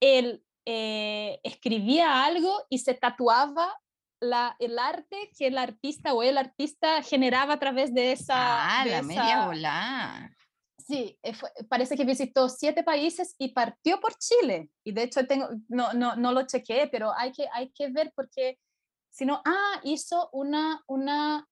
él 0.00 0.44
eh, 0.66 1.40
escribía 1.44 2.24
algo 2.24 2.52
y 2.68 2.78
se 2.78 2.94
tatuaba 2.94 3.72
la, 4.20 4.56
el 4.58 4.78
arte 4.78 5.30
que 5.38 5.46
el 5.48 5.58
artista 5.58 6.14
o 6.14 6.22
el 6.22 6.36
artista 6.38 7.02
generaba 7.02 7.54
a 7.54 7.58
través 7.58 7.94
de 7.94 8.12
esa... 8.12 8.80
Ah, 8.80 8.84
de 8.84 8.90
la 8.90 8.98
esa- 8.98 9.06
media 9.06 9.46
volá. 9.46 10.36
Sí, 10.78 11.18
eh, 11.22 11.32
fue- 11.34 11.50
parece 11.68 11.96
que 11.96 12.04
visitó 12.04 12.48
siete 12.48 12.82
países 12.82 13.34
y 13.38 13.48
partió 13.52 14.00
por 14.00 14.14
Chile. 14.16 14.70
Y 14.84 14.92
de 14.92 15.04
hecho 15.04 15.26
tengo, 15.26 15.48
no, 15.68 15.92
no, 15.92 16.16
no 16.16 16.32
lo 16.32 16.46
chequeé, 16.46 16.88
pero 16.88 17.12
hay 17.16 17.32
que, 17.32 17.46
hay 17.52 17.70
que 17.72 17.88
ver 17.90 18.12
porque, 18.14 18.58
si 19.10 19.24
no, 19.24 19.40
ah, 19.46 19.80
hizo 19.84 20.28
una, 20.32 20.82
una 20.86 21.46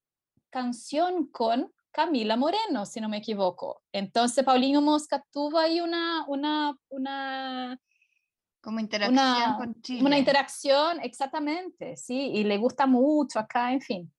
canción 0.53 1.27
con 1.29 1.73
Camila 1.91 2.37
Moreno, 2.37 2.87
si 2.87 3.01
no 3.01 3.09
me 3.09 3.17
equivoco. 3.19 3.83
Entonces 3.93 4.45
Paulinho 4.45 4.81
Mosca 4.81 5.25
tuvo 5.33 5.59
ahí 5.59 5.81
una, 5.81 6.25
una, 6.29 6.77
una, 6.91 7.79
Como 8.61 8.79
interacción 8.79 9.13
una, 9.19 9.57
con 9.59 9.81
Chile. 9.83 10.05
una 10.05 10.19
interacción, 10.19 11.01
exactamente, 11.01 11.97
sí, 11.97 12.31
y 12.35 12.45
le 12.45 12.59
gusta 12.59 12.87
mucho 12.87 13.39
acá, 13.39 13.73
en 13.73 13.81
fin. 13.81 14.13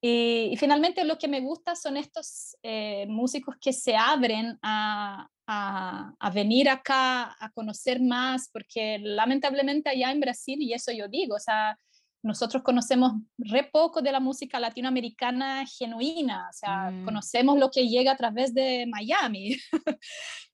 Y, 0.00 0.50
y 0.52 0.56
finalmente 0.56 1.04
lo 1.04 1.16
que 1.16 1.28
me 1.28 1.40
gusta 1.40 1.76
son 1.76 1.96
estos 1.96 2.56
eh, 2.62 3.06
músicos 3.08 3.54
que 3.60 3.72
se 3.72 3.94
abren 3.94 4.58
a, 4.62 5.28
a, 5.46 6.12
a 6.18 6.30
venir 6.30 6.68
acá 6.68 7.36
a 7.38 7.50
conocer 7.52 8.00
más, 8.00 8.48
porque 8.52 8.98
lamentablemente 9.00 9.90
allá 9.90 10.10
en 10.10 10.20
Brasil, 10.20 10.60
y 10.60 10.72
eso 10.72 10.90
yo 10.90 11.06
digo, 11.06 11.36
o 11.36 11.40
sea, 11.40 11.78
nosotros 12.22 12.62
conocemos 12.62 13.12
re 13.36 13.64
poco 13.64 14.00
de 14.00 14.12
la 14.12 14.20
música 14.20 14.60
latinoamericana 14.60 15.64
genuina, 15.66 16.48
o 16.48 16.52
sea, 16.52 16.90
Mm. 16.90 17.04
conocemos 17.04 17.58
lo 17.58 17.70
que 17.70 17.88
llega 17.88 18.12
a 18.12 18.16
través 18.16 18.54
de 18.54 18.86
Miami, 18.88 19.56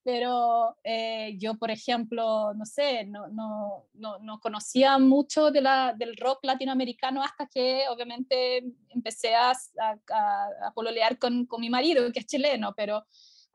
pero 0.05 0.77
eh, 0.85 1.37
yo, 1.39 1.55
por 1.59 1.71
ejemplo, 1.71 2.55
no 2.55 2.65
sé, 2.65 3.05
no, 3.05 3.29
no, 3.29 3.85
no, 3.95 4.19
no 4.21 4.41
conocía 4.41 4.99
mucho 4.99 5.51
de 5.51 5.61
la, 5.61 5.93
del 5.97 6.17
rock 6.17 6.39
latinoamericano 6.45 7.23
hasta 7.23 7.47
que 7.47 7.83
obviamente 7.91 8.65
empecé 8.89 9.35
a, 9.35 9.51
a, 9.51 9.97
a- 10.67 10.73
pololear 10.75 11.19
con, 11.19 11.45
con 11.47 11.61
mi 11.61 11.69
marido, 11.71 12.11
que 12.13 12.21
es 12.21 12.27
chileno, 12.27 12.73
pero 12.77 13.05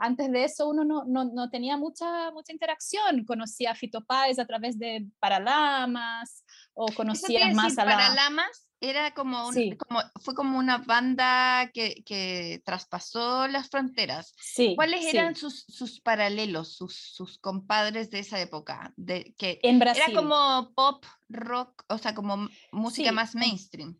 antes 0.03 0.31
de 0.31 0.43
eso 0.43 0.67
uno 0.67 0.83
no, 0.83 1.05
no, 1.05 1.23
no, 1.23 1.49
tenía 1.49 1.77
mucha, 1.77 2.29
mucha 2.31 2.51
interacción. 2.51 3.23
Conocía 3.23 3.71
a 3.71 3.75
Fito 3.75 4.03
Páez 4.03 4.37
a 4.37 4.45
través 4.45 4.77
de 4.77 5.07
Paralamas 5.19 6.43
o 6.73 6.87
conocía 6.93 7.53
más 7.53 7.77
a 7.77 7.85
la... 7.85 7.95
Paralamas 7.95 8.67
era 8.81 9.13
como, 9.13 9.49
como, 9.77 10.01
fue 10.21 10.35
como 10.35 10.59
una 10.59 10.79
banda 10.79 11.71
que, 11.73 12.03
que 12.05 12.61
traspasó 12.65 13.47
las 13.47 13.69
fronteras. 13.69 14.33
Sí, 14.37 14.73
¿Cuáles 14.75 15.05
eran 15.05 15.37
sus, 15.37 15.63
sus, 15.69 16.01
paralelos, 16.01 16.75
sus, 16.75 16.93
sus, 16.93 17.37
compadres 17.37 18.11
de 18.11 18.19
esa 18.19 18.41
época? 18.41 18.93
De, 18.97 19.33
que 19.37 19.59
en 19.63 19.79
Brasil. 19.79 20.03
Era 20.05 20.13
como 20.13 20.73
pop, 20.75 21.05
rock, 21.29 21.85
o 21.87 21.97
sea, 21.97 22.13
como 22.13 22.49
música 22.73 23.13
más 23.13 23.35
mainstream. 23.35 23.97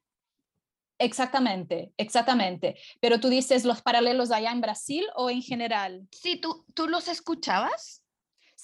Exactamente, 1.00 1.92
exactamente. 1.98 2.76
Pero 3.00 3.20
tú 3.20 3.30
dices 3.30 3.66
los 3.66 3.82
paralelos 3.82 4.32
allá 4.32 4.52
en 4.52 4.62
Brasil 4.62 5.06
o 5.16 5.30
en 5.30 5.42
general? 5.42 6.08
Sí, 6.12 6.38
¿tú, 6.38 6.66
tú 6.74 6.88
los 6.88 7.08
escuchabas? 7.08 8.04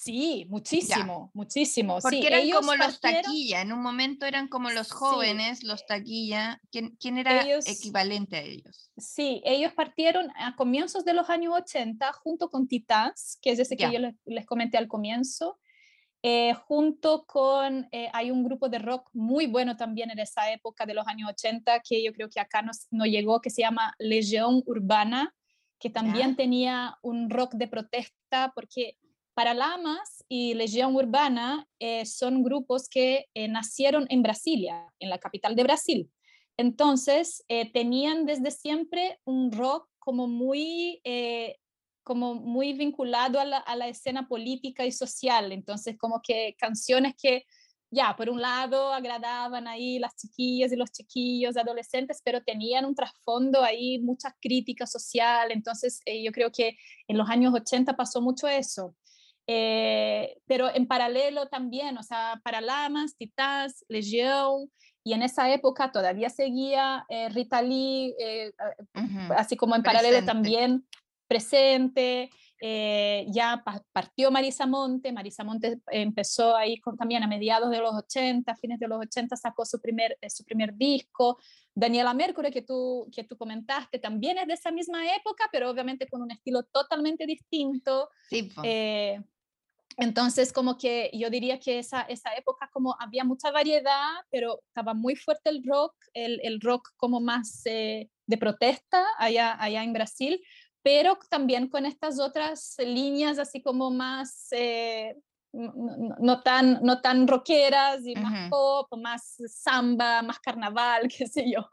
Sí, 0.00 0.46
muchísimo, 0.48 1.30
muchísimo. 1.34 1.98
Porque 2.00 2.26
eran 2.26 2.48
como 2.52 2.74
los 2.74 3.00
taquilla, 3.00 3.60
en 3.60 3.70
un 3.70 3.82
momento 3.82 4.24
eran 4.24 4.48
como 4.48 4.70
los 4.70 4.92
jóvenes, 4.92 5.62
los 5.62 5.84
taquilla. 5.84 6.58
¿Quién, 6.72 6.96
quién 6.98 7.18
era 7.18 7.44
equivalente 7.66 8.36
a 8.36 8.40
ellos? 8.40 8.90
Sí, 8.96 9.42
ellos 9.44 9.74
partieron 9.74 10.30
a 10.36 10.56
comienzos 10.56 11.04
de 11.04 11.12
los 11.12 11.28
años 11.28 11.52
80 11.54 12.14
junto 12.14 12.48
con 12.48 12.66
Titans, 12.66 13.38
que 13.42 13.50
es 13.50 13.58
ese 13.58 13.76
que 13.76 13.92
yo 13.92 13.98
les, 14.24 14.46
comenté 14.46 14.78
al 14.78 14.88
comienzo. 14.88 15.58
Eh, 16.22 16.52
junto 16.52 17.24
con, 17.24 17.88
eh, 17.92 18.10
hay 18.12 18.30
un 18.30 18.44
grupo 18.44 18.68
de 18.68 18.78
rock 18.78 19.08
muy 19.14 19.46
bueno 19.46 19.78
también 19.78 20.10
en 20.10 20.18
esa 20.18 20.52
época 20.52 20.84
de 20.84 20.92
los 20.92 21.06
años 21.06 21.30
80 21.30 21.80
que 21.80 22.02
yo 22.04 22.12
creo 22.12 22.28
que 22.28 22.40
acá 22.40 22.60
no, 22.60 22.72
no 22.90 23.06
llegó, 23.06 23.40
que 23.40 23.48
se 23.48 23.62
llama 23.62 23.94
Legión 23.98 24.62
Urbana, 24.66 25.34
que 25.78 25.88
también 25.88 26.36
tenía 26.36 26.98
un 27.00 27.30
rock 27.30 27.54
de 27.54 27.68
protesta 27.68 28.52
porque 28.54 28.98
Paralamas 29.32 30.22
y 30.28 30.52
Legión 30.52 30.94
Urbana 30.94 31.66
eh, 31.78 32.04
son 32.04 32.42
grupos 32.42 32.86
que 32.86 33.24
nacieron 33.48 34.04
en 34.10 34.22
Brasilia, 34.22 34.92
en 34.98 35.08
la 35.08 35.16
capital 35.16 35.56
de 35.56 35.62
Brasil. 35.62 36.10
Entonces, 36.58 37.42
tenían 37.72 38.26
desde 38.26 38.50
siempre 38.50 39.18
un 39.24 39.50
rock 39.52 39.88
como 39.98 40.28
muy, 40.28 41.00
como 42.02 42.34
muy 42.34 42.72
vinculado 42.72 43.40
a 43.40 43.44
la, 43.44 43.58
a 43.58 43.76
la, 43.76 43.88
escena 43.88 44.26
política 44.28 44.86
y 44.86 44.92
social. 44.92 45.52
Entonces, 45.52 45.96
como 45.98 46.20
que 46.22 46.56
canciones 46.58 47.14
que, 47.20 47.44
ya, 47.90 48.14
por 48.16 48.30
un 48.30 48.40
lado 48.40 48.92
agradaban 48.92 49.68
ahí 49.68 49.98
las 49.98 50.16
chiquillas 50.16 50.72
y 50.72 50.76
los 50.76 50.90
chiquillos, 50.92 51.56
adolescentes, 51.56 52.20
pero 52.24 52.42
tenían 52.42 52.84
un 52.84 52.94
trasfondo 52.94 53.62
ahí, 53.62 53.98
mucha 53.98 54.34
crítica 54.40 54.86
social. 54.86 55.50
Entonces, 55.50 56.00
yo 56.06 56.32
creo 56.32 56.50
que 56.50 56.76
en 57.08 57.18
los 57.18 57.28
años 57.28 57.52
80 57.54 57.96
pasó 57.96 58.20
mucho 58.20 58.48
eso. 58.48 58.94
Eh, 59.46 60.36
pero 60.46 60.72
en 60.72 60.86
paralelo 60.86 61.48
también, 61.48 61.98
o 61.98 62.04
sea, 62.04 62.40
Paralamas, 62.44 63.16
Titás, 63.16 63.84
Legión, 63.88 64.70
y 65.02 65.14
en 65.14 65.22
esa 65.22 65.52
época 65.52 65.90
todavía 65.90 66.30
seguía 66.30 67.04
eh, 67.08 67.28
Rita 67.30 67.62
Lee, 67.62 68.14
eh, 68.20 68.52
así 69.36 69.56
como 69.56 69.74
en 69.74 69.82
paralelo 69.82 70.24
también 70.24 70.86
presente, 71.30 72.28
ya 73.28 73.62
partió 73.92 74.32
Marisa 74.32 74.66
Monte, 74.66 75.12
Marisa 75.12 75.44
Monte 75.44 75.78
empezó 75.92 76.56
ahí 76.56 76.78
con, 76.80 76.96
también 76.96 77.22
a 77.22 77.28
mediados 77.28 77.70
de 77.70 77.78
los 77.78 77.94
80, 77.94 78.54
fines 78.56 78.80
de 78.80 78.88
los 78.88 78.98
80 78.98 79.36
sacó 79.36 79.64
su 79.64 79.80
primer, 79.80 80.18
su 80.28 80.44
primer 80.44 80.74
disco, 80.74 81.38
Daniela 81.72 82.12
Mercury, 82.14 82.50
que 82.50 82.62
tú, 82.62 83.08
que 83.14 83.22
tú 83.22 83.36
comentaste, 83.36 84.00
también 84.00 84.38
es 84.38 84.48
de 84.48 84.54
esa 84.54 84.72
misma 84.72 85.06
época, 85.14 85.48
pero 85.52 85.70
obviamente 85.70 86.08
con 86.08 86.20
un 86.20 86.32
estilo 86.32 86.64
totalmente 86.64 87.24
distinto. 87.26 88.10
Sí, 88.28 88.50
entonces, 89.96 90.52
como 90.52 90.78
que 90.78 91.10
yo 91.12 91.28
diría 91.28 91.58
que 91.60 91.78
esa, 91.78 92.02
esa 92.02 92.34
época 92.34 92.70
como 92.72 92.96
había 92.98 93.22
mucha 93.22 93.50
variedad, 93.50 94.08
pero 94.30 94.60
estaba 94.68 94.94
muy 94.94 95.14
fuerte 95.14 95.50
el 95.50 95.62
rock, 95.62 95.94
el, 96.14 96.40
el 96.42 96.60
rock 96.60 96.88
como 96.96 97.20
más 97.20 97.60
eh, 97.66 98.08
de 98.26 98.38
protesta 98.38 99.04
allá, 99.18 99.62
allá 99.62 99.82
en 99.82 99.92
Brasil, 99.92 100.40
pero 100.82 101.18
también 101.28 101.68
con 101.68 101.86
estas 101.86 102.18
otras 102.18 102.76
líneas 102.78 103.38
así 103.38 103.62
como 103.62 103.90
más, 103.90 104.48
eh, 104.52 105.16
no, 105.52 106.42
tan, 106.42 106.80
no 106.82 107.00
tan 107.00 107.26
rockeras 107.26 108.06
y 108.06 108.14
más 108.14 108.48
pop, 108.48 108.88
más 108.96 109.36
samba, 109.46 110.22
más 110.22 110.38
carnaval, 110.38 111.08
qué 111.16 111.26
sé 111.26 111.50
yo. 111.50 111.68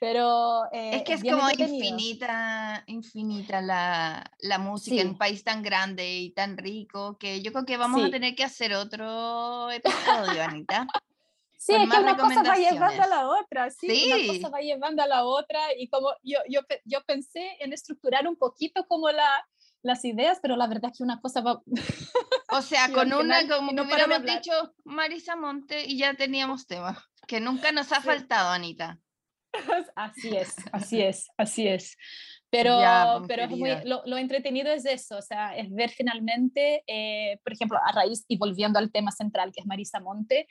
Pero 0.00 0.64
eh, 0.72 0.96
es 0.96 1.02
que 1.02 1.12
es 1.14 1.24
como 1.24 1.50
infinita, 1.50 2.84
infinita 2.86 3.60
la, 3.60 4.30
la 4.38 4.58
música 4.58 5.00
en 5.02 5.08
un 5.08 5.18
país 5.18 5.42
tan 5.42 5.60
grande 5.62 6.18
y 6.18 6.30
tan 6.30 6.56
rico 6.56 7.18
que 7.18 7.42
yo 7.42 7.52
creo 7.52 7.66
que 7.66 7.76
vamos 7.76 8.04
a 8.04 8.10
tener 8.10 8.36
que 8.36 8.44
hacer 8.44 8.74
otro 8.74 9.70
episodio, 9.72 10.44
Anita. 10.44 10.86
Sí, 11.58 11.74
es 11.74 11.90
que 11.90 12.00
una 12.00 12.16
cosa 12.16 12.42
va 12.44 12.54
llevando 12.54 13.02
a 13.02 13.06
la 13.08 13.28
otra, 13.28 13.68
sí, 13.70 14.12
una 14.12 14.32
cosa 14.32 14.48
va 14.48 14.60
llevando 14.60 15.02
a 15.02 15.08
la 15.08 15.24
otra 15.24 15.58
y 15.76 15.88
como 15.88 16.10
yo, 16.22 16.38
yo, 16.48 16.60
yo 16.84 17.02
pensé 17.04 17.56
en 17.58 17.72
estructurar 17.72 18.28
un 18.28 18.36
poquito 18.36 18.86
como 18.86 19.10
la, 19.10 19.44
las 19.82 20.04
ideas, 20.04 20.38
pero 20.40 20.54
la 20.54 20.68
verdad 20.68 20.92
es 20.92 20.98
que 20.98 21.02
una 21.02 21.20
cosa 21.20 21.40
va... 21.40 21.60
O 22.50 22.62
sea, 22.62 22.92
con 22.94 23.12
una, 23.12 23.48
como 23.48 23.72
no 23.72 23.82
hubiéramos 23.82 24.22
dicho 24.22 24.52
Marisa 24.84 25.34
Monte 25.34 25.84
y 25.84 25.98
ya 25.98 26.14
teníamos 26.14 26.68
tema, 26.68 27.04
que 27.26 27.40
nunca 27.40 27.72
nos 27.72 27.90
ha 27.90 28.00
faltado, 28.00 28.50
Anita. 28.52 29.00
Así 29.96 30.36
es, 30.36 30.54
así 30.72 31.02
es, 31.02 31.26
así 31.38 31.66
es. 31.66 31.96
Pero, 32.50 32.78
pues, 33.26 33.28
pero 33.28 34.04
lo, 34.06 34.16
entretenido 34.16 34.70
es 34.70 34.84
eso, 34.84 35.18
o 35.18 35.22
sea, 35.22 35.56
es 35.56 35.70
ver 35.70 35.90
finalmente, 35.90 36.82
eh, 36.86 37.40
por 37.42 37.52
ejemplo, 37.52 37.78
a 37.84 37.92
raíz 37.92 38.24
y 38.28 38.38
volviendo 38.38 38.78
al 38.78 38.92
tema 38.92 39.10
central 39.10 39.52
que 39.52 39.60
es 39.60 39.66
Marisa 39.66 40.00
Monte, 40.00 40.48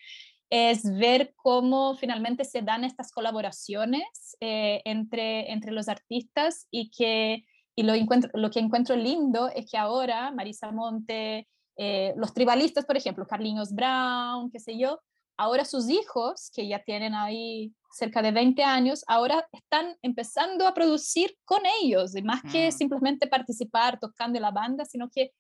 es 0.49 0.83
ver 0.97 1.33
cómo 1.35 1.95
finalmente 1.95 2.45
se 2.45 2.61
dan 2.61 2.83
estas 2.83 3.11
colaboraciones 3.11 4.37
eh, 4.39 4.81
entre, 4.85 5.51
entre 5.51 5.71
los 5.71 5.89
artistas 5.89 6.67
y 6.71 6.89
que 6.91 7.45
y 7.79 7.83
lo, 7.83 7.93
encuentro, 7.93 8.31
lo 8.33 8.49
que 8.49 8.59
encuentro 8.59 8.95
lindo 8.95 9.49
es 9.49 9.69
que 9.69 9.77
ahora 9.77 10.31
Marisa 10.31 10.71
Monte, 10.71 11.47
eh, 11.77 12.11
los 12.17 12.33
tribalistas, 12.33 12.85
por 12.85 12.97
ejemplo, 12.97 13.27
Carlinhos 13.27 13.71
Brown, 13.71 14.49
qué 14.49 14.59
sé 14.59 14.79
yo, 14.79 14.99
ahora 15.37 15.63
sus 15.63 15.87
hijos, 15.87 16.49
que 16.55 16.67
ya 16.67 16.83
tienen 16.83 17.13
ahí 17.13 17.71
cerca 17.91 18.23
de 18.23 18.31
20 18.31 18.63
años, 18.63 19.03
ahora 19.07 19.47
están 19.51 19.95
empezando 20.01 20.67
a 20.67 20.73
producir 20.73 21.37
con 21.45 21.61
ellos, 21.83 22.15
y 22.15 22.23
más 22.23 22.41
que 22.51 22.69
mm. 22.69 22.71
simplemente 22.71 23.27
participar 23.27 23.99
tocando 23.99 24.39
en 24.39 24.41
la 24.41 24.51
banda, 24.51 24.83
sino 24.83 25.07
que 25.09 25.33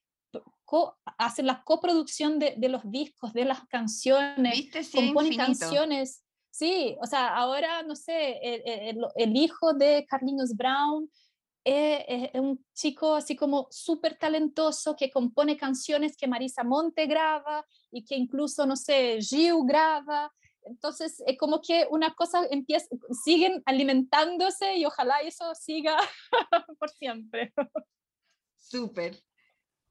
hacen 1.17 1.47
la 1.47 1.63
coproducción 1.63 2.39
de, 2.39 2.55
de, 2.57 2.69
los 2.69 2.89
discos, 2.89 3.33
de 3.33 3.45
las 3.45 3.65
canciones, 3.67 4.69
componen 4.93 5.35
canciones. 5.35 6.23
Sí, 6.51 6.97
o 7.01 7.05
sea, 7.05 7.35
ahora, 7.35 7.83
no 7.83 7.95
sé, 7.95 8.39
el, 8.41 9.05
el, 9.15 9.35
hijo 9.35 9.73
de 9.73 10.05
Carlinhos 10.09 10.55
Brown 10.55 11.09
es, 11.63 12.29
un 12.33 12.65
chico 12.73 13.15
así 13.15 13.35
como 13.35 13.67
súper 13.69 14.17
talentoso 14.17 14.95
que 14.95 15.11
compone 15.11 15.57
canciones 15.57 16.15
que 16.17 16.27
Marisa 16.27 16.63
Monte 16.63 17.05
graba 17.05 17.65
y 17.91 18.03
que 18.03 18.15
incluso, 18.15 18.65
no 18.65 18.75
sé, 18.75 19.19
Gil 19.21 19.57
graba. 19.65 20.33
Entonces, 20.63 21.21
es 21.25 21.37
como 21.37 21.61
que 21.61 21.87
una 21.91 22.13
cosa 22.13 22.45
empieza, 22.49 22.87
siguen 23.23 23.61
alimentándose 23.65 24.77
y 24.77 24.85
ojalá 24.85 25.19
eso 25.21 25.53
siga 25.55 25.97
por 26.79 26.89
siempre. 26.89 27.53
Súper. 28.57 29.26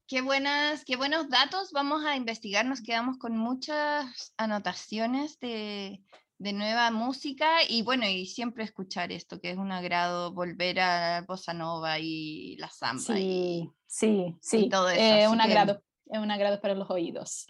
Qué, 0.09 0.20
buenas, 0.20 0.85
qué 0.85 0.97
buenos 0.97 1.28
datos. 1.28 1.73
Vamos 1.73 2.05
a 2.05 2.15
investigar. 2.15 2.65
Nos 2.65 2.81
quedamos 2.81 3.19
con 3.19 3.37
muchas 3.37 4.33
anotaciones 4.37 5.41
de, 5.41 6.01
de 6.39 6.53
nueva 6.53 6.93
música 6.93 7.65
y 7.69 7.83
bueno, 7.83 8.07
y 8.07 8.27
siempre 8.27 8.62
escuchar 8.62 9.11
esto, 9.11 9.41
que 9.41 9.51
es 9.51 9.57
un 9.57 9.73
agrado 9.73 10.33
volver 10.33 10.78
a 10.78 11.24
Bossa 11.27 11.53
Nova 11.55 11.99
y 11.99 12.57
la 12.59 12.70
samba. 12.70 13.16
Sí, 13.16 13.69
sí, 13.87 14.37
sí. 14.41 14.69
todo 14.69 14.91
eso. 14.91 15.33
un 15.33 15.41
agrado, 15.41 15.83
es 16.07 16.19
un 16.20 16.31
agrado 16.31 16.61
para 16.61 16.77
los 16.77 16.89
oídos. 16.89 17.45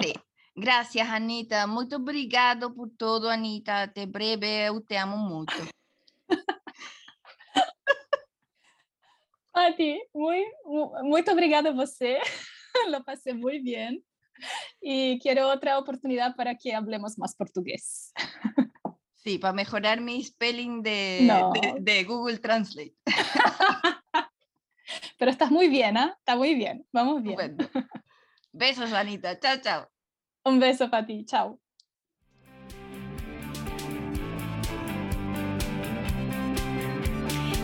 Sí. 0.00 0.12
Gracias, 0.54 1.08
Anita. 1.08 1.66
Muito 1.68 1.96
obrigado 1.96 2.74
por 2.74 2.90
todo, 2.90 3.30
Anita. 3.30 3.92
Te 3.92 4.06
breve, 4.06 4.66
eu 4.66 4.82
te 4.82 4.98
amo 4.98 5.16
muito. 5.16 5.54
Pati, 9.52 10.02
muy, 10.14 10.44
muito 11.02 11.30
obrigada 11.32 11.70
a 11.70 11.72
você. 11.72 12.18
Lo 12.90 13.04
pasé 13.04 13.34
muy 13.34 13.60
bien. 13.60 14.02
Y 14.80 15.18
quiero 15.20 15.48
otra 15.48 15.78
oportunidad 15.78 16.34
para 16.34 16.56
que 16.56 16.74
hablemos 16.74 17.18
más 17.18 17.36
portugués. 17.36 18.12
Sí, 19.14 19.38
para 19.38 19.52
mejorar 19.52 20.00
mi 20.00 20.24
spelling 20.24 20.82
de, 20.82 21.30
de, 21.80 22.04
Google 22.04 22.38
Translate. 22.38 22.96
Pero 25.18 25.30
estás 25.30 25.50
muy 25.50 25.68
bien, 25.68 25.96
¿ah? 25.96 26.16
Está 26.18 26.34
muy 26.34 26.54
bien. 26.54 26.84
Vamos 26.92 27.22
bien. 27.22 27.56
Besos, 28.52 28.92
Anita. 28.92 29.38
Chao, 29.38 29.58
chao. 29.62 29.88
Un 30.44 30.58
beso 30.58 30.90
para 30.90 31.06
ti, 31.06 31.24
chao. 31.24 31.61